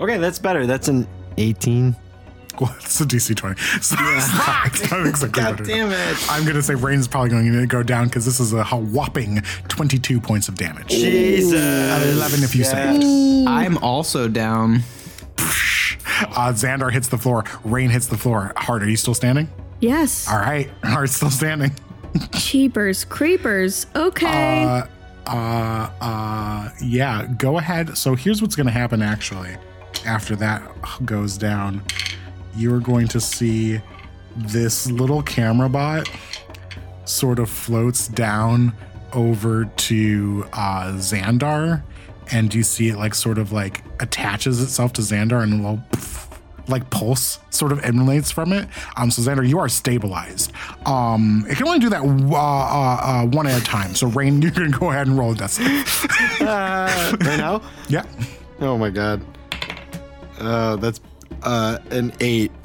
Okay, 0.00 0.18
that's 0.18 0.38
better. 0.38 0.66
That's 0.66 0.88
an 0.88 1.06
18. 1.38 1.96
Well, 2.60 2.74
it's 2.80 3.00
a 3.00 3.04
DC 3.04 3.34
20. 3.36 3.60
So 3.82 3.96
it's 3.98 4.32
not, 4.34 4.66
it's 4.66 4.90
not 4.90 5.06
exactly 5.06 5.42
God 5.42 5.56
better. 5.58 5.64
damn 5.64 5.90
it. 5.92 6.16
I'm 6.30 6.44
gonna 6.46 6.62
say 6.62 6.74
Raine's 6.74 7.08
probably 7.08 7.30
going 7.30 7.52
to 7.52 7.66
go 7.66 7.82
down 7.82 8.06
because 8.06 8.24
this 8.24 8.40
is 8.40 8.52
a 8.52 8.64
whopping 8.64 9.42
22 9.68 10.20
points 10.20 10.48
of 10.48 10.54
damage. 10.54 10.88
Jesus. 10.88 11.52
11 11.52 12.42
if 12.44 12.54
you 12.54 12.64
say. 12.64 13.44
I'm 13.46 13.76
also 13.78 14.28
down. 14.28 14.82
Uh, 16.20 16.52
Xandar 16.52 16.92
hits 16.92 17.08
the 17.08 17.18
floor. 17.18 17.42
Raine 17.64 17.90
hits 17.90 18.06
the 18.06 18.16
floor. 18.16 18.52
Hart, 18.56 18.84
are 18.84 18.88
you 18.88 18.96
still 18.96 19.14
standing? 19.14 19.48
yes. 19.80 20.28
All 20.30 20.38
right. 20.38 20.70
Hart's 20.84 21.16
still 21.16 21.30
standing. 21.30 21.72
Cheapers. 22.38 23.04
Creepers. 23.04 23.86
Okay. 23.96 24.62
Uh, 24.64 24.86
uh, 25.26 25.90
uh, 26.00 26.68
yeah, 26.80 27.26
go 27.36 27.58
ahead. 27.58 27.96
So 27.98 28.14
here's 28.14 28.40
what's 28.40 28.54
going 28.54 28.66
to 28.66 28.72
happen 28.72 29.02
actually 29.02 29.56
after 30.06 30.36
that 30.36 30.62
goes 31.04 31.36
down. 31.36 31.82
You're 32.56 32.80
going 32.80 33.08
to 33.08 33.20
see 33.20 33.80
this 34.36 34.90
little 34.90 35.22
camera 35.22 35.68
bot 35.68 36.08
sort 37.04 37.38
of 37.38 37.48
floats 37.50 38.08
down 38.08 38.72
over 39.12 39.64
to 39.64 40.46
uh, 40.52 40.92
Xandar, 40.94 41.82
and 42.32 42.52
you 42.54 42.62
see 42.62 42.88
it 42.88 42.96
like 42.96 43.14
sort 43.14 43.38
of 43.38 43.52
like 43.52 43.82
attaches 44.00 44.60
itself 44.62 44.92
to 44.94 45.02
Xandar 45.02 45.42
and 45.42 45.52
a 45.52 45.56
little 45.56 45.80
like 46.66 46.88
pulse 46.90 47.38
sort 47.50 47.72
of 47.72 47.84
emanates 47.84 48.30
from 48.30 48.52
it. 48.52 48.66
Um, 48.96 49.10
so 49.10 49.22
Xandar, 49.22 49.46
you 49.46 49.58
are 49.58 49.68
stabilized. 49.68 50.52
Um, 50.86 51.44
it 51.48 51.56
can 51.56 51.66
only 51.66 51.78
do 51.78 51.90
that 51.90 52.00
uh, 52.00 52.36
uh, 52.36 53.00
uh, 53.02 53.26
one 53.26 53.46
at 53.46 53.60
a 53.60 53.64
time. 53.64 53.94
So 53.94 54.06
Raine, 54.08 54.40
you 54.42 54.50
can 54.50 54.70
go 54.70 54.90
ahead 54.90 55.06
and 55.06 55.18
roll 55.18 55.32
a 55.32 55.34
death 55.34 55.52
save. 55.52 56.06
Uh, 56.44 57.16
right 57.20 57.38
now? 57.38 57.62
yeah. 57.88 58.04
Oh 58.60 58.76
my 58.76 58.90
god. 58.90 59.24
Uh, 60.38 60.76
that's 60.76 60.98
uh, 61.44 61.78
an 61.90 62.12
8. 62.20 62.50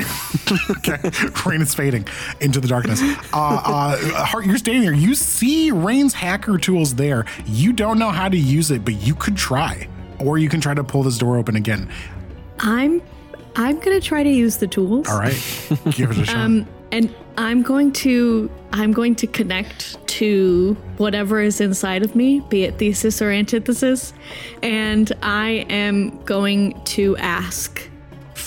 Okay. 0.69 0.97
Raine 1.45 1.61
is 1.61 1.73
fading 1.73 2.07
into 2.39 2.59
the 2.59 2.67
darkness. 2.67 3.01
Uh, 3.01 3.15
uh, 3.33 4.25
Hart, 4.25 4.45
you're 4.45 4.57
standing 4.57 4.83
there. 4.83 4.93
You 4.93 5.15
see 5.15 5.71
Raine's 5.71 6.13
hacker 6.13 6.57
tools 6.57 6.95
there. 6.95 7.25
You 7.45 7.73
don't 7.73 7.97
know 7.99 8.09
how 8.11 8.29
to 8.29 8.37
use 8.37 8.71
it, 8.71 8.85
but 8.85 8.95
you 8.95 9.15
could 9.15 9.35
try, 9.35 9.87
or 10.19 10.37
you 10.37 10.47
can 10.47 10.61
try 10.61 10.73
to 10.73 10.83
pull 10.83 11.03
this 11.03 11.17
door 11.17 11.37
open 11.37 11.55
again. 11.55 11.89
I'm 12.59 13.01
I'm 13.55 13.79
going 13.79 13.99
to 13.99 14.05
try 14.05 14.23
to 14.23 14.29
use 14.29 14.57
the 14.57 14.67
tools. 14.67 15.07
All 15.09 15.17
right, 15.19 15.33
give 15.91 16.11
it 16.11 16.17
a 16.19 16.25
shot. 16.25 16.35
Um, 16.35 16.67
and 16.91 17.13
I'm 17.37 17.61
going 17.61 17.91
to 17.93 18.49
I'm 18.71 18.91
going 18.91 19.15
to 19.15 19.27
connect 19.27 20.05
to 20.07 20.75
whatever 20.97 21.41
is 21.41 21.59
inside 21.59 22.03
of 22.03 22.15
me, 22.15 22.41
be 22.49 22.63
it 22.63 22.77
thesis 22.77 23.21
or 23.21 23.31
antithesis, 23.31 24.13
and 24.61 25.11
I 25.21 25.65
am 25.69 26.23
going 26.23 26.79
to 26.85 27.17
ask 27.17 27.88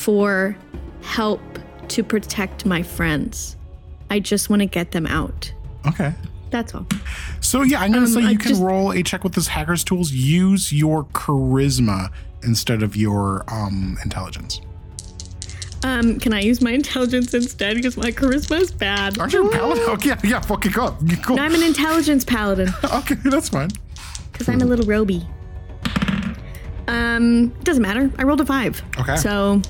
for 0.02 0.56
help 1.02 1.40
to 1.88 2.02
protect 2.02 2.66
my 2.66 2.82
friends. 2.82 3.56
I 4.10 4.18
just 4.20 4.50
want 4.50 4.60
to 4.60 4.66
get 4.66 4.90
them 4.92 5.06
out. 5.06 5.52
okay. 5.86 6.12
That's 6.50 6.74
all. 6.74 6.86
So 7.40 7.62
yeah, 7.62 7.80
I'm 7.80 7.92
gonna 7.92 8.04
Um, 8.04 8.12
say 8.12 8.24
I 8.24 8.30
you 8.32 8.36
can 8.38 8.50
just- 8.50 8.60
roll 8.60 8.90
a 8.92 9.02
check 9.02 9.24
with 9.24 9.32
this 9.32 9.46
hacker's 9.46 9.82
tools. 9.82 10.12
Use 10.12 10.70
your 10.70 11.04
charisma 11.14 12.10
instead 12.42 12.82
of 12.82 12.94
your 12.94 13.42
um, 13.48 13.96
intelligence. 14.04 14.60
Um, 15.82 16.18
can 16.20 16.34
I 16.34 16.40
use 16.40 16.60
my 16.60 16.72
intelligence 16.72 17.32
instead 17.32 17.76
because 17.76 17.96
my 17.96 18.10
charisma 18.12 18.60
is 18.60 18.70
bad? 18.70 19.18
Aren't 19.18 19.32
you 19.32 19.48
a 19.48 19.50
paladin? 19.50 19.82
Okay, 19.94 20.08
yeah, 20.10 20.20
yeah, 20.22 20.40
fucking 20.40 20.72
go. 20.72 20.94
Cool. 21.22 21.40
I'm 21.40 21.54
an 21.54 21.62
intelligence 21.62 22.22
paladin 22.24 22.68
Okay, 22.84 23.14
that's 23.24 23.48
fine. 23.48 23.70
because 24.30 24.46
I'm 24.50 24.60
a 24.60 24.66
little 24.66 24.84
roby. 24.86 25.26
Um, 26.88 27.44
it 27.58 27.64
doesn't 27.64 27.82
matter. 27.82 28.10
I 28.18 28.24
rolled 28.24 28.40
a 28.42 28.46
five. 28.46 28.82
Okay. 28.98 29.16
So 29.16 29.62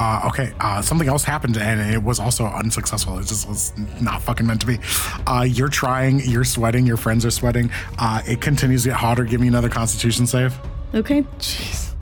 Uh, 0.00 0.22
okay, 0.26 0.52
uh, 0.60 0.80
something 0.80 1.08
else 1.08 1.24
happened 1.24 1.56
and 1.56 1.92
it 1.92 2.00
was 2.00 2.20
also 2.20 2.44
unsuccessful. 2.44 3.18
It 3.18 3.26
just 3.26 3.48
was 3.48 3.72
not 4.00 4.22
fucking 4.22 4.46
meant 4.46 4.60
to 4.60 4.66
be. 4.68 4.78
Uh, 5.26 5.42
you're 5.42 5.68
trying, 5.68 6.20
you're 6.20 6.44
sweating, 6.44 6.86
your 6.86 6.96
friends 6.96 7.26
are 7.26 7.32
sweating. 7.32 7.68
Uh, 7.98 8.22
it 8.24 8.40
continues 8.40 8.84
to 8.84 8.90
get 8.90 8.96
hotter. 8.96 9.24
Give 9.24 9.40
me 9.40 9.48
another 9.48 9.68
constitution 9.68 10.28
save. 10.28 10.56
Okay. 10.94 11.22
Jeez. 11.40 11.94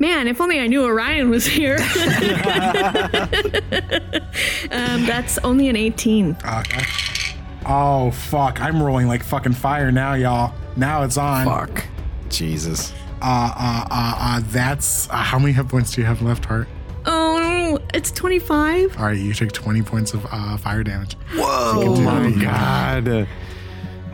Man, 0.00 0.26
if 0.26 0.40
only 0.40 0.58
I 0.58 0.66
knew 0.66 0.82
Orion 0.82 1.30
was 1.30 1.46
here. 1.46 1.76
um, 4.72 5.06
that's 5.06 5.38
only 5.38 5.68
an 5.68 5.76
18. 5.76 6.36
Okay. 6.44 6.84
Oh, 7.64 8.10
fuck. 8.10 8.60
I'm 8.60 8.82
rolling 8.82 9.06
like 9.06 9.22
fucking 9.22 9.52
fire 9.52 9.92
now, 9.92 10.14
y'all. 10.14 10.52
Now 10.76 11.04
it's 11.04 11.16
on. 11.16 11.46
Fuck. 11.46 11.84
Jesus. 12.28 12.92
Uh, 13.22 13.52
uh, 13.56 13.86
uh, 13.88 14.14
uh, 14.18 14.40
that's 14.46 15.08
uh, 15.10 15.14
how 15.14 15.38
many 15.38 15.52
hit 15.52 15.68
points 15.68 15.92
do 15.92 16.00
you 16.00 16.06
have 16.08 16.20
left, 16.20 16.44
Hart? 16.44 16.66
Oh, 17.06 17.78
it's 17.92 18.10
25. 18.10 18.98
All 18.98 19.04
right, 19.06 19.18
you 19.18 19.32
take 19.34 19.52
20 19.52 19.82
points 19.82 20.14
of 20.14 20.26
uh, 20.30 20.56
fire 20.56 20.82
damage. 20.82 21.14
Whoa! 21.34 21.72
Oh 21.96 22.00
my 22.00 22.30
god. 22.42 23.28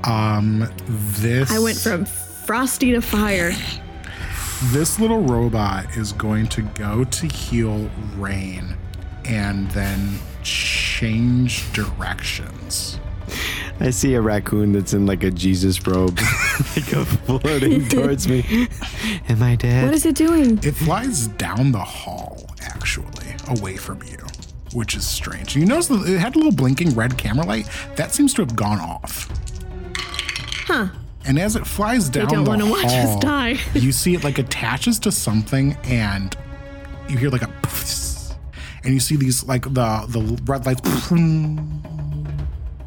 Um, 0.04 0.66
this 0.86 1.50
I 1.52 1.58
went 1.58 1.76
from 1.78 2.04
frosty 2.06 2.92
to 2.92 3.00
fire. 3.02 3.52
this 4.72 4.98
little 4.98 5.20
robot 5.20 5.96
is 5.96 6.12
going 6.12 6.46
to 6.48 6.62
go 6.62 7.04
to 7.04 7.26
heal 7.26 7.90
Raine 8.16 8.76
and 9.26 9.70
then 9.72 10.18
change 10.42 11.70
directions. 11.72 12.98
I 13.78 13.90
see 13.90 14.14
a 14.14 14.20
raccoon 14.20 14.72
that's 14.72 14.92
in 14.92 15.06
like 15.06 15.22
a 15.22 15.30
Jesus 15.30 15.86
robe, 15.86 16.18
like 16.76 16.92
a 16.92 17.04
floating 17.04 17.88
towards 17.88 18.26
me. 18.28 18.68
Am 19.28 19.42
I 19.42 19.56
dead? 19.56 19.84
What 19.84 19.94
is 19.94 20.04
it 20.04 20.16
doing? 20.16 20.58
It 20.62 20.72
flies 20.74 21.28
down 21.28 21.72
the 21.72 21.78
hall, 21.78 22.39
actually, 22.80 23.34
away 23.48 23.76
from 23.76 24.02
you, 24.04 24.16
which 24.72 24.94
is 24.94 25.06
strange. 25.06 25.54
You 25.54 25.66
notice 25.66 25.88
that 25.88 26.08
it 26.08 26.18
had 26.18 26.34
a 26.34 26.38
little 26.38 26.52
blinking 26.52 26.94
red 26.94 27.18
camera 27.18 27.44
light. 27.44 27.68
That 27.96 28.12
seems 28.12 28.32
to 28.34 28.42
have 28.42 28.56
gone 28.56 28.80
off. 28.80 29.28
Huh. 30.66 30.88
And 31.26 31.38
as 31.38 31.56
it 31.56 31.66
flies 31.66 32.08
down 32.08 32.28
don't 32.28 32.70
watch 32.70 32.86
us 32.86 33.20
die. 33.20 33.56
you 33.74 33.92
see 33.92 34.14
it 34.14 34.24
like 34.24 34.38
attaches 34.38 34.98
to 35.00 35.12
something, 35.12 35.76
and 35.84 36.34
you 37.08 37.18
hear 37.18 37.28
like 37.28 37.42
a, 37.42 37.50
and 38.84 38.94
you 38.94 39.00
see 39.00 39.16
these 39.16 39.44
like 39.44 39.64
the 39.64 40.06
the 40.08 40.40
red 40.46 40.64
lights 40.64 40.80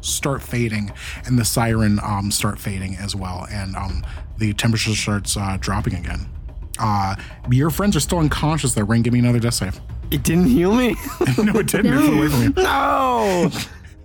start 0.00 0.42
fading, 0.42 0.92
and 1.26 1.38
the 1.38 1.44
siren 1.44 2.00
um 2.02 2.32
start 2.32 2.58
fading 2.58 2.96
as 2.96 3.14
well, 3.14 3.46
and 3.52 3.76
um 3.76 4.04
the 4.38 4.52
temperature 4.54 4.94
starts 4.96 5.36
uh, 5.36 5.56
dropping 5.60 5.94
again. 5.94 6.26
Uh, 6.78 7.14
your 7.50 7.70
friends 7.70 7.96
are 7.96 8.00
still 8.00 8.18
unconscious. 8.18 8.74
There, 8.74 8.84
Raine, 8.84 9.02
give 9.02 9.12
me 9.12 9.18
another 9.20 9.38
death 9.38 9.54
save. 9.54 9.80
It 10.10 10.22
didn't 10.22 10.46
heal 10.46 10.74
me? 10.74 10.96
no, 11.38 11.52
it 11.60 11.66
didn't. 11.68 11.92
It 11.92 11.98
flew 12.00 12.18
away 12.18 12.28
from 12.28 12.42
you. 12.42 12.52
no! 12.56 13.50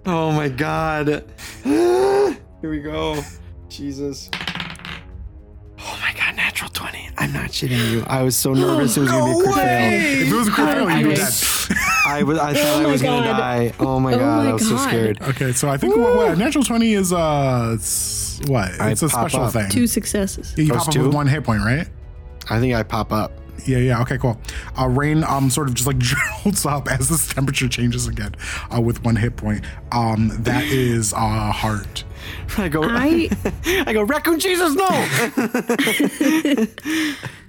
Oh 0.05 0.31
my 0.31 0.47
god. 0.49 1.23
Here 1.63 2.35
we 2.69 2.79
go. 2.79 3.21
Jesus. 3.69 4.29
Oh 5.81 5.99
my 6.01 6.13
god, 6.17 6.35
natural 6.35 6.69
20. 6.69 7.09
I'm 7.17 7.31
not 7.33 7.49
shitting 7.51 7.91
you. 7.91 8.03
I 8.07 8.23
was 8.23 8.35
so 8.35 8.53
nervous 8.53 8.97
it 8.97 9.01
was 9.01 9.09
gonna 9.11 9.33
be 9.33 9.39
a 9.39 9.43
crit 9.43 9.55
fail. 9.55 10.21
If 10.23 10.31
it 10.31 10.35
was 10.35 10.47
a 10.47 10.51
crit 10.51 10.67
fail, 10.67 10.89
you'd 10.99 11.09
be 11.09 11.15
dead. 11.15 11.33
I 12.07 12.23
was 12.23 12.39
I 12.39 12.53
thought 12.53 12.63
Oh 12.65 12.79
I 12.79 12.83
my 12.83 12.91
was 12.91 13.01
gonna 13.01 13.25
die. 13.27 13.73
Oh 13.79 13.99
my 13.99 14.13
Oh 14.13 14.17
god, 14.17 14.43
my 14.45 14.49
I 14.49 14.53
was 14.53 14.67
so 14.67 14.77
scared. 14.77 15.21
Okay, 15.21 15.51
so 15.51 15.69
I 15.69 15.77
think 15.77 15.95
what, 15.95 16.15
what 16.15 16.37
natural 16.37 16.63
twenty 16.63 16.93
is 16.93 17.13
uh 17.13 17.71
it's 17.75 18.39
what? 18.47 18.71
It's 18.79 19.03
a 19.03 19.09
special 19.09 19.41
up. 19.43 19.53
thing. 19.53 19.69
Two 19.69 19.85
successes. 19.87 20.53
Yeah, 20.57 20.63
you 20.63 20.69
Those 20.69 20.77
pop 20.79 20.87
up 20.87 20.93
two? 20.93 21.03
with 21.03 21.13
one 21.13 21.27
hit 21.27 21.43
point, 21.43 21.61
right? 21.61 21.87
I 22.49 22.59
think 22.59 22.73
I 22.73 22.83
pop 22.83 23.11
up. 23.11 23.31
Yeah, 23.65 23.79
yeah. 23.79 24.01
Okay, 24.01 24.17
cool. 24.17 24.39
Uh, 24.79 24.87
Raine 24.87 25.23
um 25.23 25.49
sort 25.49 25.67
of 25.67 25.73
just 25.73 25.87
like 25.87 25.97
jolts 26.43 26.65
up 26.65 26.89
as 26.89 27.09
this 27.09 27.27
temperature 27.33 27.67
changes 27.67 28.07
again, 28.07 28.35
uh, 28.73 28.81
with 28.81 29.03
one 29.03 29.15
hit 29.15 29.35
point. 29.35 29.65
Um, 29.91 30.31
that 30.39 30.63
is 30.67 31.13
uh 31.13 31.51
Hart. 31.51 32.03
I 32.57 32.69
go 32.69 32.83
I 32.83 33.29
I 33.65 33.93
go, 33.93 34.03
raccoon 34.03 34.39
Jesus, 34.39 34.75
no! 34.75 34.87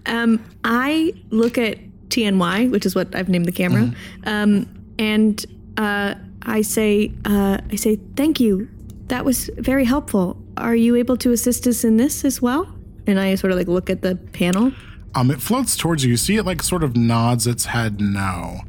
um 0.07 0.45
I 0.65 1.13
look 1.31 1.59
at 1.59 1.79
TNY, 2.09 2.71
which 2.71 2.85
is 2.85 2.95
what 2.95 3.15
I've 3.15 3.29
named 3.29 3.47
the 3.47 3.53
camera, 3.53 3.93
um, 4.27 4.69
and 4.99 5.45
uh, 5.77 6.15
I 6.43 6.63
say 6.63 7.13
uh, 7.25 7.59
I 7.71 7.77
say 7.77 7.97
thank 8.17 8.41
you. 8.41 8.69
That 9.07 9.25
was 9.25 9.51
very 9.57 9.85
helpful. 9.85 10.37
Are 10.57 10.75
you 10.75 10.97
able 10.97 11.17
to 11.19 11.33
assist 11.33 11.67
us 11.67 11.85
in 11.85 11.97
this 11.97 12.25
as 12.25 12.43
well? 12.43 12.73
And 13.07 13.19
I 13.19 13.35
sort 13.35 13.53
of 13.53 13.59
like 13.59 13.69
look 13.69 13.91
at 13.91 14.03
the 14.03 14.17
panel. 14.17 14.73
Um, 15.15 15.31
it 15.31 15.41
floats 15.41 15.77
towards 15.77 16.05
you. 16.05 16.11
You 16.11 16.17
see 16.17 16.37
it 16.37 16.45
like 16.45 16.63
sort 16.63 16.85
of 16.85 16.97
nods 16.97 17.47
its 17.47 17.65
head 17.65 18.01
no, 18.01 18.61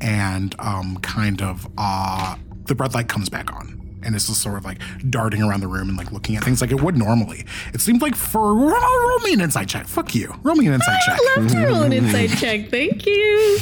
and 0.00 0.54
um, 0.58 0.98
kind 0.98 1.40
of 1.40 1.66
uh, 1.78 2.36
the 2.66 2.74
red 2.74 2.94
light 2.94 3.08
comes 3.08 3.28
back 3.28 3.52
on. 3.52 3.72
And 4.02 4.14
it's 4.14 4.28
just 4.28 4.40
sort 4.40 4.56
of 4.56 4.64
like 4.64 4.80
darting 5.10 5.42
around 5.42 5.60
the 5.60 5.66
room 5.66 5.88
and 5.88 5.98
like 5.98 6.12
looking 6.12 6.36
at 6.36 6.44
things 6.44 6.60
like 6.60 6.70
it 6.70 6.80
would 6.80 6.96
normally. 6.96 7.44
It 7.74 7.80
seemed 7.80 8.02
like 8.02 8.14
for 8.14 8.54
roll, 8.54 9.08
roll 9.08 9.18
me 9.20 9.32
an 9.32 9.40
insight 9.40 9.68
check. 9.68 9.86
Fuck 9.86 10.14
you. 10.14 10.32
Roll 10.44 10.54
me 10.54 10.68
an 10.68 10.74
insight 10.74 11.00
check. 11.04 11.18
I 11.18 11.40
love 11.40 11.50
to 11.50 11.66
roll 11.66 11.82
an 11.82 11.92
insight 11.92 12.30
check. 12.38 12.70
Thank 12.70 13.04
you. 13.04 13.58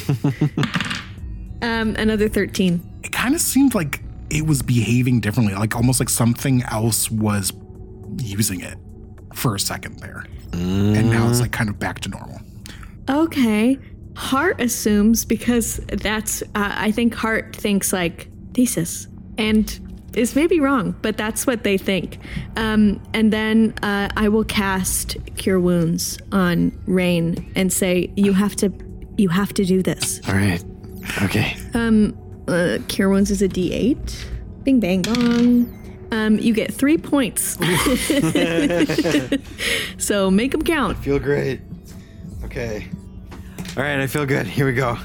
um, 1.62 1.96
another 1.96 2.28
thirteen. 2.28 2.82
It 3.02 3.12
kind 3.12 3.34
of 3.34 3.40
seemed 3.40 3.74
like 3.74 4.02
it 4.28 4.46
was 4.46 4.60
behaving 4.60 5.20
differently, 5.20 5.54
like 5.54 5.76
almost 5.76 6.00
like 6.00 6.10
something 6.10 6.62
else 6.64 7.10
was 7.10 7.52
using 8.18 8.60
it 8.60 8.76
for 9.34 9.54
a 9.54 9.60
second 9.60 9.98
there. 9.98 10.24
And 10.52 11.10
now 11.10 11.28
it's 11.28 11.40
like 11.40 11.52
kind 11.52 11.68
of 11.68 11.78
back 11.78 12.00
to 12.00 12.08
normal. 12.08 12.40
Okay. 13.10 13.78
Hart 14.16 14.60
assumes 14.60 15.24
because 15.24 15.78
that's 15.88 16.42
uh, 16.42 16.46
I 16.54 16.92
think 16.92 17.14
Hart 17.14 17.54
thinks 17.56 17.92
like 17.92 18.28
thesis 18.54 19.08
and 19.36 19.80
is 20.14 20.36
maybe 20.36 20.60
wrong, 20.60 20.94
but 21.02 21.16
that's 21.16 21.46
what 21.46 21.64
they 21.64 21.76
think. 21.76 22.18
Um, 22.56 23.02
and 23.12 23.32
then 23.32 23.74
uh, 23.82 24.08
I 24.16 24.28
will 24.28 24.44
cast 24.44 25.16
Cure 25.36 25.58
Wounds 25.58 26.18
on 26.30 26.70
Raine 26.86 27.52
and 27.56 27.72
say 27.72 28.12
you 28.16 28.32
have 28.32 28.54
to 28.56 28.72
you 29.18 29.28
have 29.28 29.52
to 29.54 29.64
do 29.64 29.82
this. 29.82 30.20
All 30.28 30.34
right. 30.34 30.62
Okay. 31.22 31.56
Uh, 31.74 32.78
Cure 32.88 33.08
Wounds 33.08 33.30
is 33.30 33.42
a 33.42 33.48
D8. 33.48 34.24
Bing 34.62 34.80
bang 34.80 35.02
bong. 35.02 35.83
Um, 36.14 36.38
you 36.38 36.54
get 36.54 36.72
three 36.72 36.96
points. 36.96 37.58
so 39.98 40.30
make 40.30 40.52
them 40.52 40.62
count. 40.62 40.96
Feel 40.98 41.18
great. 41.18 41.60
Okay. 42.44 42.86
All 43.76 43.82
right, 43.82 43.98
I 43.98 44.06
feel 44.06 44.24
good. 44.24 44.46
Here 44.46 44.64
we 44.64 44.74
go. 44.74 44.96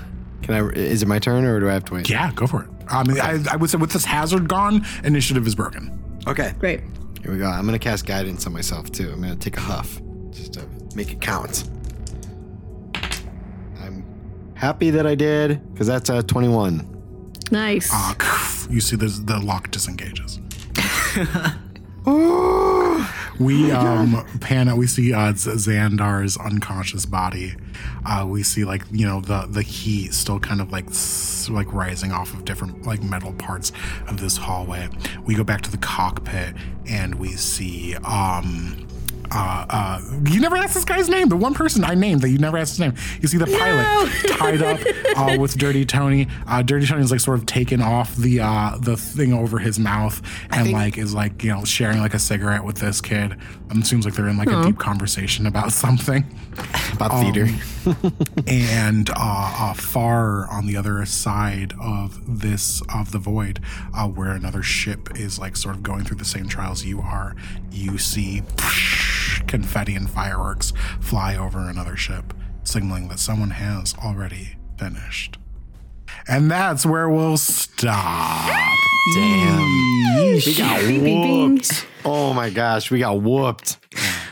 Can 0.43 0.53
I? 0.53 0.69
Is 0.69 1.01
it 1.01 1.07
my 1.07 1.17
turn 1.17 1.45
or 1.45 1.59
do 1.59 1.67
I 1.67 1.73
have 1.73 1.85
to 1.85 1.95
wait? 1.95 2.07
Yeah, 2.07 2.31
go 2.35 2.45
for 2.45 2.61
it. 2.61 2.69
I 2.87 3.03
mean, 3.03 3.19
I, 3.19 3.39
I 3.51 3.55
would 3.55 3.71
say 3.71 3.79
with 3.79 3.91
this 3.91 4.05
hazard 4.05 4.47
gone, 4.47 4.85
initiative 5.03 5.47
is 5.47 5.55
broken. 5.55 6.19
Okay. 6.27 6.53
Great. 6.59 6.81
Here 7.23 7.31
we 7.31 7.39
go. 7.39 7.47
I'm 7.47 7.65
gonna 7.65 7.79
cast 7.79 8.05
guidance 8.05 8.45
on 8.45 8.53
myself 8.53 8.91
too. 8.91 9.09
I'm 9.11 9.19
gonna 9.19 9.35
take 9.35 9.57
a 9.57 9.61
huff 9.61 9.99
just 10.29 10.53
to 10.53 10.69
make 10.93 11.11
it 11.11 11.21
count. 11.21 11.67
I'm 13.81 14.05
happy 14.53 14.91
that 14.91 15.07
I 15.07 15.15
did 15.15 15.73
because 15.73 15.87
that's 15.87 16.11
a 16.11 16.21
21. 16.21 16.85
Nice. 17.49 17.89
Uh, 17.91 18.13
you 18.69 18.79
see 18.79 18.95
the, 18.95 19.07
the 19.07 19.39
lock 19.39 19.71
disengages. 19.71 20.39
we 23.39 23.71
um 23.71 24.25
pan 24.41 24.67
out 24.67 24.77
we 24.77 24.87
see 24.87 25.13
uh 25.13 25.33
Xandar's 25.33 26.37
unconscious 26.37 27.05
body. 27.05 27.55
Uh 28.05 28.25
we 28.27 28.43
see 28.43 28.65
like 28.65 28.83
you 28.91 29.05
know 29.05 29.21
the 29.21 29.47
the 29.49 29.61
heat 29.61 30.13
still 30.13 30.39
kind 30.39 30.61
of 30.61 30.71
like 30.71 30.87
like 31.49 31.71
rising 31.73 32.11
off 32.11 32.33
of 32.33 32.45
different 32.45 32.85
like 32.85 33.01
metal 33.01 33.33
parts 33.33 33.71
of 34.07 34.19
this 34.19 34.37
hallway. 34.37 34.89
We 35.25 35.35
go 35.35 35.43
back 35.43 35.61
to 35.61 35.71
the 35.71 35.77
cockpit 35.77 36.55
and 36.87 37.15
we 37.15 37.29
see 37.29 37.95
um 37.97 38.85
uh, 39.31 39.65
uh, 39.69 40.01
you 40.27 40.39
never 40.39 40.57
asked 40.57 40.73
this 40.73 40.85
guy's 40.85 41.09
name. 41.09 41.29
The 41.29 41.37
one 41.37 41.53
person 41.53 41.83
I 41.83 41.95
named 41.95 42.21
that 42.21 42.29
you 42.29 42.37
never 42.37 42.57
asked 42.57 42.71
his 42.71 42.79
name. 42.79 42.93
You 43.21 43.27
see 43.27 43.37
the 43.37 43.45
pilot 43.45 44.37
tied 44.37 44.61
up 44.61 44.79
uh, 45.17 45.37
with 45.39 45.57
Dirty 45.57 45.85
Tony. 45.85 46.27
Uh, 46.47 46.61
Dirty 46.61 46.85
Tony 46.85 47.03
is 47.03 47.11
like 47.11 47.19
sort 47.19 47.37
of 47.37 47.45
taken 47.45 47.81
off 47.81 48.15
the 48.15 48.39
uh, 48.39 48.77
the 48.79 48.97
thing 48.97 49.33
over 49.33 49.59
his 49.59 49.79
mouth 49.79 50.21
and 50.51 50.71
like 50.71 50.97
is 50.97 51.13
like 51.13 51.43
you 51.43 51.51
know 51.51 51.63
sharing 51.65 51.99
like 51.99 52.13
a 52.13 52.19
cigarette 52.19 52.63
with 52.63 52.77
this 52.77 53.01
kid. 53.01 53.37
Um, 53.71 53.83
seems 53.83 54.05
like 54.05 54.15
they're 54.15 54.27
in 54.27 54.37
like 54.37 54.49
a 54.49 54.63
deep 54.63 54.79
conversation 54.79 55.45
about 55.45 55.71
something. 55.71 56.25
About 56.93 57.21
theater. 57.21 57.47
and 58.47 59.09
uh, 59.11 59.13
uh, 59.15 59.73
far 59.73 60.47
on 60.49 60.65
the 60.65 60.75
other 60.75 61.05
side 61.05 61.73
of 61.79 62.39
this 62.41 62.81
of 62.93 63.11
the 63.11 63.19
void, 63.19 63.59
uh, 63.95 64.07
where 64.07 64.31
another 64.31 64.63
ship 64.63 65.09
is 65.17 65.37
like 65.39 65.55
sort 65.55 65.75
of 65.75 65.83
going 65.83 66.03
through 66.03 66.17
the 66.17 66.25
same 66.25 66.47
trials 66.47 66.83
you 66.83 66.99
are, 66.99 67.35
you 67.71 67.97
see 67.97 68.41
confetti 69.47 69.95
and 69.95 70.09
fireworks 70.09 70.73
fly 70.99 71.35
over 71.35 71.69
another 71.69 71.95
ship, 71.95 72.33
signaling 72.63 73.07
that 73.09 73.19
someone 73.19 73.51
has 73.51 73.93
already 74.03 74.57
finished. 74.77 75.37
And 76.27 76.49
that's 76.49 76.85
where 76.85 77.09
we'll 77.09 77.37
stop. 77.37 78.77
Damn. 79.13 79.65
We 80.15 80.55
got 80.55 80.81
whooped. 80.83 81.87
Oh 82.05 82.33
my 82.33 82.49
gosh, 82.49 82.91
we 82.91 82.99
got 82.99 83.21
whooped. 83.21 83.77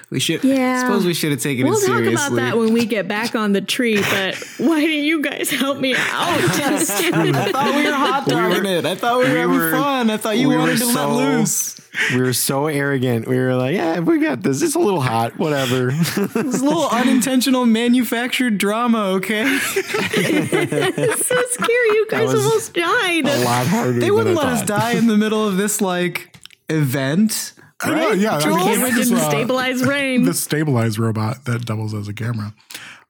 We 0.10 0.22
should. 0.22 0.42
Yeah. 0.44 0.80
Suppose 0.82 1.06
we 1.06 1.14
should 1.14 1.32
have 1.32 1.42
taken 1.42 1.66
We'll 1.66 1.78
it 1.78 1.86
talk 1.86 2.02
about 2.02 2.36
that 2.38 2.58
when 2.58 2.72
we 2.72 2.86
get 2.86 3.10
back 3.10 3.36
on 3.36 3.52
the 3.52 3.60
tree, 3.60 3.98
but 4.02 4.36
why 4.58 4.80
didn't 4.80 5.04
you 5.04 5.22
guys 5.22 5.50
help 5.50 5.80
me 5.80 5.96
out? 5.96 6.00
I 6.10 7.52
thought 7.52 7.76
we 7.76 7.84
were 7.86 7.92
hot 7.92 8.26
dogging 8.26 8.66
it. 8.66 8.86
I 8.86 8.96
thought 8.96 9.18
we 9.20 9.26
were 9.26 9.34
we 9.34 9.40
having 9.40 9.58
were- 9.58 9.72
fun. 9.72 10.10
I 10.10 10.16
thought 10.16 10.38
you 10.38 10.48
we 10.48 10.56
wanted 10.58 10.78
to 10.78 10.86
so- 10.86 11.10
let 11.14 11.34
loose. 11.40 11.82
We 12.14 12.22
were 12.22 12.32
so 12.34 12.68
arrogant. 12.68 13.28
We 13.28 13.38
were 13.40 13.56
like, 13.56 13.76
yeah, 13.76 14.00
we 14.00 14.20
got 14.20 14.44
this. 14.44 14.62
It's 14.62 14.76
a 14.76 14.80
little 14.80 15.02
hot. 15.02 15.38
Whatever. 15.40 15.90
It's 15.92 16.36
a 16.36 16.64
little 16.64 16.88
unintentional 16.90 17.66
manufactured 17.66 18.60
drama, 18.60 19.14
okay? 19.16 19.44
it's 19.48 21.26
so 21.26 21.42
scary. 21.50 21.88
You 21.90 22.08
guys 22.10 22.34
almost 22.34 22.74
died. 22.76 23.26
a 23.28 23.40
lot 23.44 23.66
harder. 23.68 24.00
They 24.00 24.12
wouldn't 24.12 24.38
I 24.38 24.44
let 24.44 24.54
us 24.54 24.64
die 24.64 24.92
in 24.94 25.08
the 25.08 25.18
middle 25.18 25.48
of 25.48 25.58
this 25.58 25.82
like 25.82 26.38
event. 26.70 27.54
I 27.82 27.90
know, 27.96 28.12
yeah, 28.12 28.38
I 28.38 28.40
The 28.42 28.48
mean, 28.50 28.60
camera 28.60 28.90
didn't 28.92 29.14
uh, 29.18 29.30
stabilize 29.30 29.84
Raine. 29.84 30.24
the 30.24 30.34
stabilized 30.34 30.98
robot 30.98 31.46
that 31.46 31.66
doubles 31.66 31.94
as 31.94 32.08
a 32.08 32.14
camera. 32.14 32.54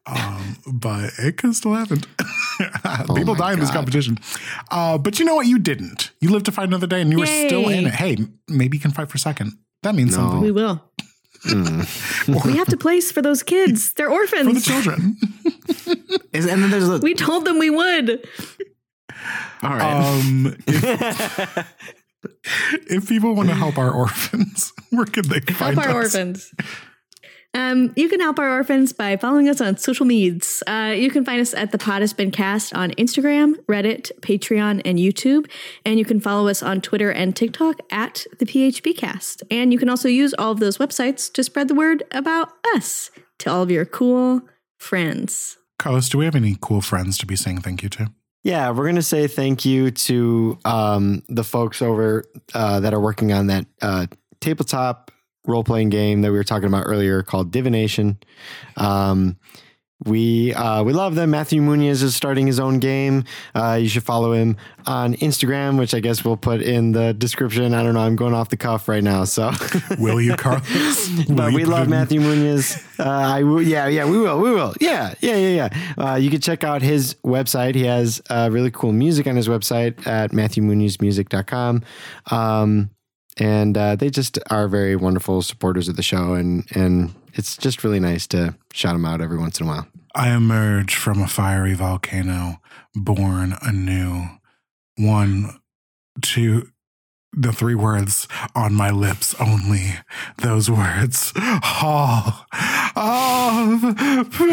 Um, 0.06 0.58
but 0.74 1.12
it 1.20 1.38
could 1.38 1.56
still 1.56 1.74
happen. 1.74 2.00
People 3.16 3.36
my 3.36 3.38
die 3.40 3.54
in 3.54 3.60
this 3.60 3.72
competition. 3.72 4.18
Uh, 4.72 4.98
but 4.98 5.20
you 5.20 5.26
know 5.26 5.36
what? 5.36 5.48
You 5.48 5.60
didn't. 5.60 6.12
You 6.22 6.30
lived 6.32 6.46
to 6.46 6.52
fight 6.52 6.68
another 6.68 6.88
day 6.88 7.02
and 7.02 7.12
you 7.12 7.20
were 7.20 7.26
still 7.26 7.68
in 7.70 7.88
it. 7.88 7.94
Hey, 7.94 8.18
maybe 8.48 8.78
you 8.78 8.82
can 8.82 8.92
fight 8.92 9.10
for 9.10 9.18
second. 9.18 9.54
That 9.84 9.96
means 9.96 10.12
we 10.12 10.16
something 10.16 10.42
We 10.42 10.52
will. 10.52 10.82
we 12.46 12.58
have 12.58 12.68
to 12.68 12.78
place 12.78 13.12
for 13.12 13.22
those 13.22 13.44
kids. 13.44 13.94
They're 13.94 14.10
orphans. 14.10 14.48
for 14.48 14.54
the 14.54 14.62
children. 14.62 15.18
Is- 16.34 16.46
And 16.48 16.64
then 16.64 16.72
there's 16.72 16.88
a 16.90 16.98
we 17.00 17.14
told 17.14 17.46
them 17.46 17.60
we 17.60 17.70
would. 17.70 18.26
All 19.64 19.70
right. 19.72 19.82
Um, 19.82 20.56
if, 20.68 21.68
if 22.90 23.08
people 23.10 23.36
want 23.36 23.50
to 23.50 23.56
help 23.56 23.78
our 23.78 23.92
orphans, 24.04 24.74
where 24.90 25.06
can 25.06 25.28
they 25.28 25.40
find 25.40 25.76
Help 25.76 25.90
our 25.90 26.02
us? 26.02 26.16
orphans. 26.16 26.54
Um, 27.54 27.92
you 27.96 28.08
can 28.08 28.20
help 28.20 28.38
our 28.38 28.52
orphans 28.58 28.94
by 28.94 29.18
following 29.18 29.50
us 29.50 29.62
on 29.62 29.78
social 29.78 30.06
medias. 30.06 30.62
Uh, 30.68 30.94
you 30.96 31.10
can 31.10 31.26
find 31.26 31.42
us 31.42 31.56
at 31.56 31.72
the 31.72 31.78
Pod 31.80 32.02
Has 32.02 32.14
Been 32.14 32.30
Cast 32.30 32.74
on 32.76 32.92
Instagram, 32.92 33.56
Reddit, 33.68 34.12
Patreon, 34.22 34.82
and 34.86 35.00
YouTube. 35.00 35.50
And 35.84 35.98
you 35.98 36.06
can 36.06 36.20
follow 36.20 36.50
us 36.50 36.62
on 36.62 36.82
Twitter 36.82 37.10
and 37.10 37.36
TikTok 37.36 37.80
at 37.90 38.28
the 38.38 38.46
PHB 38.46 38.96
Cast. 38.98 39.42
And 39.50 39.74
you 39.74 39.80
can 39.80 39.90
also 39.90 40.08
use 40.08 40.36
all 40.38 40.52
of 40.52 40.60
those 40.60 40.78
websites 40.78 41.32
to 41.34 41.44
spread 41.44 41.68
the 41.68 41.74
word 41.74 42.04
about 42.12 42.50
us 42.76 43.10
to 43.40 43.50
all 43.50 43.64
of 43.64 43.72
your 43.72 43.86
cool 43.86 44.42
friends. 44.78 45.58
Carlos, 45.80 46.10
do 46.10 46.20
we 46.20 46.26
have 46.26 46.36
any 46.36 46.58
cool 46.62 46.82
friends 46.82 47.18
to 47.20 47.26
be 47.26 47.36
saying 47.36 47.62
thank 47.62 47.82
you 47.82 47.90
to? 47.90 48.12
Yeah, 48.48 48.70
we're 48.70 48.86
gonna 48.86 49.02
say 49.02 49.28
thank 49.28 49.66
you 49.66 49.92
to 49.92 50.58
um, 50.64 51.22
the 51.28 51.44
folks 51.44 51.82
over 51.82 52.24
uh, 52.54 52.80
that 52.80 52.94
are 52.94 53.00
working 53.02 53.34
on 53.34 53.48
that 53.48 53.66
uh, 53.82 54.08
tabletop 54.40 55.12
role 55.46 55.66
playing 55.66 55.90
game 55.90 56.22
that 56.22 56.32
we 56.32 56.38
were 56.38 56.46
talking 56.46 56.70
about 56.70 56.84
earlier 56.86 57.24
called 57.24 57.52
Divination. 57.52 58.18
Um, 58.78 59.36
we 60.06 60.54
uh, 60.54 60.84
we 60.84 60.94
love 60.94 61.16
them. 61.16 61.32
Matthew 61.32 61.62
Muñiz 61.62 62.04
is 62.04 62.16
starting 62.16 62.46
his 62.46 62.60
own 62.60 62.78
game. 62.78 63.24
Uh, 63.56 63.80
you 63.82 63.90
should 63.90 64.04
follow 64.04 64.32
him 64.32 64.56
on 64.86 65.16
Instagram, 65.16 65.80
which 65.80 65.96
I 65.96 66.00
guess 66.00 66.24
we'll 66.24 66.38
put 66.38 66.62
in 66.62 66.92
the 66.92 67.14
description. 67.14 67.74
I 67.74 67.82
don't 67.82 67.96
know. 67.96 68.02
I'm 68.02 68.16
going 68.16 68.36
off 68.36 68.50
the 68.50 68.58
cuff 68.58 68.88
right 68.88 69.04
now, 69.04 69.24
so. 69.24 69.52
Will 70.00 70.22
you, 70.22 70.36
Carlos? 70.36 71.10
Will 71.28 71.36
but 71.36 71.52
you 71.52 71.56
we 71.56 71.66
love 71.66 71.90
Matthew 71.90 72.22
Muñiz. 72.22 72.84
Uh, 73.00 73.04
I 73.10 73.44
will, 73.44 73.62
yeah, 73.62 73.88
yeah, 73.88 74.06
we 74.06 74.18
will, 74.18 74.40
we 74.40 74.52
will. 74.52 74.74
Yeah, 74.80 75.14
yeah, 75.20 75.36
yeah, 75.36 75.70
yeah. 75.70 76.04
Uh, 76.04 76.16
you 76.16 76.30
can 76.30 76.42
check 76.42 76.64
out 76.64 76.82
his 76.82 77.16
website. 77.24 77.76
He 77.76 77.86
has 77.86 78.22
uh, 78.30 78.50
really 78.52 78.72
cool 78.72 78.92
music 78.92 79.28
on 79.28 79.36
his 79.36 79.48
website 79.48 80.06
at 80.08 80.32
matthewmunizmusic.com. 80.32 81.84
Um, 82.32 82.90
and 83.38 83.78
uh, 83.78 83.96
they 83.96 84.10
just 84.10 84.40
are 84.50 84.68
very 84.68 84.96
wonderful 84.96 85.44
supporters 85.44 85.88
of 85.88 85.96
the 85.96 86.04
show. 86.04 86.34
And, 86.34 86.66
and 86.72 87.14
it's 87.34 87.58
just 87.58 87.84
really 87.84 88.00
nice 88.00 88.28
to 88.28 88.56
shout 88.74 88.94
them 88.94 89.06
out 89.06 89.22
every 89.22 89.38
once 89.38 89.60
in 89.60 89.68
a 89.68 89.70
while. 89.70 89.88
I 90.16 90.36
emerge 90.36 90.96
from 90.96 91.22
a 91.22 91.28
fiery 91.28 91.74
volcano, 91.74 92.56
born 92.96 93.56
anew. 93.62 94.24
One, 94.98 95.60
two, 96.24 96.70
the 97.34 97.52
three 97.52 97.76
words 97.76 98.28
on 98.56 98.74
my 98.74 98.90
lips 98.90 99.36
only. 99.40 99.94
Those 100.40 100.72
words, 100.72 101.34
Hall 101.38 102.46
of 102.96 103.82
Patrons. 104.32 104.52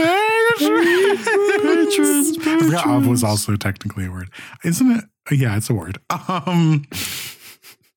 I 2.39 2.59
forgot 2.61 2.87
of 2.87 3.07
was 3.07 3.25
also 3.25 3.57
technically 3.57 4.07
a 4.07 4.11
word. 4.11 4.29
Isn't 4.65 4.91
it? 4.91 5.05
Yeah, 5.31 5.57
it's 5.57 5.71
a 5.71 5.75
word. 5.75 5.99
Um, 6.29 6.85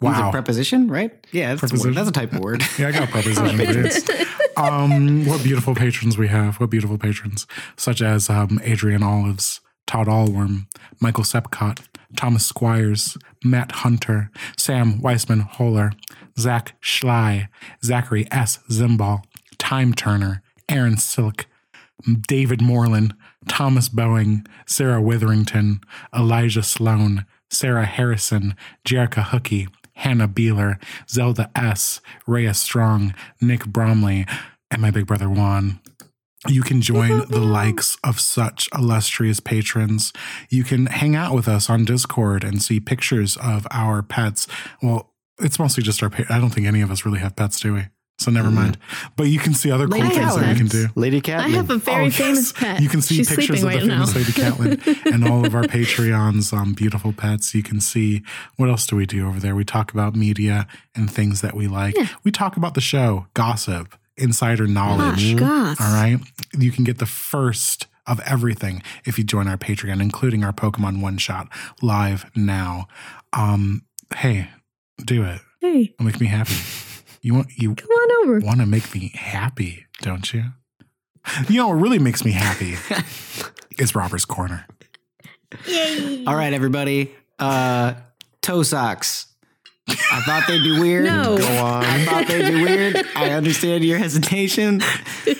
a 0.00 0.04
wow. 0.06 0.30
preposition, 0.30 0.86
right? 0.88 1.10
Yeah, 1.32 1.56
that's, 1.56 1.72
a, 1.72 1.76
word. 1.88 1.94
that's 1.96 2.08
a 2.08 2.12
type 2.12 2.32
of 2.32 2.38
word. 2.38 2.62
Yeah, 2.78 2.88
I 2.88 2.92
got 2.92 3.10
preposition. 3.10 3.58
Um, 4.58 5.24
what 5.24 5.44
beautiful 5.44 5.74
patrons 5.74 6.18
we 6.18 6.26
have. 6.28 6.58
What 6.58 6.70
beautiful 6.70 6.98
patrons, 6.98 7.46
such 7.76 8.02
as 8.02 8.28
um, 8.28 8.58
Adrian 8.64 9.04
Olives, 9.04 9.60
Todd 9.86 10.08
Allworm, 10.08 10.66
Michael 11.00 11.22
Sepcott, 11.22 11.80
Thomas 12.16 12.44
Squires, 12.44 13.16
Matt 13.44 13.70
Hunter, 13.70 14.30
Sam 14.56 15.00
Weissman 15.00 15.40
Holler, 15.40 15.92
Zach 16.36 16.74
Schley, 16.80 17.46
Zachary 17.84 18.26
S. 18.32 18.58
Zimbal, 18.68 19.22
Time 19.58 19.94
Turner, 19.94 20.42
Aaron 20.68 20.96
Silk, 20.96 21.46
David 22.26 22.60
Moreland, 22.60 23.14
Thomas 23.46 23.88
Boeing, 23.88 24.44
Sarah 24.66 25.00
Witherington, 25.00 25.80
Elijah 26.12 26.64
Sloan, 26.64 27.26
Sarah 27.48 27.86
Harrison, 27.86 28.56
Jerica 28.84 29.22
Hookie, 29.22 29.68
Hannah 29.98 30.28
Beeler, 30.28 30.80
Zelda 31.08 31.50
S., 31.56 32.00
Rhea 32.26 32.54
Strong, 32.54 33.14
Nick 33.40 33.66
Bromley, 33.66 34.26
and 34.70 34.80
my 34.80 34.90
big 34.90 35.06
brother 35.06 35.28
Juan. 35.28 35.80
You 36.46 36.62
can 36.62 36.80
join 36.80 37.28
the 37.28 37.40
likes 37.40 37.96
of 38.04 38.20
such 38.20 38.68
illustrious 38.72 39.40
patrons. 39.40 40.12
You 40.50 40.62
can 40.62 40.86
hang 40.86 41.16
out 41.16 41.34
with 41.34 41.48
us 41.48 41.68
on 41.68 41.84
Discord 41.84 42.44
and 42.44 42.62
see 42.62 42.78
pictures 42.78 43.36
of 43.38 43.66
our 43.72 44.02
pets. 44.02 44.46
Well, 44.80 45.12
it's 45.40 45.58
mostly 45.58 45.82
just 45.82 46.00
our. 46.00 46.10
Pa- 46.10 46.24
I 46.30 46.38
don't 46.38 46.50
think 46.50 46.68
any 46.68 46.80
of 46.80 46.92
us 46.92 47.04
really 47.04 47.18
have 47.18 47.34
pets, 47.34 47.58
do 47.58 47.74
we? 47.74 47.86
So 48.18 48.32
never 48.32 48.50
mind. 48.50 48.78
But 49.16 49.24
you 49.28 49.38
can 49.38 49.54
see 49.54 49.70
other 49.70 49.86
cool 49.86 50.00
Lady 50.00 50.14
things 50.16 50.34
that 50.34 50.48
we 50.48 50.54
can 50.56 50.66
do. 50.66 50.88
Lady 50.96 51.20
Catlin. 51.20 51.52
I 51.52 51.56
have 51.56 51.70
a 51.70 51.78
very 51.78 52.02
Oh, 52.02 52.04
yes. 52.06 52.16
famous 52.16 52.52
pet. 52.52 52.82
You 52.82 52.88
can 52.88 53.00
see 53.00 53.14
She's 53.16 53.28
pictures 53.28 53.60
sleeping 53.60 53.78
of 53.78 53.86
the 53.86 53.88
right 53.90 53.98
now. 53.98 54.06
famous 54.06 54.16
Lady 54.16 54.32
Catlin 54.82 54.96
and 55.14 55.24
all 55.24 55.46
of 55.46 55.54
our 55.54 55.62
Patreons, 55.62 56.52
um, 56.52 56.72
beautiful 56.74 57.12
pets. 57.12 57.54
You 57.54 57.62
can 57.62 57.80
see 57.80 58.22
what 58.56 58.68
else 58.68 58.86
do 58.88 58.96
we 58.96 59.06
do 59.06 59.28
over 59.28 59.38
there? 59.38 59.54
We 59.54 59.64
talk 59.64 59.92
about 59.92 60.16
media 60.16 60.66
and 60.96 61.08
things 61.08 61.42
that 61.42 61.54
we 61.54 61.68
like. 61.68 61.94
We 62.24 62.32
talk 62.32 62.56
about 62.56 62.74
the 62.74 62.80
show, 62.80 63.26
gossip, 63.34 63.94
insider 64.16 64.66
knowledge. 64.66 65.36
Gosh, 65.36 65.78
gosh. 65.78 65.80
All 65.80 65.94
right. 65.94 66.18
You 66.58 66.72
can 66.72 66.82
get 66.82 66.98
the 66.98 67.06
first 67.06 67.86
of 68.04 68.18
everything 68.26 68.82
if 69.04 69.16
you 69.16 69.22
join 69.22 69.46
our 69.46 69.56
Patreon, 69.58 70.00
including 70.02 70.42
our 70.42 70.52
Pokemon 70.52 71.00
One 71.00 71.18
Shot 71.18 71.46
live 71.82 72.28
now. 72.34 72.88
Um, 73.32 73.84
hey, 74.16 74.48
do 75.04 75.22
it. 75.22 75.40
Hey, 75.60 75.92
It'll 75.94 76.06
make 76.06 76.20
me 76.20 76.26
happy. 76.26 76.54
You 77.20 77.34
want 77.34 77.48
you 77.56 77.74
come 77.74 77.90
on 77.90 78.28
over. 78.28 78.40
want 78.40 78.60
to 78.60 78.66
make 78.66 78.94
me 78.94 79.12
happy, 79.14 79.86
don't 80.00 80.32
you? 80.32 80.44
You 81.48 81.56
know 81.58 81.68
what 81.68 81.74
really 81.74 81.98
makes 81.98 82.24
me 82.24 82.32
happy 82.32 82.76
is 83.78 83.94
Robert's 83.94 84.24
Corner. 84.24 84.66
Yay! 85.66 86.24
All 86.26 86.34
right, 86.34 86.52
everybody. 86.52 87.12
Uh, 87.38 87.94
toe 88.40 88.62
socks. 88.62 89.26
I 89.88 90.20
thought 90.26 90.44
they'd 90.46 90.62
be 90.62 90.78
weird. 90.78 91.04
No. 91.04 91.38
Go 91.38 91.46
on. 91.64 91.84
I 91.84 92.04
thought 92.04 92.26
they'd 92.28 92.52
be 92.52 92.62
weird. 92.62 92.96
I 93.16 93.30
understand 93.30 93.84
your 93.84 93.98
hesitation, 93.98 94.82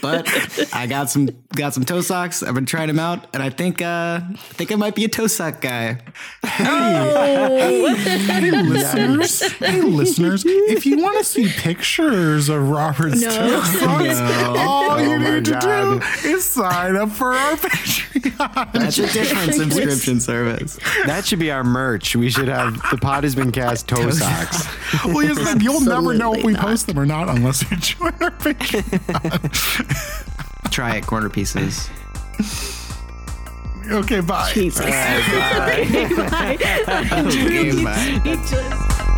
but 0.01 0.27
I 0.75 0.87
got 0.87 1.11
some 1.11 1.29
got 1.55 1.75
some 1.75 1.85
toe 1.85 2.01
socks. 2.01 2.43
I've 2.43 2.55
been 2.55 2.65
trying 2.67 2.89
them 2.89 2.99
out, 2.99 3.27
and 3.35 3.43
I 3.43 3.51
think 3.51 3.83
uh, 3.83 4.21
I 4.23 4.37
think 4.55 4.73
I 4.73 4.77
might 4.77 4.95
be 4.95 5.05
a 5.05 5.09
toe 5.09 5.27
sock 5.27 5.61
guy. 5.61 5.99
Hey, 6.43 7.83
listeners, 8.51 9.43
hey, 9.59 9.81
listeners, 9.83 10.45
if 10.47 10.87
you 10.87 10.99
want 11.03 11.19
to 11.19 11.25
see 11.25 11.49
pictures 11.49 12.49
of 12.49 12.69
Robert's 12.69 13.21
No. 13.23 13.31
toe 13.31 13.61
socks, 13.65 14.21
all 14.21 14.91
Oh 14.93 14.99
you 14.99 15.19
my 15.19 15.35
need 15.37 15.45
to 15.47 15.59
do 15.61 16.01
is 16.29 16.45
sign 16.45 16.97
up 16.97 17.11
for 17.11 17.35
our 17.35 17.57
Patreon. 17.57 18.73
That's 18.73 18.99
a 18.99 19.07
different 19.13 19.55
subscription 19.55 20.21
service. 20.21 20.79
That 21.07 21.27
should 21.27 21.39
be 21.39 21.51
our 21.51 21.65
merch. 21.65 22.17
We 22.17 22.31
should 22.31 22.49
have 22.49 22.75
the 22.91 22.99
pod 22.99 23.25
has 23.25 23.35
been 23.35 23.53
cast 23.53 23.89
toe 23.89 24.11
socks. 24.11 24.38
well, 25.07 25.23
yes, 25.23 25.37
then 25.45 25.61
you'll 25.61 25.81
never 25.81 26.15
know 26.15 26.35
if 26.35 26.45
we 26.45 26.53
not. 26.53 26.63
post 26.63 26.87
them 26.87 26.99
or 26.99 27.07
not 27.07 27.29
unless 27.29 27.63
you 27.71 27.77
join 27.79 28.13
our 28.21 28.31
Patreon. 28.31 29.51
Try 30.71 30.97
it, 30.97 31.07
corner 31.07 31.29
pieces. 31.29 31.89
okay, 33.91 34.21
bye. 34.21 34.51
Jesus. 34.53 34.85
Bye. 34.85 35.87
Okay, 37.27 37.83
bye. 37.85 38.21
You 38.25 38.37
just- 38.37 39.18